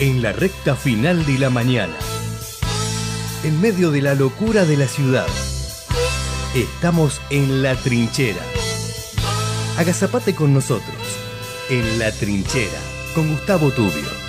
en 0.00 0.22
la 0.22 0.32
recta 0.32 0.76
final 0.76 1.26
de 1.26 1.38
la 1.38 1.50
mañana. 1.50 1.94
En 3.42 3.60
medio 3.60 3.90
de 3.90 4.00
la 4.00 4.14
locura 4.14 4.64
de 4.64 4.76
la 4.76 4.86
ciudad. 4.86 5.26
Estamos 6.54 7.20
en 7.30 7.62
la 7.62 7.74
trinchera. 7.74 8.42
Agazapate 9.76 10.34
con 10.34 10.54
nosotros. 10.54 10.96
En 11.68 11.98
la 11.98 12.12
trinchera. 12.12 12.78
Con 13.14 13.28
Gustavo 13.30 13.70
Tubio. 13.70 14.27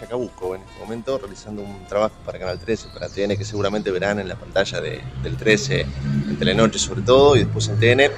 Chacabuco 0.00 0.54
en 0.54 0.62
este 0.62 0.80
momento 0.80 1.18
realizando 1.18 1.60
un 1.60 1.84
trabajo 1.86 2.14
para 2.24 2.38
Canal 2.38 2.58
13, 2.58 2.88
para 2.88 3.08
TN, 3.10 3.36
que 3.36 3.44
seguramente 3.44 3.90
verán 3.90 4.18
en 4.18 4.28
la 4.28 4.34
pantalla 4.36 4.80
de- 4.80 5.02
del 5.22 5.36
13, 5.36 5.82
en 5.82 6.38
Telenoche 6.38 6.78
sobre 6.78 7.02
todo, 7.02 7.36
y 7.36 7.40
después 7.40 7.68
en 7.68 7.78
TN 7.78 8.10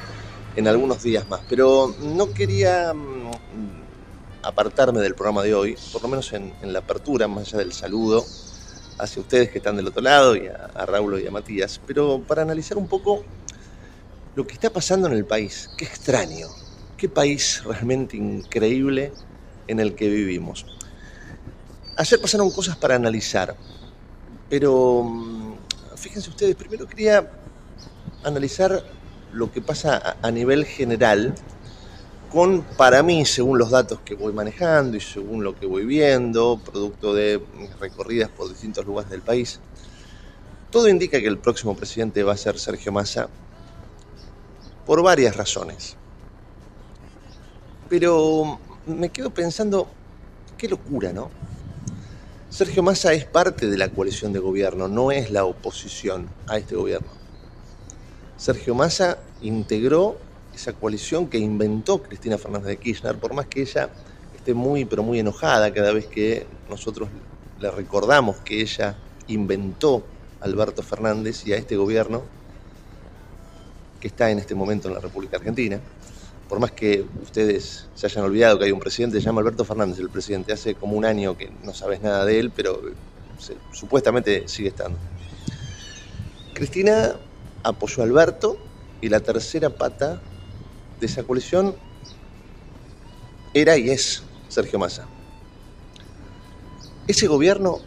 en 0.54 0.69
algunos 0.69 1.03
días 1.03 1.28
más. 1.28 1.41
Pero 1.48 1.93
no 2.00 2.32
quería 2.32 2.94
mm, 2.94 3.31
apartarme 4.44 5.00
del 5.00 5.16
programa 5.16 5.43
de 5.43 5.54
hoy, 5.54 5.76
por 5.93 6.03
lo 6.03 6.09
menos 6.09 6.32
en, 6.32 6.53
la 6.62 6.78
apertura, 6.78 7.26
más 7.26 7.48
allá 7.48 7.59
del 7.59 7.72
saludo 7.72 8.25
hacia 8.99 9.20
ustedes 9.20 9.50
que 9.50 9.59
están 9.59 9.75
del 9.76 9.88
otro 9.88 10.03
lado, 10.03 10.37
y 10.37 10.47
a, 10.47 10.70
a 10.75 10.87
Raúl 10.87 11.20
y 11.20 11.26
a 11.26 11.32
Matías, 11.32 11.81
pero 11.84 12.20
para 12.20 12.43
analizar 12.43 12.78
un 12.78 12.87
poco 12.87 13.25
lo 14.37 14.47
que 14.47 14.54
está 14.54 14.70
pasando 14.70 15.09
en 15.09 15.14
el 15.14 15.25
país. 15.25 15.69
Qué 15.76 15.84
extraño, 15.84 16.47
qué 16.97 17.09
país 17.09 17.64
realmente 17.64 18.16
increíble 18.16 19.12
en 19.66 19.81
el 19.81 19.97
que 19.97 20.09
vivimos. 20.09 20.64
Ayer 21.97 22.20
pasaron 22.20 22.50
cosas 22.50 22.76
para 22.76 22.94
analizar, 22.94 23.54
pero 24.48 25.03
mm, 25.03 25.54
fíjense 25.97 26.30
ustedes, 26.30 26.54
primero 26.56 26.86
quería 26.86 27.30
analizar 28.25 28.82
lo 29.32 29.53
que 29.53 29.60
pasa 29.60 30.16
a, 30.22 30.31
nivel 30.31 30.64
general 30.64 31.34
con, 32.31 32.62
para 32.62 33.02
mí, 33.02 33.26
según 33.26 33.58
los 33.58 33.70
datos 33.70 34.00
que 34.04 34.14
voy 34.14 34.32
manejando 34.32 34.97
y 34.97 35.00
según 35.00 35.44
lo 35.44 35.54
que 35.54 35.66
voy 35.66 35.84
viendo, 35.84 36.58
producto 36.64 37.12
de 37.12 37.42
recorridas 37.78 38.31
por 38.31 38.48
distintos 38.48 38.86
lugares 38.86 39.10
del 39.10 39.20
país, 39.20 39.60
todo 40.70 40.88
indica 40.88 41.20
que 41.20 41.26
el 41.26 41.38
próximo 41.38 41.76
presidente 41.76 42.22
va 42.22 42.32
a 42.32 42.36
ser 42.38 42.58
Sergio 42.58 42.91
Massa 42.91 43.28
por 44.86 45.02
varias 45.02 45.36
razones. 45.36 45.97
Pero 47.91 48.58
me 48.86 49.10
quedo 49.10 49.28
pensando, 49.28 49.86
qué 50.56 50.69
locura, 50.69 51.12
¿no? 51.12 51.31
Sergio 52.52 52.82
Massa 52.82 53.14
es 53.14 53.24
parte 53.24 53.70
de 53.70 53.78
la 53.78 53.88
coalición 53.88 54.34
de 54.34 54.38
gobierno, 54.38 54.86
no 54.86 55.10
es 55.10 55.30
la 55.30 55.46
oposición 55.46 56.28
a 56.46 56.58
este 56.58 56.76
gobierno. 56.76 57.08
Sergio 58.36 58.74
Massa 58.74 59.16
integró 59.40 60.18
esa 60.54 60.74
coalición 60.74 61.28
que 61.28 61.38
inventó 61.38 62.02
Cristina 62.02 62.36
Fernández 62.36 62.68
de 62.68 62.76
Kirchner, 62.76 63.16
por 63.16 63.32
más 63.32 63.46
que 63.46 63.62
ella 63.62 63.88
esté 64.36 64.52
muy, 64.52 64.84
pero 64.84 65.02
muy 65.02 65.18
enojada 65.18 65.72
cada 65.72 65.94
vez 65.94 66.06
que 66.08 66.46
nosotros 66.68 67.08
le 67.58 67.70
recordamos 67.70 68.36
que 68.44 68.60
ella 68.60 68.98
inventó 69.28 70.04
a 70.38 70.44
Alberto 70.44 70.82
Fernández 70.82 71.46
y 71.46 71.54
a 71.54 71.56
este 71.56 71.76
gobierno 71.76 72.22
que 73.98 74.08
está 74.08 74.30
en 74.30 74.38
este 74.38 74.54
momento 74.54 74.88
en 74.88 74.94
la 74.94 75.00
República 75.00 75.38
Argentina. 75.38 75.80
Por 76.52 76.60
más 76.60 76.72
que 76.72 77.06
ustedes 77.22 77.86
se 77.94 78.06
hayan 78.06 78.26
olvidado 78.26 78.58
que 78.58 78.66
hay 78.66 78.72
un 78.72 78.78
presidente, 78.78 79.18
se 79.18 79.24
llama 79.24 79.40
Alberto 79.40 79.64
Fernández, 79.64 79.98
el 80.00 80.10
presidente. 80.10 80.52
Hace 80.52 80.74
como 80.74 80.98
un 80.98 81.06
año 81.06 81.34
que 81.34 81.50
no 81.64 81.72
sabes 81.72 82.02
nada 82.02 82.26
de 82.26 82.38
él, 82.38 82.52
pero 82.54 82.78
supuestamente 83.72 84.46
sigue 84.48 84.68
estando. 84.68 84.98
Cristina 86.52 87.16
apoyó 87.62 88.02
a 88.02 88.04
Alberto 88.04 88.58
y 89.00 89.08
la 89.08 89.20
tercera 89.20 89.70
pata 89.70 90.20
de 91.00 91.06
esa 91.06 91.22
coalición 91.22 91.74
era 93.54 93.78
y 93.78 93.88
es 93.88 94.22
Sergio 94.50 94.78
Massa. 94.78 95.06
Ese 97.08 97.28
gobierno 97.28 97.78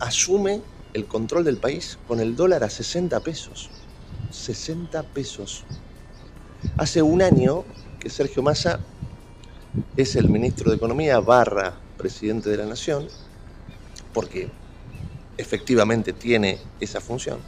asume 0.00 0.60
el 0.92 1.06
control 1.06 1.44
del 1.44 1.58
país 1.58 2.00
con 2.08 2.18
el 2.18 2.34
dólar 2.34 2.64
a 2.64 2.68
60 2.68 3.20
pesos. 3.20 3.70
60 4.32 5.04
pesos. 5.04 5.64
Hace 6.78 7.00
un 7.00 7.22
año 7.22 7.64
que 7.98 8.10
Sergio 8.10 8.42
Massa 8.42 8.80
es 9.96 10.14
el 10.14 10.28
ministro 10.28 10.70
de 10.70 10.76
Economía 10.76 11.18
barra 11.20 11.72
presidente 11.96 12.50
de 12.50 12.58
la 12.58 12.66
Nación, 12.66 13.08
porque 14.12 14.50
efectivamente 15.38 16.12
tiene 16.12 16.58
esa 16.78 17.00
función. 17.00 17.38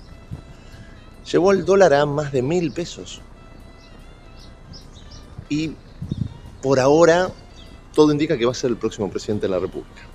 Llevó 1.30 1.52
el 1.52 1.66
dólar 1.66 1.92
a 1.92 2.06
más 2.06 2.32
de 2.32 2.40
mil 2.40 2.72
pesos. 2.72 3.20
Y 5.50 5.72
por 6.62 6.80
ahora 6.80 7.30
todo 7.94 8.12
indica 8.12 8.38
que 8.38 8.46
va 8.46 8.52
a 8.52 8.54
ser 8.54 8.70
el 8.70 8.78
próximo 8.78 9.10
presidente 9.10 9.46
de 9.46 9.50
la 9.50 9.58
República. 9.58 10.06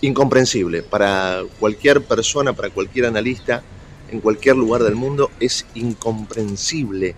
Incomprensible 0.00 0.84
para 0.84 1.42
cualquier 1.58 2.04
persona, 2.04 2.52
para 2.52 2.70
cualquier 2.70 3.06
analista, 3.06 3.64
en 4.12 4.20
cualquier 4.20 4.54
lugar 4.54 4.84
del 4.84 4.94
mundo, 4.94 5.32
es 5.40 5.66
incomprensible 5.74 7.16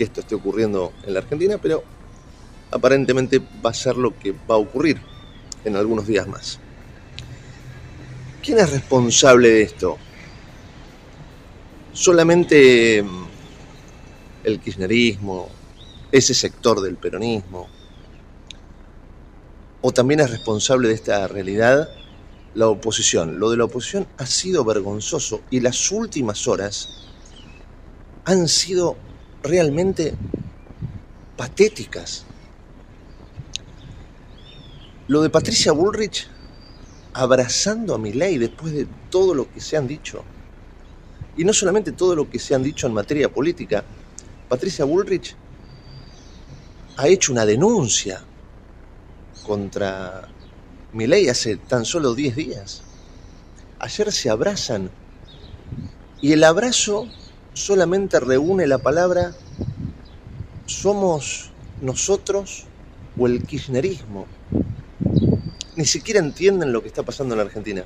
que 0.00 0.04
esto 0.04 0.22
esté 0.22 0.34
ocurriendo 0.34 0.94
en 1.06 1.12
la 1.12 1.20
Argentina, 1.20 1.58
pero 1.60 1.84
aparentemente 2.70 3.38
va 3.38 3.68
a 3.68 3.74
ser 3.74 3.98
lo 3.98 4.18
que 4.18 4.32
va 4.32 4.54
a 4.54 4.56
ocurrir 4.56 4.98
en 5.62 5.76
algunos 5.76 6.06
días 6.06 6.26
más. 6.26 6.58
¿Quién 8.42 8.60
es 8.60 8.70
responsable 8.70 9.50
de 9.50 9.60
esto? 9.60 9.98
Solamente 11.92 13.02
mm, 13.02 13.26
el 14.44 14.58
kirchnerismo, 14.58 15.50
ese 16.10 16.32
sector 16.32 16.80
del 16.80 16.96
peronismo, 16.96 17.68
o 19.82 19.92
también 19.92 20.20
es 20.20 20.30
responsable 20.30 20.88
de 20.88 20.94
esta 20.94 21.28
realidad 21.28 21.90
la 22.54 22.68
oposición. 22.68 23.38
Lo 23.38 23.50
de 23.50 23.58
la 23.58 23.64
oposición 23.64 24.08
ha 24.16 24.24
sido 24.24 24.64
vergonzoso 24.64 25.42
y 25.50 25.60
las 25.60 25.92
últimas 25.92 26.48
horas 26.48 26.88
han 28.24 28.48
sido 28.48 28.96
realmente 29.42 30.14
patéticas. 31.36 32.24
Lo 35.06 35.22
de 35.22 35.30
Patricia 35.30 35.72
Bullrich 35.72 36.28
abrazando 37.12 37.94
a 37.94 37.98
Milei 37.98 38.38
después 38.38 38.72
de 38.72 38.86
todo 39.10 39.34
lo 39.34 39.50
que 39.52 39.60
se 39.60 39.76
han 39.76 39.86
dicho. 39.86 40.22
Y 41.36 41.44
no 41.44 41.52
solamente 41.52 41.92
todo 41.92 42.14
lo 42.14 42.28
que 42.30 42.38
se 42.38 42.54
han 42.54 42.62
dicho 42.62 42.86
en 42.86 42.92
materia 42.92 43.32
política. 43.32 43.84
Patricia 44.48 44.84
Bullrich 44.84 45.34
ha 46.96 47.08
hecho 47.08 47.32
una 47.32 47.46
denuncia 47.46 48.22
contra 49.42 50.28
Milei 50.92 51.28
hace 51.28 51.56
tan 51.56 51.84
solo 51.84 52.14
10 52.14 52.36
días. 52.36 52.82
Ayer 53.78 54.12
se 54.12 54.28
abrazan 54.28 54.90
y 56.20 56.32
el 56.32 56.44
abrazo 56.44 57.08
solamente 57.54 58.20
reúne 58.20 58.66
la 58.66 58.78
palabra 58.78 59.32
somos 60.66 61.50
nosotros 61.80 62.64
o 63.18 63.26
el 63.26 63.42
kirchnerismo. 63.42 64.26
Ni 65.76 65.84
siquiera 65.84 66.20
entienden 66.20 66.72
lo 66.72 66.82
que 66.82 66.88
está 66.88 67.02
pasando 67.02 67.34
en 67.34 67.38
la 67.38 67.44
Argentina. 67.44 67.84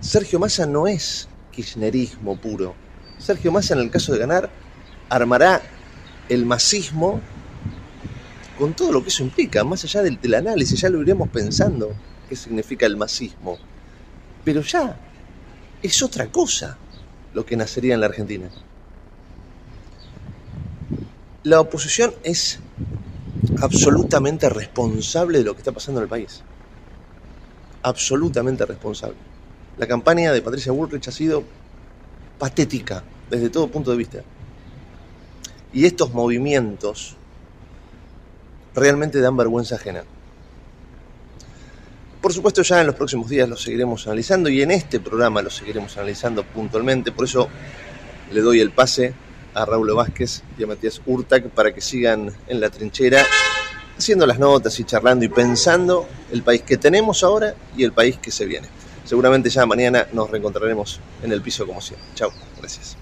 Sergio 0.00 0.38
Massa 0.38 0.66
no 0.66 0.86
es 0.86 1.28
kirchnerismo 1.52 2.36
puro. 2.36 2.74
Sergio 3.18 3.50
Massa, 3.50 3.74
en 3.74 3.80
el 3.80 3.90
caso 3.90 4.12
de 4.12 4.18
ganar, 4.18 4.50
armará 5.08 5.62
el 6.28 6.44
masismo 6.44 7.20
con 8.58 8.74
todo 8.74 8.92
lo 8.92 9.02
que 9.02 9.08
eso 9.08 9.22
implica, 9.22 9.64
más 9.64 9.82
allá 9.84 10.02
del, 10.02 10.20
del 10.20 10.34
análisis, 10.34 10.80
ya 10.80 10.88
lo 10.88 11.02
iremos 11.02 11.28
pensando 11.28 11.92
qué 12.28 12.36
significa 12.36 12.86
el 12.86 12.96
masismo. 12.96 13.58
Pero 14.44 14.60
ya 14.60 14.96
es 15.82 16.02
otra 16.02 16.30
cosa 16.30 16.78
lo 17.34 17.44
que 17.44 17.56
nacería 17.56 17.94
en 17.94 18.00
la 18.00 18.06
Argentina. 18.06 18.48
La 21.42 21.60
oposición 21.60 22.14
es 22.22 22.60
absolutamente 23.60 24.48
responsable 24.48 25.38
de 25.38 25.44
lo 25.44 25.54
que 25.54 25.60
está 25.60 25.72
pasando 25.72 26.00
en 26.00 26.04
el 26.04 26.08
país. 26.08 26.42
Absolutamente 27.82 28.64
responsable. 28.64 29.16
La 29.76 29.86
campaña 29.86 30.32
de 30.32 30.40
Patricia 30.40 30.72
Bullrich 30.72 31.08
ha 31.08 31.12
sido 31.12 31.42
patética 32.38 33.02
desde 33.28 33.50
todo 33.50 33.68
punto 33.68 33.90
de 33.90 33.96
vista. 33.96 34.22
Y 35.72 35.84
estos 35.84 36.14
movimientos 36.14 37.16
realmente 38.74 39.20
dan 39.20 39.36
vergüenza 39.36 39.74
ajena. 39.74 40.04
Por 42.24 42.32
supuesto 42.32 42.62
ya 42.62 42.80
en 42.80 42.86
los 42.86 42.96
próximos 42.96 43.28
días 43.28 43.46
lo 43.46 43.54
seguiremos 43.54 44.06
analizando 44.06 44.48
y 44.48 44.62
en 44.62 44.70
este 44.70 44.98
programa 44.98 45.42
lo 45.42 45.50
seguiremos 45.50 45.94
analizando 45.98 46.42
puntualmente, 46.42 47.12
por 47.12 47.26
eso 47.26 47.50
le 48.32 48.40
doy 48.40 48.60
el 48.60 48.70
pase 48.70 49.12
a 49.52 49.66
Raúl 49.66 49.92
Vázquez 49.92 50.42
y 50.56 50.64
a 50.64 50.66
Matías 50.66 51.02
Urtac 51.04 51.50
para 51.50 51.74
que 51.74 51.82
sigan 51.82 52.34
en 52.46 52.60
la 52.60 52.70
trinchera 52.70 53.22
haciendo 53.98 54.26
las 54.26 54.38
notas 54.38 54.80
y 54.80 54.84
charlando 54.84 55.26
y 55.26 55.28
pensando 55.28 56.08
el 56.32 56.42
país 56.42 56.62
que 56.62 56.78
tenemos 56.78 57.22
ahora 57.22 57.56
y 57.76 57.84
el 57.84 57.92
país 57.92 58.16
que 58.16 58.30
se 58.30 58.46
viene. 58.46 58.68
Seguramente 59.04 59.50
ya 59.50 59.66
mañana 59.66 60.06
nos 60.14 60.30
reencontraremos 60.30 61.00
en 61.22 61.30
el 61.30 61.42
piso 61.42 61.66
como 61.66 61.82
siempre. 61.82 62.08
Chao, 62.14 62.30
gracias. 62.58 62.96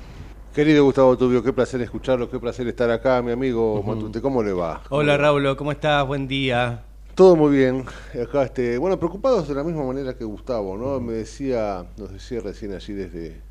Querido 0.53 0.83
Gustavo 0.83 1.17
Tubio, 1.17 1.45
qué 1.45 1.53
placer 1.53 1.81
escucharlo, 1.81 2.29
qué 2.29 2.41
placer 2.41 2.67
estar 2.67 2.91
acá, 2.91 3.23
mi 3.23 3.31
amigo 3.31 3.85
Matute, 3.85 4.21
¿cómo 4.21 4.43
le 4.43 4.53
va? 4.53 4.83
Hola 4.89 5.17
Raúl, 5.17 5.55
¿cómo 5.57 5.71
estás? 5.71 6.05
Buen 6.05 6.27
día. 6.27 6.87
Todo 7.15 7.37
muy 7.37 7.55
bien. 7.57 7.85
Acá 8.21 8.45
este, 8.45 8.79
bueno, 8.79 8.99
preocupados 8.99 9.47
de 9.47 9.55
la 9.55 9.63
misma 9.65 9.85
manera 9.85 10.17
que 10.17 10.25
Gustavo, 10.25 10.77
¿no? 10.77 10.99
Me 11.01 11.13
decía, 11.15 11.87
nos 11.99 12.11
decía 12.13 12.41
recién 12.41 12.73
allí 12.73 12.95
desde 12.95 13.43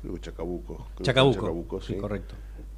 creo 0.00 0.14
que 0.14 0.20
Chacabuco. 0.20 0.88
creo 0.94 1.08
que 1.12 1.30
Chacabuco. 1.30 1.80
Sí, 1.80 1.94
correcto. 1.96 2.34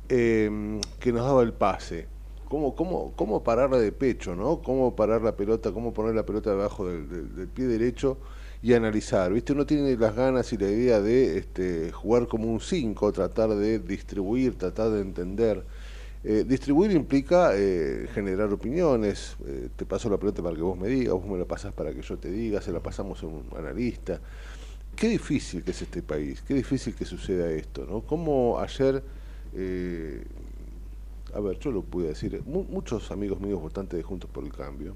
eh, 0.08 0.80
que 0.98 1.12
nos 1.12 1.24
daba 1.24 1.42
el 1.42 1.52
pase. 1.52 2.08
¿Cómo, 2.48 2.74
cómo, 2.76 3.12
¿Cómo 3.16 3.42
pararla 3.42 3.78
de 3.78 3.92
pecho, 3.92 4.36
no? 4.36 4.60
¿Cómo 4.62 4.94
parar 4.94 5.22
la 5.22 5.36
pelota, 5.36 5.72
cómo 5.72 5.92
poner 5.94 6.14
la 6.14 6.26
pelota 6.26 6.50
debajo 6.50 6.86
del, 6.86 7.08
del- 7.08 7.34
del 7.34 7.48
pie 7.48 7.66
derecho 7.66 8.18
y 8.62 8.74
analizar? 8.74 9.32
¿Viste? 9.32 9.52
Uno 9.52 9.66
tiene 9.66 9.96
las 9.96 10.14
ganas 10.14 10.52
y 10.52 10.58
la 10.58 10.68
idea 10.68 11.00
de 11.00 11.38
este, 11.38 11.90
jugar 11.92 12.28
como 12.28 12.48
un 12.52 12.60
5, 12.60 13.12
tratar 13.12 13.50
de 13.50 13.78
distribuir, 13.78 14.56
tratar 14.58 14.90
de 14.90 15.00
entender. 15.00 15.64
Eh, 16.26 16.42
distribuir 16.48 16.90
implica 16.92 17.50
eh, 17.54 18.08
generar 18.14 18.50
opiniones. 18.52 19.36
eh, 19.46 19.68
te 19.76 19.84
paso 19.84 20.08
la 20.08 20.16
pelota 20.16 20.42
para 20.42 20.56
que 20.56 20.62
vos 20.62 20.76
me 20.78 20.88
digas, 20.88 21.12
vos 21.12 21.26
me 21.26 21.38
la 21.38 21.44
pasás 21.44 21.72
para 21.74 21.92
que 21.92 22.00
yo 22.00 22.16
te 22.16 22.30
diga, 22.30 22.62
se 22.62 22.72
la 22.72 22.80
pasamos 22.80 23.22
a 23.22 23.26
un 23.26 23.44
analista. 23.56 24.20
Qué 24.96 25.08
difícil 25.08 25.62
que 25.62 25.72
es 25.72 25.82
este 25.82 26.02
país, 26.02 26.40
qué 26.42 26.54
difícil 26.54 26.94
que 26.94 27.04
suceda 27.04 27.50
esto, 27.50 27.84
¿no? 27.84 28.00
Como 28.00 28.58
ayer, 28.60 29.02
a 31.34 31.40
ver, 31.40 31.58
yo 31.58 31.70
lo 31.72 31.82
pude 31.82 32.08
decir, 32.08 32.40
mu- 32.46 32.64
muchos 32.64 33.10
amigos 33.10 33.40
míos 33.40 33.60
votantes 33.60 33.96
de 33.96 34.02
Juntos 34.02 34.30
por 34.30 34.44
el 34.44 34.52
Cambio, 34.52 34.94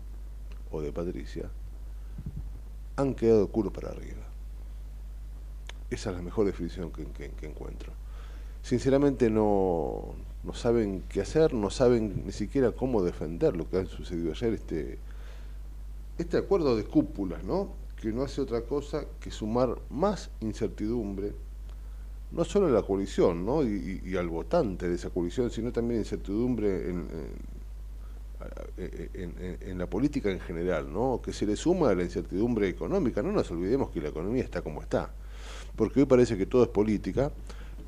o 0.71 0.81
de 0.81 0.93
Patricia, 0.93 1.51
han 2.97 3.15
quedado 3.15 3.49
culo 3.49 3.73
para 3.73 3.91
arriba. 3.91 4.23
Esa 5.91 6.11
es 6.11 6.17
la 6.17 6.23
mejor 6.23 6.47
definición 6.47 6.91
que 6.93 7.47
encuentro. 7.47 7.93
Sinceramente 8.63 9.31
no, 9.31 10.15
no 10.45 10.55
saben 10.55 11.03
qué 11.09 11.21
hacer, 11.21 11.53
no 11.55 11.71
saben 11.71 12.23
ni 12.27 12.33
siquiera 12.33 12.73
cómo 12.73 13.03
defender 13.03 13.57
lo 13.57 13.69
que 13.69 13.79
ha 13.79 13.87
sucedido 13.87 14.33
ayer, 14.33 14.55
este, 14.55 14.99
este 16.17 16.37
acuerdo 16.37 16.77
de 16.77 16.85
cúpulas, 16.85 17.43
¿no? 17.45 17.71
que 18.01 18.13
no 18.13 18.23
hace 18.23 18.41
otra 18.41 18.63
cosa 18.63 19.05
que 19.21 19.31
sumar 19.31 19.77
más 19.91 20.31
incertidumbre, 20.41 21.33
no 22.31 22.45
solo 22.45 22.67
a 22.67 22.71
la 22.71 22.83
coalición 22.83 23.45
¿no? 23.45 23.65
y, 23.65 24.17
al 24.17 24.29
votante 24.29 24.89
de 24.89 24.95
esa 24.95 25.11
coalición, 25.11 25.51
sino 25.51 25.73
también 25.73 26.01
incertidumbre 26.01 26.89
en- 26.91 27.09
en- 28.77 29.59
en 29.61 29.79
la 29.79 29.87
política 29.87 30.31
en 30.31 30.39
general, 30.39 30.93
¿no? 30.93 31.21
que 31.23 31.33
se 31.33 31.45
le 31.47 31.57
suma 31.57 31.91
a 31.91 31.95
la 31.95 32.05
incertidumbre 32.05 32.69
económica. 32.69 33.23
No 33.23 33.33
nos 33.33 33.51
olvidemos 33.51 33.91
que 33.91 34.01
la 34.01 34.09
economía 34.11 34.45
está 34.45 34.63
como 34.63 34.81
está, 34.83 35.11
porque 35.75 36.01
hoy 36.01 36.07
parece 36.07 36.37
que 36.37 36.47
todo 36.47 36.63
es 36.63 36.69
política, 36.69 37.33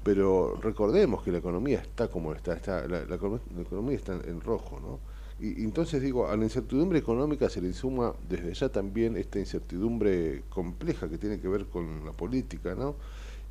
pero 0.03 0.59
recordemos 0.63 1.23
que 1.23 1.31
la 1.33 1.39
economía 1.39 1.81
está 1.81 2.09
como 2.09 2.33
está, 2.33 2.55
está 2.55 2.87
la, 2.89 3.05
la 3.05 3.17
econo- 3.19 3.41
la 3.55 3.63
economía 3.63 3.97
está 3.97 4.15
en, 4.15 4.41
rojo, 4.41 4.81
¿no? 4.81 4.99
Y, 5.45 5.63
entonces 5.65 6.03
digo, 6.03 6.29
a 6.29 6.37
la 6.37 6.45
incertidumbre 6.45 6.99
económica 6.99 7.49
se 7.49 7.61
le 7.61 7.73
suma 7.73 8.15
desde 8.29 8.53
ya 8.55 8.69
también 8.69 9.17
esta 9.17 9.39
incertidumbre 9.39 10.43
compleja 10.51 11.09
que 11.09 11.19
tiene 11.19 11.39
que 11.41 11.49
ver 11.49 11.67
con 11.67 12.05
la 12.05 12.13
política, 12.13 12.75
¿no? 12.75 12.95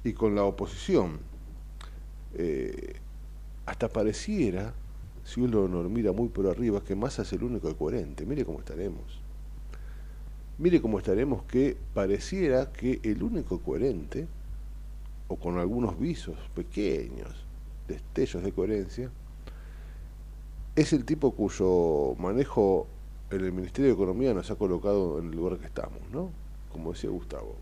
Y 0.04 0.14
con 0.14 0.36
la 0.36 0.44
oposición. 0.44 1.20
Eh, 2.36 2.96
hasta 3.66 3.90
pareciera, 3.90 4.74
si 5.24 5.42
uno 5.42 5.68
lo 5.68 5.90
mira 5.90 6.12
muy 6.12 6.30
por 6.30 6.48
arriba, 6.48 6.84
que 6.84 6.96
Massa 6.96 7.22
es 7.24 7.34
el 7.34 7.44
único 7.44 7.76
coherente. 7.76 8.26
Mire 8.26 8.46
cómo 8.46 8.60
estaremos. 8.60 9.20
Mire 10.58 10.82
cómo 10.82 10.98
estaremos 11.00 11.44
que 11.44 11.78
pareciera 11.94 12.72
que 12.72 13.00
el 13.04 13.24
único 13.24 13.60
coherente, 13.60 14.28
o 15.30 15.36
con 15.38 15.58
algunos 15.58 15.98
visos 15.98 16.38
pequeños, 16.54 17.46
destellos 17.88 18.44
de 18.44 18.52
coherencia, 18.52 19.10
es 20.76 20.92
el 20.92 21.06
tipo 21.06 21.32
cuyo 21.32 22.16
manejo 22.18 22.88
en 23.32 23.46
el 23.46 23.52
Ministerio 23.52 23.90
de 23.90 23.94
Economía 23.94 24.34
nos 24.34 24.50
ha 24.50 24.56
colocado 24.56 25.20
en 25.20 25.30
el 25.30 25.36
lugar 25.36 25.60
que 25.60 25.68
estamos, 25.68 26.00
¿no? 26.12 26.32
Como 26.72 26.94
decía 26.94 27.12
Gustavo, 27.12 27.56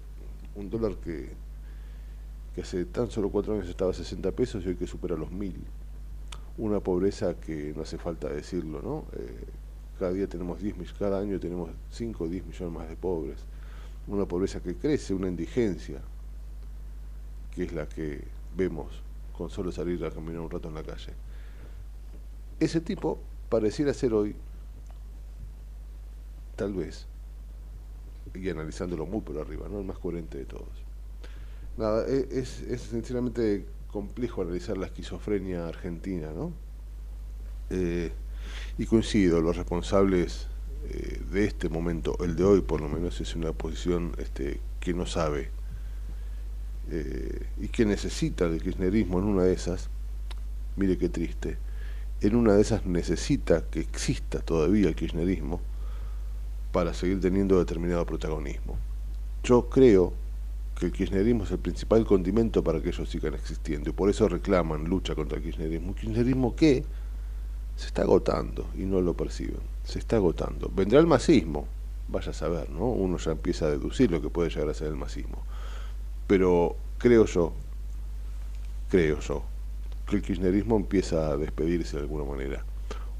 un 0.55 0.69
dólar 0.69 0.95
que, 0.95 1.29
que 2.55 2.62
hace 2.62 2.86
tan 2.86 3.12
solo 3.12 3.29
cuatro 3.29 3.53
años 3.53 3.67
estaba 3.67 3.91
a 3.91 3.93
60 3.93 4.31
pesos 4.31 4.63
y 4.65 4.69
hoy 4.69 4.75
que 4.75 4.88
supera 4.88 5.15
los 5.15 5.31
mil. 5.31 5.55
Una 6.57 6.79
pobreza 6.79 7.36
que 7.36 7.74
no 7.75 7.83
hace 7.83 7.97
falta 7.97 8.29
decirlo, 8.29 8.81
¿no? 8.81 9.05
Eh, 9.19 9.45
cada 10.00 10.13
día 10.13 10.27
tenemos 10.27 10.62
10 10.62 10.77
millones, 10.77 10.97
cada 10.97 11.19
año 11.19 11.39
tenemos 11.39 11.69
5 11.91 12.24
o 12.24 12.27
10 12.27 12.45
millones 12.45 12.74
más 12.74 12.88
de 12.88 12.95
pobres. 12.95 13.39
Una 14.07 14.25
pobreza 14.25 14.62
que 14.62 14.75
crece, 14.75 15.13
una 15.13 15.27
indigencia, 15.27 16.01
que 17.57 17.63
es 17.63 17.73
la 17.73 17.89
que 17.89 18.23
vemos 18.55 19.01
con 19.35 19.49
solo 19.49 19.71
salir 19.71 20.05
a 20.05 20.11
caminar 20.11 20.41
un 20.41 20.49
rato 20.51 20.67
en 20.67 20.75
la 20.75 20.83
calle. 20.83 21.11
Ese 22.59 22.81
tipo 22.81 23.17
pareciera 23.49 23.95
ser 23.95 24.13
hoy, 24.13 24.35
tal 26.55 26.73
vez, 26.73 27.07
y 28.35 28.47
analizándolo 28.49 29.07
muy 29.07 29.21
por 29.21 29.39
arriba, 29.39 29.67
¿no? 29.69 29.79
el 29.79 29.85
más 29.85 29.97
coherente 29.97 30.37
de 30.37 30.45
todos. 30.45 30.67
Nada, 31.77 32.05
e- 32.07 32.27
es, 32.31 32.61
es 32.61 32.81
sinceramente 32.81 33.65
complejo 33.91 34.43
analizar 34.43 34.77
la 34.77 34.85
esquizofrenia 34.85 35.67
argentina, 35.67 36.31
¿no? 36.31 36.53
Eh, 37.71 38.11
y 38.77 38.85
coincido, 38.85 39.41
los 39.41 39.57
responsables 39.57 40.45
eh, 40.89 41.21
de 41.31 41.45
este 41.45 41.69
momento, 41.69 42.17
el 42.23 42.35
de 42.35 42.43
hoy 42.43 42.61
por 42.61 42.81
lo 42.81 42.87
menos, 42.87 43.19
es 43.19 43.35
una 43.35 43.51
posición 43.51 44.13
este, 44.19 44.59
que 44.79 44.93
no 44.93 45.07
sabe 45.07 45.56
eh, 46.89 47.48
y 47.60 47.67
que 47.67 47.86
necesita 47.86 48.48
del 48.50 48.62
kirchnerismo 48.62 49.20
en 49.20 49.25
una 49.25 49.44
de 49.44 49.53
esas, 49.53 49.89
mire 50.75 50.98
qué 50.98 51.10
triste, 51.10 51.58
en 52.22 52.36
una 52.36 52.53
de 52.53 52.62
esas 52.62 52.86
necesita 52.86 53.65
que 53.70 53.79
exista 53.79 54.39
todavía 54.39 54.88
el 54.88 54.96
kirchnerismo 54.96 55.62
para 56.72 56.94
seguir 56.94 57.20
teniendo 57.20 57.60
determinado 57.60 58.06
protagonismo. 58.06 58.77
Yo 59.44 59.70
creo 59.70 60.13
que 60.77 60.88
el 60.88 60.91
kirchnerismo 60.91 61.44
es 61.44 61.51
el 61.51 61.60
principal 61.60 62.06
condimento 62.06 62.63
para 62.63 62.82
que 62.82 62.89
ellos 62.89 63.10
sigan 63.10 63.34
existiendo 63.34 63.89
y 63.89 63.94
por 63.94 64.10
eso 64.10 64.27
reclaman 64.27 64.86
lucha 64.86 65.15
contra 65.15 65.38
el 65.38 65.44
kirchnerismo. 65.44 65.89
Un 65.89 65.94
kirchnerismo 65.96 66.56
que 66.56 66.84
se 67.75 67.88
está 67.88 68.01
agotando 68.01 68.67
y 68.75 68.86
no 68.86 69.01
lo 69.01 69.15
perciben, 69.15 69.62
se 69.84 70.00
está 70.00 70.17
agotando. 70.17 70.72
Vendrá 70.75 71.00
el 71.00 71.08
masismo, 71.08 71.67
vaya 72.08 72.32
a 72.32 72.34
saber, 72.34 72.70
¿no? 72.70 72.86
Uno 72.86 73.17
ya 73.17 73.32
empieza 73.32 73.65
a 73.65 73.70
deducir 73.70 74.12
lo 74.12 74.22
que 74.22 74.29
puede 74.29 74.50
llegar 74.50 74.70
a 74.70 74.74
ser 74.74 74.88
el 74.88 74.96
masismo. 74.96 75.44
Pero 76.27 76.75
creo 76.98 77.25
yo, 77.25 77.53
creo 78.89 79.19
yo, 79.19 79.43
que 80.07 80.17
el 80.17 80.22
kirchnerismo 80.22 80.77
empieza 80.77 81.29
a 81.29 81.38
despedirse 81.38 81.98
de 81.98 82.03
alguna 82.03 82.25
manera, 82.25 82.63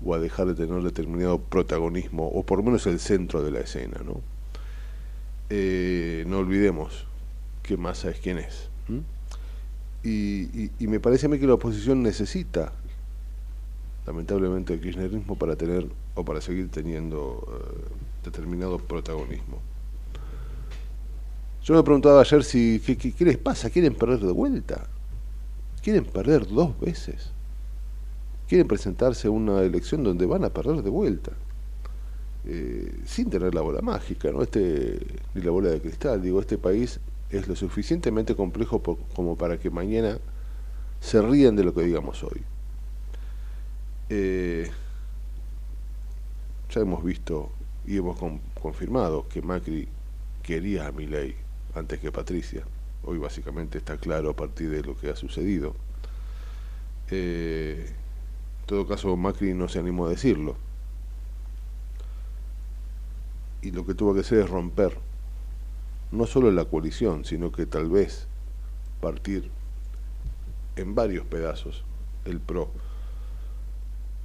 o 0.06 0.14
a 0.14 0.20
dejar 0.20 0.48
de 0.48 0.56
tener 0.56 0.82
determinado 0.84 1.40
protagonismo, 1.40 2.28
o 2.28 2.44
por 2.44 2.60
lo 2.60 2.64
menos 2.64 2.86
el 2.88 3.00
centro 3.00 3.44
de 3.44 3.52
la 3.52 3.60
escena, 3.60 4.02
¿no? 4.06 4.22
Eh, 5.50 6.26
no 6.28 6.40
olvidemos 6.40 7.06
que 7.64 7.78
Massa 7.78 8.10
es 8.10 8.20
quien 8.20 8.38
es. 8.38 8.70
Y, 10.04 10.72
me 10.80 11.02
parece 11.02 11.26
a 11.26 11.30
mí 11.30 11.38
que 11.38 11.48
la 11.48 11.56
oposición 11.56 12.02
necesita, 12.02 12.72
lamentablemente, 14.06 14.74
el 14.74 14.80
kirchnerismo 14.80 15.38
para 15.38 15.58
tener 15.58 15.86
o 16.16 16.24
para 16.24 16.40
seguir 16.40 16.70
teniendo 16.70 17.46
eh, 17.46 18.24
determinado 18.24 18.78
protagonismo. 18.78 19.60
Yo 21.68 21.74
me 21.74 21.84
preguntaba 21.84 22.22
ayer 22.22 22.46
si 22.46 22.80
¿qué, 22.80 23.26
les 23.26 23.38
pasa, 23.38 23.70
quieren 23.70 23.94
perder 23.94 24.22
de 24.22 24.32
vuelta, 24.32 24.88
quieren 25.84 26.06
perder 26.06 26.48
dos 26.48 26.80
veces, 26.80 27.32
quieren 28.48 28.70
presentarse 28.70 29.28
a 29.28 29.32
una 29.32 29.62
elección 29.64 30.02
donde 30.02 30.26
van 30.26 30.46
a 30.46 30.50
perder 30.50 30.82
de 30.82 30.90
vuelta. 30.90 31.34
Eh, 32.46 33.02
sin 33.06 33.30
tener 33.30 33.54
la 33.54 33.60
bola 33.60 33.82
mágica, 33.82 34.32
¿no? 34.32 34.44
Este, 34.44 34.98
ni 35.34 35.42
la 35.42 35.52
bola 35.52 35.68
de 35.68 35.82
cristal. 35.82 36.22
Digo, 36.22 36.40
este 36.40 36.58
país 36.58 37.02
es 37.30 37.50
lo 37.50 37.56
suficientemente 37.58 38.34
complejo 38.34 38.82
como 39.14 39.36
para 39.36 39.60
que 39.60 39.70
mañana 39.70 40.20
se 41.02 41.22
rían 41.22 41.58
de 41.58 41.66
lo 41.66 41.74
que 41.74 41.82
digamos 41.82 42.24
hoy. 42.24 42.44
Eh, 44.08 44.72
ya 46.70 46.80
hemos 46.80 47.04
visto 47.04 47.50
y 47.86 47.98
hemos 47.98 48.18
confirmado 48.62 49.28
que 49.28 49.42
Macri 49.42 49.90
quería 50.44 50.88
a 50.88 50.94
Milei 50.94 51.47
antes 51.78 52.00
que 52.00 52.12
Patricia. 52.12 52.64
Hoy 53.04 53.18
básicamente 53.18 53.78
está 53.78 53.98
claro 53.98 54.30
a 54.32 54.36
partir 54.36 54.70
de 54.70 54.84
lo 54.84 54.98
que 54.98 55.10
ha 55.10 55.16
sucedido. 55.16 55.76
Eh, 57.10 57.86
en 58.60 58.66
todo 58.66 58.88
caso, 58.88 59.16
Macri 59.16 59.54
no 59.54 59.68
se 59.70 59.80
animó 59.80 60.08
a 60.08 60.10
decirlo 60.10 60.58
y 63.62 63.72
lo 63.72 63.86
que 63.86 63.94
tuvo 63.94 64.14
que 64.14 64.22
hacer 64.22 64.40
es 64.40 64.50
romper 64.50 64.98
no 66.12 66.26
solo 66.26 66.52
la 66.52 66.66
coalición, 66.66 67.26
sino 67.26 67.52
que 67.52 67.66
tal 67.66 67.90
vez 67.90 68.28
partir 69.02 69.50
en 70.76 70.96
varios 70.96 71.26
pedazos 71.26 71.84
el 72.24 72.40
PRO, 72.40 72.70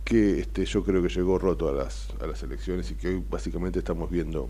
que 0.05 0.41
este, 0.41 0.65
yo 0.65 0.85
creo 0.85 1.03
que 1.03 1.09
llegó 1.09 1.39
roto 1.39 1.69
a 1.69 1.73
las, 1.73 2.11
a 2.21 2.27
las 2.27 2.43
elecciones 2.43 2.91
y 2.91 2.95
que 2.95 3.09
hoy 3.09 3.25
básicamente 3.29 3.81
estamos 3.81 4.11
viendo 4.11 4.49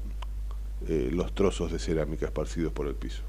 eh, 0.88 1.10
los 1.12 1.34
trozos 1.34 1.72
de 1.72 1.78
cerámica 1.78 2.26
esparcidos 2.26 2.72
por 2.72 2.86
el 2.86 2.94
piso. 2.94 3.22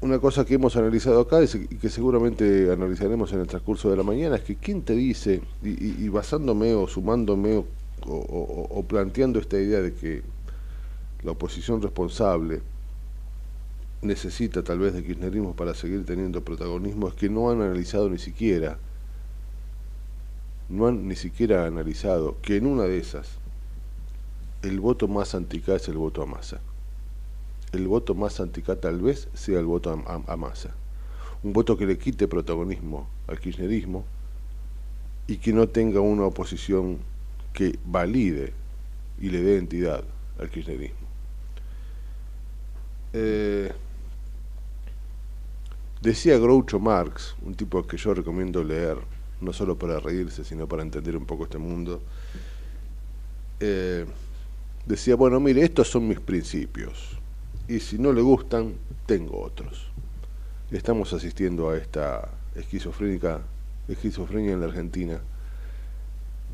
Una 0.00 0.18
cosa 0.18 0.44
que 0.44 0.54
hemos 0.54 0.76
analizado 0.76 1.20
acá 1.20 1.38
y 1.42 1.76
que 1.76 1.88
seguramente 1.88 2.70
analizaremos 2.70 3.32
en 3.32 3.40
el 3.40 3.46
transcurso 3.46 3.90
de 3.90 3.96
la 3.96 4.02
mañana 4.02 4.36
es 4.36 4.42
que 4.42 4.56
quién 4.56 4.82
te 4.82 4.94
dice, 4.94 5.40
y, 5.62 6.08
basándome 6.08 6.74
o 6.74 6.86
sumándome 6.86 7.56
o 7.56 7.66
o, 8.08 8.84
planteando 8.86 9.38
esta 9.38 9.58
idea 9.58 9.80
de 9.80 9.94
que 9.94 10.22
la 11.22 11.32
oposición 11.32 11.82
responsable 11.82 12.60
necesita 14.02 14.62
tal 14.62 14.78
vez 14.78 14.92
de 14.92 15.02
kirchnerismo 15.02 15.54
para 15.56 15.74
seguir 15.74 16.04
teniendo 16.04 16.42
protagonismo 16.44 17.08
es 17.08 17.14
que 17.14 17.28
no 17.28 17.50
han 17.50 17.62
analizado 17.62 18.08
ni 18.10 18.18
siquiera 18.18 18.78
no 20.68 20.86
han 20.86 21.08
ni 21.08 21.16
siquiera 21.16 21.66
analizado 21.66 22.36
que 22.42 22.56
en 22.56 22.66
una 22.66 22.84
de 22.84 22.98
esas 22.98 23.38
el 24.62 24.80
voto 24.80 25.08
más 25.08 25.34
anticá 25.34 25.76
es 25.76 25.88
el 25.88 25.96
voto 25.96 26.22
a 26.22 26.26
masa 26.26 26.60
el 27.72 27.86
voto 27.88 28.14
más 28.14 28.40
anticá 28.40 28.76
tal 28.76 29.00
vez 29.00 29.28
sea 29.34 29.58
el 29.58 29.66
voto 29.66 29.90
a, 29.90 30.36
masa 30.36 30.74
un 31.42 31.52
voto 31.52 31.76
que 31.76 31.86
le 31.86 31.98
quite 31.98 32.28
protagonismo 32.28 33.08
al 33.26 33.38
kirchnerismo 33.38 34.04
y 35.26 35.38
que 35.38 35.52
no 35.52 35.68
tenga 35.68 36.00
una 36.00 36.24
oposición 36.24 36.98
que 37.52 37.78
valide 37.84 38.52
y 39.20 39.30
le 39.30 39.42
dé 39.42 39.58
entidad 39.58 40.04
al 40.38 40.50
kirchnerismo. 40.50 41.06
Eh, 43.12 43.72
decía 46.00 46.38
Groucho 46.38 46.78
Marx, 46.78 47.34
un 47.42 47.54
tipo 47.54 47.86
que 47.86 47.96
yo 47.96 48.14
recomiendo 48.14 48.62
leer, 48.62 48.98
no 49.40 49.52
solo 49.52 49.76
para 49.76 49.98
reírse, 49.98 50.44
sino 50.44 50.68
para 50.68 50.82
entender 50.82 51.16
un 51.16 51.24
poco 51.24 51.44
este 51.44 51.58
mundo, 51.58 52.02
eh, 53.60 54.04
decía, 54.86 55.16
bueno, 55.16 55.40
mire, 55.40 55.62
estos 55.62 55.88
son 55.88 56.08
mis 56.08 56.20
principios, 56.20 57.18
y 57.68 57.80
si 57.80 57.98
no 57.98 58.12
le 58.12 58.22
gustan, 58.22 58.74
tengo 59.06 59.42
otros. 59.42 59.90
Estamos 60.70 61.12
asistiendo 61.12 61.70
a 61.70 61.76
esta 61.76 62.28
esquizofrénica, 62.54 63.40
esquizofrenia 63.88 64.52
en 64.52 64.60
la 64.60 64.66
Argentina, 64.66 65.20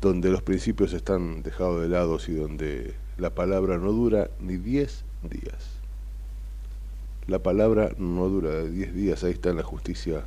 donde 0.01 0.29
los 0.29 0.41
principios 0.41 0.93
están 0.93 1.43
dejados 1.43 1.81
de 1.81 1.89
lado 1.89 2.17
y 2.27 2.33
donde 2.33 2.93
la 3.17 3.29
palabra 3.29 3.77
no 3.77 3.91
dura 3.91 4.29
ni 4.39 4.57
10 4.57 5.03
días. 5.29 5.79
La 7.27 7.39
palabra 7.39 7.91
no 7.97 8.27
dura 8.27 8.63
10 8.63 8.93
días, 8.93 9.23
ahí 9.23 9.31
está 9.31 9.49
en 9.49 9.57
la 9.57 9.63
justicia 9.63 10.23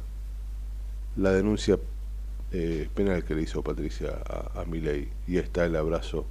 la 1.17 1.33
denuncia 1.33 1.79
eh, 2.53 2.89
penal 2.95 3.25
que 3.25 3.35
le 3.35 3.43
hizo 3.43 3.63
Patricia 3.63 4.19
a, 4.29 4.61
a 4.61 4.65
Milei 4.67 5.09
y 5.27 5.39
está 5.39 5.65
el 5.65 5.77
abrazo 5.77 6.27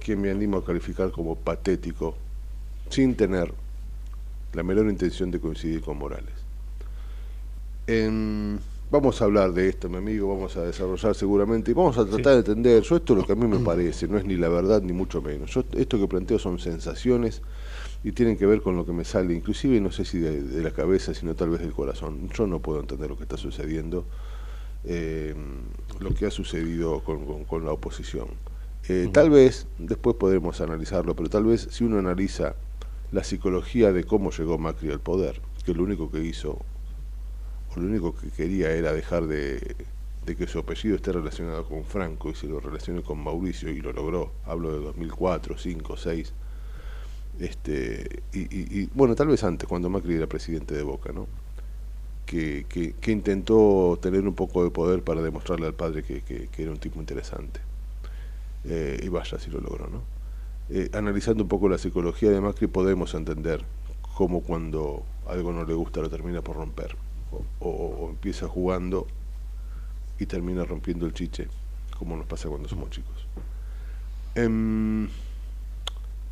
que 0.00 0.16
me 0.16 0.30
animo 0.30 0.58
a 0.58 0.64
calificar 0.64 1.10
como 1.10 1.36
patético 1.36 2.16
sin 2.88 3.14
tener 3.14 3.52
la 4.52 4.62
menor 4.62 4.88
intención 4.88 5.30
de 5.30 5.40
coincidir 5.40 5.82
con 5.82 5.98
Morales. 5.98 6.34
En 7.86 8.60
Vamos 8.90 9.20
a 9.20 9.26
hablar 9.26 9.52
de 9.52 9.68
esto, 9.68 9.90
mi 9.90 9.98
amigo, 9.98 10.34
vamos 10.34 10.56
a 10.56 10.62
desarrollar 10.62 11.14
seguramente 11.14 11.72
y 11.72 11.74
vamos 11.74 11.98
a 11.98 12.06
tratar 12.06 12.32
de 12.32 12.38
entender. 12.38 12.82
Yo 12.82 12.96
esto 12.96 13.12
es 13.12 13.18
lo 13.18 13.26
que 13.26 13.32
a 13.32 13.36
mí 13.36 13.46
me 13.46 13.58
parece, 13.58 14.08
no 14.08 14.16
es 14.16 14.24
ni 14.24 14.38
la 14.38 14.48
verdad 14.48 14.80
ni 14.80 14.94
mucho 14.94 15.20
menos. 15.20 15.50
Yo 15.50 15.62
esto 15.76 15.98
que 15.98 16.08
planteo 16.08 16.38
son 16.38 16.58
sensaciones 16.58 17.42
y 18.02 18.12
tienen 18.12 18.38
que 18.38 18.46
ver 18.46 18.62
con 18.62 18.76
lo 18.76 18.86
que 18.86 18.92
me 18.92 19.04
sale, 19.04 19.34
inclusive 19.34 19.78
no 19.82 19.92
sé 19.92 20.06
si 20.06 20.18
de, 20.20 20.62
la 20.62 20.70
cabeza, 20.70 21.12
sino 21.12 21.34
tal 21.34 21.50
vez 21.50 21.60
del 21.60 21.72
corazón. 21.72 22.30
Yo 22.30 22.46
no 22.46 22.60
puedo 22.60 22.80
entender 22.80 23.10
lo 23.10 23.18
que 23.18 23.24
está 23.24 23.36
sucediendo, 23.36 24.06
eh, 24.84 25.34
lo 26.00 26.14
que 26.14 26.24
ha 26.24 26.30
sucedido 26.30 27.00
con, 27.00 27.64
la 27.66 27.72
oposición. 27.72 28.28
Eh, 28.88 29.10
tal 29.12 29.28
vez, 29.28 29.66
después 29.78 30.16
podremos 30.16 30.60
analizarlo, 30.62 31.14
pero 31.14 31.28
tal 31.28 31.44
vez 31.44 31.68
si 31.70 31.84
uno 31.84 31.98
analiza 31.98 32.54
la 33.12 33.22
psicología 33.22 33.92
de 33.92 34.04
cómo 34.04 34.30
llegó 34.30 34.58
Macri 34.58 34.90
al 34.90 35.00
poder, 35.00 35.42
que 35.64 35.74
lo 35.74 35.82
único 35.82 36.10
que 36.10 36.24
hizo 36.24 36.58
lo 37.76 37.86
único 37.86 38.14
que 38.14 38.30
quería 38.30 38.72
era 38.72 38.92
dejar 38.92 39.26
de, 39.26 39.76
que 40.26 40.46
su 40.46 40.58
apellido 40.58 40.96
esté 40.96 41.12
relacionado 41.12 41.64
con 41.64 41.84
Franco 41.84 42.30
y 42.30 42.34
se 42.34 42.46
lo 42.46 42.60
relacione 42.60 43.02
con 43.02 43.22
Mauricio 43.22 43.70
y 43.70 43.80
lo 43.80 43.92
logró. 43.92 44.32
Hablo 44.46 44.72
de 44.72 44.84
2004, 44.84 45.56
5, 45.56 45.96
6. 45.96 46.32
Este, 47.40 48.22
y, 48.32 48.86
bueno, 48.94 49.14
tal 49.14 49.28
vez 49.28 49.44
antes, 49.44 49.68
cuando 49.68 49.88
Macri 49.88 50.14
era 50.14 50.26
presidente 50.26 50.74
de 50.74 50.82
Boca, 50.82 51.12
¿no? 51.12 51.28
Que, 52.26 52.66
que, 52.68 53.12
intentó 53.12 53.98
tener 54.02 54.26
un 54.26 54.34
poco 54.34 54.64
de 54.64 54.70
poder 54.70 55.02
para 55.02 55.22
demostrarle 55.22 55.66
al 55.66 55.74
padre 55.74 56.02
que, 56.02 56.20
que 56.22 56.62
era 56.62 56.72
un 56.72 56.78
tipo 56.78 57.00
interesante. 57.00 57.67
Eh, 58.64 59.00
y 59.02 59.08
vaya 59.08 59.38
si 59.38 59.50
lo 59.50 59.60
logró, 59.60 59.88
¿no? 59.88 60.02
Eh, 60.70 60.90
analizando 60.92 61.44
un 61.44 61.48
poco 61.48 61.68
la 61.68 61.78
psicología 61.78 62.30
de 62.30 62.40
Macri 62.40 62.66
podemos 62.66 63.14
entender 63.14 63.64
cómo 64.14 64.40
cuando 64.40 65.02
algo 65.26 65.52
no 65.52 65.64
le 65.64 65.72
gusta 65.72 66.00
lo 66.00 66.10
termina 66.10 66.42
por 66.42 66.56
romper 66.56 66.96
o, 67.60 68.08
empieza 68.10 68.48
jugando 68.48 69.06
y 70.18 70.26
termina 70.26 70.64
rompiendo 70.64 71.06
el 71.06 71.14
chiche, 71.14 71.48
como 71.98 72.16
nos 72.16 72.26
pasa 72.26 72.48
cuando 72.48 72.68
somos 72.68 72.90
chicos. 72.90 73.26
Em, 74.34 75.08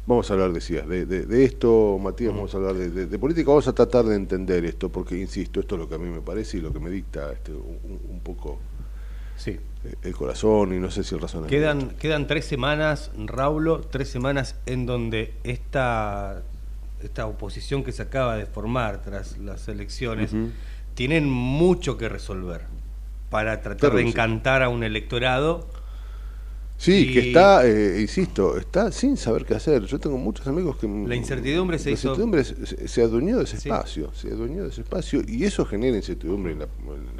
vamos 0.06 0.30
a 0.30 0.34
hablar, 0.34 0.52
decías, 0.52 0.86
de, 0.88 1.06
de, 1.06 1.44
esto, 1.44 1.98
Matías, 1.98 2.34
vamos 2.34 2.54
a 2.54 2.58
hablar 2.58 2.74
de, 2.74 3.18
política, 3.18 3.50
vamos 3.50 3.68
a 3.68 3.72
tratar 3.72 4.04
de 4.06 4.16
entender 4.16 4.64
esto, 4.64 4.90
porque, 4.90 5.18
insisto, 5.18 5.60
esto 5.60 5.76
es 5.76 5.80
lo 5.80 5.88
que 5.88 5.94
a 5.94 5.98
mí 5.98 6.08
me 6.08 6.20
parece 6.20 6.58
y 6.58 6.60
lo 6.60 6.72
que 6.72 6.80
me 6.80 6.90
dicta 6.90 7.32
este, 7.32 7.52
un, 7.52 8.20
poco 8.24 8.58
sí. 9.36 9.58
el 10.02 10.14
corazón 10.14 10.74
y 10.74 10.78
no 10.78 10.90
sé 10.90 11.04
si 11.04 11.14
el 11.14 11.20
razonamiento. 11.20 11.56
Quedan, 11.56 11.90
quedan 11.96 12.26
tres 12.26 12.44
semanas, 12.44 13.10
Raulo, 13.16 13.80
tres 13.80 14.08
semanas 14.08 14.56
en 14.66 14.86
donde 14.86 15.34
esta, 15.44 16.42
esta 17.02 17.26
oposición 17.26 17.84
que 17.84 17.92
se 17.92 18.02
acaba 18.02 18.36
de 18.36 18.46
formar 18.46 19.02
tras 19.02 19.38
las 19.38 19.68
elecciones 19.68 20.32
tienen 20.94 21.28
mucho 21.28 21.98
que 21.98 22.08
resolver 22.08 22.62
para 23.30 23.60
tratar 23.60 23.92
de 23.92 24.02
encantar 24.02 24.62
a 24.62 24.68
un 24.68 24.82
electorado. 24.82 25.68
Sí, 26.78 27.12
que 27.12 27.28
está, 27.28 27.66
eh, 27.66 28.00
insisto, 28.00 28.58
está 28.58 28.92
sin 28.92 29.16
saber 29.16 29.44
qué 29.46 29.54
hacer. 29.54 29.84
Yo 29.86 29.98
tengo 29.98 30.18
muchos 30.18 30.46
amigos 30.46 30.76
que... 30.76 30.86
La 30.86 31.14
incertidumbre 31.14 31.78
se 31.78 31.90
la 31.90 31.94
hizo... 31.94 32.08
incertidumbre 32.08 32.44
se, 32.44 33.02
adueñó 33.02 33.38
de 33.38 33.44
ese 33.44 33.56
espacio, 33.56 34.12
se 34.14 34.28
adueñó 34.28 34.64
de 34.64 34.68
ese 34.68 34.82
espacio 34.82 35.22
y 35.26 35.44
eso 35.44 35.64
genera 35.64 35.96
incertidumbre 35.96 36.52
en 36.52 36.58
la, 36.60 36.66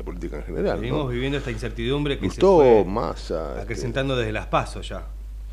política 0.05 0.37
en 0.37 0.45
general. 0.45 0.81
Venimos 0.81 1.11
viviendo 1.11 1.39
esta 1.39 1.51
incertidumbre 1.51 2.19
que 2.19 2.27
Gustó, 2.27 2.61
se 2.61 2.83
fue 2.83 2.85
masa, 2.85 3.51
este 3.51 3.63
acrecentando 3.63 4.17
desde 4.17 4.33
las 4.33 4.47
pasos 4.47 4.89
ya. 4.89 5.07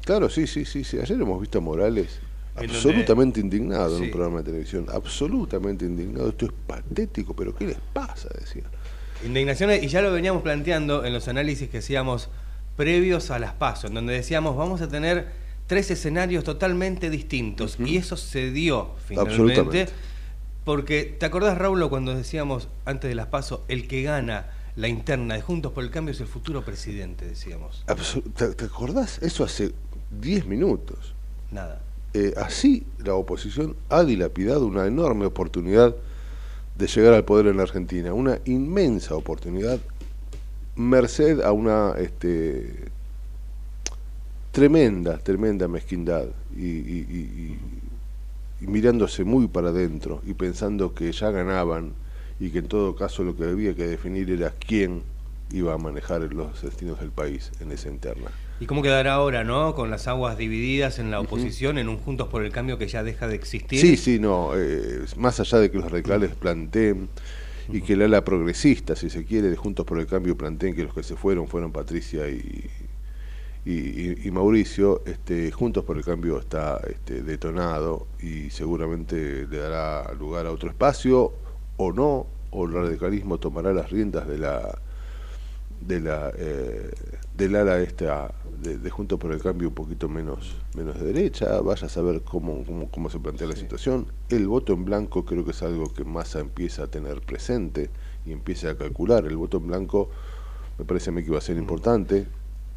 Claro, 0.04 0.30
sí, 0.30 0.48
sí, 0.48 0.66
sí, 0.66 0.84
sí. 0.84 1.00
Ayer 1.00 1.20
hemos 1.20 1.40
visto 1.40 1.60
a 1.60 1.62
Morales 1.62 2.20
En 2.56 2.68
donde- 2.68 2.76
absolutamente 2.76 3.40
indignado 3.40 3.98
en 3.98 4.04
un 4.04 4.12
programa 4.12 4.40
de 4.40 4.44
televisión. 4.44 4.86
Absolutamente 4.92 5.86
indignado. 5.86 6.28
Esto 6.30 6.48
es 6.48 6.52
patético, 6.68 7.34
pero 7.34 7.56
¿qué 7.56 7.68
les 7.68 7.78
pasa? 7.94 8.28
Decía. 8.38 8.64
Indignaciones, 9.26 9.82
y 9.82 9.88
ya 9.88 10.02
lo 10.02 10.12
veníamos 10.12 10.44
planteando 10.44 11.06
en 11.06 11.14
los 11.14 11.30
análisis 11.30 11.70
que 11.70 11.78
hacíamos 11.78 12.30
previos 12.76 13.32
a 13.32 13.40
las 13.40 13.54
pasos, 13.54 13.86
en 13.86 13.96
donde 13.96 14.14
decíamos 14.14 14.56
vamos 14.56 14.82
a 14.82 14.88
tener 14.88 15.28
tres 15.68 15.92
escenarios 15.92 16.44
totalmente 16.44 17.10
distintos. 17.10 17.78
Y 17.80 17.98
eso 17.98 18.18
se 18.18 18.52
dio 18.52 18.96
finalmente. 19.06 19.88
Porque, 20.64 21.16
¿te 21.20 21.26
acordás, 21.26 21.58
Raúl, 21.58 21.88
cuando 21.90 22.16
decíamos 22.16 22.70
antes 22.86 23.10
de 23.10 23.16
las 23.16 23.28
pasos, 23.28 23.62
el 23.68 23.88
que 23.88 24.02
gana 24.02 24.50
la 24.78 24.88
interna 24.88 25.34
de 25.36 25.42
Juntos 25.42 25.74
por 25.74 25.84
el 25.84 25.92
Cambio 25.92 26.14
es 26.14 26.22
el 26.22 26.28
futuro 26.28 26.64
presidente, 26.64 27.26
decíamos? 27.26 27.84
¿Te, 28.36 28.48
te 28.56 28.66
acordás? 28.66 29.22
Eso 29.22 29.44
hace 29.44 29.74
10 30.22 30.46
minutos. 30.46 31.14
Nada. 31.52 31.82
Eh, 32.14 32.34
así 32.38 32.86
la 33.00 33.16
oposición 33.16 33.76
ha 33.90 34.04
dilapidado 34.04 34.68
una 34.68 34.86
enorme 34.86 35.26
oportunidad 35.26 35.96
de 36.78 36.88
llegar 36.88 37.14
al 37.14 37.26
poder 37.26 37.48
en 37.48 37.58
la 37.58 37.64
Argentina, 37.64 38.14
una 38.14 38.40
inmensa 38.46 39.16
oportunidad, 39.16 39.80
merced 40.76 41.42
a 41.42 41.52
una 41.52 41.94
este, 41.98 42.92
tremenda, 44.52 45.18
tremenda 45.18 45.68
mezquindad 45.68 46.26
y, 46.56 46.66
y- 46.66 47.08
y- 47.10 47.58
y- 48.62 48.64
y 48.64 48.68
mirándose 48.68 49.24
muy 49.24 49.48
para 49.48 49.70
adentro 49.70 50.22
y 50.26 50.34
pensando 50.34 50.94
que 50.94 51.12
ya 51.12 51.32
ganaban 51.32 51.94
y 52.40 52.50
que 52.50 52.60
en 52.60 52.68
todo 52.68 52.96
caso 52.96 53.24
lo 53.24 53.36
que 53.36 53.46
había 53.46 53.76
que 53.76 53.88
definir 53.88 54.30
era 54.32 54.52
quién 54.52 55.04
iba 55.52 55.74
a 55.74 55.78
manejar 55.78 56.22
los 56.34 56.62
destinos 56.62 57.00
del 57.00 57.12
país 57.12 57.52
en 57.60 57.72
esa 57.72 57.90
interna. 57.90 58.30
¿Y 58.60 58.66
cómo 58.66 58.82
quedará 58.82 59.14
ahora, 59.16 59.44
no? 59.44 59.76
Con 59.76 59.90
las 59.90 60.08
aguas 60.08 60.38
divididas 60.38 60.98
en 61.00 61.12
la 61.12 61.20
oposición, 61.20 61.78
en 61.78 61.90
un 61.90 61.98
Juntos 61.98 62.28
por 62.30 62.44
el 62.46 62.52
Cambio 62.52 62.78
que 62.78 62.88
ya 62.88 63.04
deja 63.04 63.28
de 63.28 63.36
existir. 63.36 63.80
Sí, 63.80 63.98
sí, 63.98 64.20
no. 64.20 64.52
eh, 64.56 65.04
más 65.18 65.40
allá 65.40 65.60
de 65.60 65.70
que 65.70 65.78
los 65.80 65.92
radicales 65.92 66.32
planteen 66.36 67.10
y 67.70 67.82
que 67.82 67.94
el 67.94 68.02
ala 68.02 68.24
progresista, 68.24 68.96
si 68.96 69.10
se 69.10 69.26
quiere, 69.26 69.50
de 69.50 69.56
Juntos 69.56 69.86
por 69.86 70.00
el 70.00 70.08
Cambio 70.08 70.38
planteen 70.38 70.76
que 70.76 70.84
los 70.84 70.94
que 70.94 71.04
se 71.04 71.16
fueron 71.16 71.48
fueron 71.48 71.72
Patricia 71.72 72.30
y, 72.30 72.70
y, 73.66 74.32
Mauricio, 74.32 75.02
este, 75.06 75.52
Juntos 75.52 75.86
por 75.86 75.98
el 75.98 76.04
Cambio 76.04 76.40
está 76.40 76.82
este, 76.88 77.24
detonado 77.24 78.08
y 78.20 78.50
seguramente 78.50 79.48
le 79.48 79.58
dará 79.58 80.14
lugar 80.14 80.46
a 80.48 80.52
otro 80.52 80.70
espacio 80.70 81.34
o 81.78 81.94
no, 81.94 82.28
o 82.52 82.66
el 82.66 82.74
radicalismo 82.74 83.40
tomará 83.40 83.74
las 83.74 83.90
riendas 83.90 84.28
de 84.28 84.38
la 84.38 84.80
de 85.88 86.00
la 86.00 86.32
eh, 86.38 86.92
del 87.36 87.56
ala 87.56 87.80
esta 87.80 88.34
de, 88.62 88.78
de 88.78 88.90
Juntos 88.90 89.20
por 89.20 89.32
el 89.32 89.42
Cambio 89.42 89.70
un 89.70 89.74
poquito 89.74 90.08
menos 90.08 90.56
menos 90.76 91.00
de 91.00 91.12
derecha, 91.12 91.60
vaya 91.62 91.88
a 91.88 91.90
saber 91.90 92.22
cómo, 92.22 92.64
cómo, 92.66 92.90
cómo 92.90 93.10
se 93.10 93.20
plantea 93.20 93.48
la 93.48 93.56
situación. 93.56 94.08
El 94.30 94.48
voto 94.48 94.74
en 94.74 94.86
blanco 94.86 95.26
creo 95.26 95.44
que 95.44 95.52
es 95.52 95.62
algo 95.64 95.92
que 95.94 96.04
Massa 96.04 96.40
empieza 96.40 96.84
a 96.84 96.88
tener 96.88 97.22
presente 97.22 97.90
y 98.26 98.32
empieza 98.32 98.72
a 98.72 98.78
calcular. 98.78 99.26
El 99.26 99.38
voto 99.38 99.58
en 99.58 99.68
blanco 99.68 100.10
me 100.78 100.86
parece 100.86 101.10
a 101.10 101.14
mí 101.14 101.24
que 101.24 101.32
va 101.32 101.40
a 101.40 101.42
ser 101.42 101.58
importante, 101.58 102.28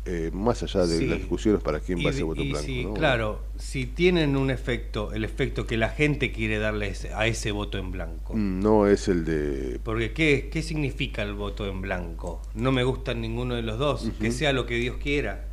eh, 0.07 0.31
más 0.33 0.63
allá 0.63 0.87
de 0.87 0.99
Sí. 0.99 1.07
las 1.07 1.19
discusiones 1.19 1.63
para 1.63 1.81
quién 1.81 1.99
va 1.99 2.05
de- 2.05 2.09
ese 2.11 2.23
voto 2.23 2.41
en 2.41 2.47
y 2.47 2.51
blanco. 2.53 2.67
si, 2.67 2.85
¿no? 2.85 2.95
Claro, 2.95 3.41
si 3.59 3.87
tienen 3.87 4.37
un 4.37 4.51
efecto, 4.51 5.13
el 5.13 5.25
efecto 5.25 5.67
que 5.67 5.77
la 5.77 5.89
gente 5.89 6.31
quiere 6.33 6.59
darle 6.59 6.95
a 7.15 7.27
ese 7.27 7.51
voto 7.51 7.77
en 7.79 7.91
blanco. 7.91 8.35
Mm, 8.35 8.61
No 8.61 8.87
es 8.87 9.09
el 9.09 9.25
de... 9.25 9.81
Porque 9.83 10.13
¿qué, 10.13 10.49
¿qué 10.53 10.63
significa 10.63 11.23
el 11.23 11.35
voto 11.35 11.67
en 11.67 11.81
blanco? 11.83 12.41
No 12.55 12.71
me 12.73 12.85
gusta 12.85 13.15
ninguno 13.15 13.55
de 13.57 13.63
los 13.63 13.79
dos, 13.79 14.09
que 14.21 14.31
sea 14.31 14.53
lo 14.53 14.65
que 14.67 14.77
Dios 14.77 14.97
quiera. 15.03 15.45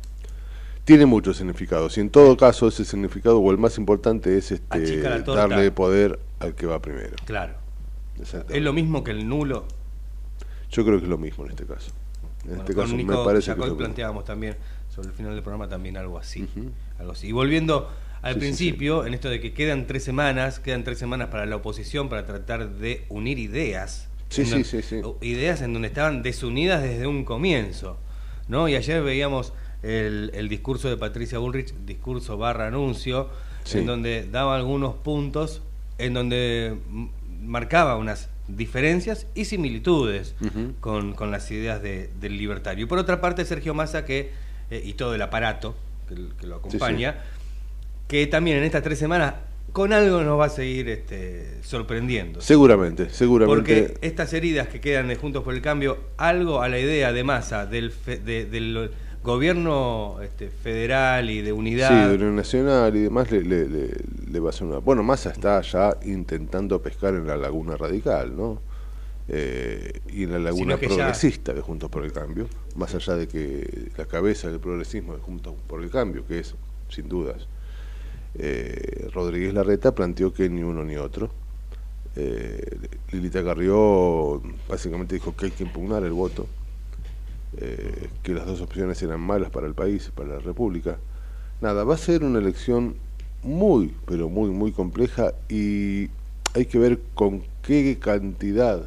Tiene 0.84 1.06
muchos 1.06 1.38
significados 1.38 1.96
y 1.96 2.00
en 2.02 2.10
todo 2.10 2.36
caso 2.36 2.68
ese 2.68 2.84
significado 2.84 3.38
o 3.40 3.50
el 3.50 3.58
más 3.58 3.78
importante 3.78 4.36
es 4.36 4.52
este, 4.52 5.00
darle 5.24 5.70
poder 5.70 6.20
al 6.40 6.54
que 6.54 6.66
va 6.66 6.80
primero. 6.82 7.16
Claro. 7.24 7.54
Es 8.20 8.62
lo 8.62 8.72
mismo 8.72 9.02
que 9.02 9.10
el 9.10 9.26
nulo. 9.28 9.66
Yo 10.70 10.84
creo 10.84 10.98
que 10.98 11.04
es 11.04 11.10
lo 11.10 11.18
mismo 11.18 11.44
en 11.44 11.50
este 11.50 11.64
caso. 11.66 11.90
En 12.44 12.48
Bueno, 12.50 12.62
este 12.62 12.74
con 12.74 12.84
caso 12.84 12.96
Nico 12.96 13.18
me 13.18 13.24
parece 13.24 13.54
que 13.54 13.70
planteábamos 13.72 14.24
también 14.24 14.56
sobre 14.94 15.08
el 15.08 15.14
final 15.14 15.32
del 15.34 15.42
programa 15.42 15.68
también 15.68 15.96
algo 15.96 16.18
así. 16.18 16.46
Algo 16.98 17.12
así. 17.12 17.28
Y 17.28 17.32
volviendo 17.32 17.90
al 18.22 18.34
Sí, 18.34 18.40
sí, 18.40 18.46
principio, 18.46 19.06
en 19.06 19.14
esto 19.14 19.28
de 19.28 19.40
que 19.40 19.52
quedan 19.52 19.86
tres 19.86 20.04
semanas, 20.04 20.60
quedan 20.60 20.84
tres 20.84 20.98
semanas 20.98 21.28
para 21.28 21.46
la 21.46 21.56
oposición 21.56 22.08
para 22.08 22.24
tratar 22.26 22.70
de 22.70 23.04
unir 23.08 23.38
ideas. 23.38 24.08
Sí, 24.30 24.44
sí, 24.46 24.64
sí, 24.64 24.82
sí. 24.82 25.00
Ideas 25.20 25.62
en 25.62 25.72
donde 25.72 25.88
estaban 25.88 26.22
desunidas 26.22 26.82
desde 26.82 27.06
un 27.06 27.24
comienzo. 27.24 27.98
¿no? 28.48 28.68
Y 28.68 28.76
ayer 28.76 29.02
veíamos 29.02 29.52
el, 29.82 30.30
el 30.34 30.48
discurso 30.48 30.88
de 30.88 30.96
Patricia 30.96 31.38
Bullrich, 31.38 31.72
discurso 31.86 32.36
barra 32.38 32.66
anuncio, 32.66 33.28
en 33.72 33.86
donde 33.86 34.26
daba 34.30 34.56
algunos 34.56 34.94
puntos, 34.94 35.62
en 35.98 36.14
donde 36.14 36.76
marcaba 37.42 37.96
unas 37.96 38.28
diferencias 38.48 39.26
y 39.34 39.46
similitudes 39.46 40.34
con, 40.80 41.14
con 41.14 41.30
las 41.30 41.50
ideas 41.50 41.82
de- 41.82 42.10
del 42.20 42.36
libertario. 42.36 42.84
Y 42.84 42.88
por 42.88 42.98
otra 42.98 43.20
parte, 43.20 43.44
Sergio 43.44 43.74
Massa, 43.74 44.04
que, 44.04 44.30
eh, 44.70 44.82
y 44.84 44.94
todo 44.94 45.14
el 45.14 45.22
aparato 45.22 45.74
que, 46.08 46.14
que 46.38 46.46
lo 46.46 46.56
acompaña, 46.56 47.16
que 48.08 48.26
también 48.26 48.58
en 48.58 48.64
estas 48.64 48.82
tres 48.82 48.98
semanas 48.98 49.34
con 49.72 49.92
algo 49.92 50.22
nos 50.22 50.38
va 50.38 50.44
a 50.44 50.50
seguir 50.50 50.88
este, 50.88 51.58
sorprendiendo. 51.62 52.40
Seguramente, 52.40 53.10
seguramente. 53.10 53.56
Porque 53.56 54.06
estas 54.06 54.32
heridas 54.32 54.68
que 54.68 54.80
quedan 54.80 55.08
de 55.08 55.16
Juntos 55.16 55.42
por 55.42 55.52
el 55.54 55.62
Cambio, 55.62 55.98
algo 56.16 56.60
a 56.62 56.68
la 56.68 56.78
idea 56.78 57.12
de 57.12 57.24
Massa, 57.24 57.66
del, 57.66 57.90
fe- 57.90 58.18
de- 58.18 58.44
del 58.44 58.90
gobierno 59.24 60.18
este, 60.22 60.48
federal 60.50 61.28
y 61.30 61.40
de 61.42 61.52
unidad. 61.52 61.88
Sí, 62.12 62.18
de 62.18 62.24
Nacional 62.30 62.94
y 62.94 63.00
demás 63.00 63.30
le, 63.32 63.42
le, 63.42 63.68
le- 63.68 63.90
le 64.30 64.40
va 64.40 64.48
a 64.48 64.50
hacer 64.50 64.66
una... 64.68 64.78
Bueno, 64.78 65.02
Massa 65.02 65.30
está 65.30 65.60
ya 65.62 65.96
intentando 66.04 66.80
pescar 66.80 67.14
en 67.14 67.26
la 67.26 67.36
laguna 67.36 67.76
radical, 67.76 68.36
¿no? 68.36 68.60
Eh, 69.26 70.00
y 70.10 70.24
en 70.24 70.32
la 70.32 70.38
laguna 70.38 70.74
ya- 70.78 70.86
progresista 70.86 71.52
de 71.54 71.62
Juntos 71.62 71.90
por 71.90 72.04
el 72.04 72.12
Cambio, 72.12 72.46
más 72.76 72.94
allá 72.94 73.16
de 73.16 73.26
que 73.26 73.88
la 73.96 74.04
cabeza 74.04 74.50
del 74.50 74.60
progresismo 74.60 75.14
de 75.14 75.20
Juntos 75.20 75.54
por 75.66 75.82
el 75.82 75.90
Cambio, 75.90 76.26
que 76.26 76.40
es, 76.40 76.54
sin 76.90 77.08
dudas, 77.08 77.48
eh, 78.36 79.08
Rodríguez 79.12 79.54
Larreta, 79.54 79.94
planteó 79.94 80.32
que 80.34 80.48
ni 80.50 80.62
uno 80.62 80.84
ni 80.84 80.96
otro. 80.96 81.30
Eh, 82.16 82.60
Lilita 83.12 83.42
Carrió 83.42 84.40
básicamente 84.68 85.14
dijo 85.16 85.34
que 85.34 85.46
hay 85.46 85.50
que 85.52 85.64
impugnar 85.64 86.04
el 86.04 86.12
voto, 86.12 86.46
eh, 87.58 88.08
que 88.22 88.34
las 88.34 88.46
dos 88.46 88.60
opciones 88.60 89.02
eran 89.02 89.20
malas 89.20 89.50
para 89.50 89.66
el 89.66 89.74
país, 89.74 90.10
para 90.14 90.30
la 90.30 90.38
República. 90.38 90.98
Nada, 91.60 91.84
va 91.84 91.94
a 91.94 91.98
ser 91.98 92.24
una 92.24 92.38
elección 92.38 92.96
muy, 93.42 93.94
pero 94.06 94.28
muy, 94.28 94.50
muy 94.50 94.72
compleja 94.72 95.34
y 95.48 96.08
hay 96.54 96.66
que 96.66 96.78
ver 96.78 97.00
con 97.14 97.42
qué 97.62 97.98
cantidad 98.00 98.82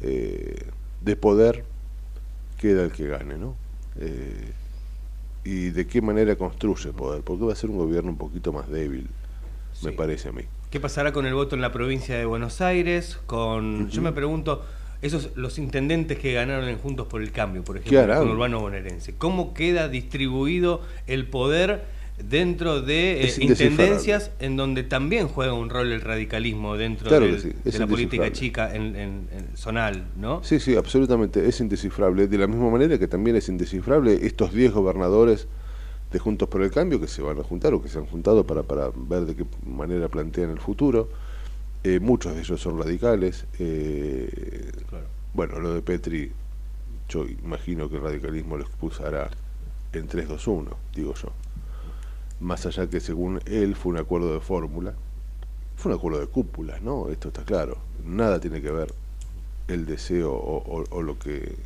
eh, 0.00 0.66
de 1.02 1.16
poder 1.16 1.64
queda 2.58 2.84
el 2.84 2.92
que 2.92 3.06
gane, 3.08 3.36
¿no? 3.36 3.54
Eh, 3.98 4.52
y 5.44 5.70
de 5.70 5.86
qué 5.86 6.00
manera 6.00 6.36
construye 6.36 6.92
poder, 6.92 7.22
porque 7.22 7.44
va 7.44 7.52
a 7.52 7.56
ser 7.56 7.70
un 7.70 7.76
gobierno 7.76 8.10
un 8.10 8.16
poquito 8.16 8.52
más 8.52 8.68
débil, 8.70 9.08
me 9.82 9.92
parece 9.92 10.30
a 10.30 10.32
mí. 10.32 10.42
¿Qué 10.70 10.80
pasará 10.80 11.12
con 11.12 11.26
el 11.26 11.34
voto 11.34 11.54
en 11.54 11.60
la 11.60 11.70
provincia 11.70 12.16
de 12.16 12.24
Buenos 12.24 12.60
Aires? 12.60 13.18
Con, 13.26 13.90
Yo 13.90 14.02
me 14.02 14.12
pregunto, 14.12 14.64
esos 15.04 15.30
los 15.36 15.58
intendentes 15.58 16.18
que 16.18 16.32
ganaron 16.32 16.68
en 16.68 16.78
Juntos 16.78 17.06
por 17.06 17.20
el 17.22 17.30
Cambio, 17.30 17.62
por 17.62 17.78
¿Qué 17.80 17.94
ejemplo, 17.96 18.18
con 18.20 18.30
Urbano 18.30 18.60
Bonaerense, 18.60 19.14
¿cómo 19.16 19.52
queda 19.52 19.88
distribuido 19.88 20.80
el 21.06 21.26
poder 21.26 21.84
dentro 22.18 22.80
de 22.80 23.24
eh, 23.24 23.34
intendencias 23.40 24.30
en 24.38 24.56
donde 24.56 24.82
también 24.84 25.28
juega 25.28 25.52
un 25.52 25.68
rol 25.68 25.90
el 25.92 26.00
radicalismo 26.00 26.76
dentro 26.76 27.08
Claro 27.08 27.26
del- 27.26 27.34
que 27.34 27.40
sí, 27.40 27.52
de 27.64 27.78
la 27.78 27.86
política 27.86 28.32
chica 28.32 28.74
en, 28.74 28.96
en- 28.96 29.28
en 29.32 29.56
zonal, 29.56 30.04
¿no? 30.16 30.42
Sí, 30.42 30.58
sí, 30.60 30.74
absolutamente, 30.76 31.46
es 31.48 31.60
indescifrable. 31.60 32.26
De 32.28 32.38
la 32.38 32.46
misma 32.46 32.70
manera 32.70 32.98
que 32.98 33.08
también 33.08 33.36
es 33.36 33.48
indescifrable 33.48 34.24
estos 34.26 34.54
10 34.54 34.72
gobernadores 34.72 35.48
de 36.12 36.18
Juntos 36.20 36.48
por 36.48 36.62
el 36.62 36.70
Cambio 36.70 37.00
que 37.00 37.08
se 37.08 37.20
van 37.20 37.38
a 37.40 37.42
juntar 37.42 37.74
o 37.74 37.82
que 37.82 37.88
se 37.88 37.98
han 37.98 38.06
juntado 38.06 38.46
para, 38.46 38.62
para 38.62 38.90
ver 38.94 39.26
de 39.26 39.34
qué 39.34 39.44
manera 39.66 40.08
plantean 40.08 40.50
el 40.50 40.60
futuro. 40.60 41.10
Eh, 41.84 42.00
muchos 42.00 42.34
de 42.34 42.40
ellos 42.40 42.60
son 42.60 42.78
radicales. 42.78 43.46
eh, 43.58 44.70
Claro. 44.88 45.06
bueno, 45.34 45.60
lo 45.60 45.74
de 45.74 45.82
Petri, 45.82 46.32
yo 47.08 47.24
imagino 47.26 47.88
que 47.88 47.96
el 47.96 48.02
radicalismo 48.02 48.56
lo 48.56 48.64
expulsará 48.64 49.30
en 49.92 50.08
3-2-1, 50.08 50.76
digo 50.94 51.14
yo. 51.14 51.28
Más 52.40 52.66
allá 52.66 52.88
que 52.88 53.00
según 53.00 53.40
él 53.46 53.76
fue 53.76 53.92
un 53.92 53.98
acuerdo 53.98 54.32
de 54.32 54.40
fórmula, 54.40 54.94
fue 55.76 55.92
un 55.92 55.98
acuerdo 55.98 56.20
de 56.20 56.26
cúpulas, 56.26 56.80
¿no? 56.82 57.08
Esto 57.10 57.28
está 57.28 57.44
claro. 57.44 57.78
Nada 58.04 58.40
tiene 58.40 58.60
que 58.62 58.70
ver 58.70 58.92
el 59.68 59.86
deseo 59.86 60.32
o, 60.32 60.56
o- 60.80 60.84
o 60.90 61.02
lo 61.02 61.18
que 61.18 61.56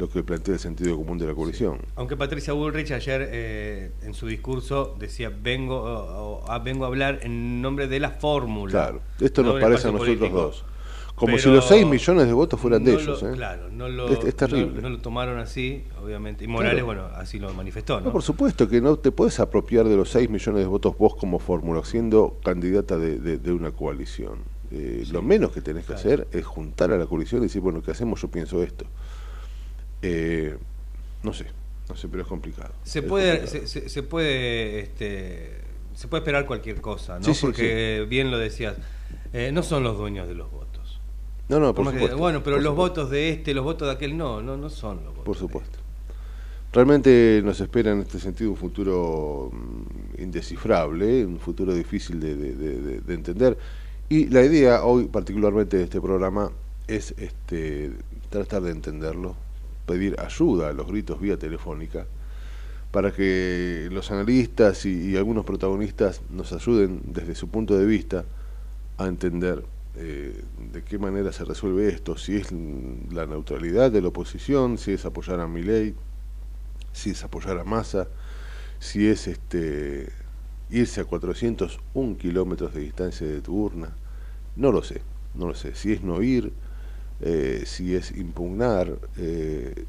lo 0.00 0.08
que 0.08 0.22
plantea 0.22 0.54
el 0.54 0.60
sentido 0.60 0.96
común 0.96 1.18
de 1.18 1.26
la 1.26 1.34
coalición. 1.34 1.78
Aunque 1.94 2.16
Patricia 2.16 2.54
Bullrich 2.54 2.90
ayer 2.90 3.28
eh, 3.30 3.90
en 4.02 4.14
su 4.14 4.26
discurso 4.26 4.96
decía 4.98 5.30
vengo 5.30 5.76
o- 5.76 6.40
o- 6.42 6.50
a- 6.50 6.58
vengo 6.58 6.84
a 6.84 6.88
hablar 6.88 7.20
en 7.22 7.60
nombre 7.60 7.86
de 7.86 8.00
la 8.00 8.10
fórmula. 8.10 8.70
Claro, 8.72 9.00
esto 9.20 9.42
no 9.42 9.52
nos 9.52 9.60
parece 9.60 9.88
a 9.88 9.92
nosotros 9.92 10.16
político. 10.16 10.40
dos. 10.42 10.64
Como 11.14 11.36
si 11.36 11.50
los 11.50 11.66
6 11.68 11.86
millones 11.86 12.26
de 12.26 12.32
votos 12.32 12.58
fueran 12.58 12.82
de 12.82 12.94
ellos. 12.94 13.22
lo- 13.22 13.28
¿eh? 13.30 13.36
Claro, 13.36 13.68
no 13.68 13.90
lo, 13.90 14.08
Es- 14.08 14.24
es 14.24 14.34
terrible. 14.34 14.76
no- 14.76 14.88
no 14.88 14.88
lo 14.88 15.00
tomaron 15.02 15.38
así, 15.38 15.84
obviamente. 16.02 16.44
Y 16.44 16.48
Morales, 16.48 16.82
bueno, 16.82 17.04
así 17.14 17.38
lo 17.38 17.52
manifestó, 17.52 18.00
¿no? 18.00 18.10
Por 18.10 18.22
supuesto 18.22 18.66
que 18.66 18.80
no 18.80 18.96
te 18.96 19.12
puedes 19.12 19.38
apropiar 19.38 19.86
de 19.86 19.96
los 19.96 20.08
6 20.08 20.30
millones 20.30 20.62
de 20.62 20.66
votos 20.66 20.96
vos 20.96 21.14
como 21.16 21.38
fórmula, 21.38 21.84
siendo 21.84 22.38
candidata 22.42 22.96
de, 22.96 23.18
de- 23.18 23.36
de 23.36 23.52
una 23.52 23.70
coalición. 23.70 24.38
Eh, 24.70 25.04
Lo 25.12 25.20
menos 25.20 25.50
que 25.52 25.60
tenés 25.60 25.82
que 25.82 25.94
claro. 25.94 26.00
hacer 26.00 26.28
es 26.32 26.46
juntar 26.46 26.90
a 26.90 26.96
la 26.96 27.04
coalición 27.04 27.42
y 27.42 27.46
decir, 27.46 27.60
bueno, 27.60 27.82
¿qué 27.82 27.90
hacemos? 27.90 28.22
Yo 28.22 28.28
pienso 28.28 28.62
esto. 28.62 28.86
Eh, 30.02 30.56
no 31.22 31.32
sé, 31.32 31.46
no 31.88 31.96
sé, 31.96 32.08
pero 32.08 32.22
es 32.22 32.28
complicado. 32.28 32.72
Se 32.84 33.00
Es 33.00 33.04
puede, 33.04 33.38
complicado. 33.40 33.66
se, 33.88 34.02
puede, 34.02 34.80
este, 34.80 35.60
se 35.94 36.08
puede 36.08 36.20
esperar 36.22 36.46
cualquier 36.46 36.80
cosa, 36.80 37.18
¿no? 37.18 37.24
Sí, 37.24 37.34
sí, 37.34 37.40
Porque 37.46 38.06
bien 38.08 38.30
lo 38.30 38.38
decías, 38.38 38.76
eh, 39.32 39.50
no 39.52 39.62
son 39.62 39.82
los 39.84 39.98
dueños 39.98 40.26
de 40.28 40.34
los 40.34 40.50
votos. 40.50 41.00
No, 41.48 41.58
no, 41.58 41.74
Por 41.74 41.86
que- 41.86 41.92
supuesto. 41.92 42.16
bueno, 42.18 42.42
pero 42.44 42.56
por 42.56 42.62
los 42.62 42.72
supuesto. 42.72 43.00
votos 43.02 43.10
de 43.10 43.30
este, 43.30 43.54
los 43.54 43.64
votos 43.64 43.88
de 43.88 43.94
aquel, 43.94 44.16
no, 44.16 44.40
no, 44.42 44.56
no 44.56 44.70
son 44.70 44.96
los 44.98 45.06
votos. 45.08 45.24
Por 45.24 45.36
supuesto. 45.36 45.78
Realmente 46.72 47.42
nos 47.44 47.60
espera 47.60 47.90
en 47.90 48.00
este 48.00 48.20
sentido 48.20 48.50
un 48.50 48.56
futuro 48.56 49.50
mm, 49.52 50.22
indescifrable, 50.22 51.26
un 51.26 51.40
futuro 51.40 51.74
difícil 51.74 52.20
de- 52.20 52.36
de- 52.36 53.00
de 53.00 53.14
entender. 53.14 53.58
Y 54.08 54.28
la 54.28 54.42
idea 54.44 54.84
hoy, 54.84 55.06
particularmente 55.06 55.76
de 55.76 55.84
este 55.84 56.00
programa, 56.00 56.52
es 56.86 57.12
este, 57.18 57.90
tratar 58.28 58.62
de 58.62 58.70
entenderlo, 58.70 59.34
pedir 59.90 60.20
ayuda 60.20 60.68
a 60.68 60.72
los 60.72 60.86
gritos 60.86 61.20
vía 61.20 61.36
telefónica, 61.36 62.06
para 62.92 63.12
que 63.12 63.88
los 63.90 64.12
analistas 64.12 64.86
y, 64.86 65.16
algunos 65.16 65.44
protagonistas 65.44 66.20
nos 66.30 66.52
ayuden 66.52 67.00
desde 67.06 67.34
su 67.34 67.48
punto 67.48 67.76
de 67.76 67.86
vista 67.86 68.24
a 68.98 69.06
entender 69.06 69.64
eh, 69.96 70.44
de 70.72 70.82
qué 70.84 70.96
manera 70.96 71.32
se 71.32 71.44
resuelve 71.44 71.88
esto, 71.88 72.16
si 72.16 72.36
es 72.36 72.52
la 73.10 73.26
neutralidad 73.26 73.90
de 73.90 74.00
la 74.00 74.08
oposición, 74.08 74.78
si 74.78 74.92
es 74.92 75.04
apoyar 75.04 75.40
a 75.40 75.48
Milei, 75.48 75.94
si 76.92 77.10
es 77.10 77.24
apoyar 77.24 77.58
a 77.58 77.64
Massa, 77.64 78.06
si 78.78 79.08
es 79.08 79.26
este 79.26 80.08
irse 80.70 81.00
a 81.00 81.04
401 81.04 82.16
kilómetros 82.16 82.72
de 82.74 82.80
distancia 82.82 83.26
de 83.26 83.40
tu 83.40 83.56
urna, 83.56 83.92
no 84.54 84.70
lo 84.70 84.84
sé, 84.84 85.02
no 85.34 85.48
lo 85.48 85.54
sé, 85.56 85.74
si 85.74 85.92
es 85.92 86.02
no 86.04 86.22
ir, 86.22 86.52
eh, 87.22 87.64
si 87.66 87.94
es 87.94 88.12
impugnar, 88.16 88.98
eh, 89.18 89.84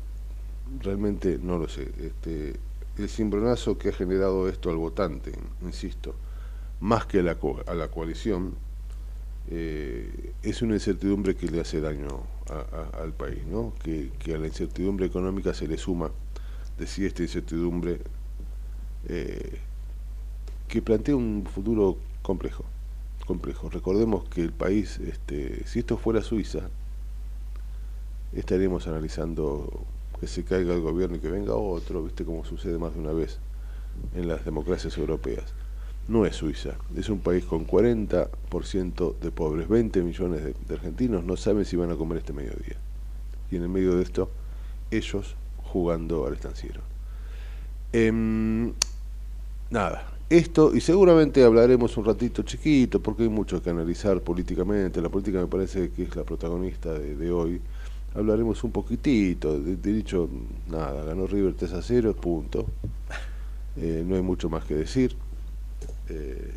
realmente 0.81 1.39
no 1.41 1.57
lo 1.57 1.69
sé. 1.69 1.91
Este, 1.99 2.55
el 2.97 3.09
cimbronazo 3.09 3.77
que 3.77 3.89
ha 3.89 3.93
generado 3.93 4.49
esto 4.49 4.69
al 4.69 4.77
votante, 4.77 5.31
insisto, 5.61 6.15
más 6.81 7.05
que 7.05 7.19
a 7.19 7.23
la, 7.23 7.37
a 7.67 7.73
la 7.73 7.87
coalición, 7.89 8.55
eh, 9.49 10.33
es 10.43 10.61
una 10.61 10.75
incertidumbre 10.75 11.35
que 11.35 11.47
le 11.47 11.61
hace 11.61 11.81
daño 11.81 12.23
al 13.01 13.13
país, 13.13 13.45
¿no? 13.49 13.73
Que, 13.81 14.11
que 14.19 14.35
a 14.35 14.37
la 14.37 14.47
incertidumbre 14.47 15.05
económica 15.05 15.53
se 15.53 15.67
le 15.67 15.77
suma, 15.77 16.11
decía 16.77 17.07
esta 17.07 17.23
incertidumbre, 17.23 18.01
que 20.67 20.81
plantea 20.81 21.15
un 21.15 21.45
futuro 21.45 21.97
complejo, 22.21 22.65
complejo. 23.25 23.69
Recordemos 23.69 24.27
que 24.29 24.41
el 24.41 24.51
país, 24.51 24.99
este, 24.99 25.65
si 25.65 25.79
esto 25.79 25.97
fuera 25.97 26.21
Suiza, 26.21 26.69
estaríamos 28.33 28.87
analizando 28.87 29.85
que 30.19 30.27
se 30.27 30.43
caiga 30.43 30.73
el 30.73 30.81
gobierno 30.81 31.17
y 31.17 31.19
que 31.19 31.29
venga 31.29 31.55
otro, 31.55 32.03
viste 32.03 32.23
como 32.23 32.45
sucede 32.45 32.77
más 32.77 32.93
de 32.93 32.99
una 32.99 33.11
vez 33.11 33.39
en 34.15 34.27
las 34.27 34.45
democracias 34.45 34.97
europeas. 34.97 35.45
No 36.07 36.25
es 36.25 36.35
Suiza, 36.35 36.75
es 36.95 37.09
un 37.09 37.19
país 37.19 37.45
con 37.45 37.65
40% 37.65 39.19
de 39.19 39.31
pobres, 39.31 39.67
20 39.67 40.01
millones 40.03 40.43
de, 40.43 40.73
argentinos 40.73 41.23
no 41.23 41.37
saben 41.37 41.65
si 41.65 41.75
van 41.75 41.91
a 41.91 41.95
comer 41.95 42.19
este 42.19 42.33
mediodía. 42.33 42.77
Y 43.49 43.55
en 43.55 43.63
el 43.63 43.69
medio 43.69 43.95
de 43.95 44.03
esto, 44.03 44.29
ellos 44.91 45.35
jugando 45.63 46.25
al 46.25 46.33
estanciero. 46.33 46.81
Em, 47.93 48.73
nada, 49.69 50.07
esto, 50.29 50.73
y 50.75 50.81
seguramente 50.81 51.43
hablaremos 51.43 51.97
un 51.97 52.05
ratito 52.05 52.43
chiquito, 52.43 53.01
porque 53.01 53.23
hay 53.23 53.29
mucho 53.29 53.61
que 53.61 53.69
analizar 53.69 54.21
políticamente, 54.21 55.01
la 55.01 55.09
política 55.09 55.39
me 55.39 55.47
parece 55.47 55.89
que 55.91 56.03
es 56.03 56.15
la 56.15 56.23
protagonista 56.23 56.93
de 56.93 57.31
hoy. 57.31 57.61
Hablaremos 58.13 58.63
un 58.63 58.71
poquitito, 58.71 59.57
de, 59.59 59.77
de 59.77 59.93
dicho, 59.93 60.29
nada, 60.69 61.03
ganó 61.05 61.27
River 61.27 61.53
3 61.53 61.73
a 61.73 61.81
0, 61.81 62.13
punto. 62.15 62.65
Eh, 63.77 64.03
no 64.05 64.15
hay 64.15 64.21
mucho 64.21 64.49
más 64.49 64.65
que 64.65 64.75
decir. 64.75 65.15
Eh, 66.09 66.51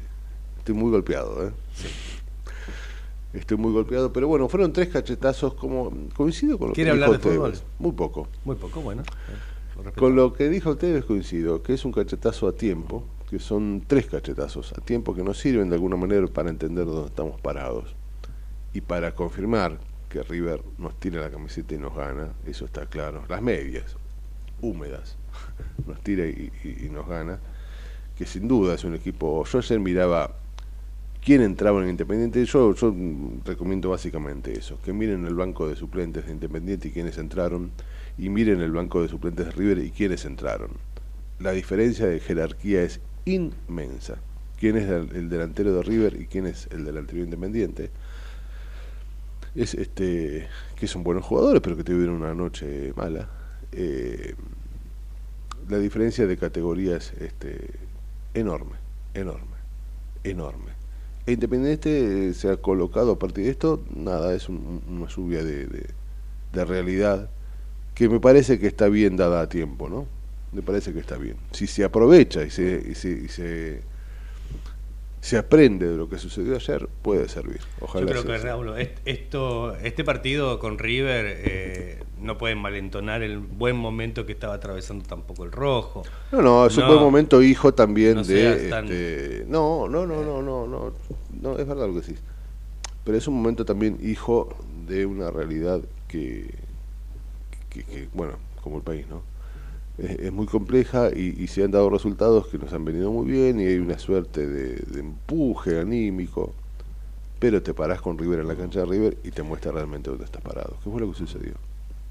estoy 0.58 0.74
muy 0.74 0.90
golpeado, 0.90 1.46
¿eh? 1.46 1.52
Estoy 3.32 3.56
muy 3.56 3.72
golpeado, 3.72 4.12
pero 4.12 4.28
bueno, 4.28 4.48
fueron 4.48 4.72
tres 4.72 4.88
cachetazos 4.88 5.54
como 5.54 5.92
coincido 6.14 6.56
con 6.58 6.68
lo 6.68 6.74
que 6.74 6.82
¿Quiere 6.82 6.92
dijo 6.92 7.04
hablar 7.04 7.20
de 7.20 7.22
Tevez. 7.30 7.36
fútbol? 7.60 7.68
Muy 7.80 7.92
poco. 7.92 8.28
Muy 8.44 8.56
poco, 8.56 8.80
bueno. 8.80 9.02
lo. 9.84 9.92
Con 9.92 10.14
lo 10.16 10.32
que 10.32 10.48
dijo 10.48 10.76
Tevez 10.76 11.04
coincido, 11.04 11.62
que 11.62 11.74
es 11.74 11.84
un 11.84 11.92
cachetazo 11.92 12.46
a 12.46 12.52
tiempo, 12.52 13.04
que 13.28 13.38
son 13.40 13.82
tres 13.86 14.06
cachetazos 14.06 14.72
a 14.72 14.80
tiempo 14.80 15.14
que 15.14 15.22
nos 15.24 15.38
sirven 15.38 15.68
de 15.68 15.74
alguna 15.74 15.96
manera 15.96 16.26
para 16.28 16.50
entender 16.50 16.86
dónde 16.86 17.06
estamos 17.06 17.40
parados 17.40 17.94
y 18.72 18.80
para 18.80 19.14
confirmar 19.16 19.78
que 20.14 20.22
River 20.22 20.62
nos 20.78 20.94
tira 21.00 21.20
la 21.20 21.28
camiseta 21.28 21.74
y 21.74 21.78
nos 21.78 21.92
gana, 21.92 22.28
eso 22.46 22.66
está 22.66 22.86
claro. 22.86 23.24
Las 23.28 23.42
medias, 23.42 23.96
húmedas, 24.60 25.16
nos 25.88 26.00
tira 26.04 26.24
y, 26.24 26.52
nos 26.92 27.08
gana, 27.08 27.40
que 28.16 28.24
sin 28.24 28.46
duda 28.46 28.74
es 28.74 28.84
un 28.84 28.94
equipo. 28.94 29.44
Yo 29.44 29.58
ayer 29.58 29.80
miraba 29.80 30.36
quién 31.20 31.42
entraba 31.42 31.82
en 31.82 31.88
Independiente. 31.90 32.44
Yo, 32.44 32.76
yo 32.76 32.94
recomiendo 33.44 33.90
básicamente 33.90 34.56
eso: 34.56 34.78
que 34.84 34.92
miren 34.92 35.26
el 35.26 35.34
banco 35.34 35.66
de 35.68 35.74
suplentes 35.74 36.26
de 36.26 36.32
Independiente 36.32 36.86
y 36.88 36.90
quiénes 36.92 37.18
entraron, 37.18 37.72
y 38.16 38.28
miren 38.28 38.60
el 38.60 38.70
banco 38.70 39.02
de 39.02 39.08
suplentes 39.08 39.46
de 39.46 39.50
River 39.50 39.78
y 39.78 39.90
quiénes 39.90 40.24
entraron. 40.26 40.70
La 41.40 41.50
diferencia 41.50 42.06
de 42.06 42.20
jerarquía 42.20 42.84
es 42.84 43.00
inmensa. 43.24 44.18
¿Quién 44.60 44.76
es 44.76 44.88
el, 44.88 45.10
el 45.16 45.28
delantero 45.28 45.74
de 45.74 45.82
River 45.82 46.20
y 46.20 46.26
quién 46.26 46.46
es 46.46 46.68
el 46.70 46.84
delantero 46.84 47.18
de 47.18 47.24
Independiente? 47.24 47.90
Es 49.54 49.74
este 49.74 50.48
que 50.76 50.86
son 50.88 51.04
buenos 51.04 51.24
jugadores, 51.24 51.60
pero 51.62 51.76
que 51.76 51.84
tuvieron 51.84 52.16
una 52.16 52.34
noche 52.34 52.92
mala. 52.96 53.28
Eh, 53.72 54.34
la 55.68 55.78
diferencia 55.78 56.26
de 56.26 56.36
categoría 56.36 56.96
es 56.96 57.12
este, 57.20 57.70
enorme, 58.34 58.76
enorme, 59.14 59.56
enorme. 60.24 60.72
E 61.26 61.32
Independiente 61.32 62.34
se 62.34 62.50
ha 62.50 62.56
colocado 62.58 63.12
a 63.12 63.18
partir 63.18 63.44
de 63.46 63.50
esto, 63.52 63.82
nada, 63.94 64.34
es 64.34 64.48
un- 64.48 64.82
una 64.88 65.08
lluvia 65.08 65.42
de, 65.42 65.86
realidad 66.52 67.30
que 67.94 68.08
me 68.08 68.20
parece 68.20 68.58
que 68.60 68.66
está 68.68 68.88
bien 68.88 69.16
dada 69.16 69.40
a 69.42 69.48
tiempo, 69.48 69.88
¿no? 69.88 70.06
Me 70.52 70.62
parece 70.62 70.92
que 70.92 71.00
está 71.00 71.16
bien. 71.18 71.36
Si 71.52 71.66
se 71.66 71.84
aprovecha 71.84 72.44
y 72.44 72.50
se, 72.50 72.82
y 72.90 72.94
se, 73.28 73.82
se 75.24 75.38
aprende 75.38 75.88
de 75.88 75.96
lo 75.96 76.06
que 76.06 76.18
sucedió 76.18 76.54
ayer, 76.54 76.86
puede 77.00 77.30
servir. 77.30 77.58
Ojalá 77.80 78.04
Yo 78.04 78.10
creo 78.10 78.24
que 78.26 78.34
así. 78.34 78.44
Raúl, 78.44 78.78
est- 78.78 78.98
esto, 79.06 79.74
este 79.76 80.04
partido 80.04 80.58
con 80.58 80.78
River 80.78 81.24
eh, 81.38 82.02
no 82.20 82.36
pueden 82.36 82.58
malentonar 82.58 83.22
el 83.22 83.38
buen 83.38 83.74
momento 83.74 84.26
que 84.26 84.32
estaba 84.32 84.52
atravesando 84.52 85.06
tampoco 85.06 85.44
el 85.44 85.52
rojo. 85.52 86.02
No, 86.30 86.42
no, 86.42 86.66
es 86.66 86.76
un 86.76 86.86
buen 86.86 86.98
momento 87.00 87.40
hijo 87.42 87.72
también 87.72 88.16
No 88.16 88.22
de... 88.22 88.68
tan- 88.68 88.84
este, 88.84 89.46
no, 89.48 89.88
no, 89.88 90.06
no, 90.06 90.22
no, 90.22 90.42
no, 90.42 90.66
no, 90.66 90.92
no, 91.40 91.58
es 91.58 91.66
verdad 91.66 91.86
lo 91.86 91.94
que 91.94 92.00
decís. 92.02 92.20
Pero 93.02 93.16
es 93.16 93.26
un 93.26 93.34
momento 93.36 93.64
también 93.64 93.96
hijo 94.02 94.54
de 94.86 95.06
una 95.06 95.30
realidad 95.30 95.80
que, 96.06 96.50
que, 97.70 97.82
que, 97.84 98.08
bueno, 98.12 98.34
como 98.62 98.76
el 98.76 98.82
país, 98.82 99.06
¿no? 99.08 99.22
Es, 99.98 100.10
es 100.18 100.32
muy 100.32 100.46
compleja 100.46 101.10
y, 101.14 101.42
y 101.42 101.46
se 101.46 101.62
han 101.64 101.70
dado 101.70 101.88
resultados 101.90 102.48
que 102.48 102.58
nos 102.58 102.72
han 102.72 102.84
venido 102.84 103.12
muy 103.12 103.26
bien 103.30 103.60
y 103.60 103.64
hay 103.66 103.78
una 103.78 103.98
suerte 103.98 104.46
de, 104.46 104.74
de 104.76 105.00
empuje 105.00 105.78
anímico, 105.80 106.52
pero 107.38 107.62
te 107.62 107.74
parás 107.74 108.00
con 108.00 108.18
River 108.18 108.40
en 108.40 108.48
la 108.48 108.56
cancha 108.56 108.80
de 108.80 108.86
River 108.86 109.16
y 109.24 109.30
te 109.30 109.42
muestra 109.42 109.70
realmente 109.72 110.10
dónde 110.10 110.24
estás 110.24 110.42
parado. 110.42 110.76
¿Qué 110.82 110.90
fue 110.90 111.00
lo 111.00 111.10
que 111.12 111.18
sucedió? 111.18 111.52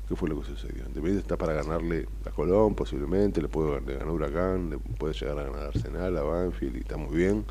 ¿Qué 0.07 0.15
fue 0.15 0.29
lo 0.29 0.39
que 0.39 0.45
sucedió? 0.47 0.79
Independiente 0.79 1.19
está 1.21 1.37
para 1.37 1.53
ganarle 1.53 2.07
a 2.25 2.29
Colón, 2.29 2.75
posiblemente, 2.75 3.41
le 3.41 3.47
puede 3.47 3.81
le 3.81 3.95
ganó 3.97 4.13
Huracán, 4.13 4.69
le 4.69 4.77
puede 4.77 5.13
llegar 5.13 5.39
a 5.39 5.43
ganar 5.43 5.61
a 5.63 5.67
Arsenal, 5.67 6.17
a 6.17 6.21
Banfield, 6.23 6.75
y 6.75 6.79
está 6.79 6.97
muy 6.97 7.15
bien. 7.15 7.45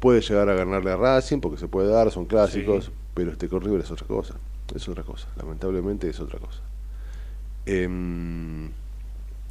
Puede 0.00 0.20
llegar 0.20 0.48
a 0.48 0.54
ganarle 0.54 0.90
a 0.92 0.96
Racing, 0.96 1.40
porque 1.40 1.58
se 1.58 1.68
puede 1.68 1.88
dar, 1.88 2.10
son 2.10 2.26
clásicos, 2.26 2.86
Sí. 2.86 2.90
pero 3.14 3.32
este 3.32 3.48
con 3.48 3.60
River 3.60 3.80
es 3.82 3.90
otra 3.90 4.06
cosa. 4.06 4.34
Es 4.74 4.88
otra 4.88 5.02
cosa, 5.04 5.28
lamentablemente 5.36 6.08
es 6.08 6.18
otra 6.20 6.38
cosa. 6.38 6.60
Em, 7.66 8.70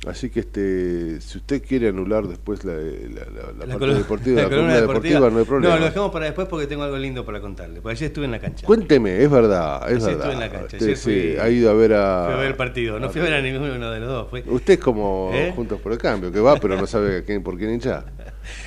así 0.07 0.29
que 0.31 0.39
este 0.39 1.21
si 1.21 1.37
usted 1.37 1.61
quiere 1.63 1.89
anular 1.89 2.27
después 2.27 2.65
la, 2.65 2.73
la, 2.73 2.79
la- 2.79 3.65
la 3.65 3.77
parte 3.77 3.93
deportiva, 3.95 4.41
la, 4.43 4.49
columna 4.49 4.81
deportiva, 4.81 5.29
no 5.29 5.39
hay 5.39 5.45
problema. 5.45 5.73
No, 5.75 5.79
lo 5.79 5.85
dejamos 5.85 6.11
para 6.11 6.25
después 6.25 6.47
porque 6.47 6.65
tengo 6.67 6.83
algo 6.83 6.97
lindo 6.97 7.23
para 7.25 7.39
contarle. 7.39 7.81
Porque 7.81 7.97
ayer 7.97 8.07
estuve 8.07 8.25
en 8.25 8.31
la 8.31 8.39
cancha. 8.39 8.65
Cuénteme, 8.65 9.21
es 9.23 9.29
verdad, 9.29 9.91
es 9.91 9.97
Ayer 9.97 9.99
verdad. 9.99 10.11
estuve 10.17 10.33
en 10.33 10.39
la 10.39 10.49
cancha, 10.49 10.75
Usted 10.77 10.85
ayer 10.85 10.97
sí, 10.97 11.35
ha 11.39 11.49
ido 11.49 11.69
a 11.69 11.73
ver 11.73 11.93
a... 11.93 12.23
Fui 12.25 12.33
a 12.33 12.37
ver 12.37 12.47
el 12.47 12.55
partido. 12.55 12.99
No 12.99 13.09
fui 13.09 13.21
a 13.21 13.23
ver 13.25 13.33
a 13.33 13.41
ninguno 13.41 13.91
de 13.91 13.99
los 13.99 14.09
dos. 14.09 14.29
Fui- 14.29 14.43
Usted 14.47 14.73
es 14.73 14.79
como 14.79 15.29
¿Eh? 15.33 15.53
Juntos 15.55 15.79
por 15.79 15.91
el 15.91 15.97
Cambio, 15.99 16.31
que 16.31 16.39
va, 16.39 16.55
pero 16.57 16.75
no 16.77 16.87
sabe 16.87 17.17
a 17.17 17.23
quién, 17.23 17.43
por 17.43 17.57
quién 17.57 17.71
hinchar. 17.73 18.05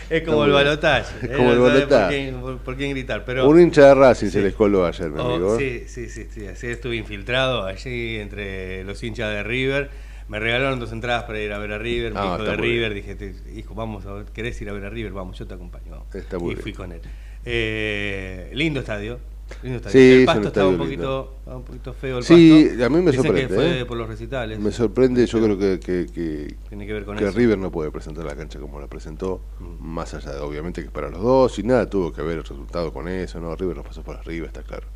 Es 0.09 0.23
como 0.23 0.45
el 0.45 0.53
balotaje. 0.53 1.13
Es 1.27 1.31
eh, 1.31 1.37
como 1.37 1.51
el 1.51 1.59
no 1.59 1.67
sabe 1.67 1.79
balotaje. 1.81 2.05
Por 2.05 2.09
quién, 2.15 2.41
por- 2.41 2.59
por 2.59 2.77
quién 2.77 2.91
gritar. 2.93 3.25
Pero, 3.25 3.49
Un 3.49 3.61
hincha 3.61 3.87
de 3.89 3.95
Racing 3.97 4.29
se 4.29 4.41
les 4.41 4.55
coló 4.55 4.87
ayer, 4.87 5.11
mi 5.11 5.19
Oh, 5.19 5.35
amigo. 5.35 5.59
sí, 5.59 5.83
sí, 5.89 6.09
sí, 6.09 6.29
sí, 6.31 6.47
así 6.47 6.69
estuve 6.69 6.95
infiltrado 6.97 7.65
allí 7.65 8.17
entre 8.17 8.85
los 8.85 9.03
hinchas 9.03 9.31
de 9.35 9.43
River. 9.43 9.91
Me 10.29 10.39
regalaron 10.41 10.81
dos 10.81 10.91
entradas 10.93 11.25
para 11.25 11.41
ir 11.41 11.53
a 11.53 11.59
ver 11.59 11.73
a 11.73 11.79
River, 11.79 12.13
mi 12.13 12.19
Ah, 12.21 12.37
está 12.39 12.51
de 12.53 12.57
River. 12.57 12.95
Dije, 12.95 13.35
hijo, 13.55 13.75
vamos 13.75 14.07
a 14.07 14.13
ver, 14.15 14.25
¿querés 14.27 14.61
ir 14.63 14.71
a 14.71 14.73
ver 14.73 14.85
a 14.87 14.91
River? 14.91 15.13
Vamos, 15.13 15.39
yo 15.39 15.47
te 15.47 15.55
acompaño. 15.55 15.91
vamos. 15.91 16.15
Está 16.15 16.39
muy 16.39 16.53
y 16.53 16.55
bien. 16.55 16.63
fui 16.63 16.73
con 16.73 16.93
él. 16.93 17.01
Eh, 17.45 18.51
lindo 18.55 18.81
estadio. 18.81 19.19
Lindo 19.63 19.77
estadio. 19.77 19.93
Sí, 20.01 20.13
el 20.13 20.21
un 20.21 20.27
pasto 20.27 20.49
estaba 20.49 20.69
un 20.69 20.79
poquito, 20.79 21.35
estaba 21.41 21.57
un 21.59 21.65
poquito 21.65 21.93
feo 21.93 22.17
el 22.19 22.25
Sí, 22.25 22.67
pasto. 22.71 22.85
a 22.87 22.89
mí 22.89 22.97
me 23.03 23.11
Dicen 23.11 23.25
sorprende, 23.27 23.49
que 23.49 23.55
fue 23.55 23.81
¿eh? 23.81 23.85
por 23.85 23.99
los 23.99 24.09
recitales. 24.09 24.59
Me 24.59 24.73
sorprende, 24.73 25.27
yo 25.27 25.43
creo 25.43 25.59
que, 25.59 25.79
que, 25.79 26.07
que- 26.13 26.55
Tiene 26.71 26.87
que 26.87 26.93
ver 26.95 27.05
con 27.05 27.19
que 27.19 27.25
eso. 27.29 27.37
River 27.37 27.59
no 27.59 27.71
puede 27.71 27.91
presentar 27.91 28.25
la 28.25 28.35
cancha 28.35 28.59
como 28.59 28.81
la 28.81 28.87
presentó, 28.87 29.43
Mm. 29.61 29.85
más 29.87 30.15
allá 30.15 30.33
de 30.33 30.41
obviamente 30.41 30.83
que 30.83 30.91
para 30.91 31.11
los 31.11 31.21
dos, 31.21 31.59
y 31.59 31.63
nada 31.65 31.89
tuvo 31.91 32.11
que 32.15 32.23
ver 32.23 32.39
el 32.39 32.43
resultado 32.45 32.91
con 32.95 33.07
eso, 33.09 33.39
no, 33.41 33.55
River 33.55 33.77
nos 33.77 33.87
pasó 33.87 34.03
por 34.03 34.17
arriba, 34.17 34.47
está 34.47 34.63
claro. 34.63 34.87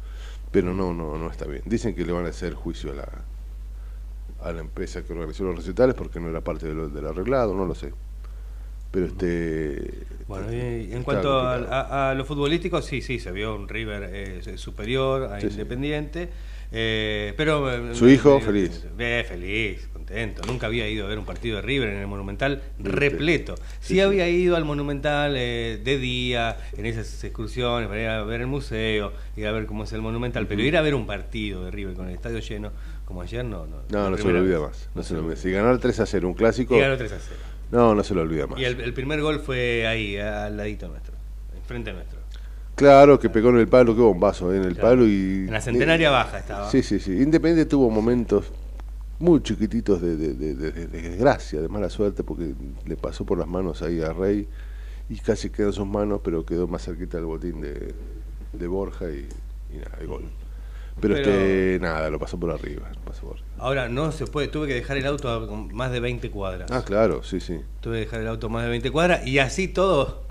Pero 0.51 0.73
no, 0.73 0.95
no, 0.95 1.19
no 1.19 1.31
está 1.31 1.45
bien. 1.45 1.62
Dicen 1.67 1.95
que 1.95 2.07
le 2.07 2.12
van 2.12 2.25
a 2.25 2.31
hacer 2.31 2.55
juicio 2.55 2.93
a 2.93 2.95
la, 2.95 3.09
a 4.40 4.53
la 4.53 4.61
empresa 4.61 5.03
que 5.05 5.12
organizó 5.12 5.44
los 5.44 5.57
recitales 5.57 5.94
porque 5.94 6.20
no 6.20 6.29
era 6.29 6.40
parte 6.40 6.66
de 6.68 6.74
lo- 6.74 6.88
del 6.88 7.07
arreglado, 7.07 7.55
no 7.55 7.66
lo 7.66 7.74
sé. 7.74 7.92
Pero 8.90 9.07
este. 9.07 9.92
Bueno, 10.27 10.51
y 10.53 10.92
en 10.92 11.03
cuanto 11.03 11.40
a, 11.40 11.57
a- 11.57 12.11
a 12.11 12.14
lo 12.14 12.24
futbolístico, 12.24 12.81
sí, 12.81 13.03
sí, 13.03 13.18
se 13.18 13.33
vio 13.33 13.55
un 13.55 13.68
River 13.68 14.09
eh, 14.12 14.57
superior 14.57 15.24
a 15.24 15.40
Sí, 15.40 15.46
sí. 15.48 15.53
Independiente. 15.53 16.29
eh, 16.70 17.33
pero 17.37 17.70
eh, 17.90 17.94
Su 17.94 18.09
hijo, 18.09 18.38
eh, 18.38 18.40
feliz. 18.42 18.87
feliz, 19.27 19.88
contento. 19.92 20.42
Nunca 20.46 20.66
había 20.66 20.88
ido 20.88 21.05
a 21.07 21.09
ver 21.09 21.18
un 21.18 21.24
partido 21.27 21.57
de 21.57 21.62
River 21.62 21.88
en 21.90 21.96
el 21.98 22.07
Monumental 22.07 22.62
repleto. 22.79 23.57
Sí, 23.57 23.62
Sí, 23.81 23.94
sí. 23.94 24.01
había 24.01 24.29
ido 24.29 24.55
al 24.57 24.64
Monumental 24.64 25.35
eh, 25.37 25.81
de 25.83 25.98
día, 25.98 26.57
en 26.77 26.87
esas 26.87 27.24
excursiones, 27.24 27.88
para 27.88 28.01
ir 28.03 28.09
a 28.09 28.22
ver 28.24 28.40
el 28.42 28.46
museo, 28.46 29.12
ir 29.37 29.46
a 29.46 29.53
ver 29.53 29.66
cómo 29.66 29.85
es 29.85 29.92
el 29.92 30.01
Monumental. 30.03 30.46
Pero 30.46 30.62
ir 30.62 30.77
a 30.77 30.83
ver 30.83 30.94
un 30.94 31.07
partido 31.07 31.64
de 31.64 31.70
River 31.70 31.94
con 31.94 32.09
el 32.09 32.14
estadio 32.14 32.38
lleno, 32.40 32.72
como 33.09 33.23
ayer, 33.23 33.42
no. 33.42 33.66
No, 33.66 34.11
No, 34.11 34.16
se 34.18 34.25
lo 34.31 34.38
olvida 34.38 34.59
vez. 34.59 34.68
más. 34.68 34.88
No 34.94 35.03
se 35.03 35.14
lo 35.14 35.21
olvida. 35.21 35.37
Si 35.37 35.51
ganar 35.51 35.79
3 35.79 36.01
a 36.01 36.05
0 36.07 36.29
un 36.29 36.35
clásico, 36.35 36.77
Y 36.77 36.81
ganó 36.81 36.99
3 36.99 37.11
a 37.12 37.18
0. 37.18 37.40
no, 37.73 37.94
no 37.94 38.05
se 38.05 38.14
lo 38.14 38.21
olvida 38.21 38.47
más. 38.47 38.61
Y 38.61 38.64
el, 38.66 38.79
el 38.83 38.92
primer 38.92 39.23
gol 39.23 39.40
fue 39.40 39.87
ahí, 39.87 40.18
al 40.18 40.59
ladito 40.59 40.88
nuestro, 40.88 41.14
enfrente 41.57 41.90
nuestro. 41.94 42.18
Claro, 42.75 43.18
que 43.18 43.31
pegó 43.31 43.49
en 43.49 43.57
el 43.61 43.66
palo, 43.66 43.94
qué 43.97 44.03
bombazo, 44.03 44.53
¿eh? 44.53 44.59
en 44.59 44.64
el 44.64 44.75
Claro. 44.75 44.88
palo 44.90 45.07
y... 45.07 45.47
En 45.47 45.51
la 45.53 45.61
centenaria 45.62 46.11
baja 46.11 46.38
estaba. 46.38 46.71
Sí, 46.71 46.83
sí, 46.83 47.01
sí. 47.01 47.12
Independiente 47.12 47.64
tuvo 47.68 47.88
momentos 47.90 48.53
muy 49.18 49.42
chiquititos 49.42 50.03
de, 50.03 50.14
de- 50.16 50.35
de- 50.35 50.55
de- 50.55 50.73
de 50.87 50.87
desgracia, 50.87 51.62
de 51.62 51.68
mala 51.68 51.88
suerte, 51.88 52.23
porque 52.23 52.53
le 52.87 52.97
pasó 52.97 53.25
por 53.25 53.38
las 53.38 53.49
manos 53.49 53.81
ahí 53.83 54.01
a 54.03 54.12
Rey 54.12 54.47
y 55.09 55.16
casi 55.18 55.49
quedó 55.49 55.68
en 55.68 55.73
sus 55.73 55.87
manos, 55.87 56.21
pero 56.23 56.44
quedó 56.44 56.68
más 56.68 56.85
cerquita 56.85 57.16
del 57.16 57.25
botín 57.27 57.61
de, 57.62 57.94
de 58.53 58.66
Borja 58.68 59.07
y, 59.11 59.27
y 59.75 59.79
nada, 59.79 59.97
el 60.01 60.07
gol. 60.07 60.25
Pero, 61.01 61.15
Pero- 61.15 61.31
este, 61.31 61.79
nada, 61.81 62.11
lo 62.11 62.19
pasó 62.19 62.39
por 62.39 62.51
arriba. 62.51 62.91
lo 62.95 63.01
pasó 63.03 63.23
por 63.23 63.33
arriba. 63.35 63.47
Ahora 63.59 63.89
no 63.89 64.11
se 64.13 64.27
puede, 64.27 64.49
tuve 64.49 64.67
que 64.67 64.75
dejar 64.75 64.97
el 64.97 65.07
auto 65.07 65.29
a 65.31 65.41
más 65.73 65.91
de 65.93 66.01
20 66.01 66.31
cuadras. 66.31 66.71
Ah, 66.71 66.83
claro, 66.85 67.23
sí, 67.23 67.41
sí. 67.41 67.61
Tuve 67.81 67.95
que 67.97 68.01
dejar 68.07 68.21
el 68.21 68.29
auto 68.29 68.47
a 68.49 68.51
más 68.51 68.65
de 68.65 68.71
20 68.71 68.91
cuadras 68.91 69.27
y 69.27 69.39
así 69.39 69.69
todo. 69.69 70.23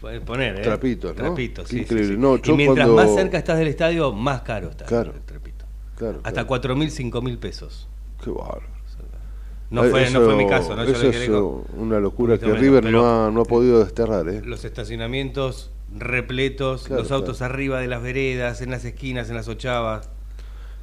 puede 0.00 0.20
Poner, 0.22 0.58
¿eh? 0.58 0.62
Trapitos, 0.62 1.14
¿no? 1.14 1.24
Trapitos, 1.24 1.64
Qué 1.68 1.70
sí, 1.70 1.76
sí, 1.76 1.82
increíble. 1.82 2.14
sí. 2.14 2.20
No, 2.20 2.36
y 2.36 2.56
mientras 2.56 2.88
cuando- 2.88 2.94
más 3.12 3.14
cerca 3.14 3.36
estás 3.36 3.58
del 3.58 3.68
estadio, 3.68 4.12
más 4.12 4.40
caro 4.42 4.70
está 4.70 4.86
Claro. 4.86 5.12
el 5.14 5.20
trapito. 5.20 5.66
Claro, 5.96 6.18
Hasta 6.18 6.30
claro. 6.32 6.46
4 6.46 6.74
mil, 6.76 6.90
5 6.90 7.20
mil 7.20 7.36
pesos. 7.36 7.86
Qué 8.24 8.30
bárbaro. 8.30 8.62
No 9.68 9.84
fue, 9.84 10.10
no 10.10 10.22
fue 10.22 10.34
mi 10.36 10.48
caso, 10.48 10.74
¿no? 10.74 10.84
Yo 10.84 10.90
Eso 10.92 11.10
es 11.10 11.28
una 11.76 12.00
locura 12.00 12.38
que 12.38 12.46
menos, 12.46 12.60
River 12.60 12.84
no, 12.90 13.26
ha, 13.26 13.30
no 13.30 13.42
ha 13.42 13.44
podido 13.44 13.78
desterrar, 13.84 14.28
¿eh? 14.28 14.42
los 14.44 14.64
estacionamientos 14.64 15.70
repletos, 15.98 16.84
Claro, 16.84 17.02
los 17.02 17.10
autos 17.12 17.38
claro. 17.38 17.54
arriba 17.54 17.80
de 17.80 17.88
las 17.88 18.02
veredas, 18.02 18.60
en 18.60 18.70
las 18.70 18.84
esquinas, 18.84 19.28
en 19.30 19.36
las 19.36 19.48
ochavas. 19.48 20.08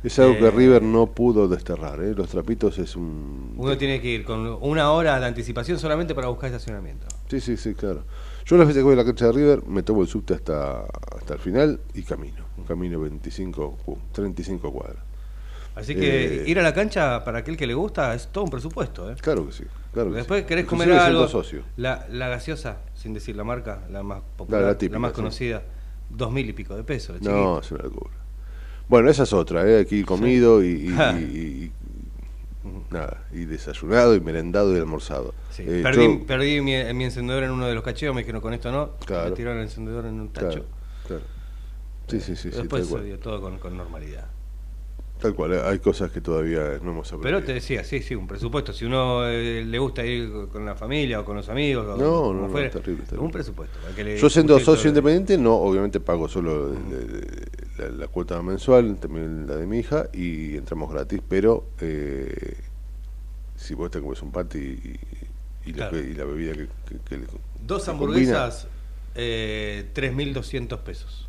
Es 0.04 0.20
algo 0.20 0.38
que 0.38 0.46
Eh, 0.48 0.52
River 0.52 0.84
no 0.84 1.08
pudo 1.08 1.48
desterrar, 1.48 2.00
¿eh? 2.02 2.14
Los 2.16 2.30
trapitos 2.30 2.78
es 2.78 2.96
un... 2.96 3.54
Uno 3.58 3.78
tiene 3.78 4.00
que 4.00 4.10
ir 4.10 4.24
con 4.26 4.46
una 4.62 4.92
hora 4.92 5.20
de 5.20 5.26
anticipación 5.26 5.80
solamente 5.80 6.14
para 6.14 6.28
buscar 6.28 6.48
estacionamiento. 6.52 7.08
Sí, 7.30 7.40
sí, 7.42 7.58
sí, 7.58 7.74
claro. 7.74 8.04
Yo 8.46 8.58
las 8.58 8.68
veces 8.68 8.82
que 8.82 8.84
voy 8.86 8.94
a 8.94 8.98
la 8.98 9.06
cancha 9.06 9.26
de 9.26 9.32
River 9.34 9.64
me 9.66 9.84
tomo 9.84 10.02
el 10.04 10.08
subte 10.08 10.36
hasta, 10.36 10.82
hasta 11.18 11.34
el 11.34 11.40
final 11.40 11.80
y 11.96 12.04
camino. 12.04 12.46
Camino 12.68 13.00
25, 13.00 13.78
cu- 13.84 13.98
35 14.14 14.72
cuadras. 14.72 15.04
Así 15.76 15.96
que 15.96 16.44
Eh, 16.44 16.44
ir 16.48 16.60
a 16.60 16.64
la 16.64 16.74
cancha 16.74 17.24
para 17.24 17.40
aquel 17.40 17.58
que 17.58 17.68
le 17.68 17.74
gusta 17.74 18.14
es 18.14 18.28
todo 18.28 18.44
un 18.46 18.50
presupuesto. 18.50 19.12
¿eh? 19.12 19.16
Claro 19.20 19.46
que 19.48 19.54
sí. 19.54 19.64
Claro 19.94 20.12
que 20.12 20.18
Después 20.18 20.42
sí. 20.42 20.48
querés 20.48 20.64
Inclusive 20.66 20.90
comer 20.92 21.00
algo. 21.06 21.28
socio. 21.28 21.64
La, 21.76 22.06
la 22.10 22.30
gaseosa, 22.30 22.78
sin 23.08 23.14
decir 23.14 23.38
la 23.38 23.46
marca, 23.46 23.84
la 23.90 24.04
más 24.04 24.22
popular, 24.36 24.60
La- 24.60 24.68
la, 24.68 24.74
la 24.74 24.78
típica, 24.78 25.00
más 25.00 25.14
conocida, 25.14 25.64
dos 26.10 26.30
mil 26.30 26.50
y 26.50 26.52
pico 26.52 26.76
de 26.76 26.84
pesos. 26.84 27.22
la 27.22 27.32
No, 27.32 27.60
es 27.62 27.72
una 27.72 27.84
locura. 27.84 28.12
Bueno, 28.90 29.10
esa 29.10 29.24
es 29.24 29.32
otra, 29.32 29.66
¿eh? 29.66 29.80
Aquí 29.80 30.04
comido 30.04 30.62
y, 30.62 30.68
y- 30.68 30.90
Ja. 30.90 31.14
y- 31.18 31.24
y- 31.24 31.72
nada, 32.92 33.24
y 33.32 33.46
desayunado 33.46 34.14
y 34.14 34.20
merendado 34.20 34.76
y 34.76 34.80
almorzado. 34.80 35.34
Sí. 35.52 35.64
Eh, 35.66 35.80
perdí 35.82 36.04
yo- 36.20 36.26
perdí 36.26 36.60
mi, 36.60 36.74
mi 36.94 37.06
encendedor 37.06 37.44
en 37.44 37.52
uno 37.52 37.66
de 37.66 37.76
los 37.76 37.84
cacheos, 37.84 38.14
me 38.14 38.22
dijeron 38.22 38.42
con 38.42 38.54
esto 38.54 38.72
no. 38.74 38.92
Claro. 39.06 39.30
Me 39.30 39.36
tiraron 39.38 39.60
el 39.60 39.64
encendedor 39.66 40.06
en 40.06 40.20
un 40.20 40.28
tacho. 40.30 40.50
claro, 40.50 40.66
claro. 41.08 41.24
Sí, 42.10 42.20
sí, 42.20 42.36
sí, 42.36 42.52
sí, 42.52 42.58
Después 42.58 42.88
se 42.88 43.04
dio 43.04 43.20
todo 43.20 43.40
con, 43.42 43.58
con 43.58 43.76
normalidad. 43.78 44.26
Tal 45.22 45.34
cual, 45.34 45.54
eh, 45.54 45.62
hay 45.66 45.80
cosas 45.80 46.12
que 46.12 46.22
todavía 46.22 46.80
no 46.84 46.92
hemos 46.92 47.08
aprendido. 47.08 47.22
Pero 47.40 47.44
te 47.44 47.54
decía, 47.54 47.84
sí, 47.84 48.02
sí, 48.04 48.14
un 48.14 48.28
presupuesto. 48.28 48.72
Si 48.72 48.86
uno 48.86 49.26
eh, 49.28 49.66
le 49.66 49.80
gusta 49.80 50.06
ir 50.06 50.48
con 50.52 50.64
la 50.64 50.76
familia 50.76 51.20
o 51.22 51.26
con 51.26 51.36
los 51.38 51.50
amigos, 51.50 51.86
o 51.88 51.98
No, 51.98 52.12
como 52.22 52.34
no, 52.34 52.42
no, 52.44 52.50
fuera, 52.50 52.68
es 52.68 52.74
terrible, 52.74 53.04
terrible. 53.04 53.26
un 53.26 53.32
presupuesto. 53.32 53.80
para 53.80 53.96
que 53.96 54.04
le 54.04 54.18
Yo 54.18 54.30
siendo 54.30 54.60
socio 54.60 54.90
independiente, 54.90 55.38
no, 55.40 55.56
obviamente 55.56 56.00
pago 56.00 56.28
solo 56.28 56.70
de- 56.70 57.48
la, 57.80 57.90
la 57.90 58.08
cuota 58.08 58.42
mensual, 58.44 58.98
también 58.98 59.48
la 59.48 59.56
de 59.56 59.66
mi 59.66 59.80
hija, 59.80 60.08
y 60.14 60.56
entramos 60.56 60.92
gratis, 60.94 61.20
pero 61.28 61.66
eh, 61.82 62.56
si 63.56 63.74
vos 63.74 63.90
te 63.90 64.00
comes 64.00 64.22
un 64.22 64.32
pati 64.32 64.60
y, 64.60 65.00
y 65.70 65.74
la, 65.74 65.90
Claro. 65.90 66.00
y 66.08 66.14
la 66.14 66.26
bebida 66.26 66.54
que, 66.54 66.68
que- 66.88 67.00
que 67.10 67.18
le- 67.18 67.28
Dos 67.66 67.88
hamburguesas, 67.90 68.68
eh, 69.16 69.90
3.200 69.94 70.78
pesos. 70.84 71.27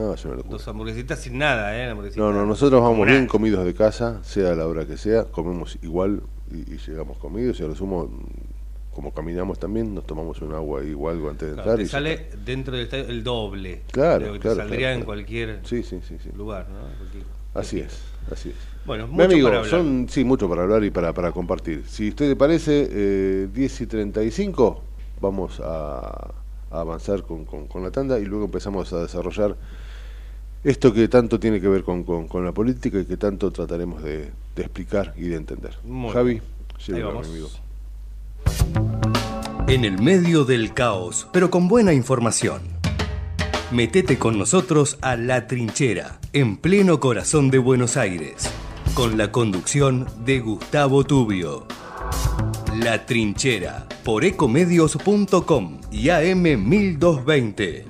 Combina, 0.00 0.08
no, 0.08 0.14
es 0.14 0.24
una 0.24 0.34
locura. 0.36 0.52
Dos 0.52 0.68
hamburguesitas 0.68 1.18
sin 1.20 1.38
nada, 1.38 1.76
¿eh? 1.76 1.94
No, 2.16 2.32
no, 2.32 2.46
nosotros 2.46 2.80
vamos 2.82 3.06
bien 3.06 3.26
comidos 3.26 3.64
de 3.64 3.74
casa, 3.74 4.20
sea 4.22 4.54
la 4.54 4.66
hora 4.66 4.86
que 4.86 4.96
sea, 4.96 5.24
comemos 5.24 5.78
igual 5.82 6.22
y, 6.50 6.74
y 6.74 6.78
llegamos 6.78 7.18
comidos, 7.18 7.60
y 7.60 7.64
a 7.64 7.66
lo 7.66 7.74
sumo, 7.74 8.04
mm, 8.04 8.94
como 8.94 9.12
caminamos 9.14 9.58
también, 9.58 9.94
nos 9.94 10.04
tomamos 10.06 10.40
un 10.42 10.52
agua 10.52 10.82
y 10.82 10.90
algo 10.90 11.30
antes 11.30 11.48
de 11.50 11.54
Claro, 11.54 11.70
entrar. 11.72 11.76
te 11.76 11.82
y 11.82 11.86
sale 11.86 12.28
dentro 12.44 12.74
del 12.74 12.84
estadio 12.84 13.04
el 13.06 13.22
doble 13.22 13.82
Claro, 13.92 14.26
lo 14.26 14.32
que 14.34 14.38
claro, 14.40 14.56
te 14.56 14.62
saldría 14.62 14.78
claro, 14.88 14.98
en 14.98 15.04
cualquier 15.04 15.60
Sí, 15.64 15.82
sí, 15.82 16.00
sí, 16.06 16.16
sí. 16.22 16.30
lugar, 16.36 16.68
¿no? 16.68 16.80
Cualquier- 16.98 17.40
Así 17.54 17.80
es, 17.80 17.98
así 18.32 18.50
es. 18.50 18.54
Bueno, 18.84 19.06
Mi 19.06 19.14
mucho 19.14 19.24
amigo, 19.26 19.48
para 19.48 19.58
hablar. 19.58 19.70
son 19.70 20.06
sí, 20.08 20.24
mucho 20.24 20.48
para 20.48 20.62
hablar 20.62 20.82
y 20.84 20.90
para, 20.90 21.12
para 21.12 21.32
compartir. 21.32 21.84
Si 21.86 22.08
usted 22.08 22.28
le 22.28 22.36
parece, 22.36 22.88
eh, 22.90 23.48
10 23.52 23.80
y 23.80 23.86
35, 23.86 24.82
vamos 25.20 25.60
a, 25.60 26.32
a 26.70 26.80
avanzar 26.80 27.22
con, 27.24 27.44
con- 27.44 27.66
con 27.66 27.82
la 27.82 27.90
tanda 27.90 28.18
y 28.18 28.24
luego 28.24 28.44
empezamos 28.46 28.92
a 28.92 29.02
desarrollar 29.02 29.56
esto 30.64 30.92
que 30.92 31.08
tanto 31.08 31.38
tiene 31.40 31.60
que 31.60 31.68
ver 31.68 31.82
con, 31.84 32.04
con- 32.04 32.28
con 32.28 32.44
la 32.44 32.52
política 32.52 32.98
y 33.00 33.04
que 33.04 33.16
tanto 33.16 33.50
trataremos 33.50 34.02
de, 34.02 34.30
de 34.56 34.62
explicar 34.62 35.14
y 35.16 35.22
de 35.28 35.36
entender. 35.36 35.76
Muy 35.84 36.12
Javi. 36.12 36.40
Ahí 36.92 37.02
vamos. 37.02 37.28
mi 37.28 37.32
amigo. 37.34 37.48
En 39.68 39.84
el 39.84 40.00
medio 40.02 40.44
del 40.44 40.72
caos, 40.74 41.28
pero 41.32 41.50
con 41.50 41.68
buena 41.68 41.92
información. 41.92 42.60
Metete 43.70 44.18
con 44.18 44.36
nosotros 44.36 44.98
a 45.00 45.14
La 45.16 45.46
Trinchera, 45.46 46.18
en 46.32 46.56
pleno 46.56 46.98
corazón 46.98 47.50
de 47.52 47.58
Buenos 47.58 47.96
Aires, 47.96 48.50
con 48.94 49.16
la 49.16 49.30
conducción 49.30 50.06
de 50.24 50.40
Gustavo 50.40 51.04
Tubio. 51.04 51.66
La 52.82 53.06
Trinchera, 53.06 53.86
por 54.04 54.24
ecomedios.com 54.24 55.80
y 55.92 56.04
AM1220. 56.06 57.84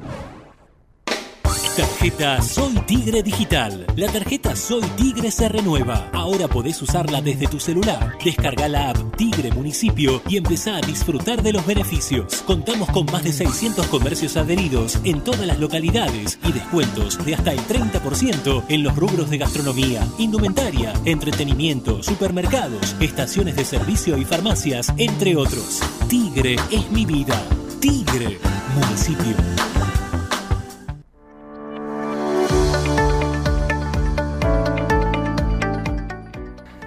Tarjeta 1.80 2.42
Soy 2.42 2.74
Tigre 2.86 3.22
Digital. 3.22 3.86
La 3.96 4.12
tarjeta 4.12 4.54
Soy 4.54 4.82
Tigre 4.98 5.30
se 5.30 5.48
renueva. 5.48 6.10
Ahora 6.12 6.46
podés 6.46 6.82
usarla 6.82 7.22
desde 7.22 7.46
tu 7.46 7.58
celular. 7.58 8.18
Descarga 8.22 8.68
la 8.68 8.90
app 8.90 9.16
Tigre 9.16 9.50
Municipio 9.50 10.20
y 10.28 10.36
empezá 10.36 10.76
a 10.76 10.82
disfrutar 10.82 11.42
de 11.42 11.54
los 11.54 11.64
beneficios. 11.64 12.42
Contamos 12.46 12.90
con 12.90 13.06
más 13.06 13.24
de 13.24 13.32
600 13.32 13.86
comercios 13.86 14.36
adheridos 14.36 14.98
en 15.04 15.24
todas 15.24 15.46
las 15.46 15.58
localidades 15.58 16.38
y 16.44 16.52
descuentos 16.52 17.24
de 17.24 17.34
hasta 17.34 17.52
el 17.52 17.60
30% 17.60 18.64
en 18.68 18.82
los 18.82 18.94
rubros 18.94 19.30
de 19.30 19.38
gastronomía, 19.38 20.06
indumentaria, 20.18 20.92
entretenimiento, 21.06 22.02
supermercados, 22.02 22.94
estaciones 23.00 23.56
de 23.56 23.64
servicio 23.64 24.18
y 24.18 24.26
farmacias, 24.26 24.92
entre 24.98 25.34
otros. 25.34 25.80
Tigre 26.08 26.56
es 26.70 26.90
mi 26.90 27.06
vida. 27.06 27.42
Tigre 27.80 28.38
Municipio. 28.74 29.69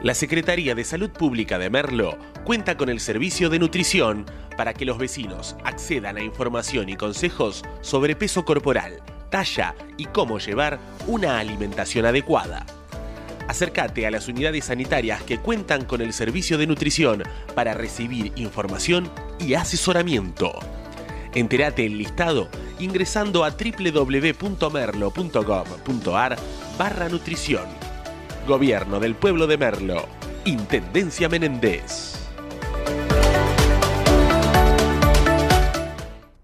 La 0.04 0.14
Secretaría 0.14 0.76
de 0.76 0.84
Salud 0.84 1.10
Pública 1.12 1.58
de 1.58 1.70
Merlo 1.70 2.18
cuenta 2.44 2.76
con 2.76 2.90
el 2.90 3.00
servicio 3.00 3.50
de 3.50 3.58
nutrición 3.58 4.26
para 4.58 4.74
que 4.74 4.84
los 4.84 4.98
vecinos 4.98 5.56
accedan 5.64 6.18
a 6.18 6.22
información 6.22 6.90
y 6.90 6.98
consejos 6.98 7.64
sobre 7.80 8.18
peso 8.18 8.44
corporal, 8.44 9.02
talla 9.32 9.76
y 9.96 10.08
cómo 10.08 10.40
llevar 10.40 10.78
una 11.08 11.40
alimentación 11.40 12.06
adecuada. 12.06 12.66
Acércate 13.48 14.06
a 14.06 14.12
las 14.12 14.28
unidades 14.28 14.66
sanitarias 14.66 15.24
que 15.24 15.38
cuentan 15.38 15.86
con 15.86 16.02
el 16.02 16.12
servicio 16.12 16.58
de 16.58 16.68
nutrición 16.68 17.24
para 17.56 17.74
recibir 17.74 18.34
información 18.36 19.10
y 19.40 19.54
asesoramiento. 19.54 20.52
Entérate 21.34 21.86
el 21.86 21.98
listado 21.98 22.50
ingresando 22.78 23.46
a 23.46 23.52
www.merlo.gov.ar 23.52 26.38
barra 26.78 27.08
nutrición. 27.08 27.93
Gobierno 28.48 29.00
del 29.00 29.16
Pueblo 29.16 29.48
de 29.48 29.58
Merlo. 29.58 30.06
Intendencia 30.46 31.30
Menéndez. 31.30 32.14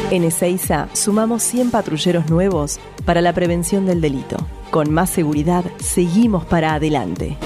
En 0.08 0.22
Ezeiza 0.22 0.88
sumamos 0.92 1.42
100 1.42 1.72
patrulleros 1.72 2.30
nuevos 2.30 2.78
para 3.04 3.20
la 3.20 3.32
prevención 3.32 3.86
del 3.86 4.00
delito. 4.00 4.36
Con 4.70 4.92
más 4.92 5.10
seguridad, 5.10 5.64
seguimos 5.78 6.44
para 6.44 6.74
adelante. 6.74 7.36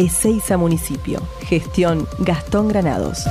Ezeiza 0.00 0.56
Municipio. 0.56 1.20
Gestión 1.42 2.08
Gastón 2.18 2.66
Granados. 2.66 3.22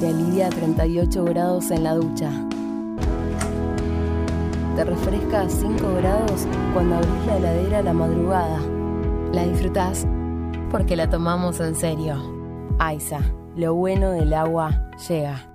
Te 0.00 0.06
alivia 0.06 0.48
a 0.48 0.50
38 0.50 1.24
grados 1.24 1.70
en 1.70 1.82
la 1.82 1.94
ducha. 1.94 2.30
Te 4.76 4.84
refresca 4.84 5.40
a 5.40 5.48
5 5.48 5.94
grados 5.94 6.46
cuando 6.74 6.96
abrís 6.96 7.26
la 7.26 7.36
heladera 7.38 7.78
a 7.78 7.82
la 7.82 7.92
madrugada. 7.94 8.60
La 9.32 9.46
disfrutás 9.46 10.06
porque 10.70 10.96
la 10.96 11.10
tomamos 11.10 11.60
en 11.60 11.74
serio. 11.74 12.16
Aiza, 12.78 13.20
lo 13.56 13.74
bueno 13.74 14.10
del 14.12 14.32
agua 14.32 14.90
llega. 15.08 15.50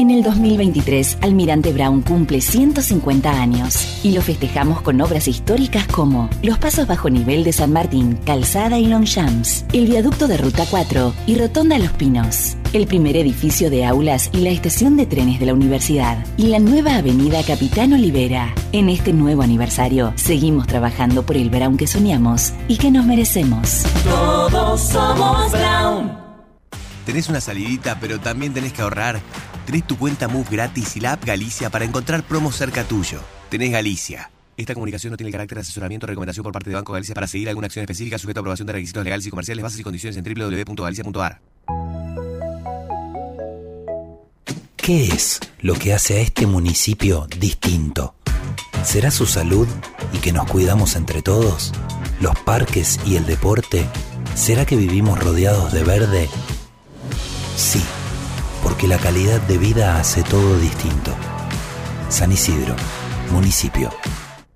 En 0.00 0.12
el 0.12 0.22
2023, 0.22 1.18
Almirante 1.22 1.72
Brown 1.72 2.02
cumple 2.02 2.40
150 2.40 3.32
años 3.32 4.04
y 4.04 4.12
lo 4.12 4.22
festejamos 4.22 4.80
con 4.80 5.00
obras 5.00 5.26
históricas 5.26 5.88
como 5.88 6.30
los 6.40 6.56
pasos 6.56 6.86
bajo 6.86 7.10
nivel 7.10 7.42
de 7.42 7.52
San 7.52 7.72
Martín, 7.72 8.16
Calzada 8.24 8.78
y 8.78 8.86
Longchamps, 8.86 9.64
el 9.72 9.86
viaducto 9.86 10.28
de 10.28 10.36
Ruta 10.36 10.66
4 10.70 11.12
y 11.26 11.34
Rotonda 11.34 11.80
Los 11.80 11.90
Pinos, 11.94 12.56
el 12.72 12.86
primer 12.86 13.16
edificio 13.16 13.70
de 13.70 13.84
aulas 13.84 14.30
y 14.32 14.38
la 14.38 14.50
estación 14.50 14.96
de 14.96 15.06
trenes 15.06 15.40
de 15.40 15.46
la 15.46 15.54
universidad 15.54 16.24
y 16.36 16.48
la 16.48 16.58
nueva 16.58 16.96
avenida 16.96 17.42
Capitán 17.42 17.92
Olivera. 17.92 18.54
En 18.72 18.88
este 18.88 19.12
nuevo 19.12 19.42
aniversario, 19.42 20.12
seguimos 20.16 20.66
trabajando 20.66 21.24
por 21.24 21.36
el 21.36 21.48
Brown 21.50 21.76
que 21.76 21.86
soñamos 21.86 22.52
y 22.68 22.76
que 22.76 22.90
nos 22.90 23.06
merecemos. 23.06 23.84
Todos 24.04 24.80
somos 24.80 25.50
Brown. 25.52 26.12
¿Tenés 27.06 27.28
una 27.28 27.40
salidita 27.40 27.98
pero 28.00 28.20
también 28.20 28.52
tenés 28.52 28.74
que 28.74 28.82
ahorrar? 28.82 29.20
Tenés 29.64 29.86
tu 29.86 29.96
cuenta 29.96 30.28
Move 30.28 30.48
gratis 30.50 30.96
y 30.96 31.00
la 31.00 31.12
app 31.12 31.24
Galicia 31.24 31.70
para 31.70 31.84
encontrar 31.84 32.22
promos 32.22 32.56
cerca 32.56 32.84
tuyo. 32.84 33.20
Tenés 33.48 33.70
Galicia. 33.70 34.30
Esta 34.58 34.74
comunicación 34.74 35.12
no 35.12 35.16
tiene 35.16 35.28
el 35.28 35.32
carácter 35.32 35.56
de 35.56 35.62
asesoramiento 35.62 36.04
o 36.04 36.08
recomendación 36.08 36.42
por 36.42 36.52
parte 36.52 36.68
de 36.68 36.76
Banco 36.76 36.92
Galicia 36.92 37.14
para 37.14 37.28
seguir 37.28 37.48
alguna 37.48 37.66
acción 37.66 37.82
específica 37.84 38.18
sujeta 38.18 38.40
a 38.40 38.42
aprobación 38.42 38.66
de 38.66 38.72
requisitos 38.74 39.04
legales 39.04 39.24
y 39.26 39.30
comerciales, 39.30 39.62
bases 39.62 39.80
y 39.80 39.82
condiciones 39.84 40.16
en 40.16 40.24
www.galicia.ar. 40.24 41.40
¿Qué 44.88 45.04
es 45.08 45.38
lo 45.60 45.74
que 45.74 45.92
hace 45.92 46.16
a 46.16 46.20
este 46.22 46.46
municipio 46.46 47.26
distinto? 47.38 48.14
¿Será 48.82 49.10
su 49.10 49.26
salud 49.26 49.68
y 50.14 50.16
que 50.16 50.32
nos 50.32 50.50
cuidamos 50.50 50.96
entre 50.96 51.20
todos? 51.20 51.74
¿Los 52.22 52.38
parques 52.38 52.98
y 53.04 53.16
el 53.16 53.26
deporte? 53.26 53.84
¿Será 54.34 54.64
que 54.64 54.76
vivimos 54.76 55.22
rodeados 55.22 55.74
de 55.74 55.84
verde? 55.84 56.30
Sí 57.54 57.82
porque 58.62 58.88
la 58.88 58.96
calidad 58.96 59.42
de 59.42 59.58
vida 59.58 60.00
hace 60.00 60.22
todo 60.22 60.58
distinto. 60.58 61.14
San 62.08 62.32
Isidro, 62.32 62.74
municipio. 63.30 63.90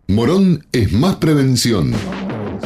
Morón 0.08 0.66
es 0.72 0.92
más 0.92 1.16
prevención. 1.16 1.92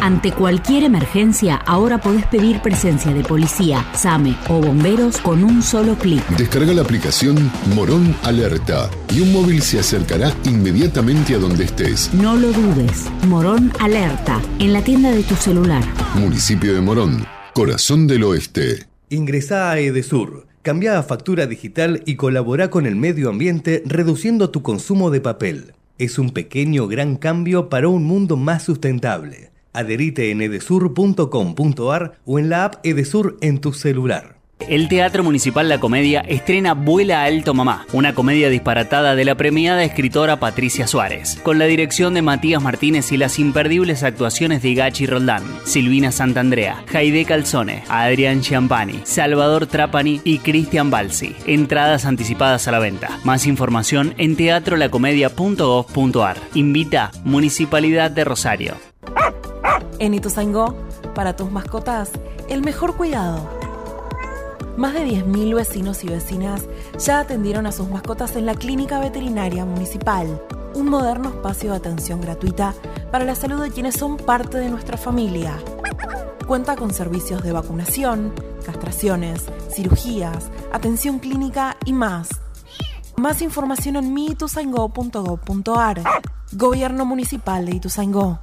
Ante 0.00 0.32
cualquier 0.32 0.85
emergencia, 0.85 1.56
ahora 1.56 1.98
podés 1.98 2.26
pedir 2.26 2.61
presencia 2.62 3.12
de 3.12 3.22
policía, 3.22 3.87
SAME 3.94 4.37
o 4.48 4.61
bomberos 4.61 5.18
con 5.18 5.42
un 5.42 5.62
solo 5.62 5.96
clic. 5.96 6.26
Descarga 6.37 6.72
la 6.72 6.82
aplicación 6.82 7.50
Morón 7.74 8.14
Alerta 8.22 8.90
y 9.14 9.20
un 9.20 9.32
móvil 9.32 9.62
se 9.62 9.78
acercará 9.78 10.32
inmediatamente 10.44 11.35
a 11.35 11.38
donde 11.38 11.64
estés. 11.64 12.12
No 12.14 12.37
lo 12.37 12.52
dudes. 12.52 13.06
Morón 13.28 13.72
Alerta, 13.80 14.40
en 14.59 14.72
la 14.72 14.82
tienda 14.82 15.11
de 15.11 15.22
tu 15.22 15.35
celular. 15.35 15.85
Municipio 16.14 16.74
de 16.74 16.80
Morón, 16.80 17.26
corazón 17.54 18.06
del 18.06 18.24
oeste. 18.24 18.87
Ingresá 19.09 19.70
a 19.70 19.78
Edesur 19.78 20.46
Cambia 20.66 20.98
a 20.98 21.04
factura 21.04 21.46
digital 21.46 22.02
y 22.06 22.16
colabora 22.16 22.70
con 22.70 22.87
el 22.87 22.96
medio 22.96 23.28
ambiente 23.28 23.85
reduciendo 23.87 24.50
tu 24.50 24.62
consumo 24.62 25.12
de 25.12 25.20
papel. 25.20 25.74
Es 25.96 26.18
un 26.18 26.30
pequeño 26.30 26.88
gran 26.88 27.14
cambio 27.14 27.68
para 27.68 27.87
un 27.87 28.02
mundo 28.02 28.37
más 28.37 28.64
sustentable. 28.64 29.52
Adherite 29.76 30.30
en 30.30 30.42
edesur.com.ar 30.42 32.18
o 32.24 32.38
en 32.38 32.48
la 32.48 32.64
app 32.64 32.84
Edesur 32.84 33.36
en 33.40 33.60
tu 33.60 33.72
celular. 33.72 34.36
El 34.60 34.88
Teatro 34.88 35.22
Municipal 35.22 35.68
La 35.68 35.78
Comedia 35.78 36.20
estrena 36.20 36.72
Vuela 36.74 37.22
Alto 37.22 37.54
Mamá, 37.54 37.86
una 37.92 38.14
comedia 38.14 38.48
disparatada 38.48 39.14
de 39.14 39.24
la 39.24 39.36
premiada 39.36 39.84
escritora 39.84 40.40
Patricia 40.40 40.88
Suárez, 40.88 41.38
con 41.42 41.58
la 41.58 41.66
dirección 41.66 42.14
de 42.14 42.22
Matías 42.22 42.62
Martínez 42.62 43.12
y 43.12 43.16
las 43.16 43.38
imperdibles 43.38 44.02
actuaciones 44.02 44.62
de 44.62 44.74
Gachi 44.74 45.06
Roldán, 45.06 45.44
Silvina 45.64 46.10
Santandrea, 46.10 46.82
Jaide 46.88 47.24
Calzone, 47.24 47.84
Adrián 47.88 48.40
Chiampani, 48.40 49.02
Salvador 49.04 49.66
Trapani 49.66 50.20
y 50.24 50.38
Cristian 50.38 50.90
Balsi. 50.90 51.36
Entradas 51.46 52.04
anticipadas 52.04 52.66
a 52.66 52.72
la 52.72 52.80
venta. 52.80 53.20
Más 53.24 53.46
información 53.46 54.14
en 54.18 54.34
teatrolacomedia.gov.ar. 54.36 56.36
Invita 56.54 57.10
Municipalidad 57.24 58.10
de 58.10 58.24
Rosario. 58.24 58.74
En 59.98 60.14
Ituzaingó, 60.14 60.74
para 61.14 61.36
tus 61.36 61.50
mascotas, 61.50 62.10
el 62.48 62.62
mejor 62.62 62.96
cuidado 62.96 63.48
más 64.76 64.92
de 64.92 65.06
10.000 65.06 65.54
vecinos 65.54 66.04
y 66.04 66.08
vecinas 66.08 66.62
ya 66.98 67.20
atendieron 67.20 67.66
a 67.66 67.72
sus 67.72 67.88
mascotas 67.88 68.36
en 68.36 68.44
la 68.44 68.55
Clínica 68.55 69.01
Veterinaria 69.01 69.64
Municipal, 69.64 70.42
un 70.74 70.90
moderno 70.90 71.30
espacio 71.30 71.70
de 71.70 71.76
atención 71.78 72.20
gratuita 72.20 72.74
para 73.11 73.24
la 73.24 73.34
salud 73.34 73.62
de 73.62 73.70
quienes 73.70 73.96
son 73.96 74.18
parte 74.18 74.59
de 74.59 74.68
nuestra 74.68 74.98
familia. 74.98 75.59
Cuenta 76.46 76.76
con 76.76 76.92
servicios 76.92 77.42
de 77.42 77.53
vacunación, 77.53 78.34
castraciones, 78.66 79.46
cirugías, 79.70 80.51
atención 80.72 81.20
clínica 81.20 81.78
y 81.86 81.94
más. 81.94 82.28
Más 83.16 83.40
información 83.40 83.96
en 83.96 84.12
miituzaingó.gov.ar. 84.12 86.03
Gobierno 86.53 87.07
Municipal 87.07 87.64
de 87.64 87.76
Ituzaingó. 87.76 88.40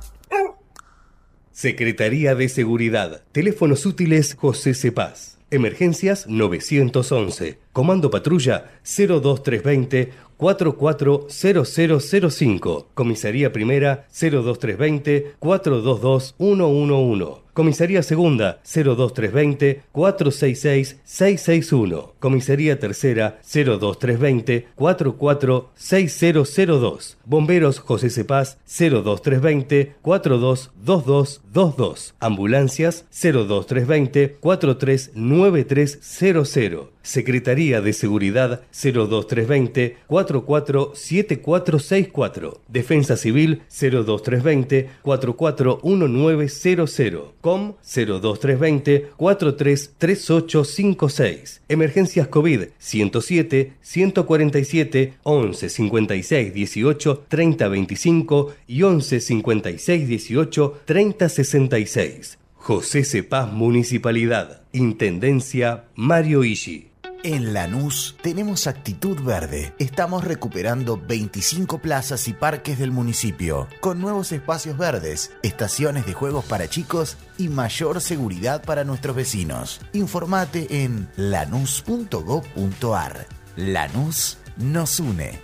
Secretaría 1.54 2.34
de 2.34 2.50
Seguridad. 2.50 3.22
Teléfonos 3.32 3.86
útiles 3.86 4.34
José 4.34 4.74
Cepaz. 4.74 5.38
Emergencias 5.52 6.26
911. 6.28 7.60
Comando 7.72 8.10
Patrulla 8.10 8.72
02320 8.84 10.10
440005. 10.38 12.90
Comisaría 12.96 13.54
Primera 13.54 14.08
02320 14.20 15.36
422 15.38 16.34
111. 16.40 17.43
Comisaría 17.54 18.02
Segunda 18.02 18.60
02320 18.64 19.84
466 19.92 20.98
661. 21.04 22.14
Comisaría 22.20 22.80
Tercera 22.80 23.40
02320 23.44 24.70
446002. 24.76 27.18
Bomberos 27.26 27.78
José 27.80 28.10
Cepaz 28.10 28.58
02320 28.66 29.98
422222. 30.02 32.16
Ambulancias 32.20 33.06
02320 33.12 34.38
439300. 34.40 36.93
Secretaría 37.04 37.82
de 37.82 37.94
Seguridad 37.94 38.64
02320 38.72 39.98
447464. 40.08 42.62
Defensa 42.68 43.16
Civil 43.18 43.62
02320 43.70 44.90
441900. 45.04 47.34
COM 47.42 47.74
02320 47.84 49.10
433856. 49.18 51.62
Emergencias 51.68 52.30
COVID 52.30 52.62
107 52.80 53.74
147 53.82 55.14
11 55.24 55.70
56 55.70 56.54
18 56.54 57.26
30 57.28 57.68
25 57.68 58.54
y 58.68 58.84
11 58.84 59.20
56 59.20 60.08
18 60.08 60.80
30 60.86 61.30
66. 61.30 62.38
José 62.56 63.04
Cepaz 63.04 63.52
Municipalidad. 63.52 64.62
Intendencia 64.72 65.84
Mario 65.96 66.46
Ishi. 66.46 66.93
En 67.26 67.54
Lanús 67.54 68.18
tenemos 68.22 68.68
actitud 68.68 69.18
verde. 69.22 69.74
Estamos 69.80 70.26
recuperando 70.26 70.98
25 70.98 71.78
plazas 71.78 72.28
y 72.28 72.34
parques 72.34 72.78
del 72.78 72.92
municipio, 72.92 73.70
con 73.80 74.02
nuevos 74.02 74.34
espacios 74.34 74.78
verdes, 74.78 75.32
estaciones 75.42 76.06
de 76.06 76.12
juegos 76.12 76.44
para 76.44 76.68
chicos 76.68 77.16
y 77.38 77.48
mayor 77.48 78.02
seguridad 78.02 78.62
para 78.62 78.84
nuestros 78.84 79.16
vecinos. 79.16 79.80
Informate 79.94 80.84
en 80.84 81.08
lanús.gov.ar. 81.16 83.28
Lanús 83.56 84.38
nos 84.58 85.00
une. 85.00 85.40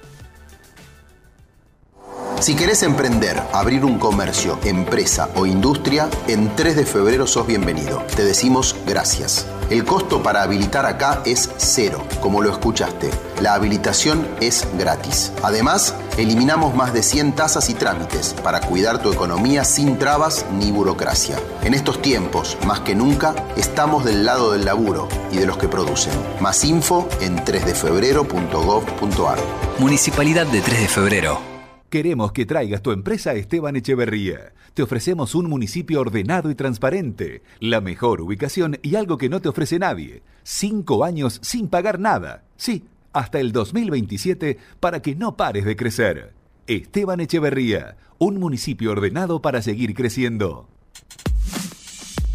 Si 2.42 2.58
querés 2.58 2.84
emprender, 2.84 3.42
abrir 3.54 3.86
un 3.86 4.00
comercio, 4.00 4.60
empresa 4.66 5.30
o 5.36 5.46
industria, 5.46 6.10
en 6.28 6.54
3 6.58 6.76
de 6.76 6.86
febrero 6.86 7.26
sos 7.26 7.48
bienvenido. 7.48 8.04
Te 8.18 8.26
decimos 8.26 8.76
gracias. 8.86 9.48
El 9.70 9.86
costo 9.86 10.24
para 10.24 10.42
habilitar 10.42 10.88
acá 10.88 11.22
es 11.26 11.52
cero, 11.58 12.04
como 12.22 12.42
lo 12.42 12.52
escuchaste. 12.52 13.12
La 13.40 13.54
habilitación 13.54 14.28
es 14.42 14.68
gratis. 14.78 15.32
Además, 15.44 15.94
eliminamos 16.18 16.74
más 16.74 16.92
de 16.92 17.04
100 17.04 17.36
tasas 17.36 17.70
y 17.70 17.76
trámites 17.76 18.34
para 18.44 18.62
cuidar 18.62 19.04
tu 19.04 19.14
economía 19.14 19.64
sin 19.64 20.00
trabas 20.00 20.48
ni 20.52 20.72
burocracia. 20.72 21.38
En 21.64 21.76
estos 21.76 22.02
tiempos, 22.02 22.58
más 22.66 22.80
que 22.80 22.96
nunca, 22.96 23.36
estamos 23.58 24.06
del 24.06 24.26
lado 24.26 24.54
del 24.54 24.66
laburo 24.66 25.08
y 25.32 25.38
de 25.38 25.46
los 25.46 25.58
que 25.58 25.68
producen. 25.68 26.14
Más 26.40 26.64
info 26.64 27.08
en 27.22 27.38
3defebrero.gov.ar. 27.38 29.38
Municipalidad 29.78 30.48
de 30.48 30.62
3 30.62 30.82
de 30.82 30.88
febrero. 30.88 31.49
Queremos 31.90 32.34
que 32.34 32.46
traigas 32.46 32.84
tu 32.84 32.92
empresa 32.92 33.32
a 33.32 33.34
Esteban 33.34 33.76
Echeverría. 33.76 34.54
Te 34.76 34.84
ofrecemos 34.84 35.34
un 35.34 35.50
municipio 35.50 36.02
ordenado 36.02 36.52
y 36.52 36.56
transparente, 36.56 37.42
la 37.60 37.82
mejor 37.82 38.22
ubicación 38.22 38.78
y 38.84 38.96
algo 38.96 39.18
que 39.18 39.28
no 39.28 39.42
te 39.42 39.50
ofrece 39.50 39.80
nadie. 39.80 40.22
Cinco 40.44 41.04
años 41.04 41.40
sin 41.42 41.68
pagar 41.68 42.00
nada. 42.00 42.44
Sí, 42.58 42.86
hasta 43.12 43.40
el 43.40 43.52
2027 43.52 44.60
para 44.80 45.02
que 45.02 45.16
no 45.16 45.36
pares 45.36 45.66
de 45.66 45.76
crecer. 45.76 46.34
Esteban 46.68 47.22
Echeverría, 47.22 47.98
un 48.20 48.40
municipio 48.40 48.92
ordenado 48.92 49.42
para 49.42 49.64
seguir 49.64 49.96
creciendo. 49.96 50.68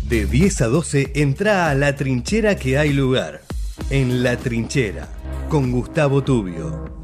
De 0.08 0.26
10 0.26 0.62
a 0.62 0.66
12 0.66 1.12
entra 1.14 1.70
a 1.70 1.74
la 1.76 1.94
trinchera 1.94 2.56
que 2.56 2.76
hay 2.76 2.92
lugar. 2.92 3.42
En 3.90 4.24
la 4.24 4.36
trinchera, 4.36 5.08
con 5.48 5.70
Gustavo 5.70 6.24
Tubio. 6.24 7.03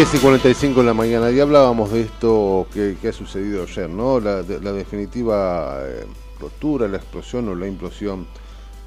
10 0.00 0.14
y 0.14 0.18
45 0.18 0.80
de 0.80 0.86
la 0.86 0.94
mañana. 0.94 1.30
Ya 1.30 1.42
hablábamos 1.42 1.92
de 1.92 2.00
esto 2.00 2.66
que, 2.72 2.96
que 3.02 3.08
ha 3.08 3.12
sucedido 3.12 3.64
ayer, 3.64 3.90
¿no? 3.90 4.18
La, 4.18 4.42
de- 4.42 4.58
la 4.58 4.72
definitiva 4.72 5.78
eh, 5.82 6.06
ruptura, 6.40 6.88
la 6.88 6.96
explosión 6.96 7.46
o 7.50 7.54
la 7.54 7.66
implosión 7.66 8.26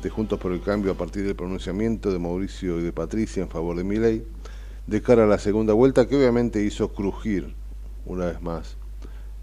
de 0.02 0.10
Juntos 0.10 0.40
por 0.40 0.52
el 0.52 0.62
Cambio 0.64 0.92
a 0.92 0.96
partir 0.96 1.24
del 1.24 1.36
pronunciamiento 1.36 2.12
de 2.12 2.18
Mauricio 2.18 2.80
y 2.80 2.82
de 2.82 2.92
Patricia 2.92 3.44
en 3.44 3.50
favor 3.50 3.78
de 3.78 3.84
Milei 3.84 4.24
de 4.88 5.02
cara 5.04 5.26
a 5.26 5.28
la 5.28 5.38
segunda 5.38 5.74
vuelta, 5.74 6.08
que 6.08 6.16
obviamente 6.18 6.64
hizo 6.64 6.92
crujir 6.94 7.54
una 8.08 8.26
vez 8.26 8.42
más 8.42 8.76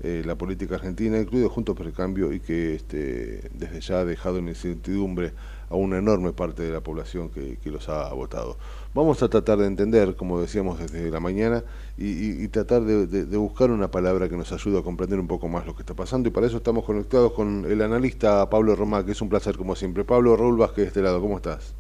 eh, 0.03 0.23
la 0.25 0.35
política 0.35 0.77
argentina, 0.77 1.19
incluido 1.19 1.51
Juntos 1.51 1.77
por 1.77 1.87
el 1.87 1.93
Cambio, 1.93 2.33
y 2.33 2.41
que 2.41 2.75
este, 2.75 3.51
desde 3.53 3.81
ya 3.81 4.01
ha 4.01 4.05
dejado 4.05 4.39
en 4.39 4.49
incertidumbre 4.49 5.33
a 5.69 5.77
una 5.77 5.99
enorme 5.99 6.33
parte 6.33 6.63
de 6.63 6.73
la 6.73 6.81
población 6.81 7.29
que, 7.29 7.59
los 7.71 7.89
ha 7.89 8.13
votado. 8.13 8.57
Vamos 8.95 9.23
a 9.23 9.29
tratar 9.29 9.59
de 9.59 9.67
entender, 9.67 10.17
como 10.17 10.41
decíamos 10.41 10.79
desde 10.79 11.11
la 11.11 11.21
mañana, 11.21 11.63
y, 11.97 12.49
tratar 12.49 12.83
de, 12.83 13.37
buscar 13.37 13.71
una 13.71 13.91
palabra 13.91 14.29
que 14.29 14.37
nos 14.37 14.51
ayude 14.53 14.79
a 14.79 14.83
comprender 14.83 15.21
un 15.21 15.29
poco 15.29 15.49
más 15.49 15.67
lo 15.67 15.77
que 15.77 15.83
está 15.83 15.95
pasando, 15.95 16.29
y 16.29 16.33
para 16.33 16.47
eso 16.47 16.57
estamos 16.57 16.85
conectados 16.85 17.33
con 17.33 17.65
el 17.67 17.83
analista 17.83 18.49
Pablo 18.51 18.75
Romá, 18.75 19.05
que 19.05 19.13
es 19.13 19.21
un 19.21 19.29
placer 19.29 19.57
como 19.57 19.77
siempre. 19.77 20.05
Pablo 20.05 20.37
Raúl 20.37 20.57
Vázquez 20.57 20.85
de 20.85 20.89
este 20.89 21.03
lado, 21.03 21.21
¿cómo 21.21 21.37
estás? 21.37 21.75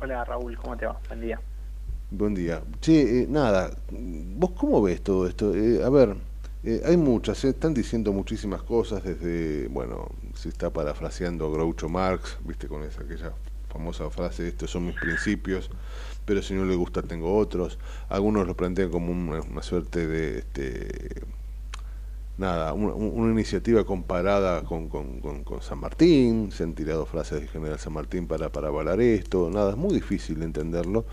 Hola 0.00 0.24
Raúl, 0.24 0.56
¿cómo 0.56 0.76
te 0.76 0.86
va? 0.86 0.98
Buen 1.08 1.20
día. 1.20 1.40
Buen 2.10 2.34
día. 2.34 2.62
Che, 2.80 3.22
eh, 3.22 3.26
nada, 3.28 3.70
¿vos 3.90 4.50
cómo 4.52 4.82
ves 4.82 5.02
todo 5.02 5.26
esto? 5.26 5.54
Eh, 5.54 5.82
a 5.84 5.88
ver, 5.88 6.16
eh, 6.64 6.82
hay 6.84 6.96
muchas, 6.96 7.38
se 7.38 7.50
están 7.50 7.74
diciendo 7.74 8.12
muchísimas 8.12 8.62
cosas 8.62 9.04
desde, 9.04 9.68
bueno, 9.68 10.08
se 10.34 10.48
está 10.48 10.70
parafraseando 10.70 11.50
Groucho 11.52 11.90
Marx, 11.90 12.38
viste, 12.44 12.68
con 12.68 12.82
esa 12.82 13.02
aquella 13.02 13.32
famosa 13.68 14.08
frase, 14.08 14.48
estos 14.48 14.70
son 14.70 14.86
mis 14.86 14.94
principios, 14.94 15.68
pero 16.24 16.40
si 16.40 16.54
no 16.54 16.64
le 16.64 16.74
gusta 16.74 17.02
tengo 17.02 17.36
otros. 17.36 17.78
Algunos 18.08 18.46
lo 18.46 18.56
plantean 18.56 18.90
como 18.90 19.12
una, 19.12 19.62
suerte 19.62 20.06
de, 20.06 20.38
este, 20.38 21.22
nada, 22.38 22.72
una, 22.72 23.30
iniciativa 23.30 23.84
comparada 23.84 24.62
con, 24.64 24.88
con, 24.88 25.20
con, 25.20 25.60
San 25.60 25.78
Martín, 25.80 26.50
se 26.50 26.62
han 26.62 26.74
tirado 26.74 27.04
frases 27.04 27.40
del 27.40 27.48
general 27.50 27.78
San 27.78 27.92
Martín 27.92 28.26
para, 28.26 28.50
para 28.50 28.68
avalar 28.68 29.02
esto, 29.02 29.50
nada, 29.50 29.72
es 29.72 29.76
muy 29.76 29.92
difícil 29.92 30.38
de 30.38 30.46
entenderlo. 30.46 31.04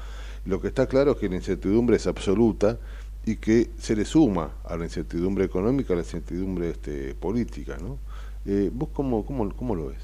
Lo 0.45 0.61
que 0.61 0.69
está 0.69 0.87
claro 0.87 1.11
es 1.11 1.17
que 1.17 1.29
la 1.29 1.35
incertidumbre 1.35 1.97
es 1.97 2.07
absoluta 2.07 2.79
y 3.25 3.35
que 3.37 3.67
se 3.77 3.95
le 3.95 4.05
suma 4.05 4.51
a 4.65 4.75
la 4.77 4.85
incertidumbre 4.85 5.45
económica, 5.45 5.93
a 5.93 5.97
la 5.97 6.01
incertidumbre 6.01 6.69
este, 6.69 7.13
política, 7.15 7.77
¿no? 7.81 7.99
Eh, 8.45 8.69
¿Vos 8.73 8.89
cómo, 8.93 9.25
cómo, 9.25 9.53
cómo 9.55 9.75
lo 9.75 9.89
ves? 9.89 10.03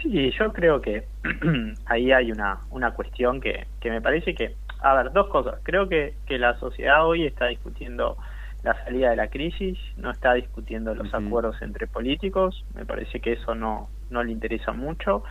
Sí, 0.00 0.32
yo 0.36 0.52
creo 0.52 0.80
que 0.80 1.04
ahí 1.86 2.10
hay 2.10 2.32
una, 2.32 2.58
una 2.70 2.92
cuestión 2.92 3.40
que, 3.40 3.66
que 3.80 3.90
me 3.90 4.00
parece 4.00 4.34
que, 4.34 4.56
a 4.80 4.94
ver, 4.94 5.12
dos 5.12 5.28
cosas. 5.28 5.60
Creo 5.62 5.88
que, 5.88 6.14
que 6.26 6.38
la 6.38 6.58
sociedad 6.58 7.06
hoy 7.06 7.24
está 7.24 7.46
discutiendo 7.46 8.16
la 8.64 8.74
salida 8.84 9.10
de 9.10 9.16
la 9.16 9.28
crisis, 9.28 9.78
no 9.96 10.10
está 10.10 10.34
discutiendo 10.34 10.94
los 10.94 11.12
acuerdos 11.14 11.60
entre 11.62 11.86
políticos, 11.86 12.64
me 12.74 12.84
parece 12.84 13.20
que 13.20 13.32
eso 13.32 13.54
no, 13.54 13.88
no 14.10 14.22
le 14.24 14.32
interesa 14.32 14.72
mucho. 14.72 15.22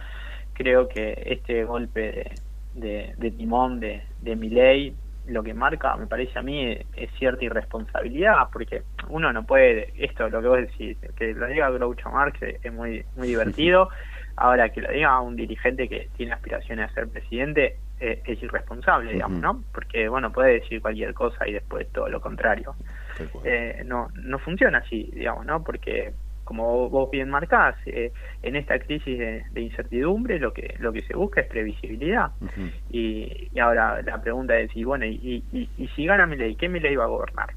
Creo 0.54 0.88
que 0.88 1.22
este 1.26 1.64
golpe 1.66 2.32
de, 2.76 3.14
de, 3.18 3.32
timón 3.32 3.80
de, 3.80 4.04
de 4.22 4.36
ley 4.36 4.96
lo 5.28 5.44
que 5.44 5.54
marca, 5.54 5.96
me 5.96 6.08
parece 6.08 6.38
a 6.40 6.42
mí, 6.42 6.78
es, 6.96 7.12
cierta 7.18 7.46
irresponsabilidad, 7.46 8.50
porque 8.52 8.84
uno 9.10 9.32
no 9.32 9.46
puede, 9.46 9.94
esto 9.98 10.30
lo 10.30 10.42
que 10.42 10.48
vos 10.48 10.58
decís, 10.58 10.98
que 11.16 11.34
lo 11.34 11.48
diga 11.48 11.70
Groucho 11.70 12.10
Marx 12.10 12.40
es 12.42 12.74
muy, 12.74 13.06
muy 13.16 13.28
divertido, 13.28 13.90
ahora 14.36 14.70
que 14.70 14.82
lo 14.82 14.92
diga 14.92 15.20
un 15.22 15.36
dirigente 15.36 15.88
que 15.88 16.10
tiene 16.18 16.34
aspiraciones 16.34 16.90
a 16.90 16.94
ser 16.94 17.08
presidente 17.10 17.78
eh, 18.00 18.22
es 18.26 18.42
irresponsable, 18.42 19.14
digamos, 19.14 19.40
¿no? 19.40 19.64
Porque, 19.72 20.10
bueno, 20.10 20.32
puede 20.32 20.60
decir 20.60 20.82
cualquier 20.82 21.14
cosa 21.14 21.48
y 21.48 21.54
después 21.54 21.88
todo 21.92 22.10
lo 22.10 22.20
contrario. 22.20 22.76
Eh, 23.44 23.84
no, 23.86 24.10
no 24.16 24.40
funciona 24.40 24.80
así, 24.80 25.12
digamos, 25.14 25.46
¿no? 25.46 25.64
Porque 25.64 26.12
como 26.52 26.90
vos 26.90 27.10
bien 27.10 27.30
marcás, 27.30 27.76
eh, 27.86 28.12
en 28.44 28.58
esta 28.58 28.78
crisis 28.78 29.18
de, 29.18 29.62
incertidumbre 29.62 30.38
lo 30.38 30.52
que 30.52 30.76
lo 30.80 30.92
que 30.92 31.02
se 31.04 31.16
busca 31.16 31.40
es 31.40 31.48
previsibilidad. 31.48 32.32
y, 32.90 33.50
ahora 33.58 34.02
la 34.02 34.22
pregunta 34.22 34.58
es, 34.58 34.70
y 34.76 34.84
bueno, 34.84 35.06
y, 35.06 35.42
y, 35.54 35.88
si 35.96 36.06
gana 36.06 36.26
ley 36.26 36.56
¿qué 36.56 36.68
ley 36.68 36.94
va 36.98 37.06
a 37.06 37.08
gobernar? 37.08 37.52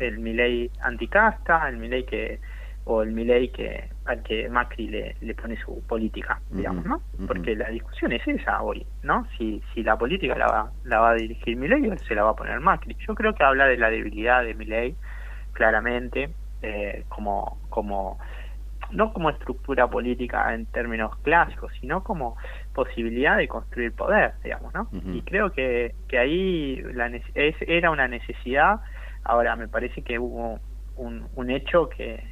¿El 0.00 0.20
ley 0.36 0.68
anticasta? 0.80 1.68
¿El 1.68 1.78
ley 1.88 2.02
que 2.02 2.40
o 2.86 3.02
el 3.02 3.12
Milei 3.12 3.48
que 3.48 3.88
al 4.04 4.22
que 4.24 4.48
Macri 4.48 4.88
le, 4.88 5.16
le 5.20 5.34
pone 5.34 5.56
su 5.56 5.80
política, 5.86 6.40
digamos, 6.50 6.84
¿no? 6.84 7.00
Porque 7.26 7.54
la 7.54 7.70
discusión 7.70 8.12
es 8.12 8.26
esa 8.26 8.60
hoy, 8.62 8.84
¿no? 9.02 9.26
Si, 9.38 9.62
si 9.72 9.82
la 9.84 9.96
política 9.96 10.36
la 10.36 10.46
va, 10.48 10.72
la 10.82 10.98
va 10.98 11.10
a 11.10 11.14
dirigir 11.14 11.56
Milei 11.56 11.88
o 11.88 11.96
se 11.98 12.14
la 12.14 12.24
va 12.24 12.30
a 12.30 12.36
poner 12.36 12.58
Macri. 12.60 12.96
Yo 13.06 13.14
creo 13.14 13.32
que 13.34 13.44
habla 13.44 13.66
de 13.66 13.78
la 13.78 13.90
debilidad 13.90 14.42
de 14.42 14.54
Milei, 14.54 14.96
claramente, 15.52 16.30
eh, 16.64 17.04
como, 17.10 17.58
como 17.68 18.18
no 18.90 19.12
como 19.12 19.28
estructura 19.28 19.86
política 19.86 20.54
en 20.54 20.64
términos 20.66 21.14
clásicos, 21.18 21.72
sino 21.80 22.02
como 22.02 22.36
posibilidad 22.72 23.36
de 23.36 23.48
construir 23.48 23.92
poder, 23.92 24.32
digamos, 24.42 24.72
¿no? 24.72 24.88
Y 25.12 25.20
creo 25.22 25.52
que, 25.52 25.94
que 26.08 26.18
ahí 26.18 26.76
la, 26.94 27.08
es, 27.34 27.56
era 27.60 27.90
una 27.90 28.08
necesidad, 28.08 28.80
ahora 29.24 29.56
me 29.56 29.68
parece 29.68 30.02
que 30.02 30.18
hubo 30.18 30.58
un, 30.96 31.26
un 31.34 31.50
hecho 31.50 31.88
que, 31.90 32.22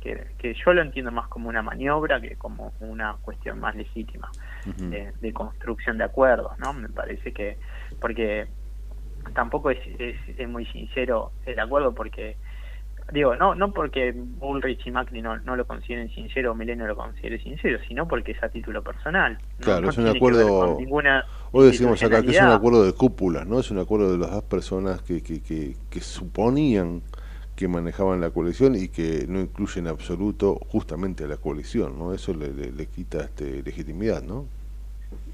que, 0.00 0.54
yo 0.54 0.72
lo 0.72 0.82
entiendo 0.82 1.10
más 1.10 1.28
como 1.28 1.48
una 1.48 1.62
maniobra 1.62 2.20
que 2.20 2.36
como 2.36 2.72
una 2.80 3.16
cuestión 3.22 3.60
más 3.60 3.74
legítima 3.74 4.30
de, 4.64 5.12
de, 5.20 5.32
construcción 5.32 5.98
de 5.98 6.04
acuerdos, 6.04 6.58
¿no? 6.58 6.72
Me 6.72 6.88
parece 6.88 7.32
que, 7.32 7.58
porque 8.00 8.46
tampoco 9.34 9.70
es, 9.70 9.78
es, 9.98 10.16
es 10.38 10.48
muy 10.48 10.64
sincero 10.66 11.32
el 11.44 11.58
acuerdo 11.58 11.94
porque 11.94 12.36
digo, 13.12 13.36
no 13.36 13.54
no 13.54 13.72
porque 13.72 14.12
Bullrich 14.14 14.86
y 14.86 14.90
Macri 14.90 15.22
no, 15.22 15.38
no 15.38 15.56
lo 15.56 15.66
consideren 15.66 16.08
sincero 16.10 16.52
o 16.52 16.54
Milenio 16.54 16.86
lo 16.86 16.96
considere 16.96 17.38
sincero, 17.38 17.78
sino 17.86 18.08
porque 18.08 18.32
es 18.32 18.42
a 18.42 18.48
título 18.48 18.82
personal. 18.82 19.38
Claro, 19.60 19.90
es 19.90 19.98
un 19.98 20.08
acuerdo. 20.08 20.78
Hoy 21.52 21.66
decimos 21.66 22.02
acá 22.02 22.22
que 22.22 22.30
es 22.30 22.40
un 22.40 22.48
acuerdo 22.48 22.84
de 22.84 22.92
cúpula, 22.92 23.44
¿no? 23.44 23.60
Es 23.60 23.70
un 23.70 23.78
acuerdo 23.78 24.12
de 24.12 24.18
las 24.18 24.30
dos 24.30 24.44
personas 24.44 25.02
que, 25.02 25.22
que, 25.22 25.42
que, 25.42 25.76
que 25.90 26.00
suponían 26.00 27.02
que 27.56 27.68
manejaban 27.68 28.20
la 28.20 28.30
coalición 28.30 28.74
y 28.74 28.88
que 28.88 29.26
no 29.28 29.40
incluye 29.40 29.80
en 29.80 29.86
absoluto 29.86 30.58
justamente 30.68 31.24
a 31.24 31.28
la 31.28 31.36
coalición, 31.36 31.98
¿no? 31.98 32.12
Eso 32.12 32.34
le, 32.34 32.52
le, 32.52 32.86
quita 32.86 33.20
este, 33.20 33.62
legitimidad, 33.62 34.22
¿no? 34.22 34.46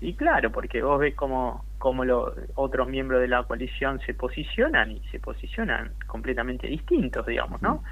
Y 0.00 0.14
claro, 0.14 0.52
porque 0.52 0.82
vos 0.82 1.00
ves 1.00 1.14
cómo, 1.14 1.64
cómo 1.80 2.04
los 2.04 2.34
otros 2.56 2.86
miembros 2.88 3.22
de 3.22 3.26
la 3.26 3.42
coalición 3.44 4.00
se 4.00 4.12
posicionan 4.12 4.92
y 4.92 5.00
se 5.10 5.18
posicionan 5.18 5.94
completamente 6.06 6.66
distintos, 6.66 7.24
digamos, 7.24 7.62
¿no? 7.62 7.82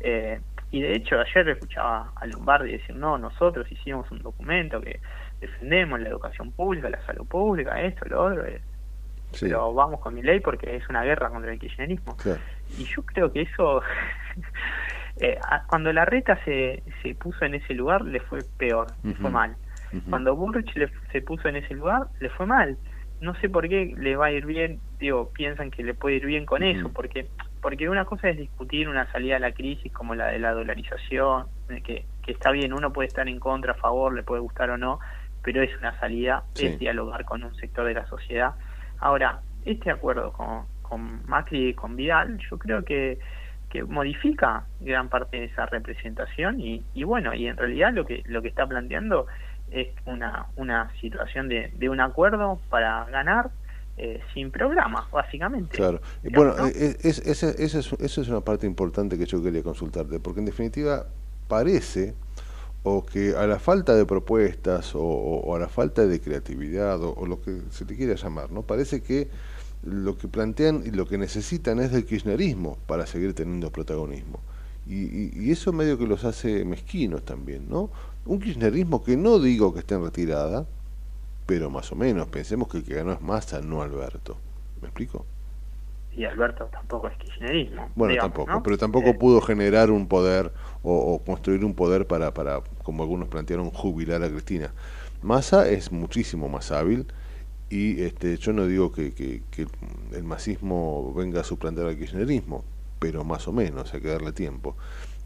Eh, 0.00 0.40
y 0.70 0.80
de 0.80 0.96
hecho 0.96 1.20
ayer 1.20 1.50
escuchaba 1.50 2.10
a 2.16 2.26
Lombardi 2.26 2.72
decir, 2.72 2.96
no, 2.96 3.18
nosotros 3.18 3.70
hicimos 3.70 4.10
un 4.10 4.20
documento 4.20 4.80
que 4.80 4.98
defendemos 5.40 6.00
la 6.00 6.08
educación 6.08 6.52
pública, 6.52 6.88
la 6.88 7.04
salud 7.04 7.26
pública, 7.26 7.78
esto, 7.82 8.06
lo 8.06 8.24
otro, 8.24 8.46
eh, 8.46 8.62
pero 9.38 9.74
vamos 9.74 10.00
con 10.00 10.14
mi 10.14 10.22
ley 10.22 10.40
porque 10.40 10.76
es 10.76 10.88
una 10.88 11.02
guerra 11.02 11.28
contra 11.28 11.52
el 11.52 11.58
kirchnerismo. 11.58 12.16
Y 12.78 12.84
yo 12.84 13.02
creo 13.02 13.30
que 13.30 13.42
eso, 13.42 13.82
eh, 15.20 15.38
cuando 15.68 15.92
la 15.92 16.06
reta 16.06 16.42
se, 16.46 16.82
se 17.02 17.14
puso 17.14 17.44
en 17.44 17.56
ese 17.56 17.74
lugar, 17.74 18.00
le 18.06 18.20
fue 18.20 18.38
peor, 18.56 18.86
le 19.02 19.14
fue 19.16 19.28
mal. 19.28 19.54
Cuando 20.08 20.34
Bullrich 20.34 20.74
le, 20.76 20.90
se 21.12 21.20
puso 21.20 21.46
en 21.46 21.56
ese 21.56 21.74
lugar, 21.74 22.08
le 22.20 22.30
fue 22.30 22.46
mal. 22.46 22.78
No 23.24 23.34
sé 23.36 23.48
por 23.48 23.68
qué 23.68 23.94
le 23.96 24.16
va 24.16 24.26
a 24.26 24.32
ir 24.32 24.44
bien, 24.44 24.80
digo, 24.98 25.30
piensan 25.32 25.70
que 25.70 25.82
le 25.82 25.94
puede 25.94 26.16
ir 26.16 26.26
bien 26.26 26.44
con 26.44 26.62
eso, 26.62 26.90
porque 26.92 27.26
porque 27.62 27.88
una 27.88 28.04
cosa 28.04 28.28
es 28.28 28.36
discutir 28.36 28.90
una 28.90 29.10
salida 29.10 29.36
a 29.36 29.38
la 29.38 29.52
crisis 29.52 29.90
como 29.90 30.14
la 30.14 30.26
de 30.26 30.38
la 30.38 30.52
dolarización, 30.52 31.46
que, 31.82 32.04
que 32.22 32.32
está 32.32 32.50
bien, 32.50 32.74
uno 32.74 32.92
puede 32.92 33.08
estar 33.08 33.26
en 33.26 33.40
contra, 33.40 33.72
a 33.72 33.76
favor, 33.76 34.12
le 34.14 34.22
puede 34.22 34.42
gustar 34.42 34.68
o 34.68 34.76
no, 34.76 35.00
pero 35.42 35.62
es 35.62 35.74
una 35.78 35.98
salida, 35.98 36.44
es 36.60 36.78
dialogar 36.78 37.24
con 37.24 37.42
un 37.42 37.54
sector 37.54 37.86
de 37.86 37.94
la 37.94 38.06
sociedad. 38.06 38.52
Ahora, 38.98 39.40
este 39.64 39.90
acuerdo 39.90 40.32
con, 40.32 40.66
con 40.82 41.26
Macri 41.26 41.68
y 41.68 41.74
con 41.74 41.96
Vidal, 41.96 42.38
yo 42.50 42.58
creo 42.58 42.84
que, 42.84 43.18
que 43.70 43.82
modifica 43.82 44.66
gran 44.80 45.08
parte 45.08 45.38
de 45.38 45.44
esa 45.46 45.64
representación 45.64 46.60
y, 46.60 46.84
y 46.92 47.04
bueno, 47.04 47.32
y 47.32 47.46
en 47.46 47.56
realidad 47.56 47.94
lo 47.94 48.04
que, 48.04 48.22
lo 48.26 48.42
que 48.42 48.48
está 48.48 48.66
planteando 48.66 49.26
es 49.70 49.88
una, 50.06 50.46
una 50.56 50.92
situación 51.00 51.48
de, 51.48 51.72
de 51.76 51.88
un 51.88 52.00
acuerdo 52.00 52.60
para 52.70 53.04
ganar 53.06 53.50
eh, 53.96 54.20
sin 54.32 54.50
programa, 54.50 55.08
básicamente. 55.12 55.76
Claro. 55.76 56.00
bueno, 56.32 56.54
eh, 56.66 56.96
es, 57.02 57.18
esa 57.20 57.50
es, 57.50 57.74
es 57.74 58.28
una 58.28 58.40
parte 58.40 58.66
importante 58.66 59.16
que 59.16 59.26
yo 59.26 59.42
quería 59.42 59.62
consultarte, 59.62 60.20
porque 60.20 60.40
en 60.40 60.46
definitiva 60.46 61.06
parece 61.48 62.14
o 62.82 63.06
que 63.06 63.34
a 63.36 63.46
la 63.46 63.58
falta 63.58 63.94
de 63.94 64.04
propuestas 64.04 64.92
o, 64.94 65.54
a 65.54 65.58
la 65.58 65.68
falta 65.68 66.06
de 66.06 66.20
creatividad 66.20 67.02
o, 67.02 67.14
o, 67.14 67.26
lo 67.26 67.40
que 67.40 67.62
se 67.70 67.84
te 67.84 67.96
quiera 67.96 68.14
llamar, 68.14 68.50
¿no? 68.50 68.62
Parece 68.62 69.02
que 69.02 69.28
lo 69.84 70.16
que 70.16 70.28
plantean 70.28 70.82
y 70.84 70.90
lo 70.90 71.06
que 71.06 71.18
necesitan 71.18 71.78
es 71.78 71.92
del 71.92 72.04
kirchnerismo 72.04 72.78
para 72.86 73.06
seguir 73.06 73.34
teniendo 73.34 73.70
protagonismo. 73.70 74.40
Y, 74.86 75.50
eso 75.50 75.72
medio 75.72 75.96
que 75.96 76.06
los 76.06 76.24
hace 76.24 76.64
mezquinos 76.64 77.24
también, 77.24 77.68
¿no? 77.68 77.90
Un 78.26 78.40
kirchnerismo 78.40 79.04
que 79.04 79.16
no 79.16 79.38
digo 79.38 79.72
que 79.74 79.80
esté 79.80 79.94
en 79.94 80.04
retirada, 80.04 80.66
pero 81.46 81.68
más 81.70 81.92
o 81.92 81.96
menos, 81.96 82.26
pensemos 82.28 82.68
que 82.68 82.78
el 82.78 82.84
que 82.84 82.94
ganó 82.94 83.12
es 83.12 83.20
Massa, 83.20 83.60
no 83.60 83.82
Alberto. 83.82 84.36
¿Me 84.80 84.88
explico? 84.88 85.26
Y 86.16 86.24
Alberto 86.24 86.66
tampoco 86.70 87.08
es 87.08 87.16
kirchnerismo. 87.18 87.90
Bueno, 87.94 88.14
tampoco, 88.20 88.62
pero 88.62 88.78
tampoco 88.78 89.08
eh, 89.08 89.14
pudo 89.14 89.40
generar 89.40 89.90
un 89.90 90.06
poder 90.06 90.52
o, 90.82 91.20
construir 91.24 91.64
un 91.64 91.74
poder 91.74 92.06
para, 92.06 92.32
para, 92.32 92.60
como 92.82 93.02
algunos 93.02 93.28
plantearon, 93.28 93.70
jubilar 93.70 94.22
a 94.22 94.28
Cristina. 94.28 94.72
Massa 95.22 95.68
es 95.68 95.90
muchísimo 95.90 96.48
más 96.48 96.70
hábil 96.70 97.06
y 97.68 98.02
este, 98.02 98.36
yo 98.36 98.52
no 98.52 98.66
digo 98.66 98.92
que, 98.92 99.12
que, 99.12 99.66
el 100.12 100.22
masismo 100.22 101.12
venga 101.14 101.40
a 101.40 101.44
suplantar 101.44 101.86
al 101.86 101.98
kirchnerismo, 101.98 102.64
pero 103.00 103.24
más 103.24 103.48
o 103.48 103.52
menos, 103.52 103.92
hay 103.92 104.00
que 104.00 104.08
darle 104.08 104.32
tiempo. 104.32 104.76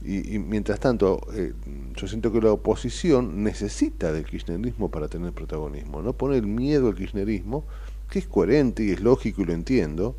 Y, 0.05 0.37
y 0.37 0.39
mientras 0.39 0.79
tanto, 0.79 1.21
eh, 1.35 1.53
yo 1.97 2.07
siento 2.07 2.33
que 2.33 2.41
la 2.41 2.53
oposición 2.53 3.43
necesita 3.43 4.13
del 4.13 4.25
kirchnerismo 4.25 4.91
para 4.91 5.09
tener 5.09 5.33
protagonismo, 5.33 6.03
no 6.03 6.13
pone 6.13 6.37
el 6.37 6.47
miedo 6.47 6.89
al 6.89 6.95
kirchnerismo, 6.95 7.65
que 8.09 8.21
es 8.21 8.27
coherente 8.29 8.85
y 8.85 8.91
es 8.93 9.01
lógico 9.01 9.43
y 9.43 9.47
lo 9.47 9.53
entiendo, 9.53 10.15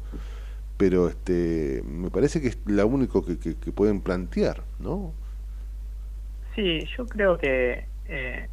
pero 0.78 1.08
este 1.08 1.82
me 1.88 2.10
parece 2.10 2.42
que 2.42 2.50
es 2.50 2.58
la 2.66 2.86
único 2.86 3.26
que, 3.26 3.40
que, 3.40 3.56
que 3.56 3.72
pueden 3.72 4.02
plantear, 4.02 4.64
¿no? 4.80 5.14
Sí, 6.56 6.86
yo 6.98 7.06
creo 7.08 7.38
que 7.38 7.86
eh, 8.08 8.48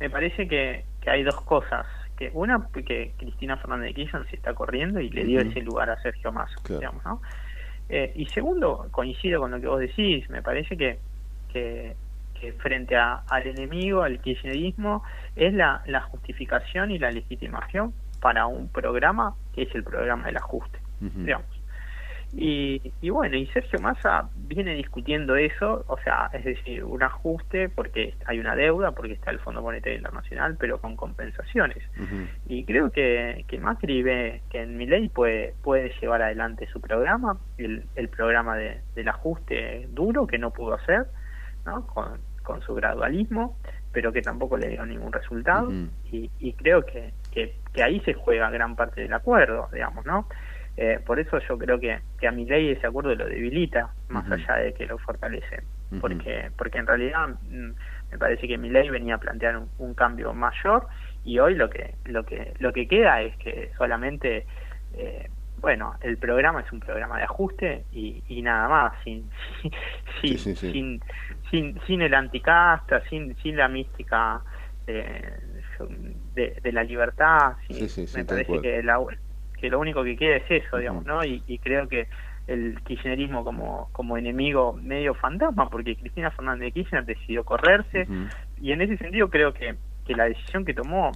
me 0.00 0.10
parece 0.10 0.48
que, 0.48 0.84
que 1.00 1.10
hay 1.10 1.22
dos 1.22 1.40
cosas. 1.42 1.86
que 2.18 2.30
Una, 2.34 2.68
que 2.72 3.12
Cristina 3.18 3.56
Fernández 3.56 3.88
de 3.88 3.94
Kirchner 3.94 4.28
se 4.28 4.36
está 4.36 4.52
corriendo 4.54 5.00
y 5.00 5.10
le 5.10 5.24
dio 5.24 5.40
ese 5.40 5.60
lugar 5.60 5.90
a 5.90 6.02
Sergio 6.02 6.32
Massa, 6.32 6.56
Claro. 6.62 6.80
digamos, 6.80 7.04
¿no? 7.04 7.22
Eh, 7.88 8.12
y 8.16 8.26
segundo, 8.26 8.88
coincido 8.90 9.40
con 9.40 9.50
lo 9.50 9.60
que 9.60 9.66
vos 9.66 9.80
decís, 9.80 10.28
me 10.30 10.42
parece 10.42 10.76
que, 10.76 10.98
que, 11.52 11.94
que 12.40 12.52
frente 12.54 12.96
a- 12.96 13.22
al 13.28 13.46
enemigo, 13.46 14.02
al 14.02 14.20
kirchnerismo, 14.20 15.02
es 15.36 15.52
la, 15.52 15.82
la 15.86 16.00
justificación 16.02 16.90
y 16.90 16.98
la 16.98 17.10
legitimación 17.10 17.92
para 18.20 18.46
un 18.46 18.68
programa 18.68 19.34
que 19.54 19.62
es 19.62 19.74
el 19.74 19.84
programa 19.84 20.26
del 20.26 20.36
ajuste, 20.38 20.78
digamos. 21.24 21.46
Y, 22.34 22.80
y 23.02 23.10
bueno, 23.10 23.36
y 23.36 23.46
Sergio 23.48 23.78
Massa 23.80 24.30
viene 24.34 24.74
discutiendo 24.74 25.36
eso, 25.36 25.84
o 25.86 25.98
sea, 25.98 26.30
es 26.32 26.44
decir, 26.44 26.82
un 26.82 27.02
ajuste 27.02 27.68
porque 27.68 28.14
hay 28.24 28.38
una 28.38 28.56
deuda, 28.56 28.92
porque 28.92 29.12
está 29.12 29.30
el 29.30 29.38
Fondo 29.38 29.60
Monetario 29.60 29.98
Internacional, 29.98 30.56
pero 30.58 30.80
con 30.80 30.96
compensaciones. 30.96 31.82
Y 32.48 32.64
creo 32.64 32.90
que, 32.90 33.44
que 33.48 33.58
Macri 33.58 34.02
ve 34.02 34.40
que 34.50 34.62
en 34.62 34.78
Milei 34.78 35.10
puede, 35.10 35.54
puede 35.62 35.92
llevar 36.00 36.22
adelante 36.22 36.66
su 36.72 36.80
programa, 36.80 37.38
el, 37.58 37.84
el 37.96 38.08
programa 38.08 38.56
de, 38.56 38.80
del 38.94 39.08
ajuste 39.08 39.88
duro 39.90 40.26
que 40.26 40.38
no 40.38 40.52
pudo 40.52 40.74
hacer, 40.74 41.06
¿no? 41.66 41.86
con, 41.86 42.18
con 42.42 42.62
su 42.62 42.74
gradualismo, 42.74 43.58
pero 43.92 44.10
que 44.10 44.22
tampoco 44.22 44.56
le 44.56 44.68
dio 44.68 44.86
ningún 44.86 45.12
resultado. 45.12 45.70
y, 46.10 46.30
y 46.38 46.54
creo 46.54 46.82
que, 46.86 47.12
que, 47.30 47.56
que 47.74 47.82
ahí 47.82 48.00
se 48.00 48.14
juega 48.14 48.48
gran 48.48 48.74
parte 48.74 49.02
del 49.02 49.12
acuerdo, 49.12 49.68
digamos, 49.70 50.06
¿no? 50.06 50.26
Eh, 50.76 50.98
por 51.04 51.20
eso 51.20 51.38
yo 51.48 51.58
creo 51.58 51.78
que, 51.78 51.98
que 52.18 52.26
a 52.26 52.32
Milei 52.32 52.70
ese 52.70 52.86
acuerdo 52.86 53.14
lo 53.14 53.26
debilita, 53.26 53.90
más 54.08 54.30
allá 54.30 54.54
de 54.56 54.72
que 54.72 54.86
lo 54.86 54.98
fortalece. 54.98 55.62
Porque 56.00 56.50
porque 56.56 56.78
en 56.78 56.86
realidad 56.86 57.28
mm, 57.50 57.70
me 58.12 58.18
parece 58.18 58.48
que 58.48 58.56
Milei 58.56 58.88
venía 58.88 59.16
a 59.16 59.18
plantear 59.18 59.58
un, 59.58 59.68
un 59.78 59.92
cambio 59.94 60.32
mayor 60.32 60.86
y 61.24 61.38
hoy 61.38 61.54
lo 61.54 61.68
que 61.68 61.94
lo 62.06 62.24
que 62.24 62.54
lo 62.58 62.72
que 62.72 62.88
queda 62.88 63.20
es 63.20 63.36
que 63.36 63.70
solamente 63.76 64.46
eh, 64.94 65.28
bueno 65.60 65.94
el 66.00 66.16
programa 66.16 66.62
es 66.62 66.72
un 66.72 66.80
programa 66.80 67.18
de 67.18 67.24
ajuste 67.24 67.84
y, 67.92 68.24
y 68.26 68.40
nada 68.40 68.68
más 68.68 68.92
sin 69.04 69.28
sin, 69.60 69.72
Sí, 70.22 70.38
sí, 70.38 70.56
sí. 70.56 70.72
sin 70.72 71.00
sin 71.50 71.78
sin 71.86 72.00
el 72.00 72.14
anticasta 72.14 73.02
sin 73.10 73.36
sin 73.42 73.56
la 73.58 73.68
mística 73.68 74.40
de, 74.86 75.22
de, 76.34 76.58
de 76.62 76.72
la 76.72 76.82
libertad 76.84 77.52
me 78.14 78.24
parece 78.24 78.60
que 78.62 78.82
la, 78.82 78.98
que 79.62 79.70
lo 79.70 79.78
único 79.78 80.02
que 80.02 80.16
queda 80.16 80.36
es 80.36 80.50
eso, 80.50 80.76
digamos, 80.76 81.06
¿no? 81.06 81.24
Y, 81.24 81.40
y 81.46 81.56
creo 81.60 81.88
que 81.88 82.08
el 82.48 82.80
kirchnerismo 82.82 83.44
como, 83.44 83.88
como 83.92 84.18
enemigo 84.18 84.72
medio 84.72 85.14
fantasma, 85.14 85.70
porque 85.70 85.94
Cristina 85.94 86.32
Fernández 86.32 86.66
de 86.66 86.72
Kirchner 86.72 87.04
decidió 87.04 87.44
correrse, 87.44 88.08
y 88.60 88.72
en 88.72 88.82
ese 88.82 88.96
sentido 88.98 89.30
creo 89.30 89.54
que, 89.54 89.76
que 90.04 90.16
la 90.16 90.24
decisión 90.24 90.64
que 90.64 90.74
tomó 90.74 91.12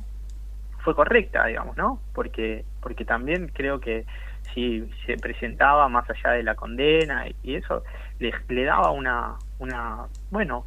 fue 0.85 0.95
correcta, 0.95 1.45
digamos, 1.47 1.77
¿no? 1.77 2.01
Porque, 2.15 2.65
porque 2.81 3.05
también 3.05 3.51
creo 3.53 3.81
que 3.81 4.07
si 4.55 4.89
se 5.05 5.19
presentaba 5.19 5.89
más 5.89 6.09
allá 6.09 6.37
de 6.37 6.45
la 6.45 6.55
condena 6.55 7.27
y, 7.27 7.35
y 7.43 7.55
eso, 7.57 7.83
le, 8.21 8.33
le 8.49 8.63
daba 8.63 8.93
una, 8.93 9.35
una, 9.59 10.07
bueno, 10.31 10.67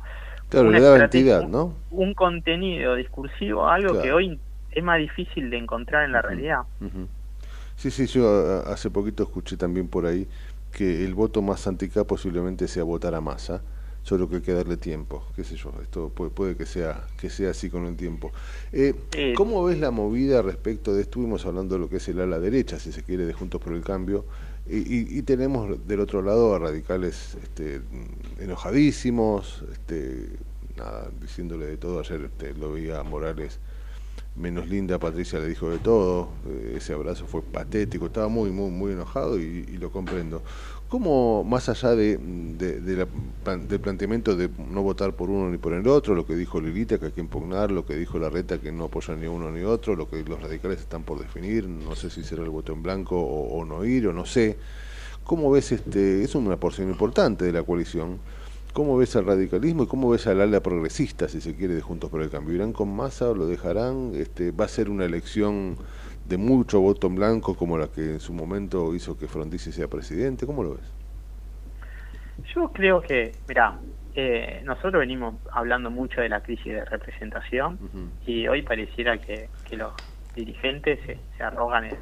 Claro, 0.49 0.67
una 0.67 0.79
le 0.79 0.83
daba 0.83 0.97
entidad, 0.97 1.47
¿no? 1.47 1.75
un 1.91 2.13
contenido 2.13 2.95
discursivo, 2.95 3.69
algo 3.69 3.93
Claro. 3.93 4.03
que 4.03 4.11
hoy 4.11 4.39
es 4.71 4.83
más 4.83 4.97
difícil 4.99 5.49
de 5.49 5.57
encontrar 5.57 6.03
en 6.03 6.11
la 6.11 6.21
realidad. 6.21 6.61
Ujú. 6.81 7.07
Sí, 7.79 7.91
sí, 7.91 8.05
yo 8.07 8.61
hace 8.67 8.89
poquito 8.89 9.23
escuché 9.23 9.55
también 9.57 9.87
por 9.87 10.05
ahí 10.05 10.27
que 10.71 11.05
el 11.05 11.15
voto 11.15 11.41
más 11.41 11.65
anticá 11.65 12.03
posiblemente 12.03 12.67
sea 12.67 12.83
votar 12.83 13.15
a 13.15 13.21
masa, 13.21 13.61
solo 14.03 14.29
que 14.29 14.35
hay 14.37 14.41
que 14.41 14.53
darle 14.53 14.75
tiempo, 14.77 15.23
qué 15.35 15.43
sé 15.45 15.55
yo, 15.55 15.71
esto 15.81 16.09
puede, 16.09 16.29
puede 16.29 16.55
que 16.57 16.65
sea 16.65 17.07
que 17.19 17.29
sea 17.29 17.51
así 17.51 17.69
con 17.69 17.85
el 17.85 17.95
tiempo. 17.95 18.31
Eh, 18.73 18.93
Sí. 19.13 19.33
¿Cómo 19.35 19.63
ves 19.63 19.79
la 19.79 19.91
movida 19.91 20.41
respecto 20.41 20.93
de, 20.93 21.01
estuvimos 21.03 21.45
hablando 21.45 21.75
de 21.75 21.79
lo 21.79 21.89
que 21.89 21.97
es 21.97 22.07
el 22.09 22.19
ala 22.19 22.37
derecha, 22.39 22.79
si 22.79 22.91
se 22.91 23.01
quiere, 23.03 23.25
de 23.25 23.33
Juntos 23.33 23.61
por 23.61 23.73
el 23.73 23.81
Cambio, 23.81 24.25
y, 24.69 24.77
y- 24.77 25.17
y 25.17 25.21
tenemos 25.23 25.87
del 25.87 26.01
otro 26.01 26.21
lado 26.21 26.53
a 26.53 26.59
radicales 26.59 27.37
este, 27.41 27.81
enojadísimos, 28.39 29.63
este, 29.71 30.27
nada, 30.77 31.09
diciéndole 31.21 31.65
de 31.65 31.77
todo, 31.77 31.99
ayer 32.01 32.25
este, 32.25 32.53
lo 32.53 32.73
veía 32.73 32.99
a 32.99 33.03
Morales 33.03 33.59
menos 34.39 34.67
linda 34.69 34.97
Patricia 34.99 35.39
le 35.39 35.47
dijo 35.47 35.69
de 35.69 35.79
todo, 35.79 36.29
eh, 36.47 36.75
ese 36.77 36.93
abrazo 36.93 37.25
fue 37.27 37.41
patético, 37.41 38.07
estaba 38.07 38.27
muy, 38.29 38.49
muy, 38.51 38.71
muy 38.71 38.93
enojado 38.93 39.39
y, 39.39 39.43
y 39.67 39.77
lo 39.77 39.91
comprendo. 39.91 40.41
¿Cómo, 40.87 41.43
más 41.43 41.69
allá 41.69 41.95
de, 41.95 42.17
de- 42.17 42.81
de 42.81 42.95
la 42.97 43.07
del 43.57 43.79
planteamiento 43.79 44.35
de 44.35 44.49
no 44.71 44.81
votar 44.81 45.15
por 45.15 45.29
uno 45.29 45.49
ni 45.51 45.57
por 45.57 45.73
el 45.73 45.87
otro, 45.87 46.15
lo 46.15 46.25
que 46.25 46.35
dijo 46.35 46.59
Lilita, 46.59 46.97
que 46.97 47.07
hay 47.07 47.11
que 47.11 47.21
impugnar, 47.21 47.69
lo 47.71 47.85
que 47.85 47.95
dijo 47.95 48.17
Larreta, 48.17 48.57
que 48.59 48.71
no 48.71 48.85
apoya 48.85 49.15
ni 49.15 49.27
uno 49.27 49.51
ni 49.51 49.61
otro, 49.63 49.95
lo 49.95 50.09
que 50.09 50.23
los 50.23 50.41
radicales 50.41 50.79
están 50.79 51.03
por 51.03 51.19
definir, 51.19 51.67
no 51.67 51.95
sé 51.95 52.09
si 52.09 52.23
será 52.23 52.43
el 52.43 52.49
voto 52.49 52.73
en 52.73 52.81
blanco 52.81 53.19
o 53.21 53.63
no 53.65 53.85
ir, 53.85 54.07
o 54.07 54.13
no 54.13 54.25
sé. 54.25 54.57
¿Cómo 55.23 55.51
ves 55.51 55.71
este, 55.71 56.23
es 56.23 56.33
una 56.35 56.57
porción 56.57 56.89
importante 56.89 57.45
de 57.45 57.51
la 57.53 57.63
coalición? 57.63 58.19
¿Cómo 58.73 58.97
ves 58.97 59.15
al 59.15 59.25
radicalismo 59.25 59.83
y 59.83 59.87
cómo 59.87 60.09
ves 60.11 60.27
al 60.27 60.41
ala 60.41 60.61
progresista, 60.61 61.27
si 61.27 61.41
se 61.41 61.55
quiere, 61.55 61.73
de 61.73 61.81
Juntos 61.81 62.09
por 62.11 62.21
el 62.21 62.29
Cambio? 62.29 62.55
¿Irán 62.55 62.71
con 62.71 62.95
masa 62.95 63.29
o 63.29 63.35
lo 63.35 63.47
dejarán? 63.47 64.11
Este, 64.13 64.51
¿Va 64.51 64.65
a 64.65 64.67
ser 64.67 64.89
una 64.89 65.05
elección 65.05 65.75
de 66.27 66.37
mucho 66.37 66.79
voto 66.79 67.07
en 67.07 67.15
blanco 67.15 67.55
como 67.55 67.77
la 67.77 67.87
que 67.87 68.01
en 68.01 68.19
su 68.19 68.31
momento 68.31 68.93
hizo 68.93 69.17
que 69.17 69.27
Frondizi 69.27 69.71
sea 69.71 69.87
presidente? 69.87 70.45
¿Cómo 70.45 70.63
lo 70.63 70.75
ves? 70.75 70.93
Yo 72.53 72.71
creo 72.71 73.01
que, 73.01 73.31
mira, 73.47 73.79
eh, 74.13 74.61
nosotros 74.63 74.99
venimos 74.99 75.35
hablando 75.51 75.89
mucho 75.89 76.21
de 76.21 76.29
la 76.29 76.41
crisis 76.41 76.73
de 76.73 76.85
representación 76.85 77.79
y 78.25 78.47
hoy 78.47 78.61
pareciera 78.61 79.17
que, 79.17 79.49
que 79.67 79.77
los 79.77 79.93
dirigentes 80.35 80.99
se, 81.05 81.17
se 81.37 81.43
arrogan 81.43 81.85
el, 81.85 81.97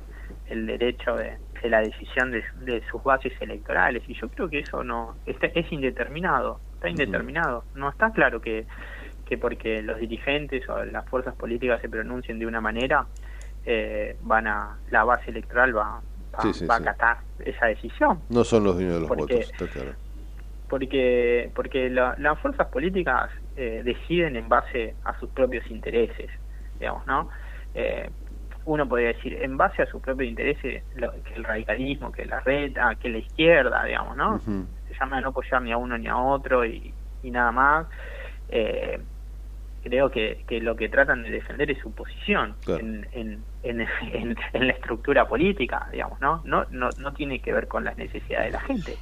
el 0.50 0.66
derecho 0.68 1.16
de, 1.16 1.38
de 1.62 1.70
la 1.70 1.82
decisión 1.82 2.32
de, 2.32 2.44
de 2.62 2.82
sus 2.92 3.04
bases 3.04 3.34
electorales 3.42 4.04
y 4.08 4.14
yo 4.14 4.30
creo 4.30 4.50
que 4.50 4.60
eso 4.60 4.84
no 4.84 5.16
está- 5.26 5.48
es 5.48 5.72
indeterminado, 5.72 6.60
está 6.76 6.90
indeterminado. 6.90 7.64
No 7.76 7.90
está 7.90 8.12
claro 8.12 8.42
que, 8.42 8.66
que 9.26 9.38
porque 9.38 9.82
los 9.82 10.00
dirigentes 10.00 10.68
o 10.70 10.84
las 10.86 11.06
fuerzas 11.10 11.36
políticas 11.36 11.82
se 11.82 11.90
pronuncien 11.90 12.40
de 12.40 12.46
una 12.46 12.62
manera, 12.62 13.06
eh, 13.66 14.16
van 14.22 14.48
a 14.48 14.78
la 14.92 15.04
base 15.04 15.30
electoral 15.32 15.76
va, 15.76 16.02
va, 16.36 16.42
Sí, 16.42 16.54
sí, 16.54 16.66
va 16.66 16.76
a 16.76 16.78
sí. 16.78 16.84
acatar 16.84 17.18
esa 17.40 17.66
decisión. 17.68 18.22
No 18.30 18.44
son 18.44 18.64
los 18.64 18.76
dueños 18.76 18.94
de 18.96 19.00
los 19.02 19.08
Porque- 19.10 19.34
votos, 19.36 19.52
está 19.52 19.68
claro. 19.68 19.94
porque 20.70 21.50
porque 21.56 21.90
la- 21.90 22.16
las 22.18 22.40
fuerzas 22.40 22.68
políticas 22.68 23.30
eh, 23.56 23.82
deciden 23.84 24.36
en 24.36 24.50
base 24.50 24.96
a 25.06 25.18
sus 25.20 25.30
propios 25.30 25.66
intereses 25.72 26.30
digamos 26.80 27.06
no 27.08 27.30
Eh, 27.80 28.10
uno 28.68 28.88
podría 28.88 29.08
decir 29.14 29.34
en 29.42 29.56
base 29.58 29.82
a 29.82 29.86
sus 29.88 30.02
propios 30.02 30.30
intereses 30.30 30.84
que 30.96 31.34
el 31.36 31.44
radicalismo 31.44 32.12
que 32.12 32.26
la 32.26 32.40
reta 32.42 32.96
que 32.96 33.10
la 33.10 33.18
izquierda 33.20 33.84
digamos 33.86 34.16
no 34.18 34.40
se 34.40 34.94
llama 35.00 35.22
no 35.22 35.30
apoyar 35.30 35.62
ni 35.62 35.72
a 35.72 35.78
uno 35.78 35.98
ni 35.98 36.08
a 36.08 36.18
otro 36.18 36.64
y, 36.66 36.94
y 37.24 37.32
nada 37.32 37.52
más 37.52 37.88
Eh, 38.50 39.00
creo 39.84 40.10
que, 40.10 40.44
que 40.48 40.60
lo 40.62 40.76
que 40.76 40.88
tratan 40.90 41.24
de 41.24 41.30
defender 41.32 41.70
es 41.72 41.80
su 41.80 41.92
posición 41.94 42.56
Claro. 42.66 42.80
en, 42.82 43.08
en, 43.14 43.44
en, 44.54 44.68
la 44.68 44.74
estructura 44.74 45.28
política, 45.28 45.88
digamos, 45.92 46.20
¿no? 46.22 46.42
No, 46.46 46.66
no 46.72 46.90
no 47.00 47.14
tiene 47.14 47.40
que 47.40 47.52
ver 47.54 47.68
con 47.68 47.84
las 47.84 47.98
necesidades 47.98 48.48
de 48.48 48.52
la 48.52 48.62
gente. 48.62 48.94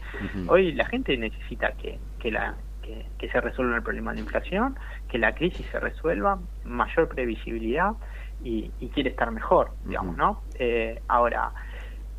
Hoy 0.48 0.74
la 0.74 0.86
gente 0.86 1.16
necesita 1.18 1.72
que, 1.82 1.98
que, 2.20 2.32
la, 2.32 2.56
que, 2.84 3.06
que 3.20 3.30
se 3.30 3.40
resuelva 3.42 3.76
el 3.78 3.84
problema 3.84 4.12
de 4.12 4.18
la 4.18 4.22
inflación, 4.26 4.78
que 5.10 5.18
la 5.18 5.34
crisis 5.34 5.66
se 5.72 5.80
resuelva, 5.80 6.40
mayor 6.64 7.08
previsibilidad 7.10 7.92
y, 8.40 8.74
y 8.80 8.90
quiere 8.92 9.10
estar 9.12 9.32
mejor, 9.32 9.76
digamos, 9.84 10.18
¿no? 10.18 10.44
Eh, 10.60 11.02
ahora, 11.08 11.54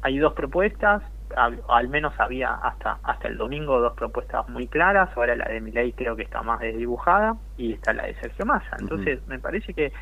hay 0.02 0.18
dos 0.18 0.34
propuestas, 0.34 1.02
al, 1.34 1.62
al 1.68 1.88
menos 1.88 2.14
había 2.18 2.54
hasta 2.54 3.00
hasta 3.02 3.28
el 3.28 3.36
domingo 3.36 3.80
dos 3.80 3.94
propuestas 3.96 4.48
muy 4.48 4.68
claras, 4.68 5.10
ahora 5.16 5.34
la 5.36 5.46
de 5.48 5.60
Milei 5.60 5.92
creo 5.94 6.14
que 6.16 6.22
está 6.22 6.42
más 6.42 6.60
desdibujada 6.60 7.36
y 7.56 7.72
está 7.72 7.92
la 7.92 8.06
de 8.06 8.14
Sergio 8.16 8.46
Massa. 8.46 8.76
Entonces, 8.78 9.26
me 9.26 9.40
parece 9.40 9.74
que, 9.74 9.92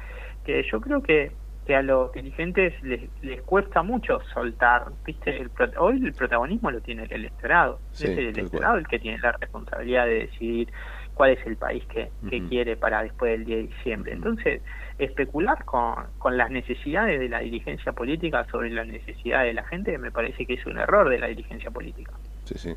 que 0.44 0.62
yo 0.70 0.80
creo 0.80 1.02
que, 1.02 1.38
que 1.64 1.76
a 1.76 1.82
los 1.82 2.12
dirigentes 2.12 2.74
les, 2.82 3.10
les 3.22 3.42
cuesta 3.42 3.82
mucho 3.82 4.20
soltar, 4.34 4.86
¿viste? 5.06 5.36
El, 5.40 5.50
pro- 5.50 5.70
hoy 5.78 6.04
el 6.04 6.14
protagonismo 6.14 6.70
lo 6.70 6.82
tiene 6.82 7.04
el 7.04 7.12
electorado, 7.12 7.82
Sí, 7.92 8.08
es 8.08 8.16
el 8.18 8.26
electorado 8.26 8.76
el 8.76 8.86
que 8.86 8.98
tiene 8.98 9.18
la 9.18 9.32
responsabilidad 9.40 10.04
de 10.06 10.14
decidir 10.26 10.72
cuál 11.14 11.30
es 11.30 11.46
el 11.46 11.56
país 11.56 11.86
que, 11.86 12.12
que 12.26 12.44
quiere 12.44 12.76
para 12.76 13.02
después 13.02 13.32
del 13.32 13.44
10 13.46 13.58
de 13.60 13.66
diciembre. 13.74 14.12
Entonces, 14.12 14.62
especular 14.98 15.64
con, 15.64 15.94
con 16.18 16.36
las 16.36 16.50
necesidades 16.50 17.18
de 17.20 17.28
la 17.28 17.40
dirigencia 17.40 17.92
política 17.92 18.46
sobre 18.50 18.70
las 18.70 18.86
necesidades 18.86 19.48
de 19.48 19.54
la 19.54 19.64
gente 19.64 19.98
me 19.98 20.10
parece 20.12 20.46
que 20.46 20.54
es 20.54 20.66
un 20.66 20.78
error 20.78 21.08
de 21.08 21.18
la 21.18 21.26
dirigencia 21.28 21.70
política. 21.70 22.12
Sí, 22.44 22.54
sí. 22.58 22.74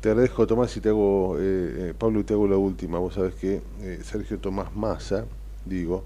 te 0.00 0.10
agradezco, 0.10 0.46
Tomás, 0.46 0.76
y 0.76 0.80
te 0.80 0.88
hago, 0.88 1.36
eh, 1.38 1.90
eh, 1.90 1.94
Pablo, 1.98 2.20
y 2.20 2.24
te 2.24 2.34
hago 2.34 2.48
la 2.48 2.56
última. 2.56 2.98
Vos 2.98 3.14
sabés 3.14 3.34
que 3.34 3.60
eh, 3.80 3.98
Sergio 4.02 4.38
Tomás 4.38 4.74
Massa, 4.74 5.26
digo, 5.64 6.04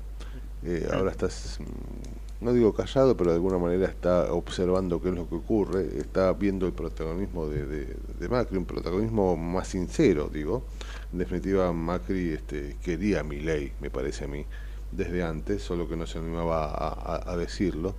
eh, 0.65 0.87
ahora 0.93 1.11
estás, 1.11 1.59
mm, 1.61 2.45
no 2.45 2.53
digo 2.53 2.75
callado, 2.75 3.17
pero 3.17 3.31
de 3.31 3.37
alguna 3.37 3.59
manera 3.59 3.87
está 3.87 4.33
observando 4.33 5.01
qué 5.01 5.11
es 5.11 5.15
lo 5.15 5.29
que 5.29 5.35
ocurre, 5.37 5.87
está 5.99 6.33
viendo 6.33 6.67
el 6.67 6.73
protagonismo 6.73 7.47
de, 7.49 7.67
de- 7.67 7.97
de 8.19 8.29
Macri, 8.29 8.57
un 8.57 8.65
protagonismo 8.67 9.37
más 9.37 9.69
sincero, 9.69 10.29
digo. 10.33 10.65
En 11.13 11.19
definitiva, 11.19 11.73
Macri 11.73 12.31
este, 12.31 12.77
quería 12.83 13.21
a 13.21 13.23
Milei, 13.25 13.73
me 13.81 13.91
parece 13.91 14.25
a 14.25 14.29
mí, 14.29 14.47
desde 14.93 15.23
antes, 15.23 15.63
solo 15.63 15.89
que 15.89 15.97
no 15.97 16.07
se 16.07 16.19
animaba 16.19 17.23
a, 17.27 17.37
decirlo. 17.37 17.95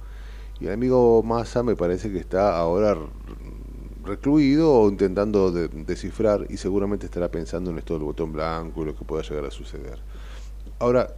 Y 0.59 0.67
el 0.67 0.73
amigo 0.73 1.23
Massa 1.23 1.63
me 1.63 1.75
parece 1.75 2.11
que 2.11 2.19
está 2.19 2.57
ahora 2.57 2.97
recluido 4.03 4.73
o 4.73 4.89
intentando 4.89 5.51
de- 5.51 5.67
descifrar 5.67 6.47
y 6.49 6.57
seguramente 6.57 7.05
estará 7.05 7.29
pensando 7.29 7.71
en 7.71 7.77
esto 7.77 7.93
del 7.93 8.03
botón 8.03 8.31
blanco 8.33 8.81
y 8.81 8.85
lo 8.85 8.95
que 8.95 9.05
pueda 9.05 9.23
llegar 9.23 9.45
a 9.45 9.51
suceder. 9.51 9.99
Ahora, 10.79 11.13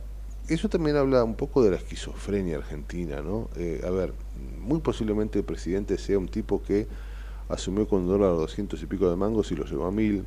eso 0.48 0.68
también 0.68 0.98
habla 0.98 1.24
un 1.24 1.36
poco 1.36 1.64
de 1.64 1.72
la 1.72 1.78
esquizofrenia 1.78 2.58
argentina, 2.58 3.22
¿no? 3.22 3.50
Eh, 3.56 3.82
a 3.86 3.90
ver, 3.90 4.14
muy 4.60 4.80
posiblemente 4.80 5.40
el 5.40 5.46
presidente 5.46 5.98
sea 5.98 6.20
un 6.20 6.28
tipo 6.28 6.62
que 6.62 6.88
asumió 7.48 7.88
con 7.88 8.08
dólar 8.08 8.32
a 8.32 8.34
200 8.34 8.82
y 8.82 8.86
pico 8.86 9.10
de 9.10 9.16
mangos 9.16 9.52
y 9.52 9.56
lo 9.56 9.66
llevó 9.66 9.86
a 9.86 9.92
mil. 9.92 10.26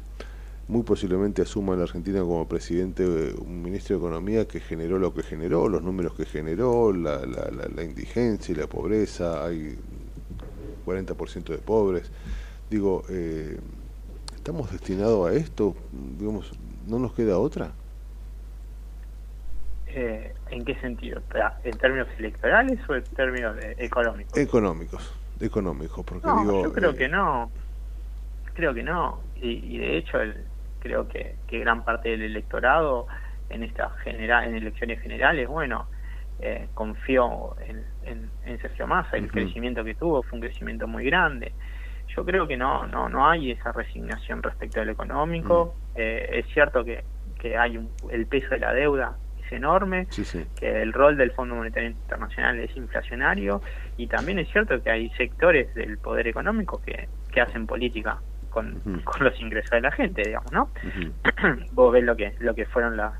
Muy 0.68 0.82
posiblemente 0.82 1.42
asuma 1.42 1.74
en 1.74 1.78
la 1.78 1.84
Argentina 1.84 2.20
como 2.20 2.48
presidente 2.48 3.04
eh, 3.04 3.34
un 3.40 3.62
ministro 3.62 3.96
de 3.96 4.04
Economía 4.04 4.48
que 4.48 4.58
generó 4.58 4.98
lo 4.98 5.14
que 5.14 5.22
generó, 5.22 5.68
los 5.68 5.82
números 5.82 6.14
que 6.14 6.24
generó, 6.24 6.92
la, 6.92 7.18
la, 7.20 7.50
la, 7.52 7.68
la 7.72 7.82
indigencia 7.84 8.52
y 8.52 8.56
la 8.56 8.66
pobreza, 8.66 9.44
hay 9.46 9.76
40% 10.84 11.44
de 11.52 11.58
pobres. 11.58 12.10
Digo, 12.68 13.04
eh, 13.08 13.56
¿estamos 14.34 14.72
destinados 14.72 15.30
a 15.30 15.34
esto? 15.34 15.76
Digamos, 16.18 16.50
¿no 16.88 16.98
nos 16.98 17.12
queda 17.12 17.38
otra? 17.38 17.70
Eh, 19.86 20.34
¿En 20.50 20.64
qué 20.64 20.74
sentido? 20.80 21.22
¿En 21.62 21.78
términos 21.78 22.08
electorales 22.18 22.80
o 22.88 22.94
en 22.96 23.04
términos 23.04 23.56
eh, 23.62 23.76
económicos? 23.78 24.38
Económicos, 24.38 25.12
económicos, 25.40 26.04
porque 26.04 26.26
No, 26.26 26.40
digo... 26.40 26.62
yo 26.64 26.72
creo 26.72 26.90
eh, 26.90 26.94
que 26.96 27.08
no. 27.08 27.50
Creo 28.54 28.74
que 28.74 28.82
no. 28.82 29.20
Y, 29.36 29.76
y 29.76 29.78
de 29.78 29.98
hecho, 29.98 30.18
el- 30.20 30.44
creo 30.86 31.08
que, 31.08 31.34
que 31.46 31.58
gran 31.58 31.84
parte 31.84 32.10
del 32.10 32.22
electorado 32.22 33.06
en 33.50 33.62
esta 33.62 33.90
genera, 34.02 34.44
en 34.46 34.54
elecciones 34.56 35.00
generales, 35.00 35.48
bueno, 35.48 35.86
eh, 36.40 36.68
confió 36.74 37.56
en, 37.66 37.84
en, 38.04 38.30
en 38.44 38.60
Sergio 38.60 38.86
Massa. 38.86 39.16
El 39.16 39.30
crecimiento 39.30 39.82
que 39.84 39.94
tuvo 39.94 40.22
fue 40.22 40.38
un 40.38 40.42
crecimiento 40.42 40.86
muy 40.86 41.04
grande. 41.04 41.52
Yo 42.14 42.24
creo 42.24 42.46
que 42.46 42.56
no, 42.56 42.86
no, 42.86 43.08
no 43.08 43.28
hay 43.28 43.50
esa 43.50 43.72
resignación 43.72 44.42
respecto 44.42 44.80
al 44.80 44.88
económico. 44.88 45.74
Eh, 45.94 46.28
es 46.32 46.46
cierto 46.52 46.84
que, 46.84 47.04
que 47.38 47.56
hay 47.56 47.76
un, 47.78 47.90
el 48.10 48.26
peso 48.26 48.48
de 48.50 48.58
la 48.60 48.72
deuda 48.72 49.16
es 49.44 49.52
enorme, 49.52 50.06
Sí, 50.10 50.24
sí. 50.24 50.44
que 50.58 50.82
el 50.82 50.92
rol 50.92 51.16
del 51.16 51.30
Fondo 51.32 51.54
Monetario 51.54 51.90
Internacional 51.90 52.58
es 52.58 52.76
inflacionario 52.76 53.60
y 53.96 54.06
también 54.08 54.38
es 54.38 54.48
cierto 54.50 54.82
que 54.82 54.90
hay 54.90 55.08
sectores 55.10 55.72
del 55.74 55.98
poder 55.98 56.26
económico 56.26 56.80
que, 56.84 57.08
que 57.32 57.40
hacen 57.40 57.66
política 57.66 58.18
con, 58.56 58.80
con 59.04 59.22
los 59.24 59.38
ingresos 59.40 59.70
de 59.70 59.80
la 59.82 59.90
gente, 59.92 60.24
digamos, 60.24 60.50
¿no? 60.52 60.70
Vos 61.72 61.92
ves 61.92 62.02
lo 62.04 62.16
que 62.16 62.34
lo 62.38 62.54
que 62.54 62.64
fueron 62.66 62.96
la, 62.96 63.12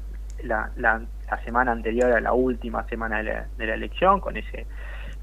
la, 0.43 0.71
la, 0.77 1.03
la 1.31 1.45
semana 1.45 1.73
anterior 1.73 2.13
a 2.13 2.21
la 2.21 2.33
última 2.33 2.85
semana 2.89 3.19
de 3.19 3.25
la, 3.25 3.47
de 3.57 3.67
la 3.67 3.75
elección 3.75 4.21
con 4.21 4.37
ese 4.37 4.67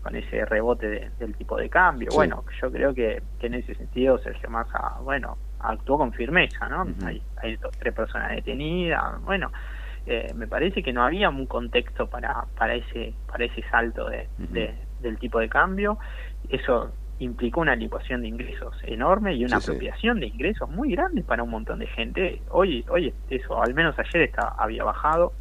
con 0.02 0.16
ese 0.16 0.44
rebote 0.46 0.88
de- 0.90 1.10
del 1.18 1.34
tipo 1.36 1.56
de 1.58 1.70
cambio. 1.70 2.12
Sí. 2.12 2.16
Bueno, 2.16 2.44
yo 2.62 2.70
creo 2.72 2.94
que, 2.94 3.22
que 3.40 3.48
en 3.48 3.54
ese 3.56 3.74
sentido 3.76 4.18
Sergio 4.20 4.50
Massa, 4.50 4.98
bueno, 5.02 5.38
actuó 5.60 5.98
con 5.98 6.12
firmeza, 6.12 6.68
¿no? 6.68 6.84
hay, 7.08 7.22
hay 7.38 7.56
dos, 7.56 7.72
tres 7.80 7.94
personas 7.94 8.32
detenidas, 8.32 9.22
bueno, 9.24 9.52
eh, 10.06 10.34
me 10.36 10.46
parece 10.48 10.84
que 10.84 10.92
no 10.92 11.04
había 11.06 11.30
un 11.30 11.46
contexto 11.48 12.08
para 12.08 12.46
para 12.58 12.76
ese 12.76 13.14
para 13.32 13.46
ese 13.46 13.64
salto 13.72 14.10
de, 14.10 14.28
de- 14.54 14.76
del 15.00 15.18
tipo 15.18 15.40
de 15.40 15.48
cambio 15.50 15.98
eso 16.50 16.94
implicó 17.24 17.62
una 17.62 17.76
licuación 17.76 18.22
de 18.22 18.28
ingresos 18.28 18.76
enorme 18.84 19.34
y 19.36 19.46
una 19.46 19.60
Sí, 19.60 19.66
sí. 19.66 19.72
apropiación 19.72 20.20
de 20.20 20.28
ingresos 20.28 20.70
muy 20.70 20.92
grande 20.92 21.24
para 21.24 21.44
un 21.44 21.50
montón 21.50 21.80
de 21.80 21.88
gente. 21.88 22.42
Hoy 22.50 22.86
hoy 22.90 23.14
eso 23.30 23.62
al 23.62 23.74
menos 23.74 23.98
ayer 23.98 24.24
estaba, 24.24 24.56
había 24.58 24.84
bajado. 24.84 25.34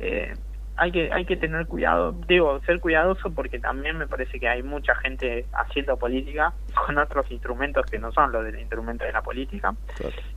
Eh, 0.00 0.32
hay 0.80 0.92
que 0.92 1.10
hay 1.12 1.24
que 1.24 1.36
tener 1.36 1.66
cuidado 1.66 2.12
digo 2.28 2.60
ser 2.64 2.78
cuidadoso 2.78 3.30
porque 3.34 3.58
también 3.58 3.98
me 3.98 4.06
parece 4.06 4.38
que 4.38 4.46
hay 4.48 4.62
mucha 4.62 4.94
gente 4.94 5.44
haciendo 5.52 5.96
política 5.96 6.52
con 6.86 6.96
otros 6.98 7.28
instrumentos 7.32 7.84
que 7.86 7.98
no 7.98 8.12
son 8.12 8.30
los 8.30 8.44
del 8.44 8.60
instrumento 8.60 9.04
de 9.04 9.10
la 9.12 9.20
política. 9.22 9.74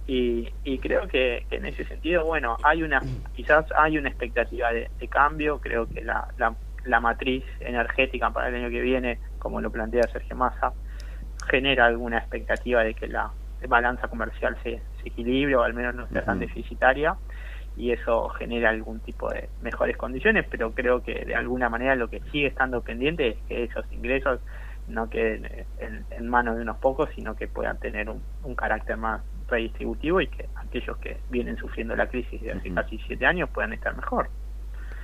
Y, 0.07 0.49
y 0.63 0.79
creo 0.79 1.07
que, 1.07 1.45
que 1.47 1.57
en 1.57 1.65
ese 1.67 1.85
sentido 1.85 2.25
bueno 2.25 2.57
hay 2.63 2.81
una 2.81 3.01
quizás 3.35 3.65
hay 3.77 3.99
una 3.99 4.09
expectativa 4.09 4.71
de, 4.73 4.89
de 4.99 5.07
cambio. 5.07 5.59
Creo 5.59 5.87
que 5.87 6.01
la, 6.03 6.27
la, 6.39 6.55
la 6.85 6.99
matriz 6.99 7.43
energética 7.59 8.31
para 8.31 8.47
el 8.49 8.55
año 8.55 8.69
que 8.71 8.81
viene 8.81 9.19
como 9.41 9.59
lo 9.59 9.71
plantea 9.71 10.03
Sergio 10.13 10.35
Massa 10.35 10.71
genera 11.49 11.85
alguna 11.87 12.19
expectativa 12.19 12.83
de 12.83 12.93
que 12.93 13.07
la 13.07 13.31
balanza 13.67 14.07
comercial 14.07 14.55
se, 14.63 14.81
se 15.01 15.09
equilibre 15.09 15.55
o 15.55 15.63
al 15.63 15.73
menos 15.73 15.95
no 15.95 16.07
sea 16.07 16.23
tan 16.23 16.39
deficitaria 16.39 17.15
y 17.75 17.91
eso 17.91 18.29
genera 18.29 18.69
algún 18.69 18.99
tipo 18.99 19.29
de 19.29 19.49
mejores 19.61 19.97
condiciones, 19.97 20.45
pero 20.49 20.71
creo 20.71 21.01
que 21.01 21.25
de 21.25 21.35
alguna 21.35 21.69
manera 21.69 21.95
lo 21.95 22.09
que 22.09 22.21
sigue 22.31 22.47
estando 22.47 22.81
pendiente 22.81 23.29
es 23.29 23.37
que 23.47 23.63
esos 23.63 23.85
ingresos 23.91 24.39
no 24.87 25.09
queden 25.09 25.45
en, 25.79 26.05
en 26.11 26.29
manos 26.29 26.57
de 26.57 26.61
unos 26.61 26.77
pocos, 26.77 27.09
sino 27.15 27.35
que 27.35 27.47
puedan 27.47 27.79
tener 27.79 28.09
un, 28.09 28.21
un 28.43 28.55
carácter 28.55 28.97
más 28.97 29.21
redistributivo 29.47 30.21
y 30.21 30.27
que 30.27 30.47
aquellos 30.55 30.97
que 30.97 31.17
vienen 31.29 31.57
sufriendo 31.57 31.95
la 31.95 32.07
crisis 32.07 32.41
de 32.41 32.51
hace 32.51 32.71
casi 32.73 32.97
siete 33.07 33.25
años 33.25 33.49
puedan 33.49 33.73
estar 33.73 33.95
mejor. 33.95 34.29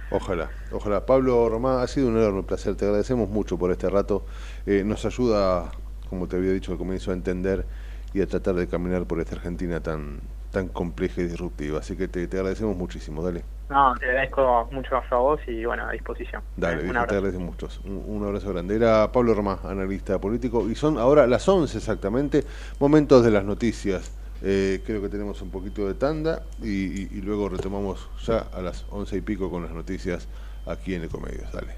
Ojalá, 0.09 0.49
ojalá. 0.71 1.05
Pablo 1.05 1.49
Román, 1.49 1.79
ha 1.79 1.87
sido 1.87 2.07
un 2.07 2.17
enorme 2.17 2.43
placer, 2.43 2.75
te 2.75 2.85
agradecemos 2.85 3.29
mucho 3.29 3.57
por 3.57 3.71
este 3.71 3.89
rato. 3.89 4.25
Eh, 4.65 4.83
nos 4.85 5.05
ayuda, 5.05 5.71
como 6.09 6.27
te 6.27 6.37
había 6.37 6.51
dicho 6.53 6.71
al 6.71 6.77
comienzo, 6.77 7.11
a 7.11 7.13
entender 7.13 7.65
y 8.13 8.21
a 8.21 8.27
tratar 8.27 8.55
de 8.55 8.67
caminar 8.67 9.05
por 9.05 9.19
esta 9.19 9.35
Argentina 9.35 9.81
tan, 9.81 10.21
tan 10.51 10.69
compleja 10.69 11.21
y 11.21 11.25
disruptiva. 11.25 11.79
Así 11.79 11.97
que 11.97 12.07
te, 12.07 12.25
te 12.27 12.37
agradecemos 12.37 12.77
muchísimo, 12.77 13.21
dale. 13.21 13.43
No, 13.69 13.93
te 13.99 14.05
agradezco 14.05 14.69
mucho 14.71 14.95
a 14.95 15.17
vos 15.17 15.41
y 15.45 15.65
bueno, 15.65 15.85
a 15.85 15.91
disposición. 15.91 16.41
Dale, 16.55 16.83
Un 16.83 16.89
viejo, 16.91 17.05
te 17.05 17.15
agradecemos 17.15 17.47
mucho. 17.47 17.67
Un, 17.83 18.01
un 18.07 18.25
abrazo 18.25 18.53
grande. 18.53 18.75
Era 18.77 19.11
Pablo 19.11 19.33
Román, 19.33 19.59
analista 19.65 20.19
político, 20.19 20.69
y 20.69 20.75
son 20.75 20.97
ahora 20.97 21.27
las 21.27 21.47
11 21.49 21.77
exactamente, 21.77 22.45
momentos 22.79 23.25
de 23.25 23.31
las 23.31 23.43
noticias. 23.43 24.16
Eh, 24.43 24.81
creo 24.85 25.01
que 25.01 25.09
tenemos 25.09 25.41
un 25.41 25.49
poquito 25.49 25.87
de 25.87 25.95
tanda 25.95 26.43
y, 26.61 26.67
y- 27.15 27.21
luego 27.23 27.49
retomamos 27.49 28.07
ya 28.25 28.47
a 28.53 28.61
las 28.61 28.85
11 28.91 29.17
y 29.17 29.21
pico 29.21 29.49
con 29.49 29.63
las 29.63 29.71
noticias 29.71 30.27
aquí 30.65 30.93
en 30.93 31.03
Ecomedios. 31.05 31.51
Dale. 31.51 31.73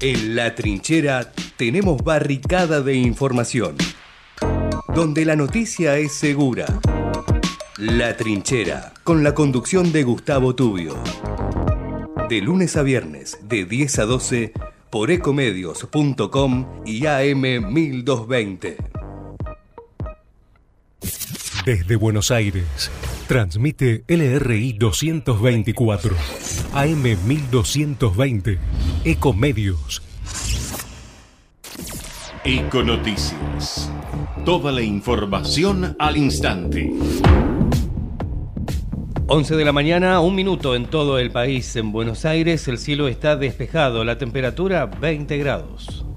En 0.00 0.34
la 0.36 0.54
trinchera 0.54 1.32
tenemos 1.56 2.02
barricada 2.02 2.80
de 2.82 2.94
información, 2.94 3.76
donde 4.94 5.24
la 5.24 5.36
noticia 5.36 5.96
es 5.98 6.12
segura. 6.12 6.66
La 7.78 8.16
trinchera, 8.16 8.92
con 9.04 9.22
la 9.22 9.34
conducción 9.34 9.92
de 9.92 10.02
Gustavo 10.02 10.54
Tubio. 10.56 10.96
De 12.28 12.40
lunes 12.40 12.76
a 12.76 12.82
viernes, 12.82 13.38
de 13.42 13.64
10 13.64 14.00
a 14.00 14.04
12, 14.04 14.52
por 14.90 15.10
ecomedios.com 15.12 16.66
y 16.84 17.06
AM 17.06 17.40
1220. 17.72 18.76
Desde 21.64 21.96
Buenos 21.96 22.30
Aires, 22.30 22.90
transmite 23.26 24.02
LRI 24.08 24.72
224, 24.72 26.16
AM 26.72 27.02
1220, 27.02 28.58
Ecomedios. 29.04 30.02
Econoticias. 32.44 33.92
Toda 34.44 34.72
la 34.72 34.80
información 34.80 35.94
al 35.98 36.16
instante. 36.16 36.90
11 39.26 39.56
de 39.56 39.64
la 39.66 39.72
mañana, 39.72 40.20
un 40.20 40.34
minuto 40.34 40.74
en 40.74 40.86
todo 40.86 41.18
el 41.18 41.30
país. 41.30 41.76
En 41.76 41.92
Buenos 41.92 42.24
Aires 42.24 42.66
el 42.66 42.78
cielo 42.78 43.08
está 43.08 43.36
despejado, 43.36 44.04
la 44.04 44.16
temperatura 44.16 44.86
20 44.86 45.36
grados. 45.36 46.07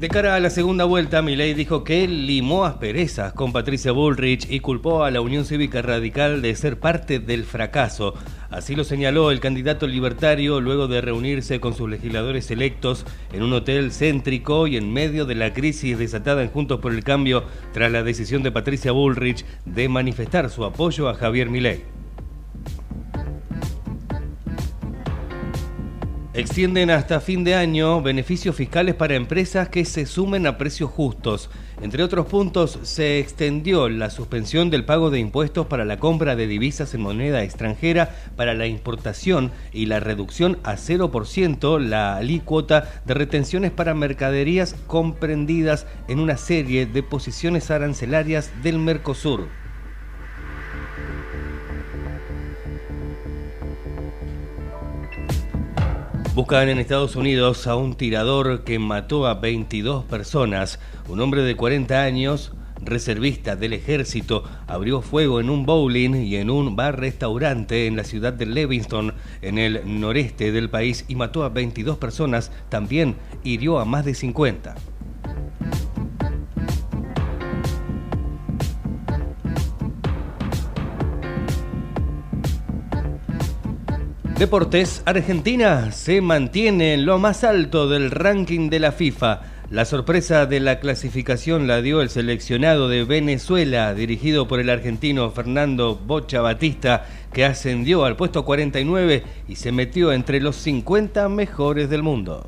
De 0.00 0.08
cara 0.08 0.34
a 0.34 0.40
la 0.40 0.48
segunda 0.48 0.86
vuelta, 0.86 1.20
Milei 1.20 1.52
dijo 1.52 1.84
que 1.84 2.08
limó 2.08 2.64
asperezas 2.64 3.34
con 3.34 3.52
Patricia 3.52 3.92
Bullrich 3.92 4.50
y 4.50 4.60
culpó 4.60 5.04
a 5.04 5.10
la 5.10 5.20
Unión 5.20 5.44
Cívica 5.44 5.82
Radical 5.82 6.40
de 6.40 6.54
ser 6.54 6.80
parte 6.80 7.18
del 7.18 7.44
fracaso. 7.44 8.14
Así 8.48 8.74
lo 8.74 8.84
señaló 8.84 9.30
el 9.30 9.40
candidato 9.40 9.86
libertario 9.86 10.62
luego 10.62 10.88
de 10.88 11.02
reunirse 11.02 11.60
con 11.60 11.74
sus 11.74 11.90
legisladores 11.90 12.50
electos 12.50 13.04
en 13.34 13.42
un 13.42 13.52
hotel 13.52 13.92
céntrico 13.92 14.66
y 14.66 14.78
en 14.78 14.90
medio 14.90 15.26
de 15.26 15.34
la 15.34 15.52
crisis 15.52 15.98
desatada 15.98 16.42
en 16.42 16.48
Juntos 16.48 16.80
por 16.80 16.94
el 16.94 17.04
Cambio 17.04 17.44
tras 17.74 17.92
la 17.92 18.02
decisión 18.02 18.42
de 18.42 18.52
Patricia 18.52 18.92
Bullrich 18.92 19.44
de 19.66 19.90
manifestar 19.90 20.48
su 20.48 20.64
apoyo 20.64 21.10
a 21.10 21.14
Javier 21.14 21.50
Milei. 21.50 21.99
Extienden 26.40 26.88
hasta 26.88 27.20
fin 27.20 27.44
de 27.44 27.54
año 27.54 28.00
beneficios 28.00 28.56
fiscales 28.56 28.94
para 28.94 29.14
empresas 29.14 29.68
que 29.68 29.84
se 29.84 30.06
sumen 30.06 30.46
a 30.46 30.56
precios 30.56 30.88
justos. 30.88 31.50
Entre 31.82 32.02
otros 32.02 32.28
puntos, 32.28 32.78
se 32.82 33.18
extendió 33.18 33.90
la 33.90 34.08
suspensión 34.08 34.70
del 34.70 34.86
pago 34.86 35.10
de 35.10 35.18
impuestos 35.18 35.66
para 35.66 35.84
la 35.84 35.98
compra 35.98 36.36
de 36.36 36.46
divisas 36.46 36.94
en 36.94 37.02
moneda 37.02 37.42
extranjera 37.42 38.16
para 38.36 38.54
la 38.54 38.66
importación 38.66 39.52
y 39.74 39.84
la 39.84 40.00
reducción 40.00 40.56
a 40.62 40.76
0% 40.76 41.78
la 41.78 42.16
alícuota 42.16 42.90
de 43.04 43.12
retenciones 43.12 43.70
para 43.70 43.92
mercaderías 43.92 44.76
comprendidas 44.86 45.86
en 46.08 46.20
una 46.20 46.38
serie 46.38 46.86
de 46.86 47.02
posiciones 47.02 47.70
arancelarias 47.70 48.50
del 48.62 48.78
Mercosur. 48.78 49.59
Buscan 56.32 56.68
en 56.68 56.78
Estados 56.78 57.16
Unidos 57.16 57.66
a 57.66 57.74
un 57.74 57.94
tirador 57.94 58.62
que 58.62 58.78
mató 58.78 59.26
a 59.26 59.34
22 59.34 60.04
personas. 60.04 60.78
Un 61.08 61.20
hombre 61.20 61.42
de 61.42 61.56
40 61.56 62.04
años, 62.04 62.52
reservista 62.80 63.56
del 63.56 63.72
ejército, 63.72 64.44
abrió 64.68 65.02
fuego 65.02 65.40
en 65.40 65.50
un 65.50 65.66
bowling 65.66 66.14
y 66.14 66.36
en 66.36 66.48
un 66.48 66.76
bar-restaurante 66.76 67.88
en 67.88 67.96
la 67.96 68.04
ciudad 68.04 68.32
de 68.32 68.46
Levingston, 68.46 69.14
en 69.42 69.58
el 69.58 70.00
noreste 70.00 70.52
del 70.52 70.70
país, 70.70 71.04
y 71.08 71.16
mató 71.16 71.42
a 71.42 71.48
22 71.48 71.98
personas. 71.98 72.52
También 72.68 73.16
hirió 73.42 73.80
a 73.80 73.84
más 73.84 74.04
de 74.04 74.14
50. 74.14 74.76
Deportes, 84.40 85.02
Argentina 85.04 85.92
se 85.92 86.22
mantiene 86.22 86.94
en 86.94 87.04
lo 87.04 87.18
más 87.18 87.44
alto 87.44 87.90
del 87.90 88.10
ranking 88.10 88.70
de 88.70 88.80
la 88.80 88.90
FIFA. 88.90 89.42
La 89.70 89.84
sorpresa 89.84 90.46
de 90.46 90.60
la 90.60 90.80
clasificación 90.80 91.66
la 91.66 91.82
dio 91.82 92.00
el 92.00 92.08
seleccionado 92.08 92.88
de 92.88 93.04
Venezuela, 93.04 93.92
dirigido 93.92 94.48
por 94.48 94.58
el 94.58 94.70
argentino 94.70 95.30
Fernando 95.30 95.94
Bocha 95.94 96.40
Batista, 96.40 97.04
que 97.34 97.44
ascendió 97.44 98.06
al 98.06 98.16
puesto 98.16 98.46
49 98.46 99.24
y 99.46 99.56
se 99.56 99.72
metió 99.72 100.10
entre 100.10 100.40
los 100.40 100.56
50 100.56 101.28
mejores 101.28 101.90
del 101.90 102.02
mundo. 102.02 102.46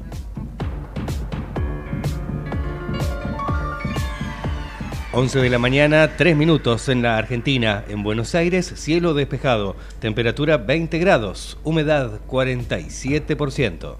11 5.14 5.40
de 5.40 5.50
la 5.50 5.58
mañana, 5.58 6.16
3 6.16 6.34
minutos 6.34 6.88
en 6.88 7.02
la 7.02 7.18
Argentina. 7.18 7.84
En 7.88 8.02
Buenos 8.02 8.34
Aires, 8.34 8.72
cielo 8.76 9.12
despejado. 9.12 9.76
Temperatura 10.00 10.56
20 10.56 10.98
grados. 10.98 11.58
Humedad 11.64 12.20
47%. 12.26 13.96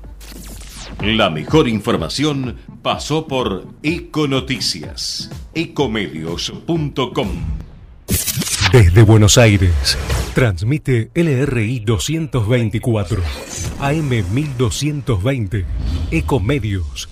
La 1.02 1.28
mejor 1.28 1.68
información 1.68 2.56
pasó 2.80 3.26
por 3.26 3.66
Econoticias. 3.82 5.30
Ecomedios.com. 5.54 7.28
Desde 8.72 9.02
Buenos 9.02 9.36
Aires, 9.36 9.98
transmite 10.34 11.10
LRI 11.14 11.80
224, 11.80 13.22
AM 13.80 14.08
1220, 14.32 15.66
Ecomedios 16.10 17.11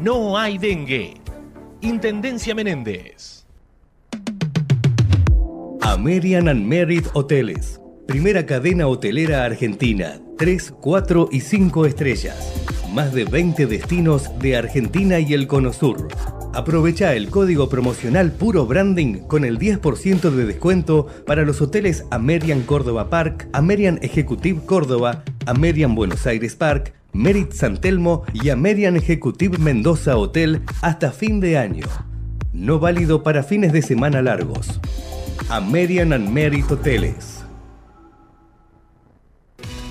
no 0.00 0.36
hay 0.36 0.58
dengue. 0.58 1.14
Intendencia 1.80 2.54
Menéndez. 2.54 3.44
American 5.82 6.48
and 6.48 6.64
Merit 6.66 7.06
Hoteles. 7.12 7.80
Primera 8.06 8.44
cadena 8.46 8.86
hotelera 8.86 9.44
argentina. 9.44 10.20
3, 10.38 10.74
4 10.80 11.28
y 11.30 11.40
5 11.40 11.86
estrellas. 11.86 12.52
Más 12.92 13.12
de 13.12 13.24
20 13.24 13.66
destinos 13.66 14.30
de 14.38 14.56
Argentina 14.56 15.20
y 15.20 15.34
el 15.34 15.46
Cono 15.46 15.72
Sur. 15.72 16.08
Aprovecha 16.54 17.14
el 17.14 17.30
código 17.30 17.68
promocional 17.68 18.30
Puro 18.30 18.66
Branding 18.66 19.20
con 19.26 19.44
el 19.44 19.58
10% 19.58 20.30
de 20.30 20.46
descuento 20.46 21.06
para 21.26 21.42
los 21.42 21.60
hoteles 21.60 22.04
American 22.10 22.62
Córdoba 22.62 23.10
Park, 23.10 23.48
American 23.52 23.98
Executive 24.02 24.64
Córdoba, 24.64 25.24
American 25.46 25.94
Buenos 25.96 26.26
Aires 26.26 26.54
Park, 26.54 26.94
Merit 27.14 27.52
San 27.52 27.80
Telmo 27.80 28.24
y 28.32 28.50
American 28.50 28.96
Executive 28.96 29.56
Mendoza 29.58 30.16
Hotel 30.16 30.62
hasta 30.82 31.12
fin 31.12 31.38
de 31.38 31.56
año. 31.56 31.86
No 32.52 32.80
válido 32.80 33.22
para 33.22 33.44
fines 33.44 33.72
de 33.72 33.82
semana 33.82 34.20
largos. 34.20 34.80
American 35.48 36.12
and 36.12 36.28
Merit 36.28 36.68
Hoteles. 36.70 37.44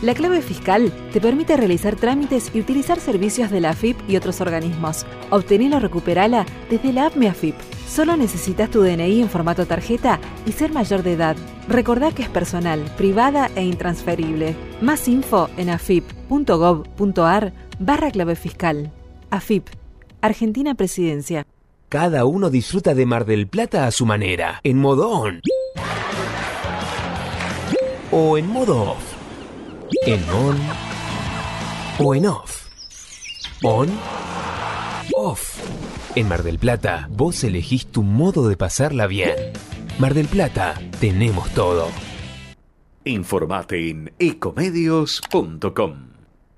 La 0.01 0.13
clave 0.13 0.41
fiscal 0.41 0.91
te 1.13 1.21
permite 1.21 1.55
realizar 1.55 1.95
trámites 1.95 2.51
y 2.53 2.59
utilizar 2.59 2.99
servicios 2.99 3.49
de 3.51 3.61
la 3.61 3.69
AFIP 3.69 3.97
y 4.09 4.17
otros 4.17 4.41
organismos. 4.41 5.05
Obtenela 5.29 5.77
o 5.77 5.79
recuperala 5.79 6.45
desde 6.69 6.91
la 6.91 7.05
app 7.05 7.15
AFIP. 7.15 7.55
Solo 7.93 8.17
necesitas 8.17 8.71
tu 8.71 8.81
DNI 8.81 9.21
en 9.21 9.29
formato 9.29 9.67
tarjeta 9.67 10.19
y 10.47 10.53
ser 10.53 10.73
mayor 10.73 11.03
de 11.03 11.13
edad. 11.13 11.35
Recordá 11.67 12.11
que 12.11 12.23
es 12.23 12.29
personal, 12.29 12.81
privada 12.97 13.51
e 13.55 13.63
intransferible. 13.63 14.55
Más 14.81 15.07
info 15.07 15.47
en 15.57 15.69
afip.gov.ar 15.69 17.53
barra 17.77 18.09
clave 18.09 18.35
fiscal. 18.35 18.91
AFIP, 19.29 19.67
Argentina 20.21 20.73
Presidencia. 20.73 21.45
Cada 21.87 22.25
uno 22.25 22.49
disfruta 22.49 22.95
de 22.95 23.05
Mar 23.05 23.25
del 23.25 23.47
Plata 23.47 23.85
a 23.85 23.91
su 23.91 24.07
manera, 24.07 24.59
en 24.63 24.79
modo 24.79 25.11
on. 25.11 25.41
O 28.09 28.39
en 28.39 28.47
modo 28.47 28.93
off. 28.93 29.13
En 30.07 30.29
on. 30.31 30.57
O 31.99 32.15
en 32.15 32.25
off. 32.25 32.69
On. 33.61 33.87
Off. 35.15 36.02
En 36.15 36.27
Mar 36.27 36.43
del 36.43 36.59
Plata, 36.59 37.09
vos 37.11 37.43
elegís 37.43 37.87
tu 37.87 38.03
modo 38.03 38.47
de 38.47 38.55
pasarla 38.55 39.07
bien. 39.07 39.33
Mar 39.97 40.13
del 40.13 40.27
Plata, 40.27 40.79
tenemos 40.99 41.49
todo. 41.55 41.89
Informate 43.03 43.89
en 43.89 44.13
ecomedios.com. 44.19 45.95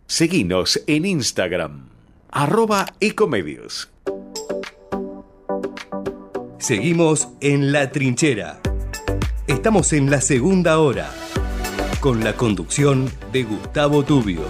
Seguinos 0.08 0.84
en 0.88 1.06
Instagram, 1.06 1.88
arroba 2.32 2.86
ecomedios. 3.00 3.90
Seguimos 6.58 7.30
en 7.40 7.72
La 7.72 7.92
Trinchera. 7.92 8.60
Estamos 9.48 9.94
en 9.94 10.12
la 10.12 10.20
segunda 10.20 10.80
hora, 10.80 11.10
con 12.02 12.26
la 12.26 12.34
conducción 12.34 13.10
de 13.32 13.44
Gustavo 13.44 14.04
Tubio. 14.04 14.42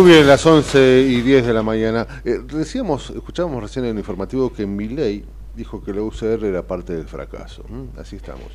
Muy 0.00 0.12
bien, 0.12 0.26
las 0.26 0.46
11 0.46 1.02
y 1.02 1.20
10 1.20 1.46
de 1.46 1.52
la 1.52 1.62
mañana. 1.62 2.06
Eh, 2.24 2.38
decíamos, 2.50 3.10
escuchábamos 3.10 3.62
recién 3.62 3.84
en 3.84 3.90
el 3.90 3.98
informativo 3.98 4.50
que 4.50 4.64
Milei 4.64 5.22
dijo 5.54 5.84
que 5.84 5.92
la 5.92 6.00
UCR 6.00 6.42
era 6.42 6.66
parte 6.66 6.94
del 6.94 7.06
fracaso. 7.06 7.66
¿m? 7.68 7.88
Así 7.98 8.16
estamos. 8.16 8.46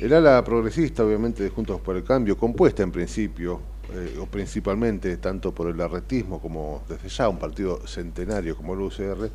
El 0.00 0.14
ala 0.14 0.42
progresista, 0.42 1.04
obviamente, 1.04 1.42
de 1.42 1.50
Juntos 1.50 1.82
por 1.82 1.96
el 1.96 2.02
Cambio, 2.02 2.38
compuesta 2.38 2.82
en 2.82 2.92
principio, 2.92 3.60
eh, 3.92 4.16
o 4.18 4.24
principalmente, 4.24 5.18
tanto 5.18 5.52
por 5.54 5.68
el 5.68 5.78
arretismo 5.78 6.40
como 6.40 6.82
desde 6.88 7.10
ya 7.10 7.28
un 7.28 7.38
partido 7.38 7.86
centenario 7.86 8.56
como 8.56 8.72
el 8.72 8.80
UCR, 8.80 9.30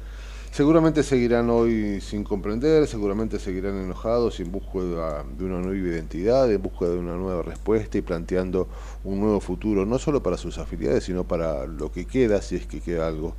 seguramente 0.51 1.01
seguirán 1.01 1.49
hoy 1.49 2.01
sin 2.01 2.23
comprender, 2.23 2.85
seguramente 2.85 3.39
seguirán 3.39 3.81
enojados 3.81 4.39
en 4.41 4.51
búsqueda 4.51 5.23
de 5.37 5.45
una 5.45 5.59
nueva 5.59 5.77
identidad, 5.77 6.51
en 6.51 6.61
búsqueda 6.61 6.89
de 6.89 6.99
una 6.99 7.15
nueva 7.15 7.41
respuesta 7.41 7.97
y 7.97 8.01
planteando 8.01 8.67
un 9.05 9.21
nuevo 9.21 9.39
futuro, 9.39 9.85
no 9.85 9.97
solo 9.97 10.21
para 10.21 10.37
sus 10.37 10.57
afiliados, 10.57 11.05
sino 11.05 11.23
para 11.23 11.65
lo 11.65 11.91
que 11.91 12.05
queda, 12.05 12.41
si 12.41 12.57
es 12.57 12.67
que 12.67 12.81
queda 12.81 13.07
algo 13.07 13.33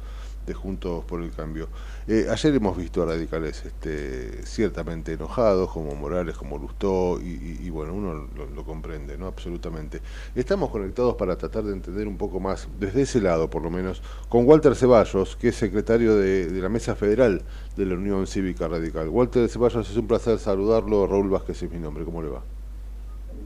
de 0.47 0.55
Juntos 0.55 1.05
por 1.05 1.23
el 1.23 1.31
Cambio. 1.31 1.69
Eh, 2.07 2.27
ayer 2.31 2.55
hemos 2.55 2.77
visto 2.77 3.03
a 3.03 3.07
radicales 3.07 3.65
este, 3.65 4.45
ciertamente 4.45 5.13
enojados, 5.13 5.71
como 5.71 5.95
Morales, 5.95 6.37
como 6.37 6.59
Lustó, 6.59 7.21
y, 7.21 7.69
bueno, 7.71 7.95
uno 7.95 8.29
lo, 8.55 8.65
comprende, 8.65 9.17
¿no? 9.19 9.27
Absolutamente. 9.27 10.01
Estamos 10.35 10.71
conectados 10.71 11.15
para 11.15 11.37
tratar 11.37 11.65
de 11.65 11.73
entender 11.73 12.09
un 12.09 12.17
poco 12.17 12.41
más, 12.41 12.69
desde 12.79 13.03
ese 13.03 13.21
lado 13.21 13.51
por 13.51 13.63
lo 13.63 13.71
menos, 13.71 14.03
con 14.29 14.47
Walter 14.47 14.75
Ceballos, 14.75 15.37
que 15.37 15.49
es 15.49 15.57
secretario 15.57 16.17
de 16.17 16.51
la 16.61 16.69
Mesa 16.69 16.95
Federal 16.95 17.43
de 17.77 17.87
la 17.87 17.95
Unión 17.95 18.27
Cívica 18.27 18.69
Radical. 18.69 19.09
Walter 19.09 19.49
Ceballos, 19.49 19.89
es 19.89 19.97
un 19.97 20.07
placer 20.07 20.39
saludarlo. 20.39 21.07
Raúl 21.07 21.31
Vázquez 21.31 21.63
es 21.63 21.71
mi 21.71 21.79
nombre, 21.79 22.05
¿cómo 22.05 22.23
le 22.23 22.29
va? 22.29 22.43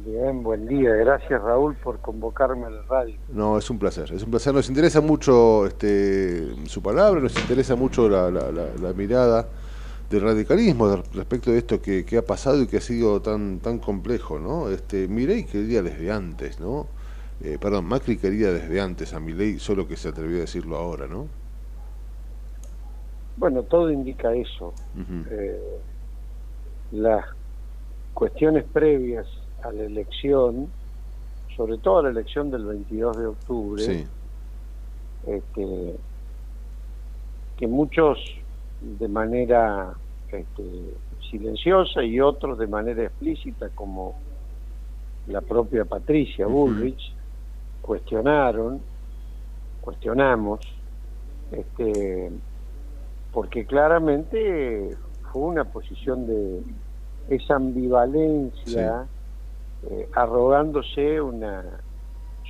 Bien, 0.07 0.43
buen 0.45 0.67
día. 0.69 0.91
Gracias 0.95 1.43
Raúl 1.43 1.75
por 1.83 1.99
convocarme 2.01 2.67
a 2.67 2.71
la 2.71 2.83
radio. 2.83 3.17
No, 3.33 3.59
es 3.59 3.69
un 3.71 3.79
placer, 3.79 4.13
es 4.13 4.23
un 4.23 4.31
placer. 4.31 4.55
Nos 4.55 4.69
interesa 4.69 5.01
mucho 5.01 5.67
este, 5.67 6.55
su 6.67 6.81
palabra, 6.81 7.21
nos 7.21 7.37
interesa 7.37 7.75
mucho 7.75 8.09
la, 8.09 8.31
la- 8.31 8.53
la- 8.53 8.69
la 8.81 8.93
mirada 8.93 9.49
del 10.09 10.21
radicalismo 10.23 11.03
respecto 11.13 11.51
de 11.51 11.59
esto 11.59 11.83
que, 11.83 12.05
que 12.05 12.19
ha 12.19 12.23
pasado 12.23 12.63
y 12.63 12.69
que 12.69 12.77
ha 12.77 12.81
sido 12.81 13.21
tan 13.21 13.59
tan 13.59 13.81
complejo, 13.81 14.39
¿no? 14.39 14.69
Este, 14.69 15.09
Milei 15.09 15.45
quería 15.45 15.83
desde 15.83 16.13
antes, 16.13 16.61
¿no? 16.61 16.87
Eh, 17.43 17.59
perdón, 17.61 17.87
Macri 17.87 18.17
quería 18.17 18.53
desde 18.53 18.81
antes 18.81 19.13
a 19.13 19.19
Milei, 19.19 19.59
solo 19.59 19.89
que 19.89 19.97
se 19.97 20.09
atrevió 20.09 20.37
a 20.37 20.41
decirlo 20.43 20.77
ahora, 20.77 21.09
¿no? 21.09 21.27
Bueno, 23.39 23.65
todo 23.65 23.91
indica 23.91 24.33
eso. 24.35 24.73
Eh, 25.31 25.61
las 26.93 27.25
cuestiones 28.15 28.65
previas 28.73 29.27
a 29.69 29.73
la 29.73 29.85
elección, 29.85 30.69
sobre 31.57 31.79
todo 31.79 31.99
a 31.99 32.03
la 32.05 32.11
elección 32.11 32.51
del 32.51 32.65
22 32.65 33.17
de 33.17 33.27
octubre, 33.27 33.83
Sí. 33.85 34.07
este, 35.27 35.97
que 37.57 37.67
muchos 37.67 38.19
de 38.81 39.09
manera 39.09 39.95
este, 40.31 40.63
silenciosa 41.31 42.03
y 42.03 42.21
otros 42.21 42.59
de 42.59 42.67
manera 42.67 43.05
explícita, 43.05 43.71
como 43.71 44.15
la 45.27 45.41
propia 45.41 45.85
Patricia 45.85 46.47
Bullrich, 46.47 47.13
cuestionaron, 47.83 48.81
cuestionamos, 49.81 50.61
este, 51.53 52.31
porque 53.33 53.65
claramente 53.65 54.97
fue 55.33 55.43
una 55.43 55.65
posición 55.65 56.27
de 56.27 56.63
esa 57.29 57.57
ambivalencia, 57.57 59.07
eh, 59.83 60.09
arrogándose 60.15 61.21
una 61.21 61.83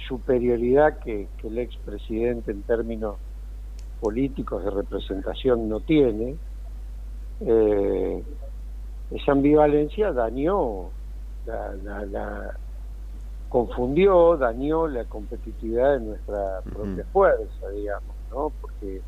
superioridad 0.08 0.98
que, 1.00 1.30
que 1.36 1.48
el 1.48 1.58
expresidente 1.58 2.50
en 2.52 2.62
términos 2.64 3.20
políticos 3.98 4.64
de 4.64 4.70
representación 4.70 5.68
no 5.68 5.80
tiene, 5.80 6.38
eh, 7.40 8.24
esa 9.10 9.32
ambivalencia 9.32 10.12
dañó, 10.12 10.92
la, 11.44 11.72
la- 11.76 12.06
la- 12.06 12.60
confundió, 13.48 14.36
dañó 14.36 14.88
la 14.88 15.04
competitividad 15.06 15.94
de 15.94 16.00
nuestra 16.00 16.62
propia 16.62 17.04
fuerza, 17.12 17.68
digamos, 17.70 18.16
¿no? 18.30 18.54
Porque 18.60 19.02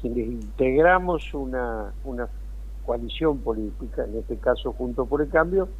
quienes 0.00 0.26
integramos 0.28 1.34
una, 1.34 1.94
una 2.02 2.30
coalición 2.82 3.42
política, 3.42 4.04
en 4.04 4.16
este 4.18 4.38
caso 4.40 4.72
Junto 4.72 5.06
por 5.06 5.20
el 5.22 5.28
Cambio, 5.28 5.70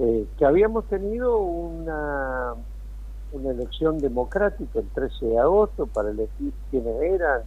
eh, 0.00 0.26
que 0.38 0.44
habíamos 0.44 0.84
tenido 0.84 1.38
una, 1.38 2.54
una 3.32 3.50
elección 3.50 3.98
democrática 3.98 4.78
el 4.78 4.88
13 4.88 5.26
de 5.26 5.38
agosto 5.38 5.86
para 5.86 6.10
elegir 6.10 6.52
quiénes 6.70 7.02
eran 7.02 7.42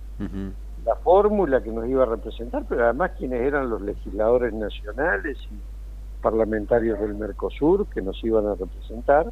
la 0.86 0.96
fórmula 0.98 1.62
que 1.64 1.72
nos 1.72 1.88
iba 1.88 2.04
a 2.04 2.08
representar, 2.08 2.66
pero 2.68 2.84
además 2.84 3.12
quiénes 3.18 3.42
eran 3.42 3.70
los 3.70 3.82
legisladores 3.82 4.54
nacionales 4.54 5.38
y 5.50 6.22
parlamentarios 6.22 7.00
del 7.00 7.16
Mercosur 7.16 7.88
que 7.88 8.02
nos 8.02 8.22
iban 8.24 8.48
a 8.48 8.56
representar. 8.56 9.32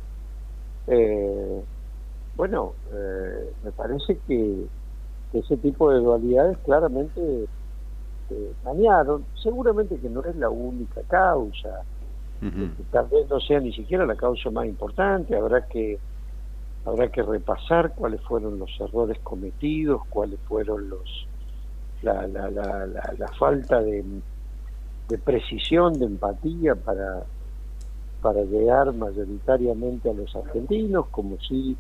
Eh, 0.88 1.62
bueno, 2.38 2.74
eh, 2.94 3.54
me 3.66 3.72
parece 3.72 4.18
que, 4.28 4.66
que 5.32 5.40
ese 5.40 5.58
tipo 5.58 5.92
de 5.92 6.00
dualidades 6.00 6.58
claramente 6.60 7.48
dañaron. 8.64 9.26
Seguramente 9.44 9.98
que 9.98 10.10
no 10.10 10.24
es 10.24 10.36
la 10.36 10.50
única 10.50 11.02
causa, 11.10 11.84
que 12.40 12.84
tal 12.92 13.08
vez 13.08 13.30
no 13.30 13.40
sea 13.40 13.60
ni 13.60 13.74
siquiera 13.74 14.06
la 14.06 14.16
causa 14.16 14.50
más 14.50 14.66
importante, 14.66 15.36
habrá 15.36 15.68
que 15.68 16.00
habrá 16.86 17.10
que 17.10 17.22
repasar 17.22 17.94
cuáles 17.94 18.22
fueron 18.22 18.58
los 18.58 18.70
errores 18.80 19.20
cometidos, 19.20 20.02
cuáles 20.10 20.40
fueron 20.48 20.90
los 20.90 21.28
la, 22.02 22.26
la, 22.28 22.50
la, 22.50 22.86
la, 22.86 23.28
falta 23.38 23.82
de, 23.82 24.06
de 25.10 25.18
precisión, 25.18 25.94
de 26.00 26.06
empatía 26.06 26.76
para 26.76 27.24
para 28.22 28.44
llegar 28.44 28.94
mayoritariamente 28.94 30.10
a 30.10 30.14
los 30.14 30.34
argentinos, 30.36 31.08
como 31.08 31.38
sí 31.40 31.78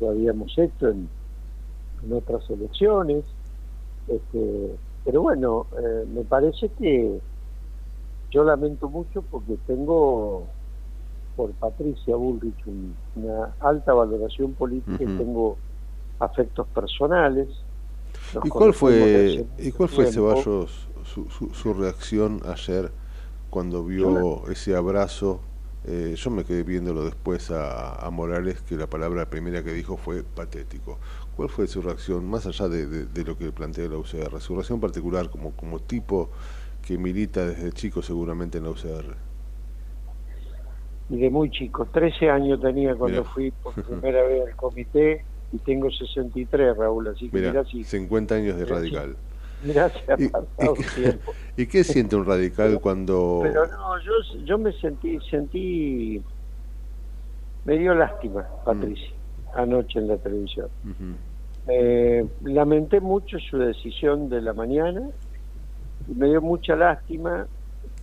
lo 0.00 0.10
habíamos 0.10 0.56
hecho 0.56 0.88
en, 0.88 1.08
en 2.04 2.12
otras 2.12 2.48
elecciones. 2.50 3.24
Este, 4.06 4.76
pero 5.04 5.22
bueno, 5.22 5.66
eh, 5.78 6.06
me 6.12 6.22
parece 6.22 6.70
que 6.70 7.20
yo 8.30 8.44
lamento 8.44 8.88
mucho 8.88 9.22
porque 9.22 9.58
tengo 9.66 10.54
por 11.34 11.56
Patricia 11.56 12.16
Bullrich 12.16 12.66
un- 12.66 13.00
una 13.14 13.56
alta 13.60 13.94
valoración 13.94 14.56
política 14.56 15.04
y 15.04 15.10
tengo 15.10 15.62
afectos 16.20 16.68
personales. 16.70 17.48
Nos 18.32 18.46
¿Y 18.46 18.50
cuál 18.50 18.74
fue, 18.74 19.46
y 19.58 19.72
cuál 19.72 19.88
fue 19.88 20.04
tiempo. 20.04 20.12
Ceballos 20.14 20.88
su, 21.04 21.28
su, 21.30 21.50
su 21.54 21.74
reacción 21.74 22.40
ayer 22.46 22.92
cuando 23.50 23.84
vio 23.84 24.48
ese 24.48 24.74
abrazo? 24.76 25.40
Eh, 25.84 26.14
yo 26.16 26.30
me 26.30 26.44
quedé 26.44 26.64
viéndolo 26.64 27.04
después 27.04 27.50
a, 27.50 27.94
a 27.94 28.10
Morales, 28.10 28.60
que 28.62 28.76
la 28.76 28.88
palabra 28.88 29.30
primera 29.30 29.62
que 29.62 29.72
dijo 29.72 29.96
fue 29.96 30.22
patético. 30.24 30.98
¿Cuál 31.36 31.48
fue 31.48 31.66
su 31.68 31.80
reacción, 31.80 32.28
más 32.28 32.46
allá 32.46 32.68
de, 32.68 32.86
de- 32.86 33.06
de 33.06 33.24
lo 33.24 33.38
que 33.38 33.52
plantea 33.52 33.88
la 33.88 33.96
UCR? 33.96 34.40
Su 34.40 34.54
reacción 34.54 34.80
particular 34.80 35.30
como, 35.30 35.52
como 35.52 35.78
tipo 35.80 36.30
que 36.88 36.96
milita 36.96 37.44
desde 37.46 37.70
chico 37.72 38.00
seguramente 38.00 38.56
en 38.56 38.64
la 38.64 38.70
UCR. 38.70 39.14
y 41.10 41.18
de 41.18 41.28
muy 41.28 41.50
chico. 41.50 41.84
13 41.84 42.30
años 42.30 42.62
tenía 42.62 42.94
cuando 42.94 43.24
fui 43.24 43.50
por 43.50 43.74
primera 43.86 44.22
vez 44.22 44.46
al 44.48 44.56
comité 44.56 45.22
y 45.52 45.58
tengo 45.58 45.90
63, 45.90 46.74
Raúl, 46.78 47.08
así 47.08 47.28
que 47.28 47.36
Mira, 47.36 47.50
mirá 47.50 47.64
si 47.66 47.84
50 47.84 48.34
años 48.36 48.56
de 48.56 48.64
radical. 48.64 49.16
Mirá, 49.62 49.84
ha 50.08 50.14
¿Y, 50.18 50.28
pasado 50.28 50.76
y- 50.78 51.00
tiempo. 51.02 51.34
¿Y 51.58 51.66
qué 51.66 51.84
siente 51.84 52.16
un 52.16 52.24
radical 52.24 52.80
cuando... 52.80 53.40
Pero 53.42 53.66
no, 53.66 53.98
yo, 54.00 54.12
yo 54.46 54.56
me 54.56 54.72
sentí, 54.72 55.18
sentí, 55.28 56.22
me 57.64 57.76
dio 57.76 57.94
lástima, 57.94 58.46
Patricia, 58.64 59.10
anoche 59.54 59.98
en 59.98 60.08
la 60.08 60.16
televisión. 60.16 60.68
Eh, 61.66 62.24
lamenté 62.44 63.00
mucho 63.00 63.38
su 63.40 63.58
decisión 63.58 64.30
de 64.30 64.40
la 64.40 64.54
mañana 64.54 65.10
y 66.08 66.14
me 66.14 66.26
dio 66.28 66.40
mucha 66.40 66.74
lástima 66.74 67.46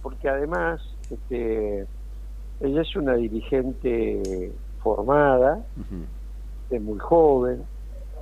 porque 0.01 0.30
además 0.30 0.82
este, 1.10 1.86
ella 2.62 2.82
es 2.82 2.95
una 2.95 3.16
dirigente 3.16 4.51
formada, 4.82 5.66
es 6.70 6.82
muy 6.82 6.99
joven, 6.99 7.64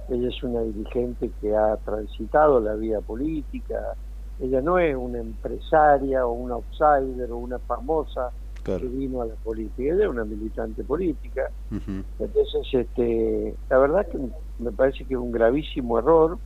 ella 0.10 0.30
es 0.30 0.44
una 0.44 0.62
dirigente 0.62 1.30
que 1.42 1.56
ha 1.56 1.76
transitado 1.78 2.60
la 2.62 2.76
vida 2.76 3.02
política, 3.02 3.96
ella 4.40 4.62
no 4.62 4.80
es 4.80 4.96
una 4.96 5.20
empresaria 5.20 6.26
o 6.26 6.32
una 6.32 6.56
outsider 6.56 7.32
o 7.32 7.38
una 7.38 7.60
famosa 7.60 8.32
Claro. 8.64 8.80
que 8.80 8.88
vino 8.88 9.22
a 9.22 9.26
la 9.26 9.36
política, 9.36 9.94
ella 9.94 10.06
es 10.06 10.10
una 10.10 10.24
militante 10.24 10.86
política. 10.86 11.52
Entonces, 11.70 12.66
este, 12.72 13.54
la 13.70 13.78
verdad 13.78 14.08
que 14.08 14.18
me 14.58 14.72
parece 14.72 15.04
que 15.04 15.16
es 15.16 15.20
un 15.20 15.34
gravísimo 15.34 16.00
error, 16.00 16.38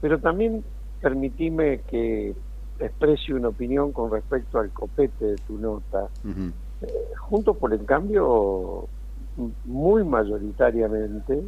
pero 0.00 0.20
también 0.20 0.62
permitime 1.00 1.80
que 1.90 2.36
exprese 2.80 3.34
una 3.34 3.48
opinión 3.48 3.92
con 3.92 4.10
respecto 4.10 4.58
al 4.58 4.70
copete 4.70 5.24
de 5.24 5.36
tu 5.36 5.58
nota. 5.58 6.08
Eh, 6.82 6.86
Juntos 7.18 7.56
por 7.56 7.72
el 7.72 7.84
Cambio, 7.84 8.88
muy 9.64 10.04
mayoritariamente, 10.04 11.42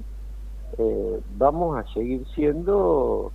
eh, 0.78 1.20
vamos 1.36 1.78
a 1.78 1.92
seguir 1.92 2.24
siendo 2.34 3.32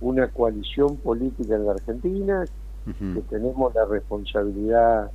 una 0.00 0.28
coalición 0.28 0.96
política 0.96 1.54
en 1.56 1.66
la 1.66 1.72
Argentina, 1.72 2.44
que 2.84 3.20
tenemos 3.30 3.72
la 3.74 3.84
responsabilidad 3.84 5.10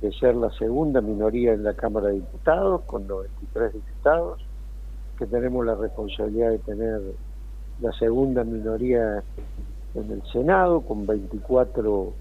de 0.00 0.12
ser 0.12 0.34
la 0.34 0.50
segunda 0.52 1.00
minoría 1.00 1.52
en 1.52 1.62
la 1.62 1.74
Cámara 1.74 2.08
de 2.08 2.14
Diputados, 2.14 2.82
con 2.82 3.06
93 3.06 3.72
diputados, 3.72 4.44
que 5.16 5.26
tenemos 5.26 5.64
la 5.64 5.76
responsabilidad 5.76 6.50
de 6.50 6.58
tener 6.58 7.00
la 7.80 7.92
segunda 7.92 8.42
minoría 8.42 9.22
en 10.00 10.12
el 10.12 10.22
Senado, 10.32 10.80
con 10.82 11.06
24, 11.06 12.12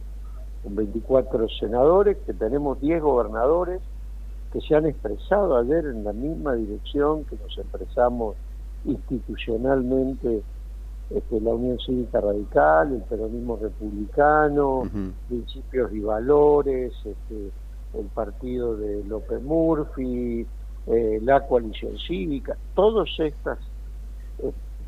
con 0.64 0.76
24 0.76 1.48
senadores, 1.60 2.18
que 2.26 2.34
tenemos 2.34 2.80
10 2.82 3.02
gobernadores 3.02 3.82
que 4.52 4.62
se 4.62 4.76
han 4.76 4.86
expresado 4.86 5.58
ayer 5.58 5.86
en 5.86 6.04
la 6.04 6.14
misma 6.14 6.54
dirección 6.54 7.26
que 7.26 7.36
nos 7.36 7.58
expresamos 7.58 8.36
institucionalmente 8.86 10.44
este, 11.10 11.42
la 11.42 11.52
Unión 11.52 11.78
Cívica 11.86 12.22
Radical, 12.22 12.94
el 12.94 13.02
peronismo 13.02 13.58
republicano, 13.58 14.84
principios 15.28 15.94
y 15.94 16.00
valores, 16.00 16.94
este, 17.04 17.52
el 18.00 18.06
partido 18.14 18.76
de 18.76 19.04
López 19.04 19.42
Murphy, 19.42 20.48
eh, 20.88 21.20
la 21.22 21.46
coalición 21.48 21.98
cívica, 22.08 22.58
todos 22.76 23.10
estos 23.20 23.58
eh, 23.60 23.75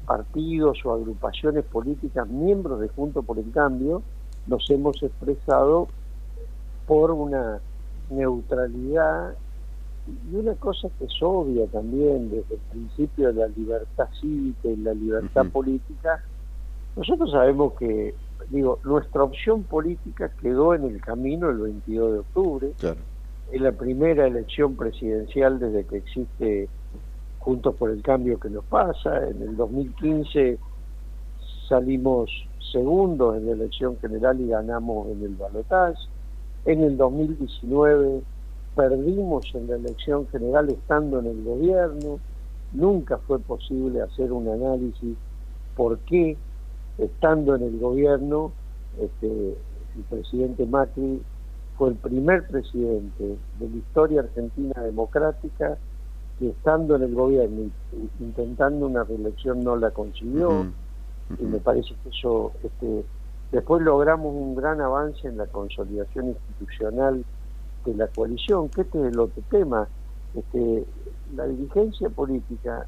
partidos 0.07 0.83
o 0.85 0.93
agrupaciones 0.93 1.65
políticas, 1.65 2.27
miembros 2.27 2.79
de 2.79 2.87
Junto 2.87 3.21
por 3.21 3.37
el 3.37 3.51
Cambio, 3.51 4.01
nos 4.47 4.67
hemos 4.71 5.03
expresado 5.03 5.89
por 6.87 7.11
una 7.11 7.59
neutralidad 8.09 9.35
y 10.31 10.35
una 10.35 10.55
cosa 10.55 10.87
que 10.97 11.05
es 11.05 11.13
obvia 11.21 11.67
también 11.67 12.29
desde 12.31 12.55
el 12.55 12.61
principio 12.71 13.27
de 13.27 13.33
la 13.33 13.47
libertad 13.47 14.07
cívica 14.21 14.69
y 14.69 14.77
la 14.77 14.93
libertad 14.93 15.45
política, 15.51 16.23
nosotros 16.95 17.29
sabemos 17.31 17.73
que, 17.73 18.15
digo, 18.49 18.79
nuestra 18.85 19.23
opción 19.23 19.63
política 19.63 20.31
quedó 20.41 20.73
en 20.73 20.85
el 20.85 21.01
camino 21.01 21.49
el 21.49 21.57
22 21.57 22.13
de 22.13 22.19
octubre, 22.19 22.71
Claro. 22.79 22.99
es 23.51 23.59
la 23.61 23.73
primera 23.73 24.25
elección 24.25 24.77
presidencial 24.77 25.59
desde 25.59 25.83
que 25.83 25.97
existe 25.97 26.69
Juntos 27.47 27.75
por 27.75 27.91
el 27.91 28.01
Cambio 28.01 28.37
que 28.41 28.49
nos 28.49 28.65
pasa, 28.65 29.25
en 29.25 29.41
el 29.41 29.55
2015 29.55 30.59
salimos 31.69 32.29
segundos 32.73 33.37
en 33.37 33.45
la 33.45 33.53
elección 33.53 33.97
general 34.01 34.41
y 34.41 34.49
ganamos 34.49 35.07
en 35.07 35.23
el 35.23 35.33
balotaje, 35.35 35.97
en 36.65 36.83
el 36.83 36.97
2019 36.97 38.21
perdimos 38.75 39.45
en 39.55 39.69
la 39.69 39.77
elección 39.77 40.27
general 40.27 40.69
estando 40.71 41.19
en 41.19 41.27
el 41.27 41.41
gobierno, 41.45 42.19
nunca 42.73 43.17
fue 43.19 43.39
posible 43.39 44.01
hacer 44.01 44.33
un 44.33 44.49
análisis 44.49 45.15
por 45.77 45.99
qué 45.99 46.35
estando 46.97 47.55
en 47.55 47.63
el 47.63 47.79
gobierno 47.79 48.51
este, 48.99 49.55
el 49.95 50.03
presidente 50.09 50.65
Macri 50.65 51.21
fue 51.77 51.91
el 51.91 51.95
primer 51.95 52.45
presidente 52.45 53.23
de 53.23 53.69
la 53.69 53.75
historia 53.77 54.19
argentina 54.19 54.81
democrática 54.81 55.77
que 56.39 56.49
estando 56.49 56.95
en 56.95 57.03
el 57.03 57.15
gobierno 57.15 57.69
intentando 58.19 58.85
una 58.85 59.03
reelección 59.03 59.63
no 59.63 59.75
la 59.75 59.91
consiguió 59.91 60.67
y 61.39 61.43
me 61.43 61.57
parece 61.59 61.93
que 62.03 62.09
eso 62.09 62.51
este, 62.63 63.03
después 63.51 63.81
logramos 63.81 64.33
un 64.33 64.55
gran 64.55 64.79
avance 64.81 65.27
en 65.27 65.37
la 65.37 65.45
consolidación 65.47 66.29
institucional 66.29 67.25
de 67.85 67.93
la 67.95 68.07
coalición, 68.07 68.69
que 68.69 68.81
este 68.81 68.99
es 68.99 69.13
el 69.13 69.19
otro 69.19 69.43
tema. 69.49 69.87
Este, 70.33 70.85
la 71.35 71.45
dirigencia 71.47 72.09
política 72.09 72.85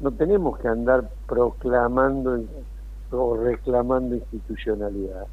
no 0.00 0.10
tenemos 0.10 0.58
que 0.58 0.68
andar 0.68 1.08
proclamando 1.26 2.42
o 3.10 3.36
reclamando 3.36 4.16
institucionalidad. 4.16 5.26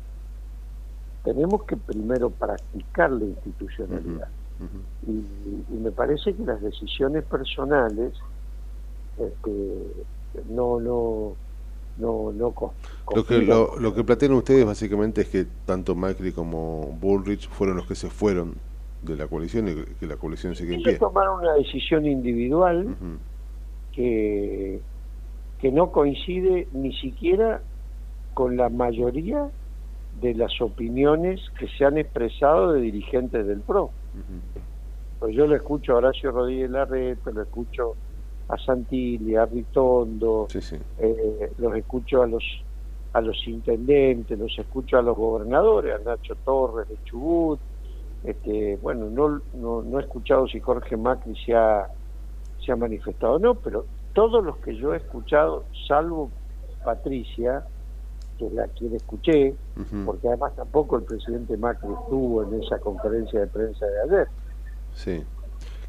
Tenemos 1.24 1.64
que 1.64 1.76
primero 1.78 2.30
practicar 2.30 3.12
la 3.12 3.26
institucionalidad. 3.26 4.28
Y, 5.08 5.12
y 5.12 5.78
me 5.78 5.92
parece 5.92 6.34
que 6.34 6.44
las 6.44 6.62
decisiones 6.62 7.24
personales 7.26 8.14
este, 9.18 9.52
no 10.50 10.80
no 10.80 11.36
no 11.98 12.32
no 12.32 12.54
Lo 13.16 13.26
que, 13.26 13.38
lo, 13.40 13.80
lo 13.80 13.94
que 13.94 14.04
plantean 14.04 14.34
ustedes 14.34 14.66
básicamente 14.66 15.22
es 15.22 15.28
que 15.28 15.46
tanto 15.66 15.96
Macri 15.96 16.32
como 16.32 16.98
Bullrich 17.00 17.48
fueron 17.50 17.78
los 17.78 17.86
que 17.86 17.96
se 17.96 18.10
fueron 18.10 18.56
de 19.04 19.16
la 19.16 19.28
coalición 19.28 19.68
y 19.68 19.76
que 20.00 20.08
la 20.08 20.16
coalición 20.16 20.56
sigue 20.56 20.76
en 20.76 20.82
pie. 20.84 20.98
tomaron 20.98 21.42
una 21.42 21.54
decisión 21.54 22.06
individual 22.06 22.96
que, 23.92 24.80
que 25.60 25.72
no 25.72 25.92
coincide 25.92 26.68
ni 26.72 26.94
siquiera 26.96 27.62
con 28.34 28.58
la 28.58 28.70
mayoría 28.70 29.50
de 30.22 30.34
las 30.34 30.60
opiniones 30.62 31.42
que 31.60 31.68
se 31.78 31.86
han 31.86 31.98
expresado 31.98 32.72
de 32.72 32.82
dirigentes 32.82 33.46
del 33.46 33.60
PRO. 33.60 33.92
Pues 35.24 35.38
yo 35.38 35.48
lo 35.48 35.56
escucho 35.56 35.94
a 35.94 36.00
Horacio 36.00 36.32
Rodríguez 36.32 36.70
Larreta, 36.70 37.32
lo 37.32 37.44
escucho 37.44 37.96
a 38.50 38.58
Santilli, 38.58 39.38
a 39.38 39.46
Ritondo, 39.46 40.50
eh, 41.00 41.50
los 41.60 41.76
escucho 41.78 42.24
a 42.24 42.28
los 42.28 42.44
a 43.14 43.22
los 43.22 43.48
intendentes, 43.48 44.38
los 44.38 44.54
escucho 44.60 44.98
a 44.98 45.02
los 45.02 45.16
gobernadores, 45.16 45.96
a 45.96 46.04
Nacho 46.04 46.36
Torres 46.44 46.90
de 46.90 46.98
Chubut, 47.06 47.58
este, 48.26 48.78
bueno, 48.82 49.10
no, 49.10 49.42
no, 49.54 49.82
no 49.82 49.98
he 49.98 50.02
escuchado 50.02 50.46
si 50.46 50.60
Jorge 50.60 50.98
Macri 50.98 51.34
se 51.46 51.56
ha, 51.56 51.88
se 52.60 52.74
ha 52.74 52.76
manifestado 52.76 53.36
o 53.36 53.40
no, 53.40 53.56
pero 53.56 53.86
todos 54.12 54.44
los 54.44 54.58
que 54.58 54.76
yo 54.76 54.94
he 54.94 54.98
escuchado, 54.98 55.64
salvo 55.88 56.32
Patricia, 56.84 57.66
que 58.38 58.48
es 58.48 58.52
la 58.52 58.68
quien 58.68 58.94
escuché, 58.94 59.56
porque 60.04 60.28
además 60.28 60.54
tampoco 60.58 60.98
el 60.98 61.04
presidente 61.04 61.56
Macri 61.56 61.94
estuvo 61.94 62.44
en 62.44 62.62
esa 62.62 62.78
conferencia 62.80 63.40
de 63.40 63.48
prensa 63.48 63.86
de 63.86 64.02
ayer. 64.02 64.28
Sí. 64.94 65.24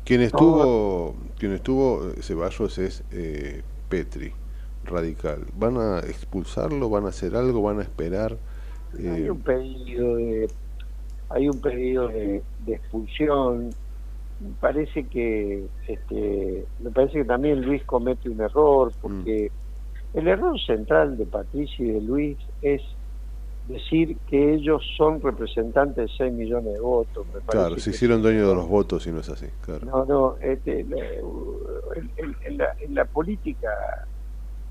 Quien 0.05 0.23
estuvo, 0.23 1.33
quien 1.39 1.53
estuvo 1.53 2.11
eh, 2.11 2.23
Ceballos 2.23 2.79
es 2.79 3.05
eh, 3.11 3.65
Petri, 3.89 4.37
radical. 4.85 5.47
¿Van 5.55 5.77
a 5.79 6.01
expulsarlo? 6.01 6.91
¿Van 6.91 7.07
a 7.07 7.11
hacer 7.11 7.37
algo? 7.37 7.63
¿Van 7.63 7.81
a 7.81 7.83
esperar? 7.83 8.43
Hay 9.05 9.29
Eh, 9.29 9.31
un 9.31 9.43
pedido 9.43 10.17
de 10.17 10.55
hay 11.29 11.49
un 11.49 11.61
pedido 11.61 12.09
de, 12.09 12.47
de 12.59 12.75
expulsión. 12.75 13.77
Me 14.39 14.55
parece 14.61 15.09
que 15.09 15.71
este, 15.87 16.69
me 16.79 16.91
parece 16.93 17.21
que 17.21 17.25
también 17.25 17.63
Luis 17.63 17.85
comete 17.85 18.29
un 18.31 18.41
error 18.41 18.95
porque 19.01 19.53
el 20.13 20.29
error 20.29 20.61
central 20.61 21.17
de 21.19 21.27
Patricia 21.27 21.85
y 21.87 21.93
de 21.93 22.01
Luis 22.03 22.39
es 22.63 22.94
decir 23.67 24.19
que 24.27 24.55
ellos 24.55 24.83
son 24.97 25.21
representantes 25.21 25.97
de 25.97 26.13
6 26.17 26.33
millones 26.33 26.75
de 26.75 26.81
votos. 26.81 27.27
Me 27.33 27.41
claro, 27.41 27.79
se 27.79 27.91
hicieron 27.91 28.21
dueños 28.23 28.49
de 28.49 28.55
los 28.55 28.69
votos 28.69 29.07
y 29.07 29.13
no 29.13 29.21
es 29.21 29.29
así. 29.31 29.47
Claro. 29.63 29.87
no, 29.87 30.05
no, 30.05 30.37
este, 30.41 30.85
la- 30.85 30.99
en- 31.97 32.37
en 32.45 32.59
la, 32.59 32.67
en 32.81 32.95
la 32.95 33.05
política, 33.07 33.69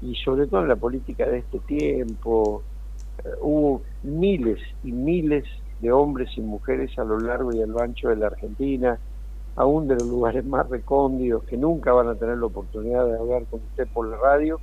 y 0.01 0.15
sobre 0.15 0.47
todo 0.47 0.61
en 0.61 0.67
la 0.67 0.75
política 0.75 1.25
de 1.27 1.39
este 1.39 1.59
tiempo, 1.59 2.63
eh, 3.23 3.29
hubo 3.41 3.81
miles 4.03 4.59
y 4.83 4.91
miles 4.91 5.45
de 5.79 5.91
hombres 5.91 6.29
y 6.37 6.41
mujeres 6.41 6.97
a 6.99 7.03
lo 7.03 7.19
largo 7.19 7.53
y 7.53 7.61
a 7.61 7.65
lo 7.65 7.79
ancho 7.81 8.09
de 8.09 8.15
la 8.17 8.27
Argentina, 8.27 8.99
aún 9.55 9.87
de 9.87 9.95
los 9.95 10.07
lugares 10.07 10.45
más 10.45 10.69
recóndidos, 10.69 11.43
que 11.45 11.57
nunca 11.57 11.93
van 11.93 12.07
a 12.09 12.15
tener 12.15 12.37
la 12.37 12.45
oportunidad 12.47 13.05
de 13.05 13.17
hablar 13.17 13.45
con 13.49 13.61
usted 13.61 13.87
por 13.93 14.07
la 14.07 14.17
radio, 14.17 14.59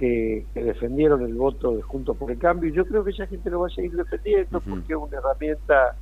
que, 0.00 0.46
que 0.54 0.64
defendieron 0.64 1.20
el 1.22 1.34
voto 1.34 1.72
de 1.76 1.82
Juntos 1.82 2.16
por 2.16 2.30
el 2.30 2.38
Cambio. 2.38 2.70
y 2.70 2.72
Yo 2.72 2.86
creo 2.86 3.04
que 3.04 3.10
esa 3.10 3.26
gente 3.26 3.50
lo 3.50 3.60
va 3.60 3.66
a 3.66 3.70
seguir 3.70 3.92
defendiendo 3.94 4.60
porque 4.62 4.94
es 4.94 4.98
una 4.98 5.18
herramienta 5.18 5.94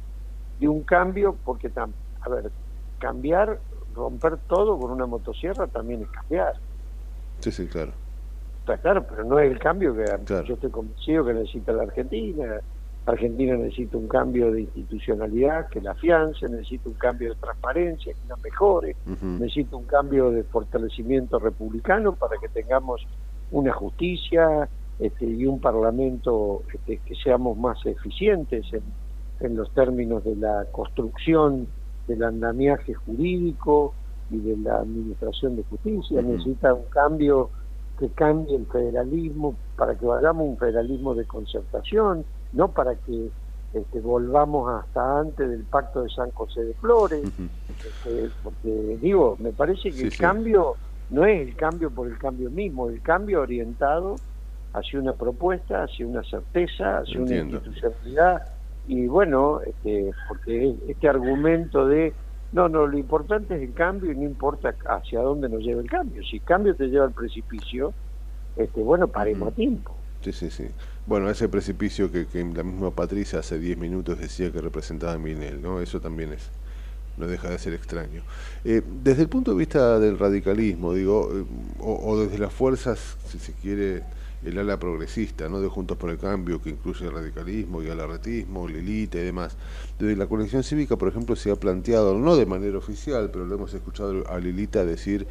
de 0.57 0.69
un 0.69 0.85
cambio, 0.85 1.37
porque, 1.45 1.69
tam- 1.75 1.93
a 2.21 2.29
ver, 2.31 2.53
cambiar, 2.99 3.61
romper 3.93 4.39
todo 4.47 4.79
con 4.79 4.93
una 4.93 5.07
motosierra 5.07 5.67
también 5.67 6.03
es 6.03 6.09
cambiar. 6.11 6.53
Sí, 7.41 7.51
sí, 7.51 7.67
claro. 7.67 7.93
Está 8.61 8.79
claro, 8.79 9.05
pero 9.09 9.25
no 9.25 9.41
es 9.41 9.51
el 9.51 9.59
cambio 9.59 9.97
que 9.97 10.05
Claro. 10.25 10.45
yo 10.47 10.55
estoy 10.55 10.71
convencido 10.71 11.25
que 11.25 11.35
necesita 11.35 11.73
la 11.73 11.83
Argentina. 11.83 12.61
Argentina 13.07 13.57
necesita 13.57 13.97
un 13.97 14.07
cambio 14.07 14.53
de 14.53 14.61
institucionalidad 14.63 15.69
que 15.71 15.81
la 15.81 15.93
afiance, 15.93 16.47
necesita 16.49 16.89
un 16.91 16.95
cambio 16.97 17.31
de 17.31 17.37
transparencia 17.37 18.13
que 18.13 18.27
la 18.29 18.37
mejore, 18.45 18.97
necesita 19.41 19.77
un 19.77 19.87
cambio 19.87 20.31
de 20.31 20.45
fortalecimiento 20.45 21.39
republicano 21.39 22.15
para 22.15 22.37
que 22.39 22.49
tengamos 22.51 23.01
una 23.51 23.73
justicia 23.73 24.69
este, 24.99 25.25
y 25.27 25.47
un 25.47 25.61
parlamento 25.61 26.63
este, 26.73 26.99
que 26.99 27.15
seamos 27.15 27.57
más 27.57 27.85
eficientes 27.87 28.67
en, 28.73 28.83
en 29.41 29.57
los 29.57 29.71
términos 29.73 30.25
de 30.25 30.37
la 30.37 30.67
construcción 30.73 31.67
del 32.07 32.23
andamiaje 32.25 32.95
jurídico 32.95 33.95
y 34.31 34.39
de 34.39 34.57
la 34.59 34.79
administración 34.79 35.57
de 35.57 35.63
justicia. 35.65 36.21
Necesita 36.23 36.75
un 36.75 36.85
cambio 36.91 37.51
que 37.99 38.09
cambie 38.11 38.57
el 38.57 38.67
federalismo 38.67 39.55
para 39.77 39.95
que 39.95 40.07
vayamos 40.07 40.43
a 40.43 40.51
un 40.51 40.57
federalismo 40.59 41.15
de 41.15 41.25
concertación, 41.25 42.25
no 42.53 42.69
para 42.69 42.95
que 42.95 43.29
este, 43.75 44.01
volvamos 44.01 44.71
hasta 44.73 45.21
antes 45.21 45.49
del 45.49 45.63
pacto 45.65 46.03
de 46.03 46.11
San 46.11 46.31
José 46.31 46.65
de 46.65 46.75
Flores, 46.75 47.23
este, 47.25 48.31
porque 48.43 48.99
digo, 49.01 49.37
me 49.39 49.53
parece 49.53 49.85
que 49.91 49.93
Sí, 49.93 50.05
el 50.05 50.13
sí. 50.13 50.19
cambio 50.19 50.75
no 51.11 51.25
es 51.25 51.49
el 51.49 51.57
cambio 51.57 51.91
por 51.91 52.09
el 52.09 52.19
cambio 52.19 52.51
mismo, 52.51 52.89
el 52.89 53.01
cambio 53.03 53.41
orientado 53.41 54.17
hacia 54.73 55.01
una 55.01 55.15
propuesta, 55.15 55.85
hacia 55.85 56.07
una 56.07 56.23
certeza, 56.23 56.99
hacia 56.99 57.19
Entiendo. 57.19 57.59
una 57.59 57.67
institucionalidad 57.67 58.43
y 58.87 59.07
bueno, 59.07 59.61
este, 59.61 60.11
porque 60.29 60.75
este 60.89 61.09
argumento 61.09 61.87
de 61.87 62.13
no, 62.53 62.69
no, 62.69 62.87
lo 62.87 62.97
importante 62.97 63.57
es 63.57 63.63
el 63.63 63.75
cambio 63.75 64.11
y 64.11 64.17
no 64.17 64.23
importa 64.23 64.75
hacia 64.89 65.21
dónde 65.21 65.51
nos 65.51 65.63
lleva 65.63 65.83
el 65.83 65.91
cambio. 65.91 66.23
Si 66.25 66.37
el 66.37 66.43
cambio 66.43 66.75
te 66.75 66.87
lleva 66.87 67.05
al 67.05 67.13
precipicio, 67.13 67.93
este, 68.57 68.83
bueno, 68.83 69.09
paremos 69.09 69.49
a 69.49 69.55
tiempo. 69.55 69.95
Sí, 70.23 70.33
sí, 70.33 70.51
sí. 70.51 70.69
Bueno, 71.07 71.29
ese 71.29 71.49
precipicio 71.49 72.11
que, 72.11 72.27
que 72.27 72.43
la 72.43 72.63
misma 72.63 72.91
Patricia 72.91 73.41
hace 73.41 73.59
10 73.59 73.77
minutos 73.77 74.19
decía 74.19 74.51
que 74.51 74.63
representaba 74.63 75.13
a 75.13 75.19
Minel, 75.19 75.61
¿no? 75.61 75.81
Eso 75.81 76.01
también 76.01 76.33
es 76.33 76.51
no 77.19 77.27
deja 77.27 77.51
de 77.51 77.59
ser 77.59 77.75
extraño. 77.75 78.23
Eh, 78.65 78.83
desde 79.03 79.23
el 79.23 79.29
punto 79.29 79.51
de 79.53 79.59
vista 79.59 79.99
del 79.99 80.19
radicalismo, 80.19 80.95
digo, 80.95 81.31
eh, 81.35 81.45
o, 81.81 82.11
o 82.11 82.21
desde 82.21 82.39
las 82.39 82.53
fuerzas, 82.53 83.17
si 83.31 83.39
se 83.39 83.53
quiere, 83.53 84.03
el 84.45 84.57
ala 84.57 84.79
progresista, 84.79 85.49
¿no? 85.49 85.61
De 85.61 85.69
Juntos 85.69 85.97
por 85.97 86.11
el 86.11 86.19
Cambio, 86.19 86.63
que 86.63 86.71
incluye 86.71 87.05
el 87.05 87.13
radicalismo 87.13 87.83
y 87.83 87.89
el 87.89 87.99
arretismo, 87.99 88.69
Lelita 88.69 89.19
y 89.19 89.25
demás. 89.25 89.57
Desde 89.99 90.15
la 90.15 90.27
colección 90.29 90.63
cívica, 90.63 90.97
por 90.97 91.09
ejemplo, 91.09 91.35
se 91.35 91.51
ha 91.51 91.57
planteado, 91.57 92.17
no 92.17 92.37
de 92.37 92.47
manera 92.47 92.79
oficial, 92.79 93.31
pero 93.33 93.47
lo 93.47 93.57
hemos 93.57 93.75
escuchado 93.75 94.25
a 94.29 94.39
Lilita 94.39 94.85
decir 94.85 95.27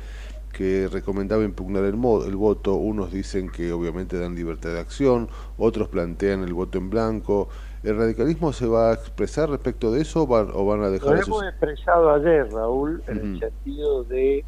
que 0.51 0.89
recomendaba 0.91 1.43
impugnar 1.43 1.85
el, 1.85 1.95
mo- 1.95 2.25
el 2.25 2.35
voto. 2.35 2.73
Unos 2.75 3.13
dicen 3.13 3.49
que 3.49 3.71
obviamente 3.71 4.19
dan 4.19 4.35
libertad 4.35 4.73
de 4.73 4.79
acción, 4.79 5.29
otros 5.57 5.87
plantean 5.87 6.43
el 6.43 6.53
voto 6.53 6.77
en 6.77 6.89
blanco. 6.89 7.47
¿El 7.83 7.97
radicalismo 7.97 8.53
se 8.53 8.65
va 8.65 8.91
a 8.91 8.93
expresar 8.93 9.49
respecto 9.49 9.91
de 9.91 10.01
eso 10.01 10.23
o 10.23 10.27
van, 10.27 10.49
o 10.53 10.65
van 10.65 10.81
a 10.81 10.85
Lo 10.85 10.91
dejar 10.91 11.15
a 11.15 11.21
hemos 11.21 11.43
expresado 11.43 12.11
ayer, 12.11 12.51
Raúl, 12.51 13.03
en 13.07 13.17
el 13.17 13.39
sentido 13.39 14.03
de 14.03 14.43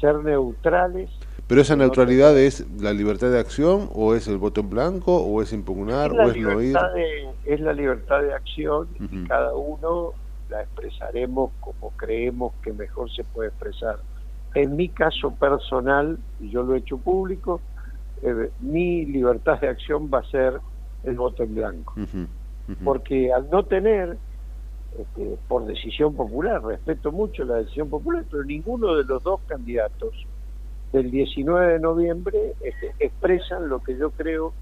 ser 0.00 0.16
neutrales. 0.16 1.10
Pero 1.46 1.60
esa 1.60 1.76
neutralidad 1.76 2.36
es 2.38 2.66
la 2.80 2.92
libertad 2.92 3.30
de 3.30 3.38
acción 3.38 3.90
o 3.94 4.14
es 4.14 4.28
el 4.28 4.38
voto 4.38 4.62
en 4.62 4.70
blanco 4.70 5.16
o 5.16 5.42
es 5.42 5.52
impugnar 5.52 6.12
es, 6.12 6.18
o 6.18 6.22
es 6.30 6.36
no 6.38 6.60
ir. 6.62 6.76
de, 6.94 7.28
es 7.44 7.60
la 7.60 7.74
libertad 7.74 8.22
de 8.22 8.32
acción 8.32 8.88
y 8.98 9.24
cada 9.24 9.54
uno 9.54 10.12
la 10.48 10.62
expresaremos 10.62 11.52
como 11.60 11.90
creemos 11.96 12.54
que 12.62 12.72
mejor 12.72 13.10
se 13.14 13.24
puede 13.24 13.48
expresar. 13.50 13.98
En 14.54 14.76
mi 14.76 14.88
caso 14.88 15.32
personal, 15.32 16.18
y 16.40 16.50
yo 16.50 16.62
lo 16.62 16.74
he 16.74 16.78
hecho 16.78 16.96
público, 16.96 17.60
eh, 18.22 18.50
mi 18.60 19.04
libertad 19.04 19.60
de 19.60 19.68
acción 19.68 20.10
va 20.12 20.20
a 20.20 20.30
ser 20.30 20.60
el 21.02 21.16
voto 21.16 21.42
en 21.42 21.54
blanco. 21.54 21.94
Porque 22.82 23.32
al 23.32 23.50
no 23.50 23.64
tener, 23.64 24.16
este, 24.98 25.36
por 25.48 25.66
decisión 25.66 26.14
popular, 26.14 26.62
respeto 26.64 27.12
mucho 27.12 27.44
la 27.44 27.56
decisión 27.56 27.90
popular, 27.90 28.24
pero 28.30 28.44
ninguno 28.44 28.94
de 28.96 29.04
los 29.04 29.22
dos 29.22 29.40
candidatos 29.46 30.14
del 30.92 31.10
19 31.10 31.74
de 31.74 31.80
noviembre 31.80 32.54
este, 32.62 32.94
expresan 33.00 33.68
lo 33.68 33.82
que 33.82 33.96
yo 33.98 34.10
creo 34.12 34.54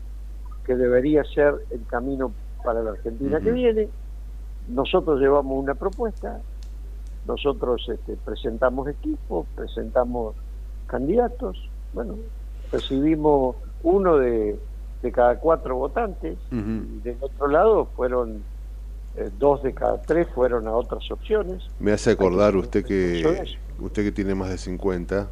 que 0.65 0.74
debería 0.74 1.23
ser 1.24 1.55
el 1.70 1.87
camino 1.87 2.33
para 2.65 2.83
la 2.83 2.93
Argentina 2.93 3.41
que 3.41 3.53
viene. 3.53 3.89
Nosotros 4.69 5.20
llevamos 5.20 5.62
una 5.62 5.74
propuesta, 5.74 6.41
nosotros 7.27 7.87
este, 7.89 8.16
presentamos 8.16 8.89
equipos, 8.89 9.47
presentamos 9.55 10.35
candidatos, 10.87 11.69
bueno, 11.93 12.16
recibimos 12.70 13.57
uno 13.83 14.16
de, 14.16 14.59
de 15.03 15.11
cada 15.12 15.39
cuatro 15.39 15.77
votantes, 15.77 16.39
y 16.51 17.01
del 17.01 17.16
otro 17.20 17.49
lado 17.49 17.89
fueron 17.97 18.43
eh, 19.16 19.31
dos 19.39 19.62
de 19.62 19.74
cada 19.74 20.01
tres 20.01 20.27
fueron 20.35 20.66
a 20.69 20.73
otras 20.73 21.11
opciones. 21.11 21.62
Me 21.81 21.93
hace 21.93 22.12
acordar 22.12 22.57
usted 22.57 22.85
que 22.85 23.45
usted 23.81 24.05
que 24.05 24.12
tiene 24.12 24.35
más 24.35 24.49
de 24.51 24.59
50, 24.59 25.29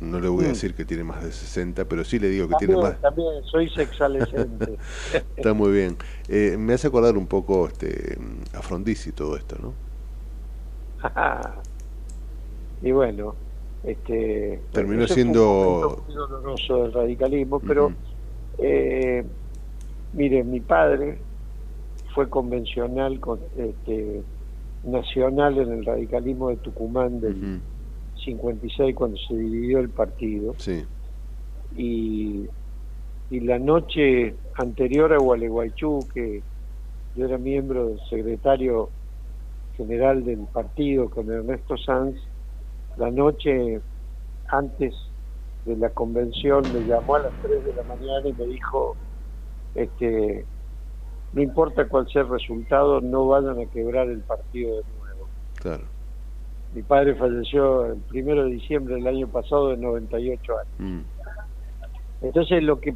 no 0.00 0.20
le 0.20 0.28
voy 0.28 0.44
a 0.44 0.48
Mm. 0.48 0.52
decir 0.52 0.74
que 0.74 0.84
tiene 0.84 1.04
más 1.04 1.22
de 1.22 1.30
60, 1.32 1.84
pero 1.86 2.04
sí 2.04 2.18
le 2.18 2.28
digo 2.28 2.48
que 2.48 2.56
tiene 2.56 2.76
más. 2.76 3.00
también 3.00 3.28
soy 3.44 3.68
sexalescente. 3.70 4.76
Está 5.36 5.52
muy 5.54 5.70
bien. 5.70 5.96
Eh, 6.28 6.56
me 6.58 6.74
hace 6.74 6.88
acordar 6.88 7.16
un 7.16 7.26
poco 7.26 7.66
este, 7.68 8.18
a 8.54 8.60
Frondizi 8.62 9.12
todo 9.12 9.36
esto, 9.36 9.56
¿no? 9.62 9.72
y 12.82 12.92
bueno, 12.92 13.34
este 13.84 14.60
Terminó 14.72 15.04
ese 15.04 15.14
fue 15.14 15.22
un 15.24 15.28
siendo- 15.32 16.04
del 16.68 16.92
radicalismo, 16.92 17.60
pero 17.60 17.92
eh, 18.58 19.24
mire, 20.12 20.44
mi 20.44 20.60
padre 20.60 21.18
fue 22.14 22.28
convencional 22.28 23.18
con, 23.20 23.40
este, 23.56 24.22
nacional 24.84 25.58
en 25.58 25.72
el 25.72 25.84
radicalismo 25.84 26.50
de 26.50 26.56
Tucumán 26.56 27.20
del 27.20 27.60
56 28.24 28.94
cuando 28.94 29.16
se 29.16 29.34
dividió 29.36 29.78
el 29.78 29.88
partido 29.88 30.54
Sí. 30.58 30.84
y, 31.76 32.46
y 33.30 33.40
la 33.40 33.58
noche 33.58 34.34
anterior 34.56 35.12
a 35.12 35.18
Gualeguaychú, 35.18 36.00
que 36.12 36.42
yo 37.16 37.24
era 37.26 37.38
miembro 37.38 37.88
del 37.88 38.00
secretario 38.10 38.90
general 39.76 40.24
del 40.24 40.40
partido 40.52 41.08
con 41.08 41.30
Ernesto 41.30 41.76
Sanz, 41.78 42.16
la 42.98 43.10
noche 43.10 43.80
antes 44.48 44.94
de 45.64 45.76
la 45.76 45.90
convención 45.90 46.62
me 46.72 46.80
llamó 46.86 47.16
a 47.16 47.20
las 47.20 47.32
3 47.42 47.64
de 47.64 47.74
la 47.74 47.82
mañana 47.84 48.28
y 48.28 48.32
me 48.32 48.46
dijo, 48.46 48.96
este, 49.74 50.44
no 51.32 51.42
importa 51.42 51.86
cuál 51.88 52.08
sea 52.10 52.22
el 52.22 52.28
resultado, 52.28 53.00
no 53.00 53.28
vayan 53.28 53.60
a 53.60 53.66
quebrar 53.70 54.08
el 54.08 54.20
partido 54.20 54.76
de 54.76 54.82
nuevo. 54.98 55.28
Claro. 55.54 55.84
Mi 56.74 56.82
padre 56.82 57.14
falleció 57.14 57.86
el 57.86 57.98
primero 58.00 58.44
de 58.44 58.50
diciembre 58.50 58.94
del 58.96 59.06
año 59.06 59.28
pasado 59.28 59.68
de 59.70 59.76
98 59.76 60.52
años. 60.58 60.66
Mm. 60.78 61.00
Entonces 62.22 62.62
lo 62.62 62.80
que, 62.80 62.94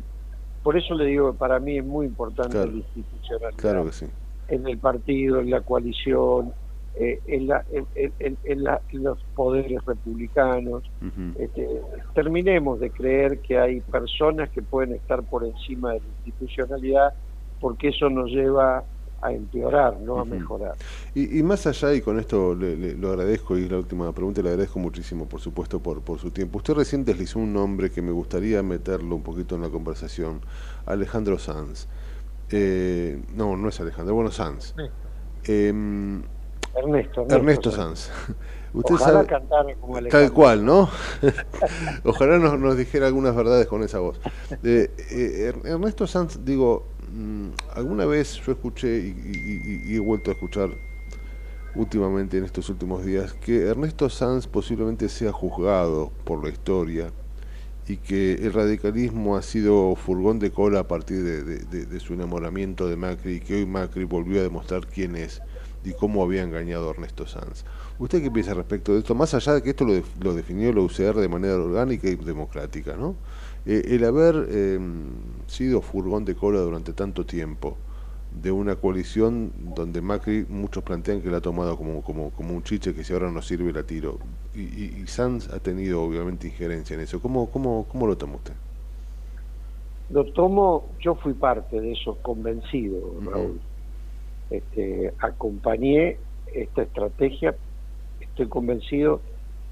por 0.62 0.76
eso 0.76 0.94
le 0.94 1.04
digo 1.06 1.32
que 1.32 1.38
para 1.38 1.60
mí 1.60 1.78
es 1.78 1.84
muy 1.84 2.06
importante 2.06 2.52
Claro. 2.52 2.70
la 2.72 2.76
institucionalidad 2.78 3.60
Claro 3.60 3.84
que 3.84 3.92
sí. 3.92 4.06
en 4.48 4.66
el 4.66 4.78
partido, 4.78 5.40
en 5.40 5.50
la 5.50 5.60
coalición, 5.60 6.52
eh, 6.98 7.20
en, 7.26 7.46
la- 7.46 7.64
en- 7.70 7.86
en- 7.94 8.14
en- 8.18 8.38
en 8.44 8.64
la- 8.64 8.80
en 8.90 9.02
los 9.04 9.22
poderes 9.34 9.84
republicanos. 9.84 10.82
Este, 11.38 11.68
terminemos 12.14 12.80
de 12.80 12.90
creer 12.90 13.40
que 13.40 13.58
hay 13.58 13.80
personas 13.82 14.48
que 14.50 14.62
pueden 14.62 14.94
estar 14.94 15.22
por 15.24 15.44
encima 15.44 15.92
de 15.92 16.00
la 16.00 16.06
institucionalidad 16.06 17.14
porque 17.60 17.88
eso 17.88 18.08
nos 18.10 18.30
lleva 18.30 18.84
a 19.22 19.32
empeorar, 19.32 19.98
no 20.00 20.18
a 20.20 20.24
mejorar. 20.24 20.74
Y, 21.14 21.38
y 21.38 21.42
más 21.42 21.66
allá, 21.66 21.94
y 21.94 22.00
con 22.02 22.18
esto 22.18 22.54
le, 22.54 22.76
le- 22.76 22.94
lo 22.94 23.08
agradezco, 23.10 23.56
y 23.58 23.64
es 23.64 23.70
la 23.70 23.78
última 23.78 24.12
pregunta, 24.12 24.42
le 24.42 24.50
agradezco 24.50 24.78
muchísimo, 24.78 25.26
por 25.26 25.40
supuesto, 25.40 25.80
por, 25.80 26.02
por 26.02 26.18
su 26.18 26.30
tiempo. 26.30 26.58
Usted 26.58 26.74
recién 26.74 27.04
deslizó 27.04 27.38
un 27.38 27.52
nombre 27.52 27.90
que 27.90 28.02
me 28.02 28.12
gustaría 28.12 28.62
meterlo 28.62 29.16
un 29.16 29.22
poquito 29.22 29.54
en 29.56 29.62
la 29.62 29.70
conversación, 29.70 30.40
Alejandro 30.84 31.38
Sanz. 31.38 31.88
Eh, 32.50 33.22
no, 33.34 33.56
no 33.56 33.68
es 33.68 33.80
Alejandro, 33.80 34.14
bueno, 34.14 34.30
Sanz. 34.30 34.74
Em, 35.44 36.22
Ernesto, 36.76 37.26
Ernesto 37.28 37.70
Sanz. 37.70 38.00
Sanz. 38.00 38.36
Usted 38.72 38.94
Ojalá 38.96 39.12
sabe, 39.12 39.26
cantara 39.26 39.74
como 39.76 39.96
Alejandro. 39.96 40.28
tal 40.28 40.32
cual, 40.34 40.64
¿no? 40.64 40.90
Ojalá 42.04 42.38
nos, 42.38 42.58
nos 42.58 42.76
dijera 42.76 43.06
algunas 43.06 43.34
verdades 43.34 43.66
con 43.66 43.82
esa 43.82 44.00
voz. 44.00 44.20
Eh, 44.62 44.90
eh, 45.10 45.52
Er- 45.54 45.66
Ernesto 45.66 46.06
Sanz, 46.06 46.44
digo, 46.44 46.86
mm, 47.10 47.48
alguna 47.74 48.04
vez 48.04 48.34
yo 48.44 48.52
escuché 48.52 48.98
y, 48.98 49.08
y- 49.08 49.82
y- 49.88 49.92
y 49.92 49.96
he 49.96 50.00
vuelto 50.00 50.30
a 50.30 50.34
escuchar 50.34 50.70
últimamente 51.74 52.38
en 52.38 52.44
estos 52.44 52.68
últimos 52.70 53.04
días 53.04 53.32
que 53.34 53.66
Ernesto 53.66 54.08
Sanz 54.08 54.46
posiblemente 54.46 55.08
sea 55.08 55.32
juzgado 55.32 56.10
por 56.24 56.42
la 56.42 56.50
historia 56.50 57.10
y 57.88 57.98
que 57.98 58.34
el 58.34 58.52
radicalismo 58.52 59.36
ha 59.36 59.42
sido 59.42 59.94
furgón 59.94 60.38
de 60.38 60.50
cola 60.50 60.80
a 60.80 60.88
partir 60.88 61.22
de, 61.22 61.42
de- 61.44 61.86
de 61.86 62.00
su 62.00 62.14
enamoramiento 62.14 62.88
de 62.88 62.96
Macri 62.96 63.34
y 63.36 63.40
que 63.40 63.54
hoy 63.56 63.66
Macri 63.66 64.04
volvió 64.04 64.40
a 64.40 64.42
demostrar 64.42 64.86
quién 64.86 65.16
es 65.16 65.40
y 65.84 65.94
cómo 65.94 66.22
había 66.22 66.42
engañado 66.42 66.88
a 66.88 66.90
Ernesto 66.92 67.26
Sanz. 67.26 67.64
¿Usted 67.98 68.22
qué 68.22 68.30
piensa 68.30 68.54
respecto 68.54 68.92
de 68.92 68.98
esto? 69.00 69.14
Más 69.14 69.34
allá 69.34 69.54
de 69.54 69.62
que 69.62 69.70
esto 69.70 69.84
lo, 69.84 69.94
def- 69.94 70.16
lo 70.20 70.34
definió 70.34 70.72
la 70.72 70.80
UCR 70.80 71.20
de 71.20 71.28
manera 71.28 71.56
orgánica 71.56 72.08
y 72.08 72.16
democrática, 72.16 72.96
¿no? 72.96 73.18
Eh, 73.64 73.82
el 73.90 74.04
haber 74.04 74.46
eh, 74.50 74.78
sido 75.46 75.82
furgón 75.82 76.24
de 76.24 76.34
cola 76.36 76.60
durante 76.60 76.92
tanto 76.92 77.24
tiempo 77.26 77.78
de 78.30 78.50
una 78.52 78.76
coalición 78.76 79.52
donde 79.56 80.02
Macri 80.02 80.44
muchos 80.48 80.82
plantean 80.82 81.22
que 81.22 81.30
la 81.30 81.38
ha 81.38 81.40
tomado 81.40 81.76
como, 81.76 82.02
como, 82.02 82.32
como 82.32 82.54
un 82.54 82.62
chiche 82.62 82.94
que 82.94 83.04
si 83.04 83.12
ahora 83.12 83.30
no 83.30 83.40
sirve 83.42 83.72
la 83.72 83.84
tiro 83.84 84.18
y, 84.52 84.62
y, 84.62 85.02
y 85.02 85.06
Sanz 85.06 85.48
ha 85.52 85.60
tenido 85.60 86.02
obviamente 86.02 86.48
injerencia 86.48 86.94
en 86.94 87.00
eso. 87.00 87.20
¿Cómo, 87.20 87.50
cómo, 87.50 87.86
cómo 87.88 88.06
lo 88.06 88.16
toma 88.18 88.36
usted? 88.36 88.54
Lo 90.08 90.24
tomo, 90.32 90.96
yo 91.00 91.14
fui 91.16 91.34
parte 91.34 91.80
de 91.80 91.92
esos 91.92 92.18
convencidos, 92.20 93.24
Raúl. 93.24 93.62
Este, 94.50 95.12
acompañé 95.18 96.18
esta 96.54 96.82
estrategia, 96.82 97.54
estoy 98.20 98.46
convencido. 98.48 99.20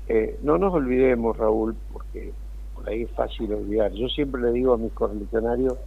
eh, 0.07 0.39
no 0.43 0.59
nos 0.59 0.75
olvidemos, 0.75 1.35
Raúl, 1.37 1.75
porque 1.91 2.31
por 2.75 2.87
ahí 2.89 3.05
es 3.05 3.11
fácil 3.13 3.55
olvidar. 3.55 3.91
Yo 3.93 4.07
siempre 4.09 4.43
le 4.43 4.53
digo 4.53 4.75
a 4.75 4.77
mis 4.77 4.93
correligionarios, 4.93 5.79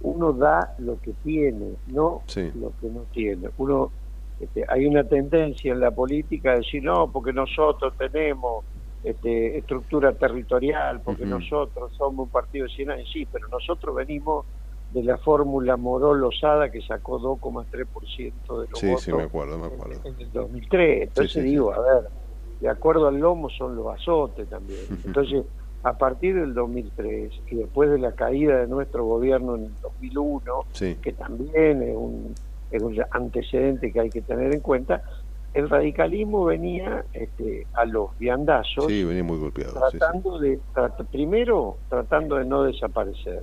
uno 0.00 0.32
da 0.32 0.74
lo 0.78 1.00
que 1.00 1.12
tiene, 1.22 1.74
no 1.86 2.22
Sí. 2.26 2.50
lo 2.56 2.72
que 2.80 2.88
no 2.88 3.02
tiene. 3.12 3.48
Uno, 3.58 3.92
este, 4.40 4.64
hay 4.68 4.84
una 4.86 5.04
tendencia 5.04 5.72
en 5.72 5.78
la 5.78 5.92
política 5.92 6.52
a 6.52 6.56
decir, 6.56 6.82
no, 6.82 7.10
porque 7.12 7.32
nosotros 7.32 7.94
tenemos 7.96 8.64
este, 9.04 9.58
estructura 9.58 10.12
territorial, 10.12 11.00
porque 11.02 11.24
nosotros 11.24 11.92
somos 11.96 12.26
un 12.26 12.32
partido 12.32 12.66
de 12.66 12.72
100 12.72 12.90
años. 12.90 13.08
Sí, 13.12 13.28
pero 13.30 13.46
nosotros 13.46 13.94
venimos 13.94 14.44
de 14.90 15.02
la 15.02 15.18
fórmula 15.18 15.76
Morol-Losada 15.76 16.70
que 16.70 16.80
sacó 16.82 17.18
2,3% 17.18 18.60
de 18.60 18.68
los 18.68 18.78
Sí, 18.80 18.86
votos 18.88 19.02
sí, 19.02 19.12
me 19.12 19.22
acuerdo, 19.24 19.58
me 19.58 19.66
acuerdo. 19.66 20.00
en 20.04 20.20
el 20.20 20.30
2003. 20.32 21.02
Entonces 21.08 21.32
Sí, 21.32 21.40
digo, 21.40 21.72
a 21.72 21.80
ver, 21.80 22.08
de 22.60 22.68
acuerdo 22.68 23.08
al 23.08 23.16
lomo 23.18 23.48
son 23.50 23.74
los 23.76 23.86
azotes 23.94 24.48
también. 24.48 24.80
Entonces, 25.04 25.44
a 25.82 25.96
partir 25.98 26.34
del 26.36 26.54
2003 26.54 27.32
y 27.50 27.56
después 27.56 27.90
de 27.90 27.98
la 27.98 28.12
caída 28.12 28.58
de 28.58 28.66
nuestro 28.68 29.04
gobierno 29.04 29.56
en 29.56 29.64
el 29.64 29.74
2001, 29.80 30.66
Sí. 30.72 30.96
que 31.02 31.12
también 31.12 31.82
es 31.82 31.94
un, 31.96 32.34
es 32.70 32.82
un 32.82 32.96
antecedente 33.10 33.92
que 33.92 34.00
hay 34.00 34.10
que 34.10 34.22
tener 34.22 34.52
en 34.54 34.60
cuenta, 34.60 35.02
el 35.52 35.68
radicalismo 35.70 36.44
venía 36.44 37.04
este, 37.12 37.66
a 37.72 37.84
los 37.86 38.16
viandazos 38.18 38.86
Sí, 38.86 39.04
venía 39.04 39.24
muy 39.24 39.38
golpeado. 39.38 39.72
sí, 39.72 39.78
sí. 39.92 39.98
tratando 39.98 40.38
de, 40.38 40.60
trat- 40.74 41.08
primero 41.10 41.78
tratando 41.88 42.36
de 42.36 42.44
no 42.44 42.62
desaparecer. 42.64 43.42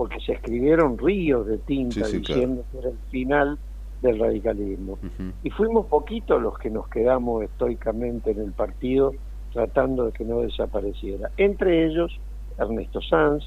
Porque 0.00 0.18
se 0.20 0.32
escribieron 0.32 0.96
ríos 0.96 1.46
de 1.46 1.58
tinta 1.58 2.06
Sí, 2.06 2.12
sí, 2.12 2.16
diciendo 2.32 2.64
que 2.72 2.78
era 2.78 2.88
el 2.88 2.98
final 3.10 3.58
del 4.00 4.18
radicalismo. 4.18 4.98
Y 5.42 5.50
fuimos 5.50 5.88
poquitos 5.88 6.40
los 6.40 6.56
que 6.58 6.70
nos 6.70 6.88
quedamos 6.88 7.42
estoicamente 7.44 8.30
en 8.30 8.40
el 8.40 8.52
partido 8.54 9.12
tratando 9.52 10.06
de 10.06 10.12
que 10.12 10.24
no 10.24 10.40
desapareciera. 10.40 11.30
Entre 11.36 11.84
ellos 11.84 12.18
Ernesto 12.56 13.02
Sanz, 13.02 13.44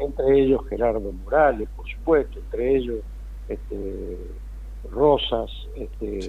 entre 0.00 0.40
ellos 0.40 0.66
Gerardo 0.70 1.12
Morales, 1.12 1.68
por 1.76 1.86
supuesto, 1.86 2.38
entre 2.38 2.76
ellos 2.76 3.00
este, 3.46 4.16
Rosas, 4.90 5.50
este, 5.76 6.20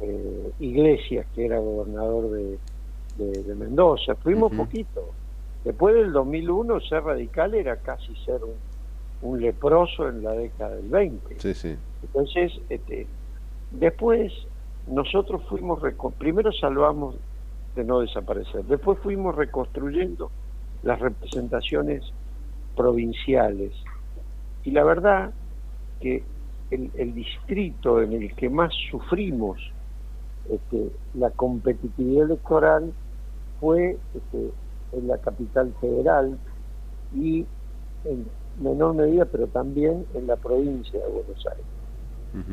eh, 0.00 0.50
Iglesias, 0.60 1.26
que 1.34 1.44
era 1.44 1.58
gobernador 1.58 2.30
de, 2.30 2.58
de- 3.18 3.42
de 3.42 3.54
Mendoza. 3.54 4.14
Fuimos 4.14 4.52
poquitos. 4.56 5.04
Después 5.64 5.94
del 5.94 6.12
2001, 6.12 6.80
ser 6.80 7.02
radical 7.02 7.52
era 7.54 7.76
casi 7.76 8.16
ser 8.24 8.42
un, 8.42 8.54
un 9.22 9.40
leproso 9.40 10.08
en 10.08 10.22
la 10.22 10.32
década 10.32 10.76
del 10.76 10.88
20. 10.88 11.40
Sí, 11.40 11.54
sí. 11.54 11.76
Entonces, 12.02 12.52
este, 12.68 13.06
después 13.70 14.32
nosotros 14.86 15.42
fuimos, 15.48 15.80
primero 16.18 16.52
salvamos 16.52 17.16
de 17.76 17.84
no 17.84 18.00
desaparecer, 18.00 18.64
después 18.64 18.98
fuimos 19.00 19.34
reconstruyendo 19.34 20.30
las 20.82 20.98
representaciones 20.98 22.02
provinciales. 22.76 23.72
Y 24.64 24.70
la 24.70 24.84
verdad 24.84 25.32
que 26.00 26.22
el, 26.70 26.90
el 26.94 27.14
distrito 27.14 28.00
en 28.00 28.12
el 28.14 28.34
que 28.34 28.48
más 28.48 28.72
sufrimos 28.90 29.58
este, 30.50 30.90
la 31.14 31.30
competitividad 31.30 32.24
electoral 32.24 32.92
fue 33.60 33.98
este, 34.14 34.50
en 34.92 35.08
la 35.08 35.18
capital 35.18 35.72
federal 35.80 36.38
y 37.14 37.46
en 38.04 38.26
menor 38.58 38.94
medida, 38.94 39.24
pero 39.24 39.46
también 39.46 40.06
en 40.14 40.26
la 40.26 40.36
provincia 40.36 40.98
de 40.98 41.08
Buenos 41.08 41.46
Aires. 41.46 41.64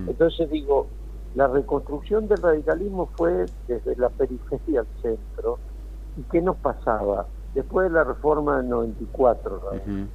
Entonces 0.07 0.49
digo, 0.49 0.87
la 1.35 1.47
reconstrucción 1.47 2.27
del 2.27 2.41
radicalismo 2.41 3.09
fue 3.15 3.45
desde 3.67 3.95
la 3.95 4.09
periferia 4.09 4.81
al 4.81 4.87
centro. 5.01 5.59
¿Y 6.17 6.23
qué 6.31 6.41
nos 6.41 6.57
pasaba? 6.57 7.27
Después 7.53 7.89
de 7.89 7.93
la 7.95 8.03
reforma 8.03 8.57
del 8.57 8.69
94, 8.69 9.61
Raúl, 9.63 10.07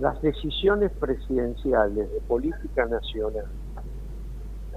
las 0.00 0.20
decisiones 0.22 0.90
presidenciales 0.92 2.10
de 2.10 2.20
política 2.20 2.86
nacional 2.86 3.46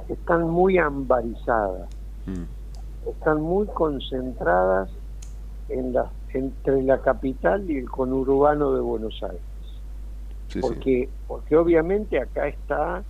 están 0.09 0.43
muy 0.49 0.77
ambarizadas, 0.77 1.89
están 3.07 3.41
muy 3.41 3.65
concentradas 3.67 4.89
en 5.69 5.93
la, 5.93 6.11
entre 6.33 6.83
la 6.83 7.01
capital 7.01 7.69
y 7.69 7.77
el 7.77 7.89
conurbano 7.89 8.73
de 8.73 8.81
Buenos 8.81 9.21
Aires. 9.23 9.41
Porque, 10.61 11.09
porque 11.27 11.55
obviamente 11.55 12.19
acá 12.19 12.47
está 12.47 13.03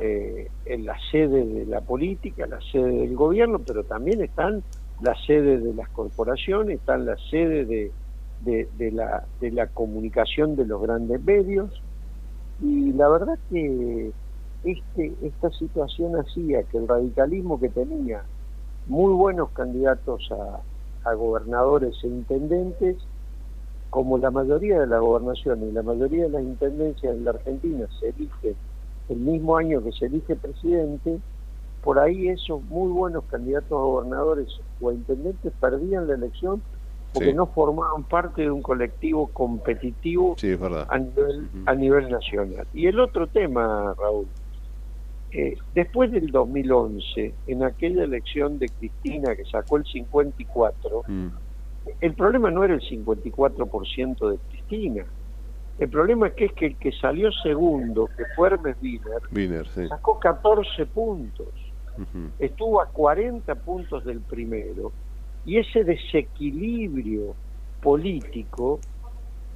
eh, 0.00 0.48
en 0.66 0.86
la 0.86 0.96
sede 1.10 1.44
de 1.44 1.66
la 1.66 1.80
política, 1.80 2.46
la 2.46 2.60
sede 2.72 2.90
del 2.90 3.16
gobierno, 3.16 3.58
pero 3.58 3.84
también 3.84 4.22
están 4.22 4.62
las 5.00 5.18
sedes 5.26 5.62
de 5.62 5.74
las 5.74 5.88
corporaciones, 5.90 6.80
están 6.80 7.06
las 7.06 7.20
sedes 7.30 7.68
de, 7.68 7.90
de, 8.44 8.68
de 8.76 8.90
la, 8.92 9.24
de 9.40 9.50
la 9.50 9.66
comunicación 9.68 10.56
de 10.56 10.66
los 10.66 10.80
grandes 10.82 11.22
medios. 11.24 11.82
Y 12.60 12.92
la 12.92 13.08
verdad 13.08 13.38
que 13.50 14.10
este, 14.64 15.12
esta 15.22 15.50
situación 15.50 16.16
hacía 16.16 16.64
que 16.64 16.78
el 16.78 16.88
radicalismo 16.88 17.60
que 17.60 17.68
tenía 17.68 18.22
muy 18.86 19.12
buenos 19.12 19.50
candidatos 19.50 20.28
a, 20.32 21.08
a 21.08 21.14
gobernadores 21.14 21.94
e 22.02 22.08
intendentes, 22.08 22.96
como 23.90 24.18
la 24.18 24.30
mayoría 24.30 24.80
de 24.80 24.86
la 24.86 24.98
gobernación 24.98 25.62
y 25.68 25.72
la 25.72 25.82
mayoría 25.82 26.24
de 26.24 26.30
las 26.30 26.42
intendencias 26.42 27.14
en 27.14 27.24
la 27.24 27.30
Argentina 27.30 27.86
se 27.98 28.10
eligen 28.10 28.56
el 29.08 29.16
mismo 29.18 29.56
año 29.56 29.82
que 29.82 29.92
se 29.92 30.06
elige 30.06 30.36
presidente, 30.36 31.18
por 31.80 31.98
ahí 31.98 32.28
esos 32.28 32.62
muy 32.64 32.90
buenos 32.92 33.24
candidatos 33.24 33.72
a 33.72 33.76
gobernadores 33.82 34.48
o 34.80 34.90
a 34.90 34.94
intendentes 34.94 35.52
perdían 35.58 36.06
la 36.08 36.14
elección 36.14 36.62
porque 37.12 37.30
Sí. 37.30 37.34
no 37.34 37.46
formaban 37.46 38.04
parte 38.04 38.42
de 38.42 38.50
un 38.50 38.60
colectivo 38.60 39.28
competitivo 39.28 40.34
Sí, 40.36 40.48
es 40.50 40.60
verdad. 40.60 40.86
a 40.90 40.98
nivel, 40.98 41.48
a 41.64 41.74
nivel 41.74 42.10
nacional. 42.10 42.66
Y 42.74 42.86
el 42.86 43.00
otro 43.00 43.28
tema, 43.28 43.94
Raúl, 43.98 44.28
eh, 45.30 45.56
después 45.74 46.10
del 46.10 46.30
2011, 46.30 47.34
en 47.46 47.62
aquella 47.62 48.04
elección 48.04 48.58
de 48.58 48.68
Cristina 48.68 49.34
que 49.34 49.44
sacó 49.46 49.78
el 49.78 49.84
54, 49.84 51.02
Mm. 51.06 51.28
El 52.00 52.14
problema 52.14 52.50
no 52.50 52.64
era 52.64 52.74
el 52.74 52.80
54% 52.80 54.30
de 54.30 54.38
Cristina. 54.50 55.04
El 55.78 55.88
problema 55.88 56.28
es 56.28 56.34
que 56.34 56.46
es 56.46 56.52
que 56.52 56.66
el 56.66 56.76
que 56.76 56.92
salió 56.92 57.30
segundo, 57.30 58.08
que 58.16 58.24
fue 58.34 58.48
Hermes 58.48 58.76
Wiener, 59.32 59.68
sí. 59.68 59.86
sacó 59.88 60.18
14 60.18 60.86
puntos. 60.86 61.48
Estuvo 62.38 62.80
a 62.80 62.86
40 62.86 63.54
puntos 63.56 64.04
del 64.04 64.20
primero. 64.20 64.92
Y 65.44 65.58
ese 65.58 65.84
desequilibrio 65.84 67.34
político 67.80 68.80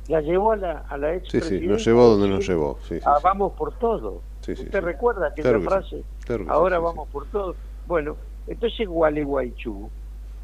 la 0.09 0.21
llevó 0.21 0.53
a 0.53 0.57
la, 0.57 0.79
a 0.89 0.97
la 0.97 1.15
ex 1.15 1.29
Sí, 1.31 1.41
sí, 1.41 1.61
nos 1.67 1.85
llevó 1.85 2.07
donde 2.09 2.29
nos 2.29 2.47
llevó. 2.47 2.79
Sí, 2.83 2.97
sí, 2.99 3.05
Ah, 3.05 3.19
vamos 3.23 3.53
por 3.53 3.79
todo. 3.79 4.23
¿Usted 4.41 4.81
recuerda 4.81 5.29
aquella 5.29 5.51
Claro 5.51 5.63
frase? 5.63 6.03
Claro 6.25 6.47
Ahora 6.49 6.79
vamos 6.79 7.09
por 7.09 7.27
todo. 7.27 7.55
Bueno, 7.87 8.17
entonces 8.47 8.89
Gualeguaychú 8.89 9.89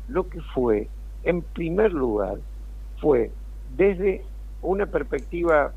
lo 0.09 0.29
que 0.29 0.41
fue, 0.41 0.89
en 1.25 1.43
primer 1.43 1.93
lugar, 1.93 2.39
fue 3.01 3.31
desde 3.77 4.25
una 4.63 4.87
perspectiva 4.87 5.73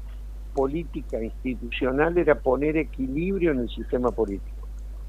política 0.53 1.21
institucional 1.21 2.17
era 2.17 2.35
poner 2.35 2.77
equilibrio 2.77 3.51
en 3.51 3.59
el 3.59 3.69
sistema 3.69 4.11
político, 4.11 4.67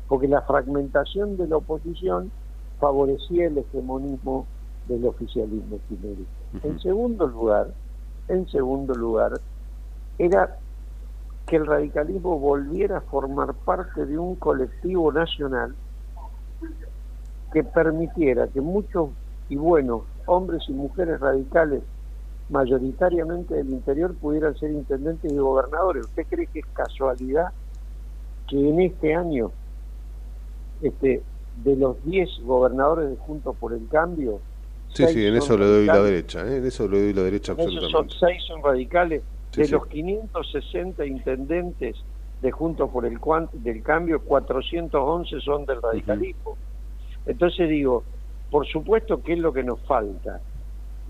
porque 0.09 0.29
la 0.29 0.43
fragmentación 0.43 1.37
de 1.37 1.49
la 1.49 1.57
oposición 1.57 2.31
favorecía 2.79 3.47
el 3.47 3.59
hegemonismo 3.59 4.47
del 4.89 5.07
oficialismo 5.07 5.79
kirchnerista. 5.89 6.33
En 6.65 6.79
segundo 6.81 7.27
lugar, 7.27 7.73
en 8.29 8.49
segundo 8.49 8.95
lugar, 8.95 9.41
era 10.19 10.59
que 11.47 11.57
el 11.57 11.67
radicalismo 11.67 12.39
volviera 12.39 12.99
a 12.99 13.01
formar 13.03 13.55
parte 13.55 14.07
de 14.07 14.19
un 14.19 14.37
colectivo 14.37 15.13
nacional 15.13 15.75
que 17.53 17.65
permitiera 17.65 18.49
que 18.49 18.61
muchos 18.61 19.11
y 19.49 19.57
buenos 19.57 20.03
hombres 20.27 20.62
y 20.69 20.73
mujeres 20.73 21.20
radicales 21.20 21.82
mayoritariamente 22.49 23.55
del 23.55 23.70
interior 23.70 24.15
pudieran 24.15 24.57
ser 24.59 24.70
intendentes 24.73 25.32
y 25.32 25.36
gobernadores. 25.36 26.05
¿Usted 26.07 26.27
cree 26.28 26.47
que 26.47 26.61
es 26.61 26.66
casualidad 26.74 27.49
que 28.49 28.69
en 28.69 28.81
este 28.81 29.15
año, 29.15 29.51
este, 30.82 31.23
de 31.65 31.77
los 31.77 32.03
10 32.05 32.28
gobernadores 32.44 33.11
de 33.11 33.16
Juntos 33.16 33.57
por 33.59 33.73
el 33.73 33.89
Cambio, 33.89 34.40
Sí, 34.94 35.07
sí, 35.07 35.27
en 35.27 35.36
eso 35.36 35.57
le 35.57 35.65
doy 35.65 35.86
la 35.86 36.03
derecha, 36.03 36.47
¿eh? 36.47 36.59
en 36.59 36.66
eso 36.66 36.86
le 36.86 37.01
doy 37.01 37.15
la 37.15 37.23
derecha 37.23 37.53
Esos 37.53 37.65
son 37.65 37.74
absolutamente. 37.77 38.16
seis 38.20 38.43
son 38.44 38.62
radicales. 38.62 39.23
Sí, 39.51 39.62
de 39.62 39.66
sí. 39.66 39.73
los 39.73 39.86
560 39.86 41.07
intendentes 41.07 41.97
de 42.43 42.51
Juntos 42.51 42.90
por 42.90 43.07
el 43.07 43.19
del 43.55 43.82
Cambio, 43.82 44.20
411 44.20 45.40
son 45.40 45.65
del 45.65 45.81
radicalismo. 45.81 46.57
Entonces 47.24 47.69
digo, 47.69 48.05
por 48.53 48.66
supuesto 48.66 49.23
que 49.23 49.33
es 49.33 49.39
lo 49.39 49.51
que 49.53 49.65
nos 49.65 49.81
falta. 49.81 50.41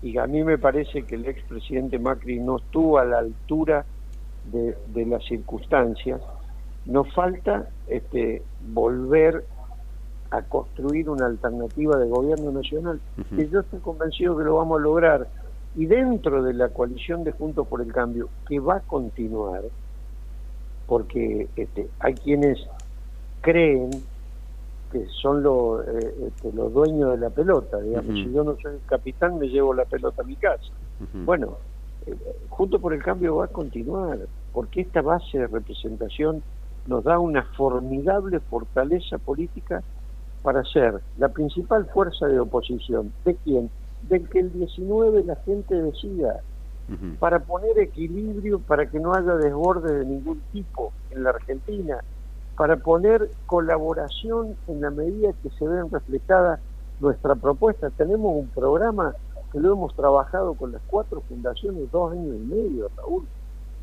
Y 0.01 0.17
a 0.17 0.25
mí 0.27 0.43
me 0.45 0.57
parece 0.57 1.03
que 1.03 1.15
el 1.15 1.25
expresidente 1.25 1.99
Macri 1.99 2.39
no 2.39 2.57
estuvo 2.57 2.97
a 2.97 3.03
la 3.03 3.19
altura 3.19 3.85
de, 4.49 4.77
de 4.87 5.05
las 5.05 5.25
circunstancias. 5.25 6.21
Nos 6.85 7.13
falta 7.13 7.67
este, 7.87 8.41
volver 8.69 9.43
a 10.31 10.41
construir 10.43 11.09
una 11.09 11.25
alternativa 11.25 11.97
de 11.97 12.07
gobierno 12.07 12.51
nacional. 12.51 13.01
Y 13.31 13.47
yo 13.49 13.59
estoy 13.59 13.79
convencido 13.79 14.37
que 14.37 14.45
lo 14.45 14.55
vamos 14.55 14.79
a 14.79 14.83
lograr. 14.83 15.27
Y 15.75 15.85
dentro 15.85 16.43
de 16.43 16.53
la 16.53 16.69
coalición 16.69 17.25
de 17.25 17.33
Juntos 17.33 17.67
por 17.67 17.81
el 17.81 17.91
Cambio, 17.91 18.29
que 18.47 18.59
va 18.59 18.77
a 18.77 18.79
continuar, 18.79 19.63
porque 20.87 21.49
este, 21.57 21.89
hay 21.99 22.13
quienes 22.13 22.57
creen 23.41 23.91
que 24.93 25.07
son 25.21 25.41
los, 25.41 25.85
eh, 25.87 26.13
este, 26.27 26.53
los 26.53 26.71
dueños 26.71 27.11
de 27.11 27.17
la 27.17 27.31
pelota, 27.31 27.79
digamos, 27.79 28.13
si 28.13 28.31
yo 28.31 28.43
no 28.43 28.55
soy 28.61 28.75
el 28.75 28.81
capitán 28.85 29.39
me 29.39 29.47
llevo 29.47 29.73
la 29.73 29.85
pelota 29.85 30.21
a 30.21 30.25
mi 30.25 30.35
casa. 30.35 30.71
Bueno, 31.25 31.57
eh, 32.05 32.15
Juntos 32.49 32.79
por 32.79 32.93
el 32.93 33.01
Cambio 33.01 33.37
va 33.37 33.45
a 33.45 33.47
continuar, 33.47 34.19
porque 34.53 34.81
esta 34.81 35.01
base 35.01 35.39
de 35.39 35.47
representación 35.47 36.43
nos 36.85 37.03
da 37.03 37.17
una 37.17 37.41
formidable 37.57 38.39
fortaleza 38.39 39.17
política 39.17 39.81
para 40.43 40.63
ser 40.63 41.01
la 41.17 41.29
principal 41.29 41.87
fuerza 41.87 42.27
de 42.27 42.39
oposición. 42.39 43.11
¿De 43.25 43.35
quién? 43.43 43.71
Del 44.03 44.29
que 44.29 44.41
el 44.41 44.53
19 44.53 45.23
la 45.23 45.37
gente 45.37 45.73
decida, 45.73 46.41
para 47.17 47.39
poner 47.39 47.79
equilibrio, 47.79 48.59
para 48.59 48.85
que 48.85 48.99
no 48.99 49.15
haya 49.15 49.33
desborde 49.35 49.99
de 49.99 50.05
ningún 50.05 50.39
tipo 50.51 50.93
en 51.09 51.23
la 51.23 51.31
Argentina, 51.31 52.03
para 52.57 52.77
poner 52.77 53.29
colaboración 53.45 54.55
en 54.67 54.81
la 54.81 54.91
medida 54.91 55.33
que 55.41 55.49
se 55.51 55.67
vean 55.67 55.89
reflejadas 55.89 56.59
nuestra 56.99 57.35
propuesta. 57.35 57.89
Tenemos 57.91 58.35
un 58.35 58.47
programa 58.49 59.15
que 59.51 59.59
lo 59.59 59.73
hemos 59.73 59.95
trabajado 59.95 60.53
con 60.55 60.71
las 60.71 60.81
cuatro 60.87 61.21
fundaciones 61.21 61.91
dos 61.91 62.11
años 62.11 62.35
y 62.35 62.45
medio, 62.45 62.89
Raúl. 62.97 63.25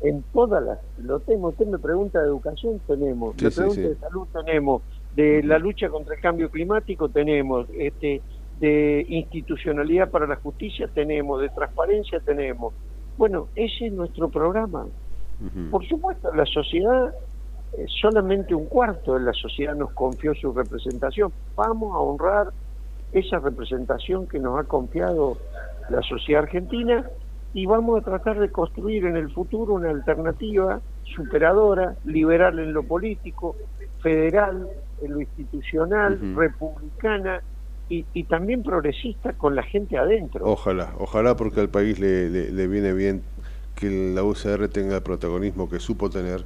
En 0.01 0.23
todas 0.33 0.63
las, 0.63 0.79
lo 0.97 1.19
tenemos. 1.19 1.53
Usted 1.53 1.67
me 1.67 1.79
pregunta 1.79 2.19
de 2.19 2.27
educación, 2.27 2.81
tenemos. 2.87 3.35
Sí, 3.37 3.45
me 3.45 3.51
pregunta 3.51 3.81
sí. 3.81 3.87
de 3.87 3.95
salud, 3.95 4.27
tenemos. 4.33 4.81
De 5.15 5.43
la 5.43 5.59
lucha 5.59 5.89
contra 5.89 6.15
el 6.15 6.21
cambio 6.21 6.49
climático, 6.49 7.09
tenemos. 7.09 7.67
Este, 7.77 8.21
de 8.59 9.05
institucionalidad 9.07 10.09
para 10.09 10.27
la 10.27 10.37
justicia, 10.37 10.89
tenemos. 10.93 11.41
De 11.41 11.49
transparencia, 11.49 12.19
tenemos. 12.19 12.73
Bueno, 13.17 13.47
ese 13.55 13.87
es 13.87 13.93
nuestro 13.93 14.29
programa. 14.29 14.87
Por 15.71 15.87
supuesto, 15.87 16.31
la 16.35 16.45
sociedad, 16.45 17.13
solamente 17.87 18.53
un 18.55 18.67
cuarto 18.67 19.13
de 19.15 19.21
la 19.21 19.33
sociedad 19.33 19.75
nos 19.75 19.91
confió 19.93 20.33
su 20.35 20.53
representación. 20.53 21.33
Vamos 21.55 21.95
a 21.95 21.99
honrar 21.99 22.47
esa 23.11 23.39
representación 23.39 24.27
que 24.27 24.39
nos 24.39 24.59
ha 24.59 24.63
confiado 24.65 25.37
la 25.89 26.01
sociedad 26.01 26.43
argentina 26.43 27.05
y 27.53 27.65
vamos 27.65 27.99
a 27.99 28.03
tratar 28.03 28.39
de 28.39 28.49
construir 28.49 29.05
en 29.05 29.17
el 29.17 29.31
futuro 29.33 29.73
una 29.73 29.89
alternativa 29.89 30.81
superadora, 31.03 31.97
liberal 32.03 32.59
en 32.59 32.71
lo 32.73 32.83
político, 32.83 33.57
federal 34.01 34.67
en 35.01 35.11
lo 35.11 35.19
institucional, 35.21 36.19
republicana 36.35 37.43
y, 37.89 38.07
y 38.13 38.23
también 38.25 38.63
progresista 38.63 39.33
con 39.33 39.55
la 39.55 39.63
gente 39.63 39.97
adentro. 39.97 40.45
Ojalá, 40.45 40.93
ojalá 40.97 41.35
porque 41.35 41.59
al 41.59 41.69
país 41.69 41.99
le, 41.99 42.29
le- 42.29 42.51
le 42.51 42.67
viene 42.67 42.93
bien 42.93 43.25
que 43.81 44.13
la 44.13 44.23
UCR 44.23 44.67
tenga 44.69 44.95
el 44.97 45.01
protagonismo 45.01 45.67
que 45.67 45.79
supo 45.79 46.11
tener 46.11 46.43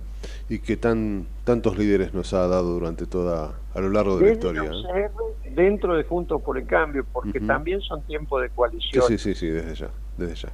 y 0.48 0.60
que 0.60 0.78
tan 0.78 1.28
tantos 1.44 1.78
líderes 1.78 2.14
nos 2.14 2.34
ha 2.34 2.48
dado 2.48 2.72
durante 2.74 3.06
toda 3.06 3.60
a 3.74 3.80
lo 3.82 3.90
largo 3.90 4.18
de 4.18 4.28
la 4.28 4.32
historia. 4.32 4.64
¿eh? 4.64 4.70
UCR, 4.70 5.54
dentro 5.54 5.96
de 5.98 6.04
Juntos 6.06 6.42
por 6.42 6.58
el 6.58 6.66
Cambio, 6.66 7.06
porque 7.12 7.42
también 7.42 7.82
son 7.82 8.02
tiempos 8.04 8.42
de 8.42 8.50
coalición. 8.52 9.04
sí, 9.06 9.18
sí, 9.18 9.36
sí, 9.36 9.48
desde 9.48 9.76
ya, 9.76 9.90
desde 10.18 10.36
ya. 10.36 10.50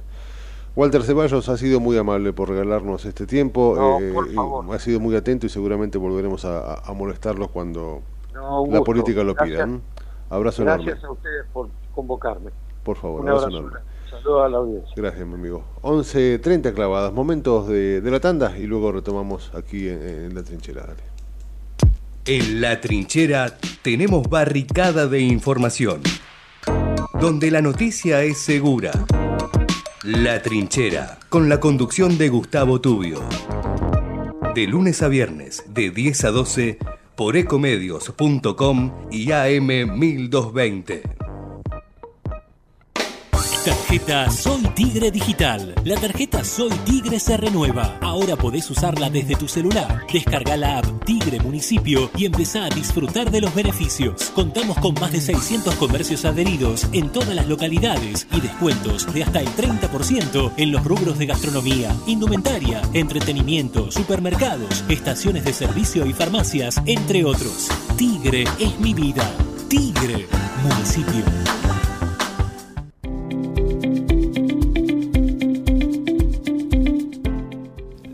Walter 0.74 1.02
Ceballos 1.04 1.48
ha 1.48 1.56
sido 1.56 1.78
muy 1.78 1.96
amable 1.96 2.32
por 2.32 2.48
regalarnos 2.48 3.04
este 3.04 3.26
tiempo, 3.26 3.74
No, 3.76 4.00
eh, 4.00 4.10
por 4.12 4.26
y 4.28 4.34
favor. 4.34 4.74
ha 4.74 4.78
sido 4.80 4.98
muy 4.98 5.14
atento 5.14 5.46
y 5.46 5.50
seguramente 5.50 5.98
volveremos 5.98 6.44
a, 6.44 6.74
a- 6.74 6.92
molestarlos 6.94 7.48
cuando 7.50 8.02
No, 8.34 8.66
la 8.68 8.80
política 8.82 9.22
lo 9.22 9.34
Gracias. 9.34 9.54
pida. 9.56 9.64
¿m? 9.64 9.80
Abrazo 10.30 10.64
Gracias 10.64 10.98
enorme, 10.98 11.06
a 11.08 11.12
ustedes 11.12 11.44
por 11.52 11.68
convocarme. 11.94 12.50
por 12.82 12.96
favor, 12.96 13.20
Un 13.20 13.28
abrazo 13.28 13.46
abrazo. 13.46 13.58
enorme. 13.68 13.91
Saludos 14.12 14.44
a 14.44 14.48
la 14.48 14.58
audiencia. 14.58 14.92
Gracias, 14.94 15.26
mi 15.26 15.34
amigo. 15.34 15.64
11.30 15.82 16.74
clavadas, 16.74 17.12
momentos 17.12 17.66
de, 17.66 18.00
de 18.00 18.10
la 18.10 18.20
tanda 18.20 18.56
y 18.58 18.66
luego 18.66 18.92
retomamos 18.92 19.50
aquí 19.54 19.88
en, 19.88 20.02
en 20.02 20.34
la 20.34 20.42
trinchera. 20.42 20.82
Dale. 20.82 21.02
En 22.24 22.60
la 22.60 22.80
trinchera 22.80 23.58
tenemos 23.82 24.28
barricada 24.28 25.08
de 25.08 25.20
información, 25.22 26.02
donde 27.20 27.50
la 27.50 27.60
noticia 27.62 28.22
es 28.22 28.38
segura. 28.38 28.92
La 30.04 30.40
trinchera, 30.40 31.18
con 31.28 31.48
la 31.48 31.58
conducción 31.58 32.18
de 32.18 32.28
Gustavo 32.28 32.80
Tubio. 32.80 33.20
De 34.54 34.66
lunes 34.66 35.02
a 35.02 35.08
viernes, 35.08 35.64
de 35.68 35.90
10 35.90 36.24
a 36.24 36.30
12, 36.30 36.78
por 37.16 37.36
ecomedios.com 37.36 38.92
y 39.10 39.32
AM 39.32 39.98
1220. 39.98 41.21
Tarjeta 43.64 44.28
Soy 44.28 44.62
Tigre 44.74 45.12
Digital. 45.12 45.72
La 45.84 45.94
tarjeta 45.94 46.42
Soy 46.42 46.72
Tigre 46.84 47.20
se 47.20 47.36
renueva. 47.36 47.96
Ahora 48.00 48.34
podés 48.34 48.68
usarla 48.68 49.08
desde 49.08 49.36
tu 49.36 49.46
celular. 49.46 50.04
Descarga 50.12 50.56
la 50.56 50.78
app 50.78 51.04
Tigre 51.04 51.38
Municipio 51.38 52.10
y 52.16 52.24
empezá 52.24 52.64
a 52.64 52.70
disfrutar 52.70 53.30
de 53.30 53.40
los 53.40 53.54
beneficios. 53.54 54.32
Contamos 54.34 54.78
con 54.78 54.94
más 54.94 55.12
de 55.12 55.20
600 55.20 55.76
comercios 55.76 56.24
adheridos 56.24 56.88
en 56.92 57.10
todas 57.10 57.36
las 57.36 57.46
localidades 57.46 58.26
y 58.32 58.40
descuentos 58.40 59.12
de 59.14 59.22
hasta 59.22 59.40
el 59.40 59.48
30% 59.48 60.54
en 60.56 60.72
los 60.72 60.84
rubros 60.84 61.18
de 61.18 61.26
gastronomía, 61.26 61.94
indumentaria, 62.08 62.82
entretenimiento, 62.94 63.92
supermercados, 63.92 64.82
estaciones 64.88 65.44
de 65.44 65.52
servicio 65.52 66.04
y 66.04 66.12
farmacias, 66.12 66.82
entre 66.84 67.24
otros. 67.24 67.68
Tigre 67.96 68.42
es 68.58 68.80
mi 68.80 68.92
vida. 68.92 69.30
Tigre 69.68 70.26
Municipio. 70.64 71.71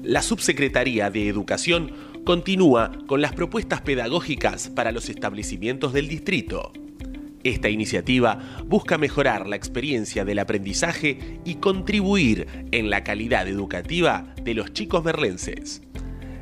La 0.08 0.22
Subsecretaría 0.22 1.10
de 1.10 1.28
Educación 1.28 1.92
continúa 2.24 2.92
con 3.06 3.20
las 3.20 3.34
propuestas 3.34 3.82
pedagógicas 3.82 4.70
para 4.70 4.90
los 4.90 5.10
establecimientos 5.10 5.92
del 5.92 6.08
distrito. 6.08 6.72
Esta 7.44 7.68
iniciativa 7.68 8.38
busca 8.64 8.96
mejorar 8.96 9.46
la 9.46 9.56
experiencia 9.56 10.24
del 10.24 10.38
aprendizaje 10.38 11.38
y 11.44 11.56
contribuir 11.56 12.46
en 12.72 12.88
la 12.88 13.04
calidad 13.04 13.46
educativa 13.48 14.32
de 14.42 14.54
los 14.54 14.72
chicos 14.72 15.04
merlenses. 15.04 15.82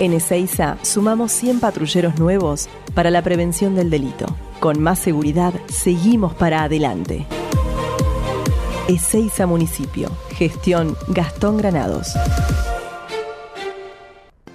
En 0.00 0.14
Ezeiza 0.14 0.78
sumamos 0.80 1.30
100 1.30 1.60
patrulleros 1.60 2.18
nuevos 2.18 2.70
para 2.94 3.10
la 3.10 3.20
prevención 3.20 3.74
del 3.74 3.90
delito. 3.90 4.24
Con 4.58 4.80
más 4.80 4.98
seguridad, 4.98 5.52
seguimos 5.68 6.32
para 6.32 6.62
adelante. 6.62 7.26
Ezeiza 8.88 9.46
Municipio. 9.46 10.10
Gestión 10.30 10.96
Gastón 11.08 11.58
Granados. 11.58 12.14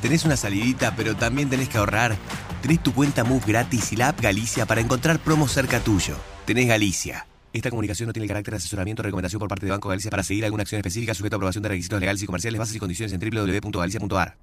¿Tenés 0.00 0.24
una 0.24 0.36
salidita 0.36 0.94
pero 0.96 1.16
también 1.16 1.50
tenés 1.50 1.68
que 1.68 1.78
ahorrar? 1.78 2.16
Tenés 2.64 2.82
tu 2.82 2.94
cuenta 2.94 3.24
Move 3.24 3.44
gratis 3.46 3.92
y 3.92 3.96
la 3.96 4.08
app 4.08 4.22
Galicia 4.22 4.64
para 4.64 4.80
encontrar 4.80 5.18
promos 5.18 5.52
cerca 5.52 5.80
tuyo. 5.80 6.16
Tenés 6.46 6.66
Galicia. 6.66 7.26
Esta 7.52 7.68
comunicación 7.68 8.06
no 8.06 8.14
tiene 8.14 8.24
el 8.24 8.28
carácter 8.28 8.52
de 8.52 8.56
asesoramiento 8.56 9.02
o 9.02 9.04
recomendación 9.04 9.38
por 9.38 9.50
parte 9.50 9.66
de 9.66 9.72
Banco 9.72 9.90
Galicia 9.90 10.10
para 10.10 10.22
seguir 10.22 10.46
alguna 10.46 10.62
acción 10.62 10.78
específica 10.78 11.12
sujeta 11.12 11.36
a 11.36 11.36
aprobación 11.36 11.62
de 11.62 11.68
requisitos 11.68 12.00
legales 12.00 12.22
y 12.22 12.24
comerciales, 12.24 12.58
bases 12.58 12.76
y 12.76 12.78
condiciones 12.78 13.12
en 13.12 13.20
www.galicia.ar. 13.20 14.38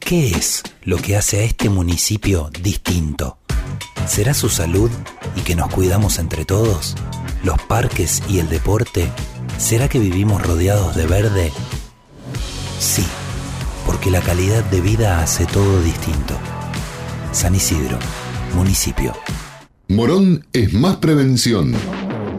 ¿Qué 0.00 0.30
es 0.32 0.64
lo 0.82 0.96
que 0.96 1.16
hace 1.16 1.38
a 1.38 1.44
este 1.44 1.68
municipio 1.68 2.50
distinto? 2.60 3.38
¿Será 4.08 4.34
su 4.34 4.48
salud 4.48 4.90
y 5.36 5.42
que 5.42 5.54
nos 5.54 5.72
cuidamos 5.72 6.18
entre 6.18 6.44
todos? 6.44 6.96
¿Los 7.44 7.62
parques 7.62 8.24
y 8.28 8.40
el 8.40 8.48
deporte? 8.48 9.08
¿Será 9.56 9.88
que 9.88 10.00
vivimos 10.00 10.42
rodeados 10.42 10.96
de 10.96 11.06
verde? 11.06 11.52
Sí 12.80 13.06
porque 13.90 14.12
la 14.12 14.20
calidad 14.20 14.62
de 14.66 14.80
vida 14.80 15.20
hace 15.20 15.46
todo 15.46 15.82
distinto. 15.82 16.38
San 17.32 17.56
Isidro, 17.56 17.98
municipio. 18.54 19.12
Morón 19.88 20.46
es 20.52 20.72
más 20.72 20.98
prevención. 20.98 21.72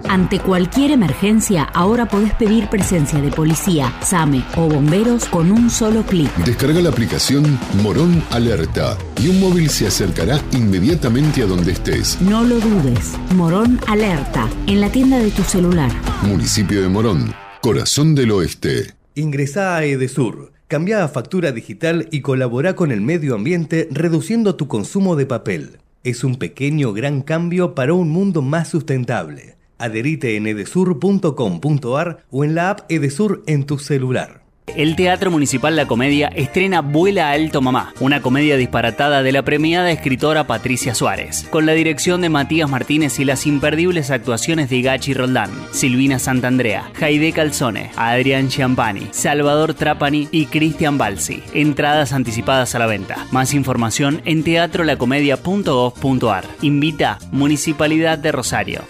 Ante 0.07 0.39
cualquier 0.39 0.91
emergencia, 0.91 1.63
ahora 1.63 2.07
podés 2.07 2.33
pedir 2.35 2.69
presencia 2.69 3.19
de 3.19 3.31
policía, 3.31 3.93
SAME 4.01 4.45
o 4.55 4.69
bomberos 4.69 5.25
con 5.25 5.51
un 5.51 5.69
solo 5.69 6.03
clic. 6.03 6.33
Descarga 6.45 6.79
la 6.79 6.89
aplicación 6.89 7.59
Morón 7.83 8.23
Alerta 8.29 8.97
y 9.21 9.27
un 9.27 9.41
móvil 9.41 9.69
se 9.69 9.87
acercará 9.87 10.39
inmediatamente 10.53 11.43
a 11.43 11.47
donde 11.47 11.73
estés. 11.73 12.21
No 12.21 12.45
lo 12.45 12.61
dudes. 12.61 13.11
Morón 13.35 13.77
Alerta, 13.87 14.47
en 14.67 14.79
la 14.79 14.89
tienda 14.89 15.17
de 15.17 15.31
tu 15.31 15.43
celular. 15.43 15.91
Municipio 16.21 16.81
de 16.81 16.87
Morón, 16.87 17.33
corazón 17.61 18.15
del 18.15 18.31
oeste. 18.31 18.93
Ingresá 19.15 19.75
a 19.75 19.83
Edesur. 19.83 20.53
Cambia 20.71 21.03
a 21.03 21.09
factura 21.09 21.51
digital 21.51 22.07
y 22.11 22.21
colabora 22.21 22.77
con 22.77 22.93
el 22.93 23.01
medio 23.01 23.35
ambiente 23.35 23.89
reduciendo 23.91 24.55
tu 24.55 24.69
consumo 24.69 25.17
de 25.17 25.25
papel. 25.25 25.79
Es 26.05 26.23
un 26.23 26.37
pequeño 26.37 26.93
gran 26.93 27.23
cambio 27.23 27.75
para 27.75 27.91
un 27.91 28.09
mundo 28.09 28.41
más 28.41 28.69
sustentable. 28.69 29.57
Adherite 29.77 30.37
en 30.37 30.47
edesur.com.ar 30.47 32.23
o 32.31 32.45
en 32.45 32.55
la 32.55 32.69
app 32.69 32.89
Edesur 32.89 33.43
en 33.47 33.65
tu 33.65 33.79
celular. 33.79 34.40
El 34.75 34.95
Teatro 34.95 35.31
Municipal 35.31 35.75
La 35.75 35.85
Comedia 35.85 36.29
estrena 36.29 36.79
Vuela 36.81 37.31
Alto 37.31 37.61
Mamá, 37.61 37.93
una 37.99 38.21
comedia 38.21 38.55
disparatada 38.55 39.21
de 39.21 39.33
la 39.33 39.43
premiada 39.43 39.91
escritora 39.91 40.47
Patricia 40.47 40.95
Suárez, 40.95 41.45
con 41.49 41.65
la 41.65 41.73
dirección 41.73 42.21
de 42.21 42.29
Matías 42.29 42.69
Martínez 42.69 43.19
y 43.19 43.25
las 43.25 43.45
imperdibles 43.45 44.11
actuaciones 44.11 44.69
de 44.69 44.81
Gachi 44.81 45.13
Roldán, 45.13 45.51
Silvina 45.71 46.19
Santandrea, 46.19 46.89
Jaide 46.93 47.33
Calzone, 47.33 47.91
Adrián 47.97 48.47
Chiampani, 48.47 49.09
Salvador 49.11 49.73
Trapani 49.73 50.29
y 50.31 50.45
Cristian 50.45 50.97
Balsi. 50.97 51.43
Entradas 51.53 52.13
anticipadas 52.13 52.73
a 52.73 52.79
la 52.79 52.85
venta. 52.85 53.27
Más 53.31 53.53
información 53.53 54.21
en 54.23 54.43
teatrolacomedia.gov.ar. 54.43 56.45
Invita 56.61 57.19
Municipalidad 57.31 58.17
de 58.17 58.31
Rosario. 58.31 58.83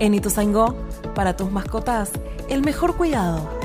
En 0.00 0.14
Ituzaingó, 0.14 0.76
para 1.14 1.36
tus 1.36 1.52
mascotas, 1.52 2.10
el 2.48 2.62
mejor 2.62 2.96
cuidado 2.96 3.57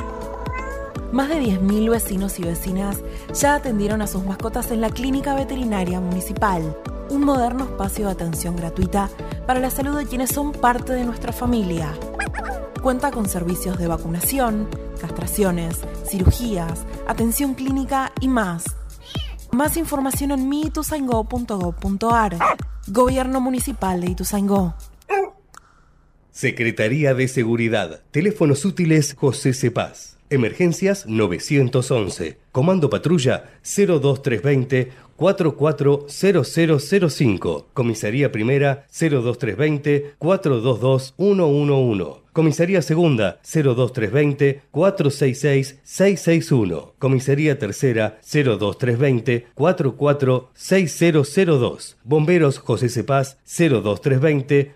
más 1.13 1.29
de 1.29 1.39
10.000 1.39 1.89
vecinos 1.91 2.39
y 2.39 2.43
vecinas 2.43 2.97
ya 3.33 3.55
atendieron 3.55 4.01
a 4.01 4.07
sus 4.07 4.25
mascotas 4.25 4.71
en 4.71 4.81
la 4.81 4.89
Clínica 4.89 5.35
Veterinaria 5.35 5.99
Municipal, 5.99 6.75
un 7.11 7.23
moderno 7.23 7.65
espacio 7.65 8.07
de 8.07 8.13
atención 8.13 8.55
gratuita 8.55 9.11
para 9.45 9.59
la 9.59 9.69
salud 9.69 9.95
de 9.95 10.07
quienes 10.07 10.31
son 10.31 10.51
parte 10.51 10.93
de 10.93 11.05
nuestra 11.05 11.31
familia. 11.31 11.93
Cuenta 12.81 13.11
con 13.11 13.29
servicios 13.29 13.77
de 13.77 13.87
vacunación, 13.87 14.67
castraciones, 14.99 15.81
cirugías, 16.09 16.85
atención 17.07 17.53
clínica 17.53 18.11
y 18.19 18.27
más. 18.27 18.63
Más 19.51 19.77
información 19.77 20.31
en 20.31 20.49
miituzaingó.gov.ar. 20.49 22.37
Gobierno 22.87 23.39
Municipal 23.39 24.01
de 24.01 24.07
Ituzaingó. 24.11 24.73
Secretaría 26.31 27.13
de 27.13 27.27
Seguridad. 27.27 28.01
Teléfonos 28.09 28.65
útiles 28.65 29.13
José 29.15 29.53
Cepaz. 29.53 30.12
Emergencias 30.33 31.05
911. 31.05 32.37
Comando 32.51 32.89
Patrulla 32.89 33.51
02320 33.63 34.89
440005. 35.15 37.67
Comisaría 37.73 38.31
Primera 38.31 38.87
02320 38.91 40.15
422 40.17 41.13
111. 41.17 42.23
Comisaría 42.33 42.81
Segunda 42.81 43.39
02320 43.43 44.63
466 44.71 45.79
661. 45.83 46.95
Comisaría 46.97 47.59
Tercera 47.59 48.17
02320 48.23 49.45
446002. 49.53 51.97
Bomberos 52.03 52.57
José 52.57 52.89
Cepaz 52.89 53.37
02320 53.45 54.73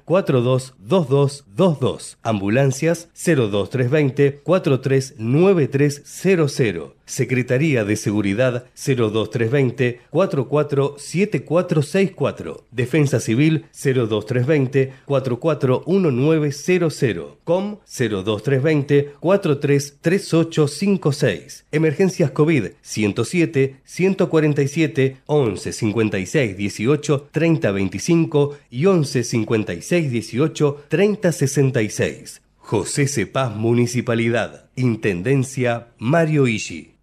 422222. 1.58 2.18
Ambulancias 2.22 3.10
02320 3.16 4.42
439300. 4.44 6.98
Secretaría 7.08 7.84
de 7.86 7.96
Seguridad 7.96 8.66
02320 8.76 10.02
447464. 10.12 12.66
Defensa 12.72 13.22
Civil 13.22 13.66
02320 13.74 14.94
441900. 15.06 17.38
COM 17.46 17.78
02320 17.86 19.14
433856. 19.20 21.66
Emergencias 21.72 22.32
COVID 22.32 22.66
107 22.82 23.78
147 23.86 25.18
11 25.26 25.74
56 25.74 26.58
18 26.58 27.28
30 27.32 27.72
25 27.72 28.58
y 28.70 28.86
11 28.86 29.24
56 29.24 30.12
18 30.12 30.84
30 30.90 31.32
66. 31.48 32.42
José 32.58 33.08
Cepaz 33.08 33.56
Municipalidad. 33.56 34.70
Intendencia 34.76 35.88
Mario 35.98 36.48
Ishi. 36.48 36.98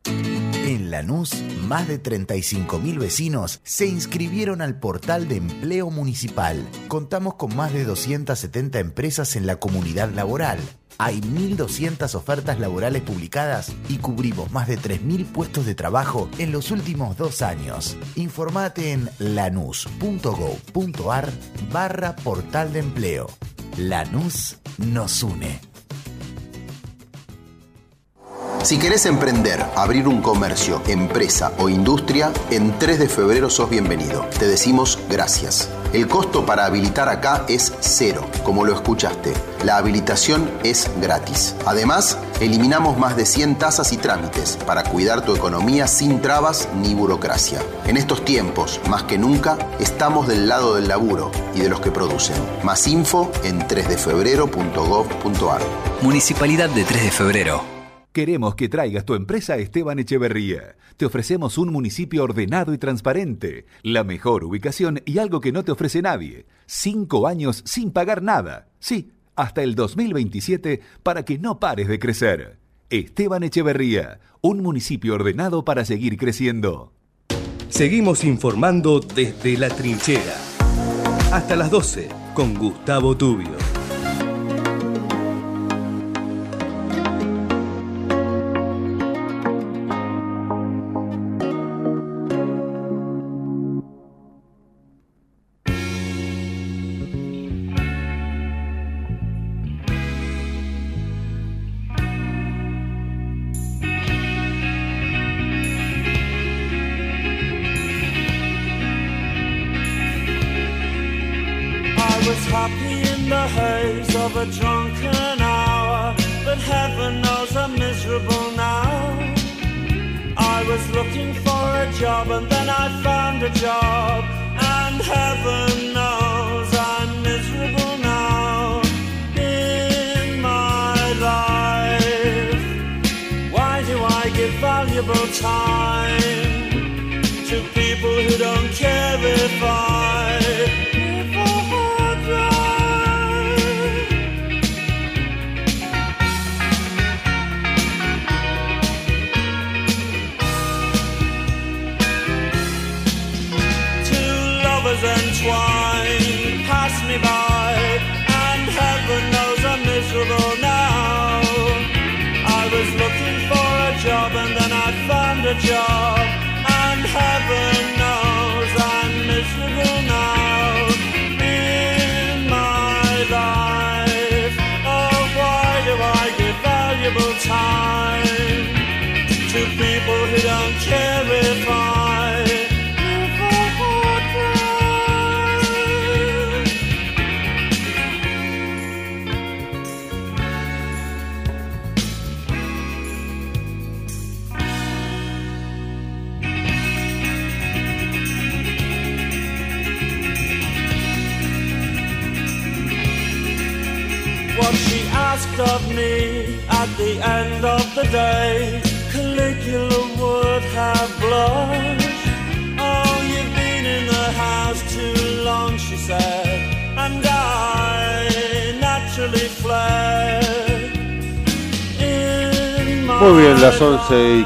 En 0.66 0.90
Lanús, 0.90 1.42
más 1.66 1.88
de 1.88 2.02
35.000 2.02 2.98
vecinos 2.98 3.60
se 3.64 3.86
inscribieron 3.86 4.62
al 4.62 4.78
portal 4.78 5.28
de 5.28 5.36
empleo 5.36 5.90
municipal. 5.90 6.66
Contamos 6.88 7.34
con 7.34 7.54
más 7.56 7.72
de 7.72 7.84
270 7.84 8.78
empresas 8.78 9.36
en 9.36 9.46
la 9.46 9.56
comunidad 9.56 10.10
laboral. 10.10 10.58
Hay 10.98 11.20
1.200 11.20 12.14
ofertas 12.14 12.60
laborales 12.60 13.02
publicadas 13.02 13.72
y 13.88 13.98
cubrimos 13.98 14.52
más 14.52 14.68
de 14.68 14.78
3.000 14.78 15.26
puestos 15.26 15.66
de 15.66 15.74
trabajo 15.74 16.28
en 16.38 16.52
los 16.52 16.70
últimos 16.70 17.16
dos 17.16 17.42
años. 17.42 17.96
Informate 18.14 18.92
en 18.92 19.10
lanús.gov.ar 19.18 19.98
barra 21.72 22.16
portal 22.16 22.72
de 22.72 22.78
empleo. 22.78 23.26
Lanús 23.76 24.56
nos 24.78 25.22
une. 25.22 25.73
Si 28.64 28.78
querés 28.78 29.04
emprender, 29.04 29.62
abrir 29.76 30.08
un 30.08 30.22
comercio, 30.22 30.80
empresa 30.86 31.52
o 31.58 31.68
industria, 31.68 32.32
en 32.50 32.78
3 32.78 32.98
de 32.98 33.10
febrero 33.10 33.50
sos 33.50 33.68
bienvenido. 33.68 34.24
Te 34.38 34.48
decimos 34.48 34.98
gracias. 35.10 35.68
El 35.92 36.08
costo 36.08 36.46
para 36.46 36.64
habilitar 36.64 37.10
acá 37.10 37.44
es 37.46 37.74
cero, 37.80 38.24
como 38.42 38.64
lo 38.64 38.72
escuchaste. 38.72 39.34
La 39.64 39.76
habilitación 39.76 40.50
es 40.62 40.90
gratis. 40.98 41.54
Además, 41.66 42.16
eliminamos 42.40 42.96
más 42.96 43.16
de 43.16 43.26
100 43.26 43.58
tasas 43.58 43.92
y 43.92 43.98
trámites 43.98 44.56
para 44.66 44.82
cuidar 44.82 45.26
tu 45.26 45.36
economía 45.36 45.86
sin 45.86 46.22
trabas 46.22 46.70
ni 46.74 46.94
burocracia. 46.94 47.60
En 47.86 47.98
estos 47.98 48.24
tiempos, 48.24 48.80
más 48.88 49.02
que 49.02 49.18
nunca, 49.18 49.58
estamos 49.78 50.26
del 50.26 50.48
lado 50.48 50.76
del 50.76 50.88
laburo 50.88 51.30
y 51.54 51.60
de 51.60 51.68
los 51.68 51.80
que 51.80 51.90
producen. 51.90 52.36
Más 52.62 52.88
info 52.88 53.30
en 53.42 53.60
3defebrero.gov.ar. 53.60 55.60
Municipalidad 56.00 56.70
de 56.70 56.84
3 56.84 57.02
de 57.02 57.10
Febrero. 57.10 57.73
Queremos 58.14 58.54
que 58.54 58.68
traigas 58.68 59.04
tu 59.04 59.16
empresa 59.16 59.54
a 59.54 59.56
Esteban 59.56 59.98
Echeverría. 59.98 60.76
Te 60.96 61.04
ofrecemos 61.04 61.58
un 61.58 61.72
municipio 61.72 62.22
ordenado 62.22 62.72
y 62.72 62.78
transparente, 62.78 63.66
la 63.82 64.04
mejor 64.04 64.44
ubicación 64.44 65.02
y 65.04 65.18
algo 65.18 65.40
que 65.40 65.50
no 65.50 65.64
te 65.64 65.72
ofrece 65.72 66.00
nadie. 66.00 66.46
Cinco 66.64 67.26
años 67.26 67.64
sin 67.66 67.90
pagar 67.90 68.22
nada. 68.22 68.68
Sí, 68.78 69.10
hasta 69.34 69.64
el 69.64 69.74
2027 69.74 70.80
para 71.02 71.24
que 71.24 71.40
no 71.40 71.58
pares 71.58 71.88
de 71.88 71.98
crecer. 71.98 72.60
Esteban 72.88 73.42
Echeverría, 73.42 74.20
un 74.42 74.62
municipio 74.62 75.14
ordenado 75.14 75.64
para 75.64 75.84
seguir 75.84 76.16
creciendo. 76.16 76.92
Seguimos 77.68 78.22
informando 78.22 79.00
desde 79.00 79.58
la 79.58 79.70
trinchera. 79.70 80.36
Hasta 81.32 81.56
las 81.56 81.68
12 81.68 82.10
con 82.32 82.54
Gustavo 82.54 83.16
Tubio. 83.16 83.83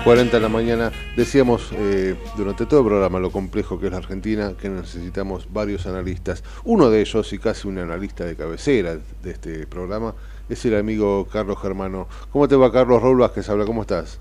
40 0.09 0.39
de 0.39 0.43
la 0.43 0.49
mañana. 0.49 0.91
Decíamos 1.17 1.71
eh, 1.75 2.15
durante 2.35 2.65
todo 2.65 2.81
el 2.81 2.87
programa 2.87 3.19
lo 3.19 3.31
complejo 3.31 3.79
que 3.79 3.89
es 3.89 3.93
la 3.93 3.99
Argentina, 3.99 4.55
que 4.59 4.71
necesitamos 4.71 5.53
varios 5.53 5.87
analistas. 5.87 6.43
Uno 6.65 6.89
de 6.89 7.03
ellos, 7.03 7.31
y 7.35 7.39
casi 7.39 7.69
un 7.69 7.77
analista 7.77 8.25
de 8.25 8.35
cabecera 8.35 8.97
de 9.23 9.31
este 9.31 9.67
programa, 9.67 10.15
es 10.49 10.65
el 10.65 10.79
amigo 10.79 11.27
Carlos 11.31 11.59
Germano. 11.61 12.09
¿Cómo 12.33 12.49
te 12.49 12.57
va, 12.57 12.73
Carlos? 12.73 13.03
Raúl 13.03 13.19
Vázquez 13.19 13.51
habla, 13.51 13.67
¿cómo 13.67 13.83
estás? 13.83 14.19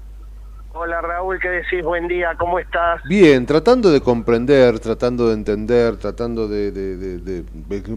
Hola 0.73 0.99
Raúl, 0.99 1.39
¿qué 1.39 1.47
decís? 1.47 1.81
Buen 1.85 2.09
día, 2.09 2.35
¿cómo 2.37 2.59
estás? 2.59 3.01
Bien, 3.07 3.45
tratando 3.45 3.89
de 3.89 4.01
comprender, 4.01 4.79
tratando 4.79 5.29
de 5.29 5.35
entender, 5.35 5.95
tratando 5.95 6.49
de, 6.49 6.73
de- 6.73 6.97
de- 6.97 7.17
de 7.19 7.43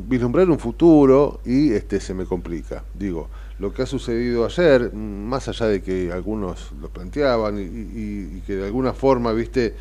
vislumbrar 0.07 0.49
un 0.49 0.61
futuro 0.61 1.41
y 1.45 1.73
este 1.73 1.99
se 1.99 2.15
me 2.15 2.25
complica. 2.25 2.85
Digo, 2.95 3.29
lo 3.61 3.73
que 3.73 3.83
ha 3.83 3.87
sucedido 3.87 4.45
ayer, 4.47 4.93
más 4.95 5.49
allá 5.49 5.67
de 5.67 5.83
que 5.83 6.11
algunos 6.13 6.73
lo 6.81 6.89
planteaban 6.89 7.59
y, 7.59 7.63
y- 7.63 8.39
y 8.39 8.41
que 8.47 8.57
de 8.57 8.65
alguna 8.67 8.93
forma, 8.95 9.33
viste, 9.33 9.75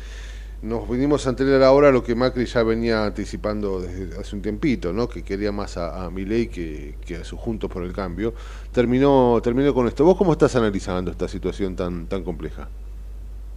nos 0.62 0.86
vinimos 0.88 1.26
a 1.26 1.30
enterar 1.30 1.62
ahora 1.62 1.90
lo 1.90 2.02
que 2.02 2.14
Macri 2.14 2.44
ya 2.44 2.62
venía 2.62 3.06
anticipando 3.06 3.80
desde 3.80 4.20
hace 4.20 4.36
un 4.36 4.42
tiempito, 4.42 4.92
¿no? 4.92 5.08
Que 5.08 5.22
quería 5.24 5.52
más 5.52 5.78
a, 5.78 6.04
a 6.04 6.10
Milei 6.10 6.48
que, 6.48 6.96
que 7.06 7.16
a 7.16 7.24
su 7.24 7.38
Juntos 7.38 7.70
por 7.70 7.82
el 7.82 7.94
Cambio. 7.94 8.34
Terminó, 8.70 9.40
terminó 9.42 9.72
con 9.72 9.86
esto. 9.88 10.04
¿Vos 10.04 10.18
cómo 10.18 10.32
estás 10.32 10.54
analizando 10.56 11.10
esta 11.10 11.28
situación 11.28 11.74
tan, 11.74 12.06
tan 12.06 12.22
compleja? 12.22 12.68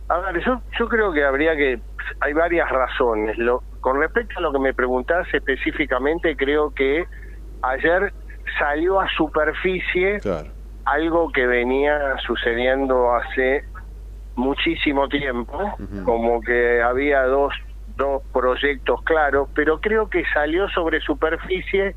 A 0.07 0.19
ver, 0.19 0.41
yo, 0.45 0.61
yo 0.79 0.87
creo 0.87 1.11
que 1.11 1.23
habría 1.25 1.55
que... 1.57 1.81
Hay 2.21 2.33
varias 2.33 2.69
razones. 2.69 3.37
Lo, 3.37 3.63
con 3.81 3.99
respecto 3.99 4.35
a 4.37 4.41
lo 4.41 4.53
que 4.53 4.59
me 4.59 4.73
preguntás 4.73 5.27
específicamente, 5.33 6.37
creo 6.37 6.71
que 6.73 7.03
ayer 7.61 8.13
salió 8.57 8.99
a 8.99 9.07
superficie 9.09 10.19
algo 10.85 11.31
que 11.31 11.45
venía 11.47 12.17
sucediendo 12.25 13.13
hace 13.15 13.63
muchísimo 14.35 15.07
tiempo, 15.07 15.75
como 16.03 16.41
que 16.41 16.81
había 16.81 17.23
dos, 17.23 17.53
dos 17.95 18.21
proyectos 18.33 19.01
claros, 19.03 19.49
pero 19.53 19.79
creo 19.79 20.09
que 20.09 20.23
salió 20.33 20.67
sobre 20.69 20.99
superficie 21.01 21.95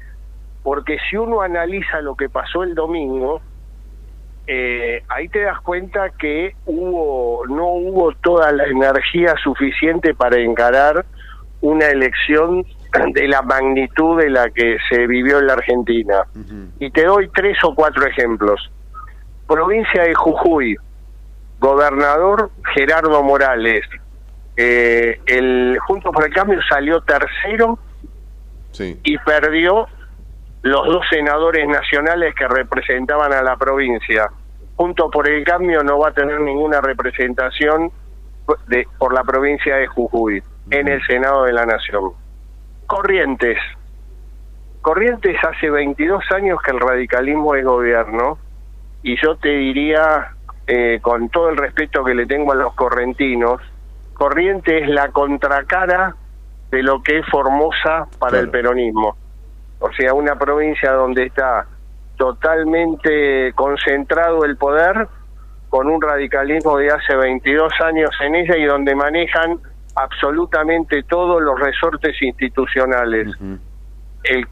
porque 0.63 0.99
si 1.09 1.17
uno 1.17 1.43
analiza 1.43 2.01
lo 2.01 2.17
que 2.17 2.29
pasó 2.29 2.65
el 2.65 2.75
domingo, 2.75 3.41
eh, 4.49 5.03
ahí 5.09 5.29
te 5.29 5.43
das 5.43 5.61
cuenta 5.61 6.11
que 6.11 6.55
hubo 6.67 7.45
no 7.47 7.69
hubo 7.69 8.13
toda 8.17 8.53
la 8.53 8.65
energía 8.65 9.35
suficiente 9.43 10.15
para 10.15 10.39
encarar 10.39 11.07
una 11.61 11.87
elección 11.87 12.65
de 13.13 13.29
la 13.29 13.43
magnitud 13.43 14.21
de 14.21 14.31
la 14.31 14.51
que 14.51 14.79
se 14.89 15.07
vivió 15.07 15.39
en 15.39 15.47
la 15.47 15.53
Argentina. 15.55 16.25
Y 16.79 16.91
te 16.91 17.05
doy 17.05 17.29
tres 17.35 17.59
o 17.65 17.75
cuatro 17.75 18.07
ejemplos. 18.07 18.71
Provincia 19.47 20.03
de 20.03 20.15
Jujuy, 20.15 20.77
gobernador 21.61 22.51
Gerardo 22.75 23.23
Morales. 23.23 23.85
Eh, 24.57 25.21
el 25.27 25.79
Juntos 25.87 26.13
por 26.15 26.25
el 26.25 26.33
Cambio 26.33 26.61
salió 26.69 27.01
tercero 27.03 27.79
Sí. 28.73 28.99
y 29.05 29.17
perdió 29.19 29.87
los 30.63 30.87
dos 30.87 31.05
senadores 31.09 31.67
nacionales 31.67 32.35
que 32.35 32.47
representaban 32.47 33.33
a 33.33 33.43
la 33.43 33.57
provincia. 33.57 34.31
Junto 34.75 35.11
por 35.11 35.29
el 35.29 35.45
cambio 35.45 35.83
no 35.83 35.99
va 35.99 36.09
a 36.09 36.13
tener 36.13 36.41
ninguna 36.41 36.83
representación 36.83 37.91
de, 38.69 38.87
por 38.99 39.15
la 39.15 39.25
provincia 39.25 39.77
de 39.77 39.87
Jujuy 39.87 40.43
en 40.71 40.89
el 40.89 41.01
Senado 41.07 41.45
de 41.45 41.53
la 41.55 41.65
Nación. 41.65 42.11
Corrientes. 42.87 43.59
Corrientes 44.81 45.37
hace 45.43 45.69
22 45.69 46.23
años 46.31 46.59
que 46.63 46.71
el 46.71 46.81
radicalismo 46.81 47.55
es 47.55 47.65
gobierno 47.65 48.39
y 49.03 49.21
yo 49.21 49.37
te 49.37 49.49
diría, 49.49 50.33
eh, 50.67 51.01
con 51.03 51.29
todo 51.29 51.51
el 51.51 51.57
respeto 51.57 52.05
que 52.05 52.15
le 52.15 52.27
tengo 52.27 52.53
a 52.53 52.55
los 52.55 52.75
correntinos, 52.75 53.61
Corrientes 54.15 54.85
es 54.85 54.89
la 54.89 55.09
contracara 55.09 56.15
de 56.71 56.83
lo 56.83 57.03
que 57.03 57.19
es 57.19 57.27
Formosa 57.27 58.07
para 58.19 58.39
el 58.39 58.49
peronismo. 58.49 59.17
O 59.79 59.93
sea, 59.93 60.15
una 60.15 60.37
provincia 60.37 60.93
donde 60.93 61.25
está 61.25 61.67
totalmente 62.17 63.53
concentrado 63.55 64.45
el 64.45 64.57
poder 64.57 65.07
con 65.69 65.89
un 65.89 66.01
radicalismo 66.01 66.79
de 66.79 66.91
hace 66.91 67.15
22 67.15 67.73
años 67.81 68.11
en 68.21 68.35
ella 68.37 68.57
y 68.57 68.65
donde 68.65 68.95
manejan 68.95 69.61
absolutamente 69.97 71.03
todos 71.05 71.43
los 71.43 71.59
resortes 71.59 72.21
institucionales. 72.23 73.29
El 74.25 74.47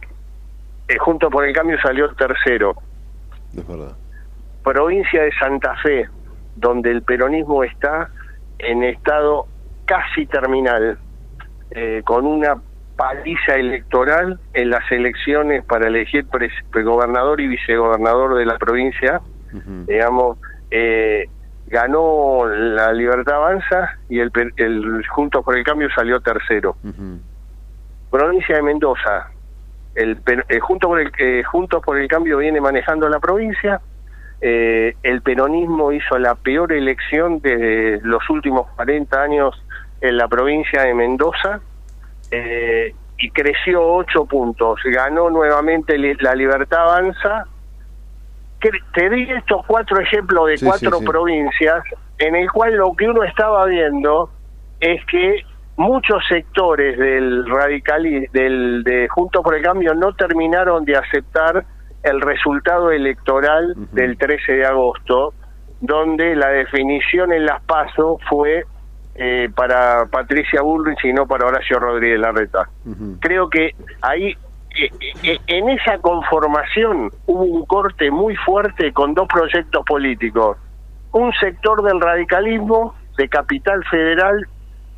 eh, 0.89 0.99
Junto 0.99 1.31
por 1.31 1.47
el 1.47 1.55
Cambio 1.55 1.79
salió 1.81 2.07
tercero. 2.15 2.75
Es 3.57 3.67
verdad. 3.67 3.97
Provincia 4.63 5.23
de 5.23 5.33
Santa 5.39 5.77
Fe, 5.77 6.09
donde 6.57 6.91
el 6.91 7.03
peronismo 7.03 7.63
está 7.65 8.11
en 8.59 8.83
estado 8.83 9.47
casi 9.87 10.27
terminal, 10.27 10.99
eh, 11.71 12.03
con 12.05 12.27
una 12.27 12.61
paliza 12.97 13.57
electoral 13.57 14.39
en 14.53 14.71
las 14.71 14.91
elecciones 14.91 15.65
para 15.65 15.89
elegir 15.89 16.27
gobernador 16.85 17.41
y 17.41 17.49
vicegobernador 17.49 18.37
de 18.37 18.47
la 18.47 18.57
provincia, 18.57 19.21
digamos, 19.87 20.39
eh, 20.71 21.29
ganó 21.67 22.47
la 22.47 22.93
Libertad 22.93 23.37
Avanza 23.37 23.99
y 24.09 24.21
el, 24.21 24.31
el 24.57 25.07
Juntos 25.09 25.45
por 25.45 25.57
el 25.57 25.65
Cambio 25.65 25.89
salió 25.95 26.21
tercero. 26.21 26.77
Provincia 28.11 28.57
de 28.57 28.63
Mendoza, 28.63 29.31
el, 29.95 30.19
eh, 30.49 30.61
junto 30.61 30.89
por 30.89 31.01
el 31.01 31.13
eh, 31.19 31.43
Juntos 31.45 31.83
por 31.83 31.99
el 31.99 32.09
Cambio 32.09 32.39
viene 32.39 32.61
manejando 32.61 33.09
la 33.09 33.21
provincia. 33.21 33.81
Eh, 34.41 34.95
el 35.03 35.23
peronismo 35.23 35.93
hizo 35.93 36.19
la 36.19 36.35
peor 36.35 36.73
elección 36.73 37.41
de 37.41 38.01
los 38.03 38.29
últimos 38.29 38.71
40 38.77 39.23
años 39.23 39.63
en 40.01 40.17
la 40.17 40.29
provincia 40.29 40.83
de 40.83 40.95
Mendoza 40.95 41.61
y 43.17 43.31
creció 43.31 43.81
8 43.81 44.25
puntos. 44.27 44.81
Ganó 44.85 45.31
nuevamente 45.31 45.97
la 46.21 46.35
Libertad 46.35 46.83
Avanza. 46.83 47.47
Te 48.95 49.11
di 49.11 49.31
estos 49.31 49.65
cuatro 49.67 50.01
ejemplos 50.01 50.47
de 50.49 50.67
cuatro 50.67 51.01
provincias 51.01 51.85
en 52.19 52.37
el 52.37 52.51
cual 52.51 52.75
lo 52.75 52.95
que 52.95 53.09
uno 53.09 53.23
estaba 53.25 53.67
viendo 53.67 54.31
es 54.81 55.05
que 55.07 55.43
muchos 55.77 56.25
sectores 56.29 56.99
del 56.99 57.47
radicalismo, 57.49 58.29
del 58.33 58.85
de 58.85 59.09
Juntos 59.09 59.43
por 59.43 59.55
el 59.55 59.63
Cambio, 59.63 59.95
no 59.95 60.13
terminaron 60.15 60.85
de 60.85 60.97
aceptar 60.97 61.65
el 62.03 62.21
resultado 62.21 62.91
electoral 62.91 63.75
del 63.93 64.19
13 64.19 64.53
de 64.53 64.67
agosto, 64.67 65.33
donde 65.81 66.37
la 66.37 66.49
definición 66.49 67.33
en 67.33 67.47
las 67.47 67.63
PASO 67.63 68.19
fue 68.29 68.65
eh, 69.17 69.49
para 69.55 70.07
Patricia 70.07 70.61
Bullrich 70.61 71.05
y 71.05 71.13
no 71.13 71.27
para 71.27 71.47
Horacio 71.47 71.79
Rodríguez 71.79 72.21
Larreta. 72.21 72.69
Creo 73.21 73.49
que 73.49 73.71
ahí, 74.03 74.37
en 75.23 75.69
esa 75.71 75.99
conformación, 75.99 77.11
hubo 77.27 77.43
un 77.45 77.67
corte 77.67 78.11
muy 78.11 78.35
fuerte 78.37 78.93
con 78.93 79.15
dos 79.15 79.29
proyectos 79.29 79.85
políticos. 79.85 80.57
Un 81.13 81.33
sector 81.35 81.83
del 81.83 82.01
radicalismo 82.01 82.95
de 83.17 83.29
capital 83.29 83.85
federal 83.91 84.47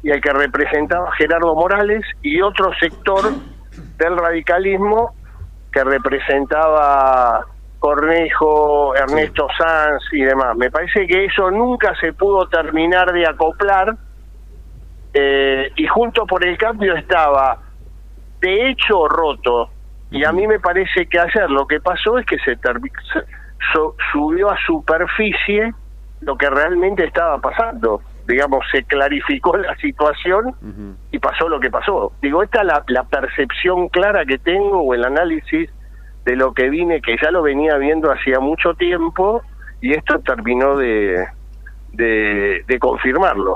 y 0.02 0.10
el 0.10 0.20
que 0.20 0.32
representaba 0.32 1.12
Gerardo 1.12 1.54
Morales 1.54 2.04
y 2.22 2.40
otro 2.40 2.72
sector 2.80 3.24
del 3.98 4.16
radicalismo 4.16 5.14
que 5.72 5.84
representaba 5.84 7.44
Cornejo, 7.78 8.94
Ernesto 8.94 9.46
Sanz 9.58 10.02
y 10.12 10.22
demás. 10.22 10.56
Me 10.56 10.70
parece 10.70 11.06
que 11.06 11.26
eso 11.26 11.50
nunca 11.50 11.94
se 12.00 12.12
pudo 12.14 12.48
terminar 12.48 13.12
de 13.12 13.26
acoplar 13.26 13.94
eh, 15.12 15.70
y 15.76 15.86
junto 15.86 16.26
por 16.26 16.46
el 16.46 16.56
cambio 16.56 16.94
estaba 16.96 17.65
de 18.40 18.70
hecho 18.70 19.08
roto 19.08 19.70
y 20.10 20.24
a 20.24 20.32
mí 20.32 20.46
me 20.46 20.60
parece 20.60 21.06
que 21.06 21.18
ayer 21.18 21.50
lo 21.50 21.66
que 21.66 21.80
pasó 21.80 22.18
es 22.18 22.26
que 22.26 22.38
se, 22.38 22.56
subió 24.12 24.50
a 24.50 24.56
superficie 24.64 25.74
lo 26.20 26.36
que 26.36 26.48
realmente 26.48 27.04
estaba 27.04 27.38
pasando 27.40 28.00
digamos, 28.26 28.64
se 28.70 28.82
clarificó 28.84 29.56
la 29.56 29.76
situación 29.76 30.54
y 31.10 31.18
pasó 31.18 31.48
lo 31.48 31.60
que 31.60 31.70
pasó. 31.70 32.12
Digo, 32.20 32.42
esta 32.42 32.62
es 32.62 32.66
la, 32.88 33.04
percepción 33.04 33.88
clara 33.88 34.24
que 34.24 34.38
tengo 34.38 34.82
o 34.82 34.94
el 34.94 35.04
análisis 35.04 35.70
de 36.24 36.36
lo 36.36 36.52
que 36.52 36.68
vine, 36.68 37.00
que 37.00 37.16
ya 37.22 37.30
lo 37.30 37.42
venía 37.42 37.76
viendo 37.76 38.10
hacía 38.10 38.40
mucho 38.40 38.74
tiempo 38.74 39.42
y 39.80 39.92
esto 39.92 40.18
terminó 40.20 40.76
de, 40.76 41.24
de, 41.92 42.78
confirmarlo. 42.80 43.54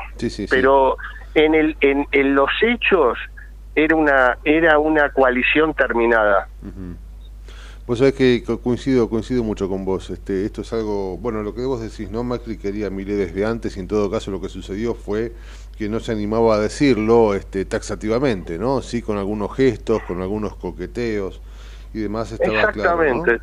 Pero 0.48 0.97
en, 1.35 1.55
el, 1.55 1.77
en, 1.81 2.07
en 2.12 2.35
los 2.35 2.51
hechos 2.62 3.19
era 3.74 3.97
una, 3.97 4.38
era 4.44 4.78
una 4.78 5.10
coalición 5.10 5.74
terminada. 5.74 6.48
Vos 7.86 7.98
sabés 7.98 8.14
que 8.14 8.44
coincido, 8.62 9.09
coincido 9.09 9.42
mucho 9.42 9.68
con 9.68 9.84
vos. 9.84 10.10
Este, 10.10 10.44
esto 10.44 10.62
es 10.62 10.72
algo, 10.72 11.16
bueno, 11.18 11.42
lo 11.42 11.55
que 11.55 11.62
vos 11.62 11.80
decís, 11.80 12.10
¿no? 12.10 12.22
Macri 12.22 12.56
quería 12.56 12.86
a 12.86 12.90
desde 12.90 13.44
antes 13.44 13.76
y 13.76 13.80
en 13.80 13.88
todo 13.88 14.10
caso 14.10 14.30
lo 14.30 14.40
que 14.40 14.48
sucedió 14.48 14.94
fue 14.94 15.32
que 15.76 15.88
no 15.88 15.98
se 15.98 16.12
animaba 16.12 16.56
a 16.56 16.59
decirlo 16.60 17.34
este, 17.34 17.64
taxativamente, 17.64 18.59
¿no? 18.59 18.82
Sí, 18.82 19.02
con 19.02 19.18
algunos 19.18 19.56
gestos, 19.56 20.02
con 20.02 20.20
algunos 20.20 20.55
coqueteos 20.56 21.40
y 21.94 22.01
demás 22.01 22.30
estaba 22.32 22.60
Exactamente. 22.60 23.40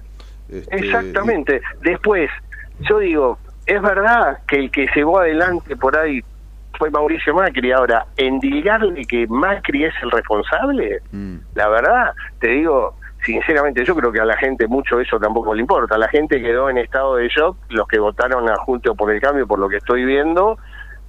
Este, 0.50 0.76
Exactamente. 0.78 1.62
Después, 1.82 2.30
yo 2.82 3.00
digo, 3.00 3.38
es 3.66 3.82
verdad 3.82 4.40
que 4.48 4.60
el 4.60 4.72
que 4.72 4.88
llevó 4.96 5.20
adelante 5.20 5.76
por 5.76 5.98
ahí 5.98 6.24
fue 6.78 6.90
Mauricio 6.90 7.34
Macri. 7.34 7.72
Ahora, 7.72 8.06
endilgarle 8.16 9.06
que 9.06 9.28
Macri 9.28 9.86
es 9.86 9.94
el 10.02 10.12
responsable, 10.12 11.02
mm. 11.12 11.36
la 11.56 11.68
verdad, 11.70 12.14
te 12.40 12.48
digo, 12.50 12.96
sinceramente 13.24 13.84
yo 13.84 13.96
creo 13.96 14.12
que 14.12 14.20
a 14.20 14.26
la 14.26 14.38
gente 14.38 14.68
mucho 14.68 15.00
eso 15.00 15.20
tampoco 15.20 15.54
le 15.54 15.62
importa. 15.62 15.98
La 15.98 16.08
gente 16.08 16.42
quedó 16.42 16.70
en 16.70 16.78
estado 16.78 17.16
de 17.16 17.28
shock, 17.28 17.58
los 17.70 17.88
que 17.88 18.00
votaron 18.00 18.50
a 18.50 18.56
Junto 18.58 18.96
por 18.96 19.12
el 19.12 19.22
Cambio, 19.22 19.48
por 19.48 19.60
lo 19.60 19.70
que 19.70 19.78
estoy 19.78 20.06
viendo, 20.06 20.58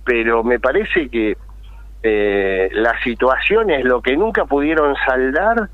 pero 0.05 0.43
me 0.43 0.59
parece 0.59 1.09
que 1.09 1.36
eh, 2.03 2.69
la 2.73 2.99
situación 3.03 3.70
es 3.70 3.85
lo 3.85 4.01
que 4.03 4.16
nunca 4.16 4.45
pudieron 4.45 4.95
saldar 5.07 5.69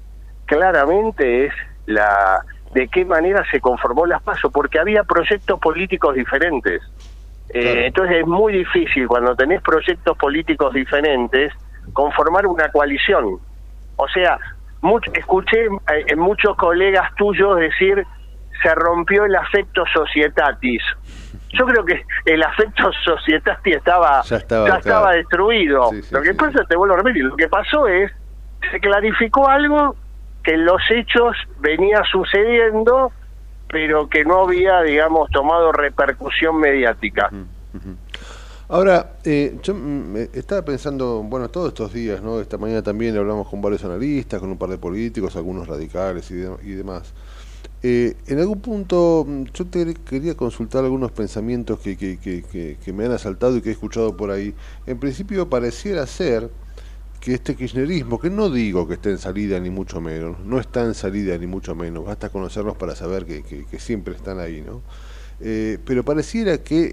claramente 0.46 1.46
es 1.46 1.52
la 1.86 2.44
de 2.72 2.88
qué 2.88 3.04
manera 3.04 3.44
se 3.50 3.60
conformó 3.60 4.04
las 4.04 4.20
pasos, 4.22 4.50
porque 4.52 4.80
había 4.80 5.04
proyectos 5.04 5.60
políticos 5.60 6.14
diferentes. 6.16 6.82
Eh, 7.54 7.86
entonces 7.86 8.16
es 8.16 8.26
muy 8.26 8.52
difícil 8.52 9.06
cuando 9.06 9.36
tenés 9.36 9.62
proyectos 9.62 10.18
políticos 10.18 10.74
diferentes 10.74 11.52
conformar 11.92 12.46
una 12.46 12.68
coalición. 12.70 13.38
O 13.96 14.08
sea, 14.08 14.38
escuché 15.12 15.66
eh, 15.66 16.04
en 16.08 16.18
muchos 16.18 16.56
colegas 16.56 17.14
tuyos 17.14 17.56
decir 17.56 18.04
se 18.60 18.74
rompió 18.74 19.24
el 19.24 19.36
afecto 19.36 19.84
societatis. 19.92 20.82
Yo 21.52 21.64
creo 21.66 21.84
que 21.84 22.04
el 22.24 22.42
afecto 22.42 22.90
societatis 23.04 23.76
estaba 23.76 24.22
ya 24.22 24.36
estaba, 24.36 25.12
destruido. 25.12 25.90
lo 26.10 26.22
que 26.22 26.34
pasa, 26.34 26.64
te 26.64 26.74
vuelvo 26.74 26.94
a 26.94 26.98
repetir, 26.98 27.24
lo 27.24 27.36
que 27.36 27.48
pasó 27.48 27.86
es 27.86 28.10
se 28.70 28.80
clarificó 28.80 29.48
algo 29.48 29.94
que 30.42 30.54
en 30.54 30.64
los 30.64 30.82
hechos 30.90 31.36
venía 31.60 32.02
sucediendo, 32.10 33.12
pero 33.74 34.08
que 34.08 34.24
no 34.24 34.44
había, 34.44 34.82
digamos, 34.82 35.28
tomado 35.32 35.72
repercusión 35.72 36.60
mediática. 36.60 37.28
Ahora, 38.68 39.16
eh, 39.24 39.58
yo 39.64 39.74
mm, 39.74 40.16
estaba 40.32 40.62
pensando, 40.62 41.24
bueno, 41.24 41.48
todos 41.48 41.70
estos 41.70 41.92
días, 41.92 42.22
¿no? 42.22 42.40
Esta 42.40 42.56
mañana 42.56 42.82
también 42.82 43.16
hablamos 43.16 43.48
con 43.48 43.60
varios 43.60 43.84
analistas, 43.84 44.38
con 44.38 44.50
un 44.50 44.58
par 44.58 44.68
de 44.68 44.78
políticos, 44.78 45.34
algunos 45.34 45.66
radicales 45.66 46.30
y, 46.30 46.34
y 46.34 46.74
demás. 46.74 47.12
Eh, 47.82 48.14
en 48.28 48.38
algún 48.38 48.60
punto, 48.60 49.24
mm, 49.26 49.42
yo 49.52 49.66
te 49.66 49.92
quería 50.08 50.36
consultar 50.36 50.84
algunos 50.84 51.10
pensamientos 51.10 51.80
que, 51.80 51.96
que, 51.96 52.16
que, 52.16 52.76
que, 52.76 52.92
me 52.92 53.06
han 53.06 53.10
asaltado 53.10 53.56
y 53.56 53.60
que 53.60 53.70
he 53.70 53.72
escuchado 53.72 54.16
por 54.16 54.30
ahí. 54.30 54.54
En 54.86 55.00
principio, 55.00 55.50
pareciera 55.50 56.06
ser 56.06 56.48
que 57.24 57.34
este 57.34 57.56
kirchnerismo, 57.56 58.20
que 58.20 58.28
no 58.28 58.50
digo 58.50 58.86
que 58.86 58.94
esté 58.94 59.10
en 59.10 59.18
salida 59.18 59.58
ni 59.58 59.70
mucho 59.70 60.00
menos, 60.00 60.38
no 60.40 60.60
está 60.60 60.84
en 60.84 60.94
salida 60.94 61.38
ni 61.38 61.46
mucho 61.46 61.74
menos, 61.74 62.04
basta 62.04 62.28
conocerlos 62.28 62.76
para 62.76 62.94
saber 62.94 63.24
que, 63.24 63.42
que 63.42 63.78
siempre 63.78 64.14
están 64.14 64.38
ahí, 64.38 64.60
¿no? 64.60 64.82
Eh, 65.40 65.78
pero 65.84 66.04
pareciera 66.04 66.58
que 66.58 66.92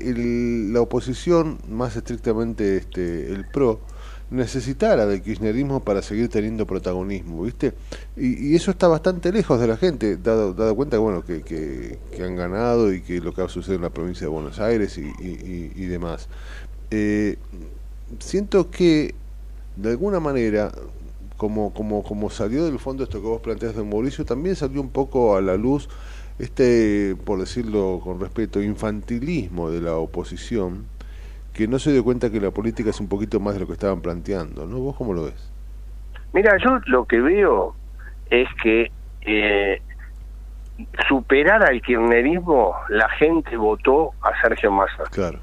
la 0.72 0.82
oposición, 0.82 1.60
más 1.70 1.95
estrictamente 1.95 2.78
este, 2.78 3.32
el 3.32 3.45
PRO, 3.45 3.82
necesitara 4.30 5.06
del 5.06 5.22
kirchnerismo 5.22 5.84
para 5.84 6.02
seguir 6.02 6.30
teniendo 6.30 6.66
protagonismo, 6.66 7.44
¿viste? 7.44 7.74
Y, 8.16 8.56
eso 8.56 8.72
está 8.72 8.88
bastante 8.88 9.32
lejos 9.32 9.60
de 9.60 9.68
la 9.68 9.78
gente, 9.78 10.18
dado, 10.18 10.53
dado 10.53 10.76
cuenta 10.76 10.98
bueno, 10.98 11.24
que, 11.24 11.41
que, 11.41 12.24
han 12.24 12.36
ganado 12.36 12.94
y 12.94 13.02
que 13.02 13.20
lo 13.20 13.34
que 13.34 13.41
ha 13.41 13.49
sucedido 13.49 13.76
en 13.76 13.82
la 13.84 13.90
provincia 13.90 14.22
de 14.22 14.30
Buenos 14.30 14.60
Aires 14.60 14.98
y, 14.98 15.12
y, 15.20 15.86
demás. 15.86 16.30
Eh, 16.90 17.38
siento 18.20 18.72
que, 18.72 19.16
de 19.76 19.89
alguna 19.91 20.19
manera, 20.19 20.72
como, 21.38 21.73
como, 21.73 22.03
como 22.03 22.30
salió 22.30 22.65
del 22.65 22.80
fondo 22.80 23.03
esto 23.03 23.22
que 23.22 23.27
vos 23.27 23.41
planteas 23.41 23.76
de 23.76 23.84
Mauricio, 23.84 24.26
también 24.26 24.56
salió 24.56 24.81
un 24.81 24.89
poco 24.89 25.35
a 25.35 25.41
la 25.41 25.56
luz 25.56 25.89
este, 26.39 27.15
por 27.26 27.39
decirlo 27.39 27.99
con 28.03 28.19
respeto, 28.19 28.61
infantilismo 28.61 29.69
de 29.69 29.81
la 29.81 29.95
oposición, 29.95 30.85
que 31.53 31.68
no 31.68 31.77
se 31.80 31.91
dio 31.91 32.03
cuenta 32.03 32.31
que 32.31 32.39
la 32.39 32.52
política 32.52 32.89
es 32.89 32.99
un 32.99 33.07
poquito 33.07 33.39
más 33.39 33.53
de 33.53 33.60
lo 33.60 33.68
que 33.68 33.73
estaban 33.73 34.02
planteando, 34.02 34.65
¿no? 34.65 34.80
¿Vos 34.80 34.95
cómo 34.95 35.14
lo 35.14 35.26
ves? 35.26 35.52
Mira, 36.34 36.57
yo 36.64 36.80
lo 36.88 37.06
que 37.06 37.19
veo 37.19 37.76
es 38.30 38.48
que 38.64 38.89
eh, 39.22 39.81
superar 41.07 41.64
al 41.64 41.81
kirchnerismo, 41.81 42.73
la 42.89 43.10
gente 43.10 43.56
votó 43.57 44.11
a 44.22 44.31
Sergio 44.41 44.72
Massa. 44.72 45.03
Claro. 45.11 45.39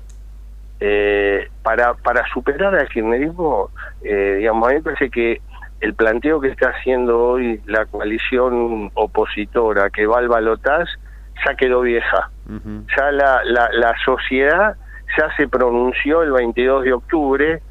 Eh, 0.81 1.49
para, 1.63 1.95
para 1.95 2.25
superar 2.33 2.75
al 2.75 2.89
kirchnerismo, 2.89 3.71
eh, 4.03 4.37
digamos, 4.39 4.69
a 4.69 4.71
mí 4.71 4.77
me 4.77 4.83
parece 4.83 5.11
que 5.11 5.41
el 5.81 5.95
planteo 5.95 6.41
que 6.41 6.49
está 6.49 6.71
haciendo 6.71 7.19
hoy 7.19 7.61
la 7.67 7.87
coalición 7.87 8.91
opositora 8.95 9.91
que 9.91 10.07
va 10.07 10.19
al 10.19 10.29
balotaje 10.29 10.91
ya 11.47 11.55
quedó 11.55 11.83
vieja. 11.83 12.31
Ya 12.97 13.13
la, 13.13 13.45
la, 13.45 13.69
la 13.73 13.95
sociedad 14.05 14.77
ya 15.17 15.29
se 15.37 15.49
pronunció 15.49 16.23
el 16.23 16.33
22 16.33 16.85
de 16.85 16.93
octubre 16.93 17.63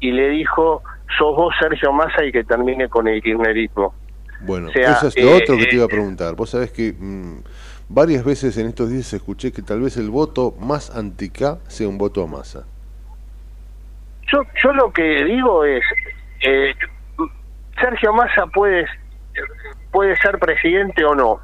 y 0.00 0.12
le 0.12 0.28
dijo, 0.28 0.82
sos 1.18 1.36
vos 1.36 1.54
Sergio 1.60 1.92
Massa 1.92 2.24
y 2.24 2.32
que 2.32 2.44
termine 2.44 2.88
con 2.88 3.08
el 3.08 3.22
kirchnerismo. 3.22 3.94
Bueno, 4.42 4.68
O 4.68 4.72
sea, 4.72 4.92
eso 4.92 5.08
es 5.08 5.22
lo 5.22 5.30
eh, 5.30 5.34
otro 5.42 5.56
que 5.58 5.66
te 5.66 5.74
iba 5.74 5.84
a 5.84 5.86
eh, 5.86 5.90
preguntar. 5.90 6.34
Vos 6.34 6.50
sabés 6.50 6.70
que 6.70 6.94
mm, 6.98 7.42
varias 7.90 8.24
veces 8.24 8.56
en 8.56 8.68
estos 8.68 8.88
días 8.88 9.12
escuché 9.12 9.52
que 9.52 9.62
tal 9.62 9.80
vez 9.80 9.96
el 9.96 10.10
voto 10.10 10.54
más 10.58 10.96
anti-K 10.96 11.58
sea 11.66 11.88
un 11.88 11.98
voto 11.98 12.22
a 12.22 12.26
masa. 12.26 12.64
Yo, 14.32 14.42
yo 14.62 14.72
lo 14.72 14.92
que 14.92 15.24
digo 15.24 15.64
es, 15.64 15.82
eh, 16.46 16.72
Sergio 17.80 18.12
Massa 18.12 18.46
puede, 18.46 18.86
puede 19.90 20.16
ser 20.16 20.38
presidente 20.38 21.04
o 21.04 21.14
no. 21.14 21.40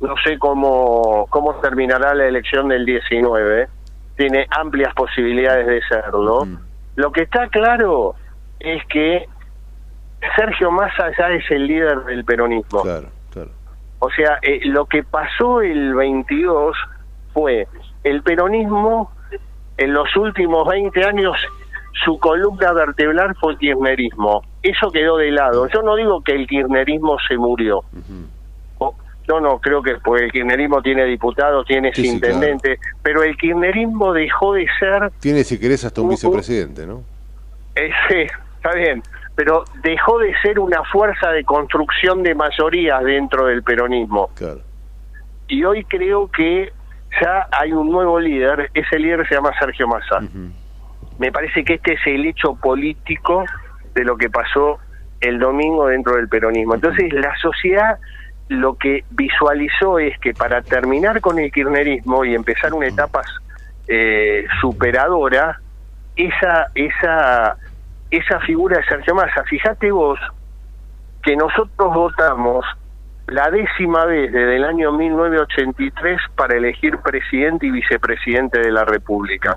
No 0.00 0.14
sé 0.24 0.38
cómo, 0.38 1.26
cómo 1.30 1.54
terminará 1.56 2.14
la 2.14 2.26
elección 2.26 2.68
del 2.68 2.84
19. 2.86 3.68
Tiene 4.16 4.46
amplias 4.50 4.94
posibilidades 4.94 5.66
de 5.66 5.80
serlo. 5.88 6.46
Lo 6.94 7.10
que 7.10 7.22
está 7.22 7.48
claro 7.48 8.14
es 8.60 8.84
que 8.86 9.26
Sergio 10.36 10.70
Massa 10.70 11.10
ya 11.18 11.30
es 11.30 11.50
el 11.50 11.66
líder 11.66 12.04
del 12.04 12.24
peronismo. 12.24 12.82
Claro. 12.82 13.08
O 13.98 14.10
sea, 14.10 14.38
eh, 14.42 14.60
lo 14.64 14.86
que 14.86 15.02
pasó 15.02 15.60
el 15.62 15.94
22 15.94 16.76
fue 17.32 17.66
el 18.02 18.22
peronismo 18.22 19.10
en 19.76 19.92
los 19.94 20.14
últimos 20.16 20.68
20 20.68 21.04
años 21.04 21.36
su 22.04 22.18
columna 22.18 22.72
vertebral 22.72 23.34
fue 23.40 23.52
el 23.52 23.58
kirchnerismo. 23.58 24.42
Eso 24.62 24.90
quedó 24.90 25.16
de 25.16 25.30
lado. 25.30 25.68
Yo 25.68 25.80
no 25.82 25.94
digo 25.96 26.22
que 26.22 26.32
el 26.32 26.46
kirchnerismo 26.46 27.16
se 27.28 27.36
murió. 27.36 27.80
O- 28.78 28.94
No, 29.28 29.40
no, 29.40 29.58
creo 29.58 29.80
que 29.82 29.94
pues 30.04 30.22
el 30.22 30.32
kirchnerismo 30.32 30.82
tiene 30.82 31.04
diputados, 31.04 31.64
tiene 31.66 31.92
Sí, 31.94 32.20
pero 33.02 33.22
el 33.22 33.36
kirchnerismo 33.36 34.12
dejó 34.12 34.54
de 34.54 34.66
ser 34.78 35.10
Tiene, 35.20 35.44
si 35.44 35.58
querés, 35.58 35.84
hasta 35.84 36.00
un 36.00 36.08
Uh, 36.08 36.10
uh. 36.10 36.12
vicepresidente, 36.14 36.86
¿no? 36.86 37.02
Eh, 37.76 37.90
sí, 38.08 38.16
está 38.56 38.74
bien, 38.74 39.02
pero 39.34 39.64
dejó 39.82 40.18
de 40.18 40.34
ser 40.40 40.58
una 40.58 40.82
fuerza 40.84 41.30
de 41.30 41.44
construcción 41.44 42.22
de 42.22 42.34
mayorías 42.34 43.02
dentro 43.02 43.46
del 43.46 43.62
peronismo. 43.62 44.30
Claro. 44.34 44.60
Y 45.48 45.64
hoy 45.64 45.84
creo 45.84 46.30
que 46.30 46.72
ya 47.20 47.48
hay 47.52 47.72
un 47.72 47.90
nuevo 47.90 48.18
líder, 48.18 48.70
ese 48.74 48.98
líder 48.98 49.26
se 49.28 49.34
llama 49.34 49.50
Sergio 49.58 49.86
Massa. 49.88 50.20
Me 51.18 51.30
parece 51.30 51.64
que 51.64 51.74
este 51.74 51.94
es 51.94 52.00
el 52.06 52.26
hecho 52.26 52.54
político 52.54 53.44
de 53.94 54.04
lo 54.04 54.16
que 54.16 54.30
pasó 54.30 54.78
el 55.20 55.38
domingo 55.38 55.86
dentro 55.86 56.16
del 56.16 56.28
peronismo. 56.28 56.74
Entonces 56.74 57.12
la 57.12 57.36
sociedad 57.38 57.98
lo 58.48 58.76
que 58.76 59.04
visualizó 59.10 59.98
es 59.98 60.18
que 60.18 60.34
para 60.34 60.62
terminar 60.62 61.20
con 61.20 61.38
el 61.38 61.50
kirchnerismo 61.50 62.24
y 62.24 62.34
empezar 62.34 62.74
una 62.74 62.86
etapa 62.86 63.22
eh, 63.88 64.44
superadora, 64.60 65.60
esa, 66.16 66.68
esa, 66.74 67.56
esa 68.16 68.40
figura 68.40 68.78
de 68.78 68.84
Sergio 68.84 69.14
Massa, 69.14 69.44
fíjate 69.44 69.90
vos 69.90 70.18
que 71.22 71.36
nosotros 71.36 71.94
votamos 71.94 72.64
la 73.26 73.50
décima 73.50 74.04
vez 74.04 74.30
desde 74.32 74.56
el 74.56 74.64
año 74.64 74.92
1983 74.92 76.20
para 76.36 76.56
elegir 76.56 76.98
presidente 76.98 77.66
y 77.66 77.70
vicepresidente 77.70 78.60
de 78.60 78.70
la 78.70 78.84
República, 78.84 79.56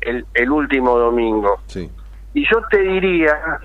el, 0.00 0.24
el 0.32 0.50
último 0.50 0.96
domingo. 0.96 1.60
Sí. 1.66 1.90
Y 2.34 2.46
yo 2.48 2.62
te 2.70 2.78
diría 2.78 3.58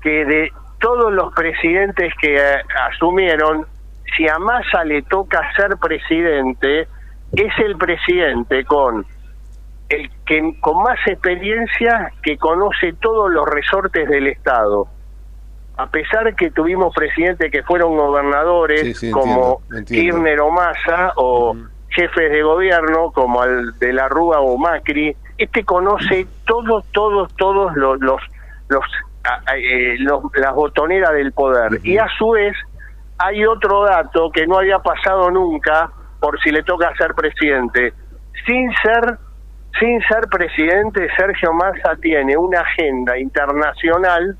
que 0.00 0.24
de 0.24 0.52
todos 0.80 1.12
los 1.12 1.32
presidentes 1.34 2.12
que 2.20 2.36
eh, 2.36 2.62
asumieron, 2.90 3.66
si 4.16 4.28
a 4.28 4.38
Massa 4.38 4.84
le 4.84 5.02
toca 5.02 5.40
ser 5.54 5.76
presidente, 5.78 6.88
es 7.32 7.58
el 7.58 7.76
presidente 7.78 8.64
con 8.64 9.06
el 9.94 10.10
que 10.26 10.54
con 10.60 10.82
más 10.82 10.98
experiencia 11.06 12.12
que 12.22 12.36
conoce 12.38 12.92
todos 13.00 13.30
los 13.30 13.46
resortes 13.48 14.08
del 14.08 14.26
Estado. 14.28 14.86
A 15.76 15.86
pesar 15.90 16.34
que 16.36 16.50
tuvimos 16.50 16.94
presidentes 16.94 17.50
que 17.50 17.62
fueron 17.62 17.96
gobernadores 17.96 18.80
Sí, 18.82 18.94
sí, 18.94 19.10
como 19.10 19.60
entiendo, 19.70 19.78
entiendo. 19.78 20.12
Kirchner 20.14 20.40
o 20.40 20.50
Massa 20.50 21.12
o 21.16 21.56
jefes 21.88 22.30
de 22.30 22.42
gobierno 22.42 23.10
como 23.12 23.44
el 23.44 23.78
de 23.78 23.92
la 23.92 24.08
Rúa 24.08 24.40
o 24.40 24.56
Macri, 24.58 25.14
este 25.38 25.64
conoce 25.64 26.26
todos, 26.46 26.84
todos, 26.92 27.34
todos 27.36 27.74
los, 27.76 27.98
los, 28.00 28.20
eh, 29.56 29.96
los- 29.98 30.22
las 30.34 30.54
botoneras 30.54 31.12
del 31.12 31.32
poder. 31.32 31.80
Y 31.82 31.98
a 31.98 32.06
su 32.18 32.30
vez 32.30 32.54
hay 33.18 33.44
otro 33.44 33.84
dato 33.84 34.30
que 34.30 34.46
no 34.46 34.58
había 34.58 34.78
pasado 34.78 35.30
nunca 35.30 35.90
por 36.20 36.40
si 36.40 36.50
le 36.50 36.62
toca 36.62 36.94
ser 36.96 37.14
presidente. 37.14 37.92
Sin 38.46 38.70
ser 38.82 39.18
sin 39.78 40.00
ser 40.02 40.28
presidente, 40.28 41.08
Sergio 41.16 41.52
Massa 41.52 41.96
tiene 42.00 42.36
una 42.36 42.60
agenda 42.60 43.18
internacional 43.18 44.36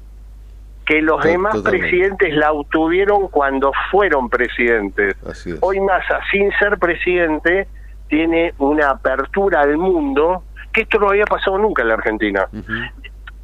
que 0.85 1.01
los 1.01 1.23
demás 1.23 1.55
totalmente. 1.55 1.89
presidentes 1.89 2.35
la 2.35 2.53
obtuvieron 2.53 3.29
cuando 3.29 3.73
fueron 3.91 4.29
presidentes. 4.29 5.17
Hoy 5.61 5.81
Massa, 5.81 6.21
sin 6.31 6.51
ser 6.59 6.79
presidente, 6.79 7.69
tiene 8.09 8.53
una 8.59 8.91
apertura 8.91 9.61
al 9.61 9.79
mundo 9.79 10.45
que 10.73 10.83
esto 10.83 10.99
no 10.99 11.09
había 11.09 11.25
pasado 11.25 11.59
nunca 11.59 11.83
en 11.83 11.89
la 11.89 11.95
Argentina. 11.95 12.49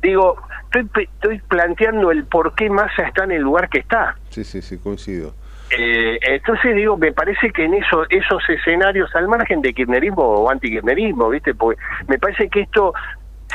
Digo, 0.02 0.36
estoy, 0.72 1.08
estoy 1.14 1.40
planteando 1.40 2.10
el 2.10 2.24
por 2.24 2.54
qué 2.54 2.68
Massa 2.70 3.02
está 3.02 3.24
en 3.24 3.32
el 3.32 3.42
lugar 3.42 3.68
que 3.68 3.78
está. 3.78 4.16
Sí, 4.30 4.44
sí, 4.44 4.62
sí, 4.62 4.78
coincido. 4.78 5.34
Eh, 5.70 6.18
entonces 6.22 6.74
digo, 6.74 6.96
me 6.96 7.12
parece 7.12 7.50
que 7.50 7.64
en 7.64 7.74
eso, 7.74 8.04
esos 8.08 8.48
escenarios, 8.48 9.14
al 9.14 9.28
margen 9.28 9.60
de 9.60 9.74
kirchnerismo 9.74 10.22
o 10.22 10.50
antikirchnerismo, 10.50 11.28
¿viste? 11.28 11.54
Porque 11.54 11.80
me 12.06 12.18
parece 12.18 12.48
que 12.48 12.60
esto, 12.60 12.94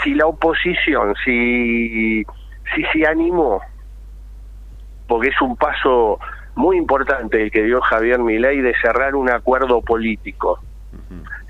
si 0.03 0.14
la 0.14 0.27
oposición, 0.27 1.15
si, 1.26 2.23
si 2.76 2.84
se 2.94 3.07
animó, 3.07 3.61
porque 5.07 5.30
es 5.30 5.41
un 5.41 5.56
paso 5.57 6.19
muy 6.56 6.77
importante 6.77 7.41
el 7.41 7.52
que 7.52 7.64
dio 7.64 7.81
Javier 7.81 8.19
Milei 8.19 8.61
de 8.61 8.76
cerrar 8.80 9.15
un 9.15 9.30
acuerdo 9.30 9.81
político. 9.81 10.60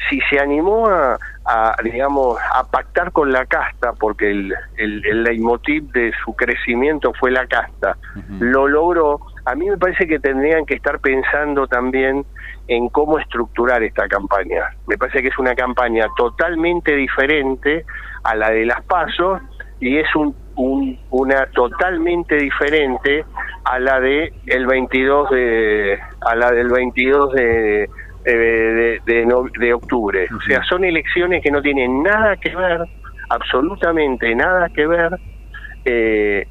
Si 0.09 0.19
se 0.29 0.39
animó 0.39 0.87
a, 0.87 1.17
a, 1.45 1.75
digamos, 1.83 2.37
a 2.53 2.65
pactar 2.69 3.11
con 3.11 3.31
la 3.31 3.45
casta, 3.45 3.93
porque 3.93 4.31
el, 4.31 4.53
el, 4.77 5.05
el 5.05 5.23
leitmotiv 5.23 5.91
de 5.91 6.13
su 6.23 6.33
crecimiento 6.35 7.13
fue 7.13 7.31
la 7.31 7.45
casta, 7.47 7.97
lo 8.39 8.67
logró, 8.67 9.19
a 9.45 9.55
mí 9.55 9.69
me 9.69 9.77
parece 9.77 10.07
que 10.07 10.19
tendrían 10.19 10.65
que 10.65 10.75
estar 10.75 10.99
pensando 10.99 11.67
también 11.67 12.25
en 12.67 12.89
cómo 12.89 13.19
estructurar 13.19 13.83
esta 13.83 14.07
campaña. 14.07 14.63
Me 14.87 14.97
parece 14.97 15.21
que 15.21 15.27
es 15.27 15.37
una 15.37 15.53
campaña 15.53 16.05
totalmente 16.15 16.95
diferente 16.95 17.83
a 18.23 18.35
la 18.35 18.51
de 18.51 18.65
las 18.65 18.83
pasos 18.85 19.41
y 19.79 19.97
es 19.97 20.07
un, 20.15 20.33
un- 20.55 20.97
una 21.09 21.45
totalmente 21.47 22.35
diferente 22.37 23.25
a 23.65 23.79
la 23.79 23.99
de 23.99 24.31
el 24.45 24.65
22 24.65 25.29
de 25.31 25.99
a 26.21 26.35
la 26.35 26.51
del 26.51 26.69
22 26.69 27.33
de 27.33 27.89
de, 28.25 28.33
de- 28.37 28.99
de 29.05 29.25
no- 29.25 29.43
de 29.59 29.73
octubre. 29.73 30.25
O 30.33 30.39
sea, 30.47 30.63
son 30.63 30.85
elecciones 30.85 31.43
que 31.43 31.51
no 31.51 31.61
tienen 31.61 32.01
nada 32.01 32.37
que 32.37 32.55
ver, 32.55 32.79
absolutamente 33.29 34.33
nada 34.35 34.69
que 34.73 34.87
ver, 34.87 35.11
eh, 35.83 36.45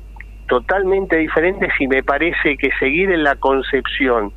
totalmente 0.46 1.16
diferentes 1.16 1.70
y 1.78 1.86
me 1.88 2.02
parece 2.02 2.56
que 2.58 2.70
seguir 2.78 3.10
en 3.10 3.22
la 3.24 3.36
concepción 3.36 4.32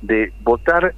de 0.00 0.32
votar 0.38 0.94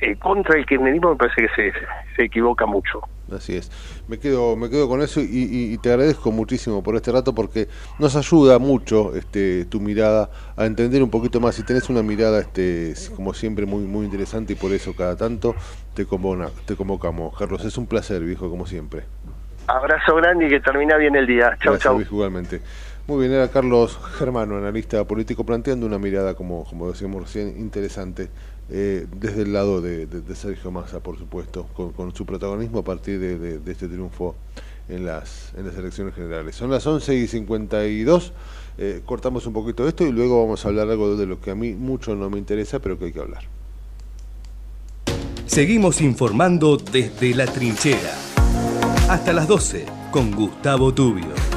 eh, 0.00 0.16
contra 0.16 0.58
el 0.58 0.66
kirchnerismo 0.66 1.10
me 1.10 1.16
parece 1.16 1.42
que 1.42 1.48
se, 1.54 1.72
se 2.16 2.24
equivoca 2.24 2.66
mucho. 2.66 3.00
Así 3.30 3.56
es. 3.56 3.70
Me 4.08 4.18
quedo, 4.18 4.56
me 4.56 4.68
quedo 4.68 4.88
con 4.88 5.00
eso 5.00 5.20
y, 5.20 5.24
y- 5.24 5.72
y 5.72 5.78
te 5.78 5.90
agradezco 5.90 6.32
muchísimo 6.32 6.82
por 6.82 6.96
este 6.96 7.12
rato 7.12 7.34
porque 7.34 7.68
nos 7.98 8.16
ayuda 8.16 8.58
mucho 8.58 9.14
este, 9.14 9.64
tu 9.66 9.80
mirada 9.80 10.28
a 10.56 10.66
entender 10.66 11.02
un 11.02 11.10
poquito 11.10 11.40
más. 11.40 11.54
Si 11.54 11.62
tenés 11.62 11.88
una 11.88 12.02
mirada, 12.02 12.40
este, 12.40 12.92
como 13.14 13.32
siempre, 13.32 13.64
muy, 13.64 13.84
muy 13.84 14.04
interesante 14.04 14.52
y 14.54 14.56
por 14.56 14.72
eso 14.72 14.94
cada 14.94 15.16
tanto 15.16 15.54
te, 15.94 16.04
convoca, 16.04 16.50
te 16.66 16.74
convocamos. 16.76 17.34
Carlos, 17.38 17.64
es 17.64 17.78
un 17.78 17.86
placer, 17.86 18.22
viejo, 18.22 18.50
como 18.50 18.66
siempre. 18.66 19.04
Abrazo 19.68 20.16
grande 20.16 20.46
y 20.46 20.48
que 20.50 20.60
termina 20.60 20.96
bien 20.96 21.14
el 21.14 21.26
día. 21.26 21.56
Chau, 21.62 21.74
Gracias, 21.74 21.82
chau. 21.82 22.00
igualmente. 22.00 22.60
Muy 23.06 23.18
bien, 23.18 23.32
era 23.32 23.50
Carlos 23.50 23.98
Germano, 24.16 24.56
analista 24.56 25.04
político, 25.04 25.44
planteando 25.44 25.86
una 25.86 25.98
mirada, 25.98 26.34
como, 26.34 26.64
como 26.64 26.90
decíamos 26.90 27.22
recién, 27.22 27.58
interesante, 27.58 28.28
eh, 28.70 29.06
desde 29.16 29.42
el 29.42 29.52
lado 29.52 29.80
de, 29.80 30.06
Sergio 30.34 30.70
Massa, 30.70 31.00
por 31.00 31.18
supuesto, 31.18 31.66
con, 31.74 32.14
su 32.14 32.24
protagonismo 32.24 32.78
a 32.78 32.84
partir 32.84 33.18
de 33.18 33.70
este 33.70 33.88
triunfo 33.88 34.36
en 34.88 35.06
las, 35.06 35.52
en 35.56 35.66
las 35.66 35.76
elecciones 35.76 36.14
generales. 36.14 36.56
Son 36.56 36.70
las 36.70 36.86
11 36.86 37.14
y 37.14 37.26
52, 37.26 38.32
eh, 38.78 39.02
cortamos 39.04 39.46
un 39.46 39.52
poquito 39.52 39.86
esto 39.86 40.06
y 40.06 40.12
luego 40.12 40.42
vamos 40.42 40.64
a 40.64 40.68
hablar 40.68 40.88
algo 40.88 41.16
de 41.16 41.26
lo 41.26 41.40
que 41.40 41.50
a 41.50 41.54
mí 41.54 41.74
mucho 41.74 42.14
no 42.14 42.30
me 42.30 42.38
interesa, 42.38 42.78
pero 42.78 42.98
que 42.98 43.06
hay 43.06 43.12
que 43.12 43.20
hablar. 43.20 43.44
Seguimos 45.46 46.00
informando 46.00 46.76
desde 46.76 47.34
la 47.34 47.46
trinchera. 47.46 48.14
Hasta 49.08 49.32
las 49.32 49.46
12 49.46 49.84
con 50.10 50.30
Gustavo 50.30 50.94
Tubio. 50.94 51.51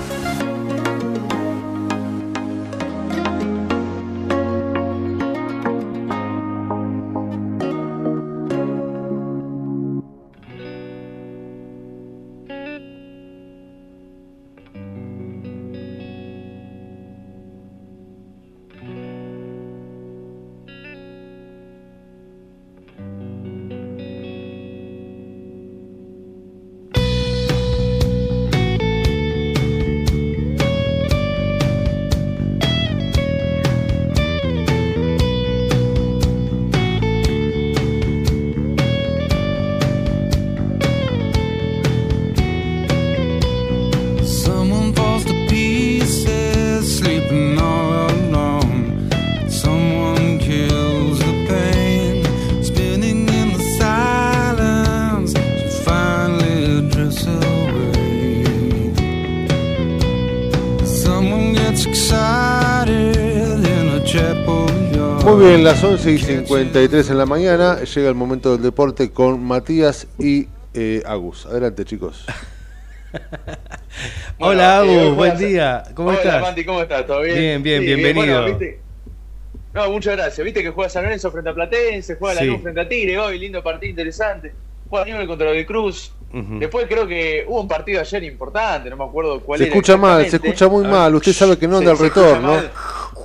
11 65.95 66.11
y 66.11 66.17
53 66.17 67.09
en 67.09 67.17
la 67.17 67.25
mañana, 67.25 67.79
llega 67.81 68.09
el 68.09 68.15
momento 68.15 68.51
del 68.51 68.61
deporte 68.61 69.11
con 69.11 69.41
Matías 69.41 70.07
y 70.19 70.49
eh, 70.73 71.01
Agus. 71.05 71.45
Adelante, 71.45 71.85
chicos. 71.85 72.25
eh, 73.13 73.19
Hola, 74.39 74.79
Agus, 74.79 74.89
hoy 74.97 75.11
buen 75.11 75.37
día. 75.37 75.83
¿Cómo 75.93 76.09
Hola, 76.09 76.17
estás? 76.17 76.41
Mati, 76.41 76.65
¿cómo 76.65 76.81
estás? 76.81 77.05
¿Todo 77.07 77.21
bien? 77.21 77.37
Bien, 77.37 77.63
bien, 77.63 77.79
Sí, 77.81 77.85
bienvenido. 77.85 78.41
bueno, 78.41 78.57
¿viste? 78.59 78.79
No, 79.73 79.89
muchas 79.89 80.17
gracias. 80.17 80.43
Viste 80.43 80.61
que 80.63 80.69
juega 80.71 80.89
San 80.89 81.03
Lorenzo 81.03 81.31
frente 81.31 81.49
a 81.49 81.53
Platense, 81.53 82.15
juega 82.15 82.41
Sí. 82.41 82.45
Lanús 82.45 82.61
frente 82.61 82.81
a 82.81 82.89
Tigre, 82.89 83.17
hoy 83.17 83.39
lindo 83.39 83.63
partido 83.63 83.89
interesante. 83.91 84.53
Juega 84.89 85.05
Newell 85.05 85.27
contra 85.27 85.49
el 85.51 85.65
Cruz. 85.65 86.11
Después 86.59 86.85
creo 86.89 87.07
que 87.07 87.45
hubo 87.47 87.61
un 87.61 87.67
partido 87.69 88.01
ayer 88.01 88.21
importante, 88.25 88.89
no 88.89 88.97
me 88.97 89.05
acuerdo 89.05 89.39
cuál 89.39 89.57
Se 89.59 89.63
era. 89.67 89.73
escucha 89.73 89.95
mal, 89.95 90.29
se 90.29 90.35
escucha 90.35 90.67
muy 90.67 90.83
A 90.83 90.89
mal. 90.89 91.15
Usted 91.15 91.31
sabe 91.31 91.57
que 91.57 91.65
no 91.65 91.77
anda 91.77 91.95
se- 91.95 92.03
el 92.03 92.09
se 92.11 92.19
retorno. 92.19 92.61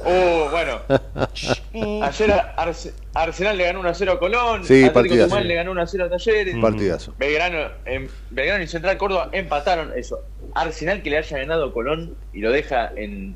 Oh, 0.05 0.49
bueno. 0.51 0.81
Ayer 2.05 2.31
Arce- 2.57 2.93
Arsenal 3.15 3.57
le 3.59 3.65
ganó 3.65 3.81
1 3.81 3.89
a 3.89 3.95
0 3.95 4.13
a 4.13 4.19
Colón. 4.19 4.65
Sí, 4.65 4.75
Atlético 4.85 4.95
partidazo. 4.95 5.25
Tucumán 5.29 5.49
le 5.49 5.55
ganó 5.55 5.71
1 5.73 5.83
a 5.83 5.87
0 5.87 6.05
a 6.05 6.09
Talleres. 6.11 6.57
Partidazo. 6.61 7.15
Belgrano, 7.19 7.71
en 7.85 8.09
Belgrano 8.31 8.63
y 8.65 8.67
Central 8.67 8.97
Córdoba 8.97 9.29
empataron 9.33 9.93
eso. 9.97 10.21
Arsenal 10.55 11.03
que 11.03 11.11
le 11.11 11.19
haya 11.19 11.39
ganado 11.39 11.67
a 11.67 11.73
Colón 11.73 12.15
y 12.33 12.41
lo 12.41 12.51
deja 12.51 12.91
en 12.97 13.35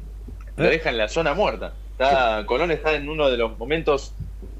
lo 0.56 0.64
¿Eh? 0.66 0.70
deja 0.70 0.90
en 0.90 0.98
la 0.98 1.08
zona 1.08 1.34
muerta. 1.34 1.72
Está, 1.92 2.44
Colón 2.46 2.70
está 2.70 2.94
en 2.94 3.08
uno 3.08 3.28
de 3.30 3.36
los 3.36 3.58
momentos 3.58 4.14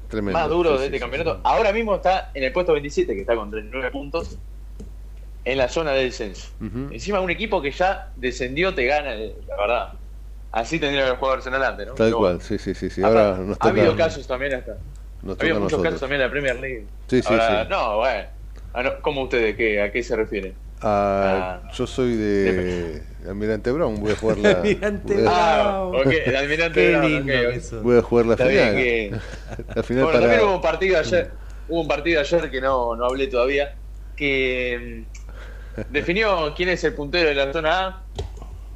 Tremendo. 0.09 0.39
más 0.39 0.49
duros 0.49 0.73
Sí, 0.73 0.77
de 0.77 0.79
sí, 0.79 0.85
este 0.85 0.97
sí, 0.97 1.01
campeonato. 1.01 1.39
Ahora 1.43 1.71
mismo 1.73 1.95
está 1.95 2.31
en 2.33 2.43
el 2.43 2.51
puesto 2.51 2.73
27, 2.73 3.13
que 3.15 3.21
está 3.21 3.35
con 3.35 3.49
39 3.51 3.91
puntos, 3.91 4.37
en 5.43 5.57
la 5.57 5.67
zona 5.69 5.91
de 5.91 6.03
descenso. 6.05 6.49
Encima 6.91 7.19
un 7.19 7.29
equipo 7.29 7.61
que 7.61 7.71
ya 7.71 8.09
descendió 8.15 8.73
te 8.73 8.85
gana, 8.85 9.15
eh, 9.15 9.35
la 9.47 9.55
verdad. 9.57 9.93
Así 10.55 10.79
tendría 10.79 11.01
que 11.01 11.07
haber 11.07 11.19
jugado 11.19 11.37
Arsenal 11.37 11.63
antes, 11.63 11.85
¿no? 11.85 11.93
Tal 11.95 12.07
Pero 12.07 12.17
cual, 12.17 12.41
sí, 12.41 12.57
sí, 12.57 12.73
sí. 12.73 12.89
sí. 12.89 13.03
Ha- 13.03 13.07
Ahora 13.07 13.37
nos 13.39 13.57
ha 13.59 13.67
habido 13.67 13.93
casos 13.97 14.25
también 14.25 14.53
hasta. 14.53 14.77
nos 15.21 15.37
Ha 15.37 15.41
habido 15.41 15.55
muchos 15.59 15.71
nosotros. 15.71 15.83
casos 15.83 15.99
también 15.99 16.21
en 16.21 16.27
la 16.27 16.31
Premier 16.31 16.59
League. 16.61 16.87
Sí, 17.07 17.21
sí, 17.21 17.27
Ahora, 17.29 17.63
sí. 17.63 17.69
No, 17.69 17.97
bueno. 17.97 18.29
Ah, 18.73 18.93
¿Cómo 19.01 19.23
ustedes? 19.23 19.57
¿qué, 19.57 19.81
¿A 19.81 19.91
qué 19.91 20.01
se 20.01 20.15
refieren? 20.15 20.55
Ah, 20.81 21.61
yo 21.73 21.85
soy 21.85 22.15
de 22.15 23.01
Almirante 23.27 23.69
Brown, 23.71 23.99
voy 23.99 24.13
a 24.13 24.15
jugar 24.15 24.37
la, 24.37 24.61
Almirante 24.61 25.25
a- 25.27 25.69
Ah, 25.71 25.83
ok, 25.87 26.07
el 26.25 26.35
almirante 26.37 26.81
Qué 26.81 26.97
Brown, 26.97 27.83
voy 27.83 27.97
a 27.97 28.01
jugar 28.01 28.25
la 28.25 28.33
Está 28.35 28.47
final. 28.47 28.75
que- 28.75 29.11
La 29.75 29.83
final 29.83 30.03
Bueno, 30.05 30.19
también 30.21 30.41
hubo 30.41 30.55
un 30.55 30.61
partido 30.61 30.99
ayer, 30.99 31.31
hubo 31.67 31.81
un 31.81 31.87
partido 31.87 32.21
ayer 32.21 32.49
que 32.49 32.61
no, 32.61 32.95
no 32.95 33.05
hablé 33.05 33.27
todavía, 33.27 33.75
que 34.15 35.05
mm, 35.77 35.83
definió 35.89 36.53
quién 36.55 36.69
es 36.69 36.81
el 36.85 36.93
puntero 36.93 37.27
de 37.27 37.35
la 37.35 37.51
zona 37.51 37.87
A. 37.87 38.03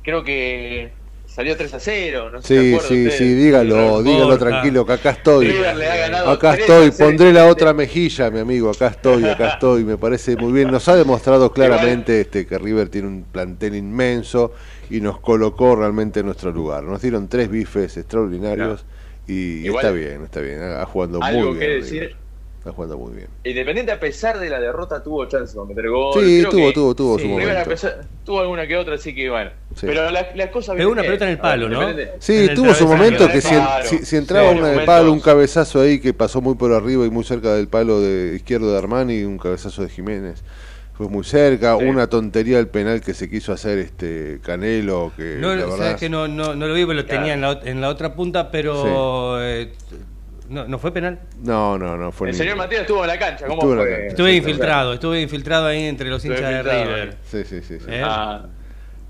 Creo 0.02 0.24
que 0.24 0.99
salió 1.30 1.56
3 1.56 1.74
a 1.74 1.80
0, 1.80 2.30
no 2.32 2.42
sé 2.42 2.78
Sí, 2.80 2.88
sí, 2.88 3.12
sí, 3.12 3.34
dígalo, 3.36 4.04
dígalo 4.04 4.38
tranquilo, 4.38 4.86
que 4.86 4.94
acá 4.94 5.12
estoy. 5.12 5.52
Ha 5.52 6.32
Acá 6.32 6.54
3 6.54 6.54
a 6.54 6.56
estoy, 6.56 6.92
0. 6.92 7.10
pondré 7.10 7.34
la 7.34 7.48
otra 7.48 7.74
mejilla, 7.74 8.30
mi 8.30 8.40
amigo, 8.40 8.70
acá 8.70 8.88
estoy, 8.88 9.24
acá 9.26 9.50
estoy, 9.54 9.84
me 9.86 9.98
parece 9.98 10.36
muy 10.36 10.52
bien. 10.52 10.72
Nos 10.72 10.88
ha 10.90 10.96
demostrado 10.96 11.52
claramente 11.52 12.22
este 12.22 12.46
que 12.46 12.58
River 12.58 12.90
tiene 12.90 13.08
un 13.08 13.24
plantel 13.24 13.76
inmenso 13.76 14.54
y 14.90 15.02
nos 15.02 15.20
colocó 15.20 15.76
realmente 15.76 16.22
en 16.22 16.26
nuestro 16.26 16.52
lugar. 16.52 16.84
Nos 16.84 17.02
dieron 17.02 17.28
tres 17.28 17.50
bifes 17.50 17.96
extraordinarios 17.98 18.86
y 19.28 19.68
está 19.68 19.92
bien, 19.92 20.24
está 20.24 20.42
bien, 20.42 20.62
está 20.62 20.86
jugando 20.86 21.20
muy 21.22 21.60
que 21.60 21.68
bien. 21.68 21.82
decir, 21.82 22.02
River. 22.02 22.29
Está 22.70 22.76
jugando 22.76 22.98
muy 23.00 23.16
bien. 23.16 23.28
Independiente 23.44 23.92
a 23.92 24.00
pesar 24.00 24.40
de 24.40 24.48
la 24.50 24.60
derrota 24.60 25.02
tuvo 25.02 25.26
chance 25.26 25.58
de 25.58 25.66
meter 25.66 25.90
gol. 25.90 26.14
Sí, 26.24 26.40
Creo 26.42 26.52
tuvo, 26.52 26.68
que 26.68 26.74
tuvo, 26.74 26.96
tuvo 26.96 27.20
su 27.20 27.28
momento. 27.28 27.70
pesar- 27.70 28.02
tuvo 28.24 28.40
alguna 28.42 28.68
que 28.68 28.78
otra, 28.78 28.96
así 28.96 29.16
que 29.16 29.28
bueno. 29.30 29.50
Sí. 29.76 29.88
Pero 29.88 30.12
la- 30.12 30.28
las 30.36 30.50
cosas 30.52 30.76
Pegó 30.76 30.92
una 30.92 31.02
pelota 31.02 31.26
en 31.26 31.32
el 31.32 31.38
palo, 31.40 31.68
¿no? 31.68 31.82
Sí, 32.20 32.48
En 32.50 32.56
tuvo 32.56 32.74
su 32.76 32.88
momento 32.88 33.28
que 33.28 33.42
si, 33.42 33.50
Claro. 33.50 33.86
si, 33.90 34.06
si 34.06 34.16
entraba 34.18 34.52
Sí, 34.52 34.58
una 34.60 34.68
de 34.68 34.74
momentos. 34.74 34.86
palo, 34.96 35.12
un 35.12 35.20
cabezazo 35.20 35.82
ahí 35.82 36.00
que 36.00 36.14
pasó 36.14 36.42
muy 36.42 36.56
por 36.56 36.72
arriba 36.74 37.06
y 37.06 37.10
muy 37.10 37.24
cerca 37.24 37.56
del 37.56 37.68
palo 37.68 38.02
de 38.02 38.36
izquierdo 38.36 38.72
de 38.72 38.78
Armani, 38.78 39.24
un 39.24 39.40
cabezazo 39.40 39.82
de 39.82 39.90
Jiménez. 39.90 40.44
Fue 40.94 41.08
muy 41.08 41.24
cerca, 41.24 41.78
Sí. 41.80 41.86
una 41.86 42.08
tontería 42.08 42.60
el 42.60 42.68
penal 42.68 43.02
que 43.02 43.14
se 43.16 43.30
quiso 43.30 43.52
hacer 43.54 43.80
este 43.80 44.40
Canelo, 44.44 45.12
que 45.18 45.38
No, 45.40 45.56
la 45.56 45.66
sabes 45.76 45.96
que 45.96 46.10
no, 46.10 46.28
no, 46.28 46.56
no 46.56 46.68
lo 46.68 46.74
vi, 46.76 46.82
pero 46.86 47.00
lo 47.00 47.06
Claro. 47.06 47.20
tenía 47.22 47.34
en 47.34 47.42
la, 47.42 47.60
en 47.64 47.82
la 47.82 47.90
otra 47.90 48.14
punta, 48.16 48.52
pero 48.52 49.42
eh, 49.42 49.72
no, 50.50 50.68
no 50.68 50.80
fue 50.80 50.92
penal. 50.94 51.20
No, 51.44 51.78
no, 51.78 51.96
no 51.98 52.12
fue 52.12 52.30
El 52.30 52.36
señor 52.36 52.56
Matías 52.58 52.82
estuvo 52.82 53.02
en 53.02 53.08
la 53.08 53.20
cancha, 53.20 53.46
¿cómo 53.48 53.62
Estuvo 53.62 53.76
fue? 53.82 53.90
cancha. 53.90 54.08
Estuve 54.08 54.32
sí, 54.32 54.38
infiltrado, 54.38 54.94
estuve 54.94 55.22
infiltrado 55.22 55.68
ahí 55.68 55.84
entre 55.86 56.10
los 56.10 56.24
Estuve 56.24 56.38
hinchas 56.38 56.66
de 56.66 56.84
River. 56.84 57.18
Sí, 57.24 57.44
sí, 57.46 57.62
sí. 57.62 57.80
sí. 57.80 57.86
¿Eh? 57.88 58.02
Ah, 58.04 58.46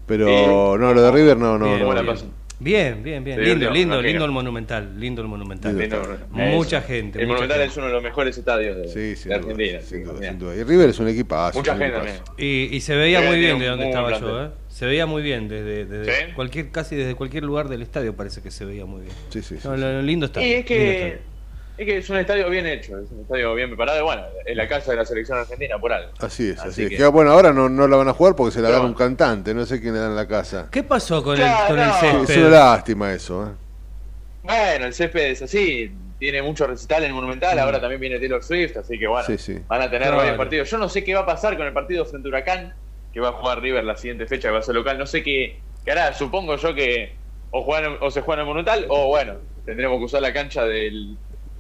Pero 0.06 0.28
Sí. 0.28 0.80
no, 0.82 0.94
lo 0.94 1.02
de 1.02 1.12
River 1.12 1.38
no, 1.38 1.58
no, 1.58 1.66
Bien, 1.66 1.80
no. 1.80 1.86
¿cómo 1.86 1.94
la 1.96 2.02
bien. 2.02 2.14
pasó? 2.16 2.26
Bien, 2.62 3.02
bien, 3.04 3.24
bien. 3.24 3.38
Sí, 3.40 3.46
lindo, 3.46 3.68
no, 3.68 3.72
lindo, 3.74 3.96
no, 3.96 4.02
lindo 4.02 4.26
el 4.26 4.32
monumental, 4.32 5.00
lindo 5.00 5.22
el 5.22 5.30
monumental. 5.30 5.78
Lindo. 5.78 6.02
Mucha 6.32 6.82
gente, 6.82 7.20
El 7.22 7.28
mucha 7.28 7.36
Monumental 7.44 7.58
gente. 7.60 7.72
es 7.72 7.78
uno 7.78 7.88
de 7.88 7.94
los 7.94 8.04
mejores 8.04 8.38
estadios 8.38 8.76
de, 8.76 8.88
Sí, 8.90 9.16
sin 9.16 9.30
de 9.30 9.38
duda, 9.40 9.52
Argentina. 9.52 9.80
sin 9.82 9.88
sí, 10.00 10.04
duda, 10.04 10.20
bien. 10.20 10.32
sin 10.34 10.40
duda. 10.40 10.56
Y 10.58 10.64
River 10.64 10.90
es 10.90 11.00
un 11.00 11.08
equipazo. 11.08 11.58
Mucha 11.60 11.72
un 11.72 11.78
gente 11.80 11.96
también. 11.96 12.18
Y, 12.38 12.76
y 12.76 12.82
se 12.82 12.96
veía 12.98 13.22
Sí, 13.22 13.28
muy 13.28 13.40
bien 13.40 13.60
de 13.60 13.66
donde 13.68 13.86
estaba 13.88 14.20
yo, 14.20 14.44
¿eh? 14.44 14.50
Se 14.68 14.86
veía 14.86 15.06
muy 15.06 15.22
bien 15.22 15.48
desde, 15.48 15.86
desde 15.86 16.12
¿Sí? 16.12 16.34
cualquier 16.36 16.70
casi 16.70 16.98
desde 16.98 17.16
cualquier 17.16 17.44
lugar 17.46 17.70
del 17.70 17.82
estadio 17.82 18.14
parece 18.14 18.42
que 18.42 18.52
se 18.52 18.66
veía 18.66 18.86
muy 18.86 19.04
bien. 19.04 19.14
Sí, 19.30 19.42
sí, 19.42 19.56
sí, 19.58 19.66
No, 19.68 19.76
sí. 19.76 19.80
lo- 19.82 19.94
lo 19.94 20.02
lindo 20.02 20.26
está. 20.26 20.42
Y 20.46 20.52
es 20.54 20.66
que, 20.66 21.20
es 21.80 21.86
que 21.86 21.98
es 21.98 22.10
un 22.10 22.18
estadio 22.18 22.50
bien 22.50 22.66
hecho, 22.68 22.98
es 23.00 23.10
un 23.12 23.22
estadio 23.22 23.54
bien 23.56 23.70
preparado. 23.70 24.00
y 24.00 24.04
Bueno, 24.04 24.24
es 24.46 24.56
la 24.56 24.68
casa 24.68 24.92
de 24.92 24.98
la 24.98 25.06
selección 25.06 25.38
argentina 25.40 25.78
por 25.80 25.94
algo. 25.94 26.12
Así 26.20 26.50
es, 26.50 26.60
así, 26.60 26.70
Así 26.70 26.84
es. 26.84 26.90
que- 26.90 26.98
Que, 26.98 27.06
bueno, 27.08 27.32
ahora 27.32 27.54
no, 27.54 27.70
no 27.70 27.88
la 27.88 27.96
van 27.98 28.08
a 28.10 28.14
jugar 28.14 28.36
porque 28.36 28.52
se 28.54 28.60
la 28.62 28.68
Pero 28.68 28.78
dan 28.80 28.88
un 28.88 28.94
bueno. 28.94 29.06
cantante, 29.08 29.54
no 29.54 29.66
sé 29.66 29.80
quién 29.82 29.94
le 29.94 30.00
dan 30.00 30.16
la 30.16 30.28
casa. 30.28 30.68
¿Qué 30.72 30.84
pasó 30.84 31.24
con 31.24 31.36
Claro, 31.38 31.64
el, 31.64 31.68
con 31.70 31.80
el 31.80 31.92
césped? 31.94 32.34
Es 32.34 32.38
una 32.38 32.50
lástima 32.50 33.14
eso, 33.14 33.44
¿eh? 33.48 33.52
Bueno, 34.44 34.86
el 34.86 34.94
césped 34.94 35.22
es 35.32 35.42
así, 35.42 35.92
tiene 36.18 36.42
mucho 36.42 36.66
recital 36.66 37.04
en 37.04 37.10
el 37.10 37.14
Monumental, 37.16 37.58
ahora 37.60 37.80
también 37.80 38.00
viene 38.02 38.20
Taylor 38.20 38.44
Swift, 38.44 38.78
así 38.78 38.98
que 38.98 39.08
bueno, 39.08 39.24
Mm. 39.28 39.32
Sí, 39.32 39.38
sí. 39.38 39.60
van 39.68 39.82
a 39.82 39.86
tener 39.86 40.04
Claro. 40.08 40.18
varios 40.18 40.38
partidos. 40.38 40.70
Yo 40.70 40.78
no 40.78 40.90
sé 40.90 41.04
qué 41.04 41.14
va 41.14 41.22
a 41.22 41.26
pasar 41.26 41.56
con 41.58 41.68
el 41.68 41.74
partido 41.74 42.06
frente 42.06 42.28
a 42.28 42.30
Huracán, 42.30 42.74
que 43.14 43.20
va 43.20 43.30
a 43.30 43.32
jugar 43.34 43.62
River 43.62 43.84
la 43.84 43.96
siguiente 43.96 44.26
fecha, 44.28 44.48
que 44.50 44.54
va 44.54 44.60
a 44.60 44.64
ser 44.64 44.76
local. 44.76 44.98
No 44.98 45.06
sé 45.06 45.24
qué, 45.24 45.60
qué 45.86 45.92
hará, 45.92 46.14
supongo 46.14 46.56
yo 46.56 46.74
que 46.74 47.14
o, 47.52 47.64
juegan, 47.64 47.98
o 48.02 48.12
se 48.12 48.22
juega 48.22 48.42
en 48.42 48.48
el 48.48 48.54
Monumental 48.54 48.86
o 48.90 49.08
bueno, 49.08 49.34
tendremos 49.66 49.98
que 50.00 50.06
usar 50.06 50.22
la 50.22 50.32
cancha 50.34 50.64
del, 50.66 51.18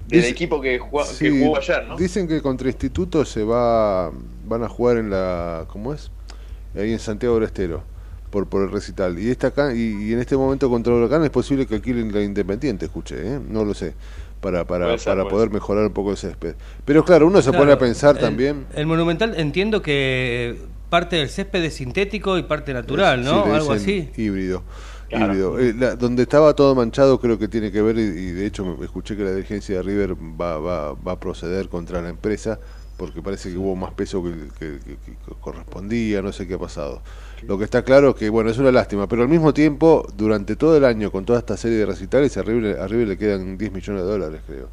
del 0.10 0.20
Dice- 0.22 0.30
equipo 0.32 0.60
que, 0.60 0.78
jugó- 0.80 1.04
que 1.08 1.14
Sí, 1.14 1.40
jugó 1.44 1.58
ayer, 1.58 1.88
¿no? 1.88 1.96
Dicen 1.98 2.28
que 2.28 2.42
contra 2.42 2.68
Instituto 2.68 3.24
se 3.26 3.44
va 3.44 4.12
van 4.46 4.64
a 4.64 4.68
jugar 4.70 4.98
en 4.98 5.10
la 5.12 5.66
¿cómo 5.70 5.94
es? 5.94 6.12
Ahí 6.76 6.92
en 6.92 7.00
Santiago 7.00 7.36
del 7.36 7.44
Estero. 7.46 7.84
por, 8.30 8.48
por 8.48 8.62
el 8.64 8.72
recital. 8.72 9.18
Y, 9.18 9.32
esta 9.32 9.48
acá, 9.48 9.74
y, 9.74 9.80
y 10.10 10.14
en 10.14 10.20
este 10.20 10.38
momento 10.38 10.70
contra 10.70 10.94
Huracán 10.94 11.24
es 11.24 11.32
posible 11.32 11.66
que 11.66 11.74
alquilen 11.76 12.14
la 12.14 12.22
Independiente, 12.22 12.86
escuché, 12.86 13.16
¿eh? 13.36 13.40
no 13.50 13.66
lo 13.66 13.74
sé, 13.74 13.94
para, 14.40 14.66
para, 14.66 14.86
Puede 14.86 15.00
para 15.04 15.26
poder 15.28 15.50
mejorar 15.50 15.86
un 15.88 15.94
poco 15.94 16.12
el 16.12 16.18
césped. 16.18 16.54
Pero 16.86 17.04
claro, 17.04 17.26
uno 17.26 17.42
se 17.42 17.50
Claro, 17.50 17.64
pone 17.64 17.72
a 17.74 17.80
pensar 17.80 18.16
el- 18.18 18.22
también... 18.22 18.68
El 18.76 18.86
Monumental 18.86 19.34
entiendo 19.36 19.82
que 19.82 20.60
parte 20.92 21.16
del 21.16 21.30
césped 21.30 21.64
es 21.64 21.74
sintético 21.74 22.38
y 22.38 22.44
parte 22.44 22.72
natural, 22.72 23.24
¿no? 23.24 23.46
Sí, 23.46 23.50
Algo 23.52 23.72
así. 23.74 24.10
Híbrido. 24.16 24.62
Claro. 25.10 25.34
híbrido. 25.34 25.60
Eh, 25.60 25.74
la- 25.78 25.96
donde 25.96 26.24
estaba 26.24 26.54
todo 26.56 26.76
manchado 26.76 27.20
creo 27.20 27.38
que 27.40 27.48
tiene 27.48 27.72
que 27.72 27.82
ver, 27.82 27.98
y, 27.98 28.02
y 28.02 28.32
de 28.32 28.46
hecho 28.46 28.64
me- 28.66 28.86
escuché 28.86 29.18
que 29.18 29.24
la 29.24 29.32
dirigencia 29.32 29.78
de 29.78 29.84
River 29.84 30.16
va, 30.16 30.58
va, 30.60 30.94
va 30.94 31.12
a 31.14 31.20
proceder 31.20 31.68
contra 31.70 32.02
la 32.02 32.10
empresa 32.10 32.60
porque 32.98 33.22
parece 33.22 33.50
que 33.50 33.58
hubo 33.58 33.76
más 33.78 33.94
peso 33.94 34.22
que, 34.22 34.32
que- 34.60 34.80
que- 34.80 34.98
que 34.98 35.16
correspondía, 35.40 36.22
no 36.22 36.34
sé 36.34 36.46
qué 36.48 36.56
ha 36.56 36.60
pasado. 36.60 37.02
Lo 37.48 37.58
que 37.58 37.64
está 37.64 37.82
claro 37.84 38.10
es 38.10 38.16
que, 38.16 38.30
bueno, 38.30 38.50
es 38.50 38.58
una 38.58 38.72
lástima, 38.74 39.08
pero 39.08 39.22
al 39.22 39.30
mismo 39.30 39.54
tiempo, 39.54 40.06
durante 40.18 40.58
todo 40.58 40.76
el 40.76 40.84
año, 40.84 41.10
con 41.10 41.24
toda 41.26 41.40
esta 41.40 41.56
serie 41.56 41.78
de 41.78 41.86
recitales, 41.86 42.36
a 42.38 42.42
River, 42.44 42.78
a 42.80 42.88
River 42.88 43.08
le 43.08 43.18
quedan 43.18 43.58
10 43.58 43.72
millones 43.72 44.04
de 44.04 44.10
dólares, 44.10 44.42
creo. 44.46 44.68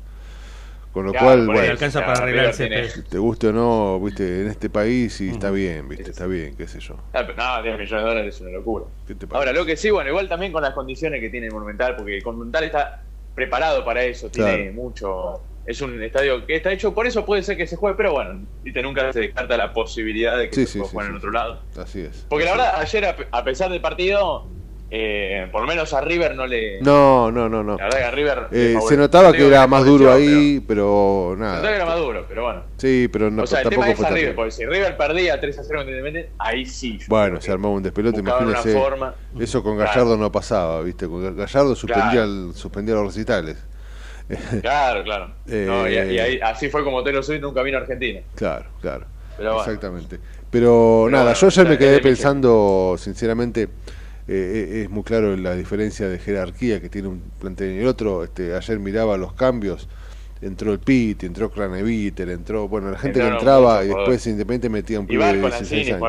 Con 0.96 1.04
lo 1.04 1.12
Claro, 1.12 1.26
cual, 1.26 1.46
bueno, 1.46 1.72
alcanza 1.72 2.00
para 2.06 2.22
arreglar 2.22 2.46
el 2.46 2.54
césped. 2.54 3.04
te 3.10 3.18
guste 3.18 3.48
o 3.48 3.52
no, 3.52 4.00
viste, 4.00 4.40
en 4.40 4.46
este 4.48 4.70
país 4.70 5.12
sí 5.12 5.28
está 5.28 5.50
bien, 5.50 5.86
viste, 5.90 6.10
está 6.10 6.26
bien, 6.26 6.56
qué 6.56 6.66
sé 6.66 6.80
yo. 6.80 6.94
Ah, 7.12 7.22
pero 7.26 7.34
No, 7.36 7.62
10 7.62 7.78
millones 7.78 7.90
de 8.02 8.08
dólares 8.08 8.34
es 8.34 8.40
una 8.40 8.50
locura. 8.52 8.86
¿Qué 9.06 9.14
te 9.14 9.26
Ahora, 9.30 9.52
lo 9.52 9.66
que 9.66 9.76
sí, 9.76 9.90
bueno, 9.90 10.08
igual 10.08 10.26
también 10.26 10.52
con 10.52 10.62
las 10.62 10.72
condiciones 10.72 11.20
que 11.20 11.28
tiene 11.28 11.48
el 11.48 11.52
Monumental, 11.52 11.96
porque 11.96 12.16
el 12.16 12.24
Monumental 12.24 12.64
está 12.64 13.04
preparado 13.34 13.84
para 13.84 14.04
eso, 14.04 14.30
tiene 14.30 14.70
mucho. 14.72 15.42
Es 15.66 15.82
un 15.82 16.02
estadio 16.02 16.46
que 16.46 16.56
está 16.56 16.72
hecho, 16.72 16.94
por 16.94 17.06
eso 17.06 17.26
puede 17.26 17.42
ser 17.42 17.58
que 17.58 17.66
se 17.66 17.76
juegue, 17.76 17.94
pero 17.98 18.12
bueno, 18.12 18.46
viste, 18.62 18.80
nunca 18.80 19.12
se 19.12 19.20
descarta 19.20 19.54
la 19.58 19.74
posibilidad 19.74 20.38
de 20.38 20.48
que 20.48 20.54
Sí, 20.54 20.62
se 20.64 20.72
sí, 20.72 20.78
pueda 20.78 20.88
sí, 20.88 20.92
jugar 20.92 21.06
sí, 21.08 21.10
en 21.10 21.16
otro 21.18 21.30
lado. 21.30 21.62
Así 21.76 22.00
es. 22.00 22.24
Porque 22.26 22.46
la 22.46 22.52
verdad, 22.52 22.72
ayer, 22.76 23.04
a 23.04 23.16
pe- 23.16 23.28
a 23.30 23.44
pesar 23.44 23.70
del 23.70 23.82
partido, 23.82 24.46
eh, 24.90 25.48
por 25.50 25.62
lo 25.62 25.66
menos 25.66 25.92
a 25.92 26.00
River 26.00 26.34
no 26.36 26.46
le. 26.46 26.80
No, 26.80 27.30
no, 27.32 27.48
no, 27.48 27.62
no. 27.62 27.76
La 27.76 27.84
verdad 27.84 27.98
que 27.98 28.04
a 28.04 28.10
River. 28.12 28.46
Eh, 28.52 28.76
se 28.88 28.96
notaba 28.96 29.28
no 29.28 29.32
que 29.34 29.46
era 29.46 29.66
más 29.66 29.84
duro 29.84 30.12
ahí, 30.12 30.60
pero 30.66 31.34
pero- 31.34 31.36
nada. 31.38 31.54
se 31.54 31.56
notaba 31.62 31.70
que 31.70 31.76
era 31.76 31.86
más 31.86 31.98
duro, 31.98 32.24
pero 32.28 32.42
bueno. 32.44 32.62
Sí, 32.76 33.08
pero 33.12 33.30
no, 33.30 33.42
o 33.42 33.46
sea, 33.46 33.62
el 33.62 33.68
tema 33.68 33.86
tampoco 33.86 33.90
es 33.92 33.96
fue 33.96 34.06
a 34.06 34.08
tan 34.08 34.14
River, 34.16 34.28
bien. 34.30 34.36
porque 34.36 34.50
si 34.52 34.64
River 34.66 34.96
perdía 34.96 35.40
3 35.40 35.58
a 35.58 35.62
0 35.64 35.78
contra 35.80 35.90
Independiente, 35.96 36.32
ahí 36.38 36.66
sí. 36.66 36.98
Bueno, 37.08 37.40
se 37.40 37.50
armaba 37.50 37.74
un 37.74 37.82
despelote, 37.82 38.20
imagínese. 38.20 38.72
forma. 38.74 39.14
Eso 39.38 39.62
con 39.62 39.76
Claro. 39.76 39.90
Gallardo 39.90 40.16
no 40.16 40.30
pasaba, 40.30 40.80
¿viste? 40.82 41.06
Con 41.08 41.36
Gallardo 41.36 41.74
suspendía, 41.74 42.10
Claro. 42.12 42.24
el- 42.24 42.52
suspendía 42.54 42.94
los 42.94 43.06
recitales. 43.06 43.56
Claro, 44.60 45.04
claro. 45.04 45.26
No, 45.46 45.88
y, 45.88 45.94
Eh, 45.96 46.12
y 46.14 46.18
ahí, 46.18 46.40
así 46.40 46.68
fue 46.68 46.82
como 46.84 47.02
Taylor 47.02 47.22
Swift 47.24 47.40
nunca 47.40 47.62
vino 47.62 47.78
a 47.78 47.80
Argentina. 47.82 48.20
Claro, 48.34 48.66
claro. 48.80 49.06
Pero 49.36 49.54
bueno. 49.54 49.64
Exactamente. 49.66 50.18
Pero, 50.50 51.08
nada, 51.10 51.24
bueno, 51.24 51.38
yo 51.38 51.46
ayer 51.48 51.68
me 51.68 51.76
quedé 51.78 52.00
pensando, 52.00 52.96
sinceramente, 52.98 53.68
eh, 54.28 54.68
eh, 54.78 54.82
es 54.84 54.90
muy 54.90 55.02
claro 55.02 55.36
la 55.36 55.54
diferencia 55.54 56.08
de 56.08 56.18
jerarquía 56.18 56.80
que 56.80 56.88
tiene 56.88 57.08
un 57.08 57.20
plantel 57.40 57.76
y 57.76 57.78
el 57.80 57.86
otro. 57.86 58.24
Este, 58.24 58.54
ayer 58.54 58.78
miraba 58.78 59.16
los 59.16 59.32
cambios. 59.34 59.88
Entró 60.42 60.70
el 60.70 60.78
Pit, 60.80 61.22
entró 61.24 61.50
Craneviter, 61.50 62.28
entró, 62.28 62.68
bueno, 62.68 62.90
la 62.90 62.98
gente 62.98 63.20
que 63.20 63.26
entraba 63.26 63.82
y 63.84 63.88
después. 63.88 64.26
Independiente 64.26 64.68
metía 64.68 65.00
un 65.00 65.06
Y 65.06 65.08
pibe 65.08 65.24
de 65.24 65.40
Barco, 65.40 65.46
16 65.48 65.88
Lanzini 65.88 66.06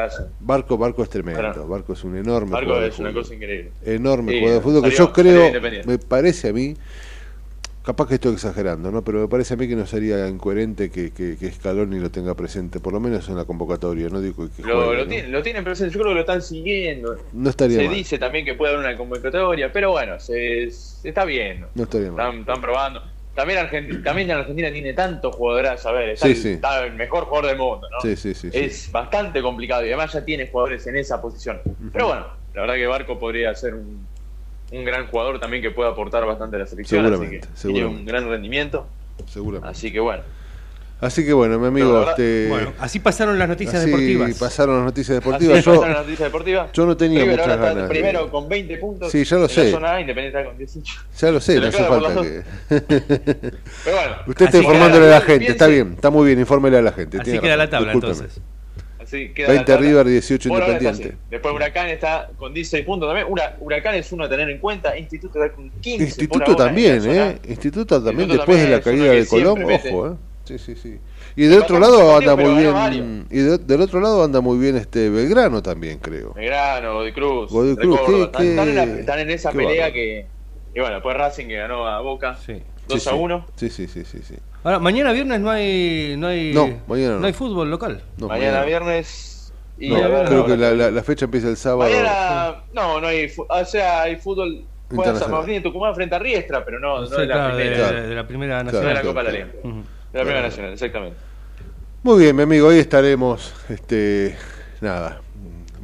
años. 0.00 0.22
Barco, 0.40 0.78
Barco 0.78 1.02
es 1.02 1.10
tremendo, 1.10 1.40
Claro. 1.40 1.68
Barco 1.68 1.92
es 1.92 2.02
un 2.02 2.16
enorme 2.16 2.52
Barco 2.52 2.66
jugador 2.68 2.84
de 2.84 2.88
es 2.88 2.98
una 2.98 3.10
fútbol. 3.10 3.22
cosa 3.22 3.34
increíble. 3.34 3.70
Enorme 3.84 4.32
Sí, 4.32 4.38
jugador 4.38 4.58
de 4.62 4.64
fútbol 4.64 4.82
que 4.90 4.96
yo 4.96 5.12
creo, 5.12 5.52
me 5.84 5.98
parece 5.98 6.48
a 6.48 6.52
mí, 6.54 6.74
capaz 7.86 8.08
que 8.08 8.14
estoy 8.14 8.32
exagerando, 8.34 8.90
¿no? 8.90 9.02
Pero 9.04 9.20
me 9.20 9.28
parece 9.28 9.54
a 9.54 9.56
mí 9.56 9.68
que 9.68 9.76
no 9.76 9.86
sería 9.86 10.26
incoherente 10.28 10.90
que, 10.90 11.12
que, 11.12 11.36
que 11.36 11.52
Scaloni 11.52 12.00
lo 12.00 12.10
tenga 12.10 12.34
presente, 12.34 12.80
por 12.80 12.92
lo 12.92 12.98
menos 12.98 13.28
en 13.28 13.36
la 13.36 13.44
convocatoria, 13.44 14.08
no 14.08 14.20
digo 14.20 14.48
que 14.54 14.62
Lo, 14.62 14.84
juegue, 14.86 14.96
lo 14.96 15.04
¿no? 15.04 15.08
tienen, 15.08 15.32
lo 15.32 15.42
tienen 15.42 15.62
presente, 15.64 15.94
yo 15.94 16.00
creo 16.00 16.10
que 16.10 16.14
lo 16.16 16.20
están 16.20 16.42
siguiendo. 16.42 17.16
No 17.32 17.48
estaría 17.48 17.78
se 17.78 17.84
mal. 17.86 17.94
dice 17.94 18.18
también 18.18 18.44
que 18.44 18.54
puede 18.54 18.74
haber 18.74 18.86
una 18.88 18.96
convocatoria, 18.98 19.72
pero 19.72 19.92
bueno, 19.92 20.18
se, 20.18 20.68
se 20.72 21.08
está 21.08 21.24
viendo. 21.24 21.68
No 21.76 21.84
estaría 21.84 22.10
mal. 22.10 22.26
Están, 22.26 22.40
están 22.40 22.60
probando. 22.60 23.02
También, 23.36 23.58
Argentina, 23.60 24.02
también 24.02 24.30
en 24.30 24.36
Argentina 24.38 24.72
tiene 24.72 24.92
tantos 24.94 25.36
jugadores, 25.36 25.86
a 25.86 25.92
ver, 25.92 26.08
está, 26.08 26.26
Sí, 26.26 26.32
el, 26.32 26.38
sí. 26.38 26.48
está 26.52 26.84
el 26.86 26.94
mejor 26.94 27.26
jugador 27.26 27.46
del 27.50 27.58
mundo, 27.58 27.86
¿no? 27.90 28.00
Sí, 28.00 28.16
sí, 28.16 28.34
sí. 28.34 28.50
sí. 28.50 28.58
es 28.58 28.90
bastante 28.90 29.40
complicado 29.42 29.84
y 29.84 29.88
además 29.88 30.12
ya 30.12 30.24
tiene 30.24 30.48
jugadores 30.48 30.86
en 30.86 30.96
esa 30.96 31.20
posición. 31.20 31.60
Pero 31.92 32.06
bueno, 32.08 32.26
la 32.54 32.60
verdad 32.62 32.74
que 32.74 32.86
Barco 32.86 33.18
podría 33.18 33.54
ser 33.54 33.74
un, 33.74 34.06
un 34.72 34.84
gran 34.84 35.06
jugador 35.06 35.38
también 35.40 35.62
que 35.62 35.70
puede 35.70 35.90
aportar 35.90 36.24
bastante 36.26 36.56
a 36.56 36.60
la 36.60 36.66
selección. 36.66 37.02
Seguramente, 37.04 37.36
así 37.38 37.52
que 37.52 37.58
seguramente. 37.60 37.88
Tiene 37.90 38.00
un 38.00 38.06
gran 38.06 38.28
rendimiento. 38.30 38.86
Seguramente. 39.26 39.68
Así 39.70 39.92
que 39.92 40.00
bueno. 40.00 40.22
Así 40.98 41.26
que 41.26 41.34
bueno, 41.34 41.58
mi 41.58 41.66
amigo, 41.66 41.92
verdad- 41.92 42.10
este, 42.12 42.46
Bueno, 42.48 42.72
así 42.78 43.00
pasaron 43.00 43.38
las 43.38 43.46
noticias 43.50 43.74
así 43.82 43.84
deportivas. 43.90 44.38
pasaron 44.38 44.76
las 44.76 44.84
noticias 44.86 45.18
Así 45.18 45.26
deportivas. 45.26 45.62
Yo, 45.64 45.72
pasaron 45.72 45.92
las 45.94 46.02
noticias 46.06 46.26
deportivas. 46.28 46.72
yo 46.72 46.86
no 46.86 46.96
tenía 46.96 47.20
River 47.20 47.30
muchas 47.36 47.48
ahora 47.48 47.54
está 47.54 47.68
ganas 47.74 47.82
de- 47.90 47.94
primero 47.94 48.30
con 48.30 48.48
20 48.48 48.76
puntos. 48.78 49.12
Sí, 49.12 49.22
ya 49.24 49.36
lo 49.36 49.42
en 49.42 49.48
sé. 49.50 49.64
La 49.66 49.70
zona 49.72 49.92
A, 49.92 50.00
Independiente 50.00 50.38
está 50.38 50.48
con 50.48 50.56
18. 50.58 50.94
ya 51.18 51.30
lo 51.30 51.40
sé, 51.42 51.52
Se 51.52 51.60
no 51.60 51.66
hace 51.66 51.84
falta 51.84 52.22
que... 52.22 52.42
Pero 53.84 53.96
bueno. 53.96 54.16
Usted 54.26 54.44
está 54.46 54.58
así 54.58 54.66
informándole 54.66 55.06
a 55.06 55.10
la 55.10 55.20
gente, 55.20 55.38
piense- 55.44 55.52
está 55.52 55.66
bien, 55.66 55.92
está 55.96 56.10
muy 56.10 56.26
bien, 56.26 56.38
infórmele 56.40 56.78
a 56.78 56.82
la 56.82 56.92
gente. 56.92 57.18
Así 57.18 57.24
tiene 57.30 57.40
queda 57.40 57.56
la 57.58 57.68
tabla, 57.70 57.92
discúlpeme. 57.92 58.12
entonces. 58.14 58.42
Así 59.06 59.28
queda 59.28 59.48
20 59.48 59.54
la 59.72 59.76
tabla. 59.78 59.88
River, 59.88 60.06
18 60.06 60.48
Por 60.48 60.60
ahora 60.62 60.72
está 60.74 60.84
Independiente. 60.88 61.24
Después 61.30 61.54
Huracán 61.54 61.88
está 61.88 62.28
con 62.36 62.52
16 62.52 62.84
puntos 62.84 63.08
también. 63.08 63.26
Hura- 63.28 63.56
Huracán 63.60 63.94
es 63.94 64.10
uno 64.12 64.24
a 64.24 64.28
tener 64.28 64.50
en 64.50 64.58
cuenta. 64.58 64.98
Instituto 64.98 65.42
está 65.42 65.54
con 65.54 65.70
15. 65.80 65.98
por 65.98 66.06
Instituto 66.06 66.38
ahora 66.50 66.52
en 66.52 66.56
también, 66.68 67.16
la. 67.16 67.30
¿eh? 67.30 67.38
Instituto 67.48 68.02
también 68.02 68.30
Instituto 68.30 68.36
después 68.38 68.58
de 68.62 68.68
la 68.76 68.80
también 68.80 69.04
es 69.16 69.32
uno 69.32 69.54
caída 69.54 69.64
de 69.64 69.66
Colón, 69.66 69.92
ojo, 69.94 70.08
¿eh? 70.08 70.16
Sí, 70.44 70.58
sí, 70.58 70.74
sí. 70.76 70.98
Y 71.34 71.46
del 71.46 71.60
otro 71.60 71.78
lado 71.80 72.16
anda 72.16 72.36
muy 72.36 72.54
bien. 72.62 73.26
Y 73.30 73.38
de- 73.38 73.58
del 73.58 73.80
otro 73.80 74.00
lado 74.00 74.22
anda 74.24 74.40
muy 74.40 74.58
bien 74.58 74.76
este 74.76 75.08
Belgrano 75.10 75.62
también, 75.62 75.98
creo. 75.98 76.32
Belgrano, 76.34 76.94
Godoy 76.94 77.12
Cruz. 77.12 77.50
Godoy 77.50 77.70
de 77.70 77.76
Cruz, 77.82 78.00
Córdoba. 78.00 78.32
qué- 78.38 78.50
están, 78.50 78.68
en 78.68 78.74
la- 78.76 78.84
qué- 78.86 79.00
están 79.00 79.18
en 79.20 79.30
esa 79.30 79.50
qué 79.52 79.56
pelea 79.58 79.72
bárbaro. 79.86 79.92
que. 79.94 80.26
Y 80.74 80.80
bueno, 80.80 80.94
después 80.96 81.16
Racing 81.16 81.46
que 81.48 81.56
ganó 81.56 81.86
a 81.86 82.00
Boca. 82.00 82.38
2 82.88 83.02
Sí, 83.02 83.08
a 83.08 83.12
sí. 83.12 83.16
1. 83.18 83.46
Sí, 83.56 83.70
sí, 83.70 83.86
sí, 83.88 84.04
sí, 84.04 84.18
sí. 84.22 84.34
Ahora, 84.66 84.80
mañana 84.80 85.12
viernes 85.12 85.40
no 85.40 85.48
hay 85.48 86.16
no 86.18 86.26
hay 86.26 86.52
No, 86.52 86.80
mañana 86.88 87.18
no. 87.20 87.26
hay 87.28 87.32
fútbol 87.32 87.70
local. 87.70 88.02
No, 88.18 88.26
mañana 88.26 88.64
viernes. 88.64 89.52
Y 89.78 89.90
No, 89.90 90.08
ver, 90.10 90.26
creo 90.26 90.44
que 90.44 90.56
la, 90.56 90.72
la- 90.72 90.90
la 90.90 91.02
fecha 91.04 91.26
empieza 91.26 91.48
el 91.48 91.56
sábado. 91.56 91.88
Mañana. 91.88 92.64
No, 92.72 93.00
no 93.00 93.06
hay. 93.06 93.30
O 93.48 93.64
sea, 93.64 94.02
hay 94.02 94.16
fútbol. 94.16 94.64
Juega 94.92 95.14
San. 95.14 95.30
Martín 95.30 95.54
de 95.54 95.60
Tucumán 95.60 95.94
frente 95.94 96.16
a 96.16 96.18
Riestra, 96.18 96.64
pero 96.64 96.80
no, 96.80 97.00
no 97.02 97.06
Sí, 97.06 97.12
de 97.12 97.26
la 97.26 97.34
claro, 97.34 97.56
de, 97.56 97.62
primera. 97.64 97.92
de 97.92 98.14
la 98.16 98.26
primera 98.26 98.64
nacional. 98.64 98.88
de 98.88 98.94
la 98.94 99.02
Copa 99.02 99.20
de 99.20 99.24
la 99.24 99.30
Liga. 99.32 99.46
De 99.46 100.18
la 100.18 100.22
Primera 100.24 100.42
Nacional, 100.42 100.72
exactamente. 100.72 101.16
Muy 102.02 102.22
bien, 102.24 102.34
mi 102.34 102.42
amigo, 102.42 102.66
hoy 102.66 102.78
estaremos, 102.78 103.54
este, 103.68 104.36
nada, 104.80 105.20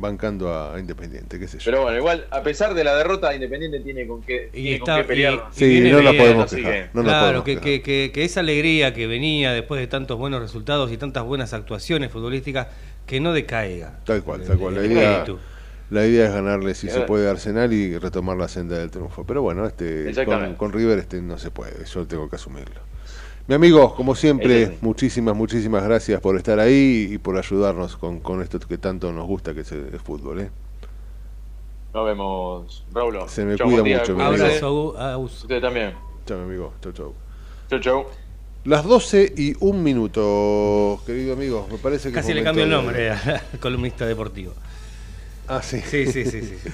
bancando 0.02 0.52
a, 0.52 0.74
a 0.74 0.78
Independiente, 0.78 1.38
qué 1.38 1.48
sé 1.48 1.58
yo. 1.58 1.64
Pero 1.64 1.82
bueno, 1.82 1.96
igual, 1.96 2.26
a 2.30 2.42
pesar 2.42 2.74
de 2.74 2.84
la 2.84 2.94
derrota, 2.94 3.34
Independiente 3.34 3.80
tiene 3.80 4.06
con 4.06 4.20
qué, 4.20 4.50
Y 4.52 4.60
tiene 4.62 4.76
está- 4.76 4.92
con 4.96 5.02
qué 5.02 5.08
pelear. 5.08 5.32
y- 5.34 5.36
y 5.36 5.40
Sí, 5.58 5.66
viene 5.80 5.92
no 5.92 5.98
bien, 6.00 6.16
podemos 6.18 6.52
quejar. 6.54 6.72
que- 6.72 6.88
No 6.92 7.02
claro, 7.04 7.20
podemos 7.22 7.44
que, 7.44 7.50
quejar. 7.52 7.64
que, 7.64 7.82
que, 7.82 8.10
que 8.12 8.24
esa 8.24 8.40
alegría 8.40 8.92
que 8.92 9.06
venía 9.06 9.52
después 9.52 9.80
de 9.80 9.86
tantos 9.86 10.18
buenos 10.18 10.42
resultados 10.42 10.92
y 10.92 10.98
tantas 10.98 11.24
buenas 11.24 11.54
actuaciones 11.54 12.10
futbolísticas, 12.10 12.66
que 13.06 13.20
no 13.20 13.32
decaiga. 13.32 14.00
Tal 14.04 14.22
cual, 14.22 14.42
tal 14.42 14.58
cual. 14.58 14.74
La 14.74 14.80
El 14.82 14.92
idea, 14.92 15.24
la 15.90 16.06
idea 16.06 16.26
es 16.26 16.32
ganarle 16.32 16.74
si 16.74 16.88
Eh. 16.88 16.90
se 16.90 17.00
puede 17.02 17.28
a 17.28 17.30
Arsenal 17.30 17.72
y 17.72 17.96
retomar 17.98 18.36
la 18.36 18.48
senda 18.48 18.78
del 18.78 18.90
triunfo. 18.90 19.24
Pero 19.24 19.42
bueno, 19.42 19.66
este 19.66 20.12
con, 20.24 20.54
con 20.56 20.72
River 20.72 20.98
este 20.98 21.22
no 21.22 21.38
se 21.38 21.50
puede, 21.50 21.84
yo 21.84 22.06
tengo 22.06 22.28
que 22.28 22.36
asumirlo. 22.36 22.80
Mi 23.48 23.54
amigo, 23.56 23.94
como 23.94 24.14
siempre, 24.14 24.78
muchísimas, 24.80 25.34
muchísimas 25.36 25.82
gracias 25.82 26.20
por 26.20 26.36
estar 26.36 26.60
ahí 26.60 27.08
y 27.12 27.18
por 27.18 27.36
ayudarnos 27.36 27.96
con, 27.96 28.20
con 28.20 28.40
esto 28.40 28.58
que 28.60 28.78
tanto 28.78 29.12
nos 29.12 29.26
gusta, 29.26 29.52
que 29.52 29.60
es 29.60 29.72
el, 29.72 29.88
el 29.92 29.98
fútbol. 30.00 30.40
¿eh? 30.40 30.50
Nos 31.92 32.06
vemos, 32.06 32.84
Raúl. 32.92 33.18
Se 33.28 33.44
me 33.44 33.56
Chau, 33.56 33.68
cuida 33.68 33.82
día, 33.82 33.98
mucho, 33.98 34.14
mi 34.16 34.22
amigo. 34.22 34.44
Abrazo. 34.96 35.18
Usted 35.18 35.60
también. 35.60 35.92
Chao, 36.24 36.38
mi 36.38 36.44
amigo. 36.44 36.72
Chau, 36.80 36.92
chau. 36.92 37.14
Chau, 37.68 37.80
chau. 37.80 38.04
Las 38.64 38.84
12 38.84 39.34
y 39.36 39.54
un 39.58 39.82
minuto, 39.82 41.00
querido 41.04 41.32
amigo. 41.32 41.66
Me 41.70 41.78
parece 41.78 42.08
que 42.10 42.14
Casi 42.14 42.32
le 42.32 42.44
cambio 42.44 42.62
el 42.62 42.70
de- 42.70 42.76
nombre 42.76 43.10
al 43.10 43.42
columnista 43.60 44.06
deportivo. 44.06 44.52
Ah, 45.48 45.60
sí. 45.62 45.80
Sí, 45.90 46.06
sí, 46.06 46.24
sí, 46.24 46.40
sí. 46.42 46.56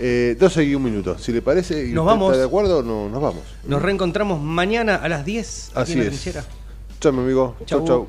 Eh, 0.00 0.36
12 0.38 0.62
y 0.62 0.76
un 0.76 0.84
minuto. 0.84 1.18
Si 1.18 1.32
le 1.32 1.42
parece 1.42 1.84
y 1.84 1.92
Nos 1.92 2.06
vamos. 2.06 2.30
está 2.30 2.38
de 2.38 2.46
acuerdo, 2.46 2.84
no, 2.84 3.08
nos 3.08 3.20
vamos. 3.20 3.42
Nos 3.64 3.82
reencontramos 3.82 4.40
mañana 4.40 4.94
a 4.94 5.08
las 5.08 5.24
10 5.24 5.70
aquí 5.74 5.80
Así 5.80 5.92
en 5.94 5.98
la 5.98 6.04
es. 6.04 6.38
Chao, 7.00 7.12
mi 7.12 7.18
amigo. 7.20 7.56
Chau, 7.66 7.80
Chau. 7.80 7.86
chau. 7.86 8.08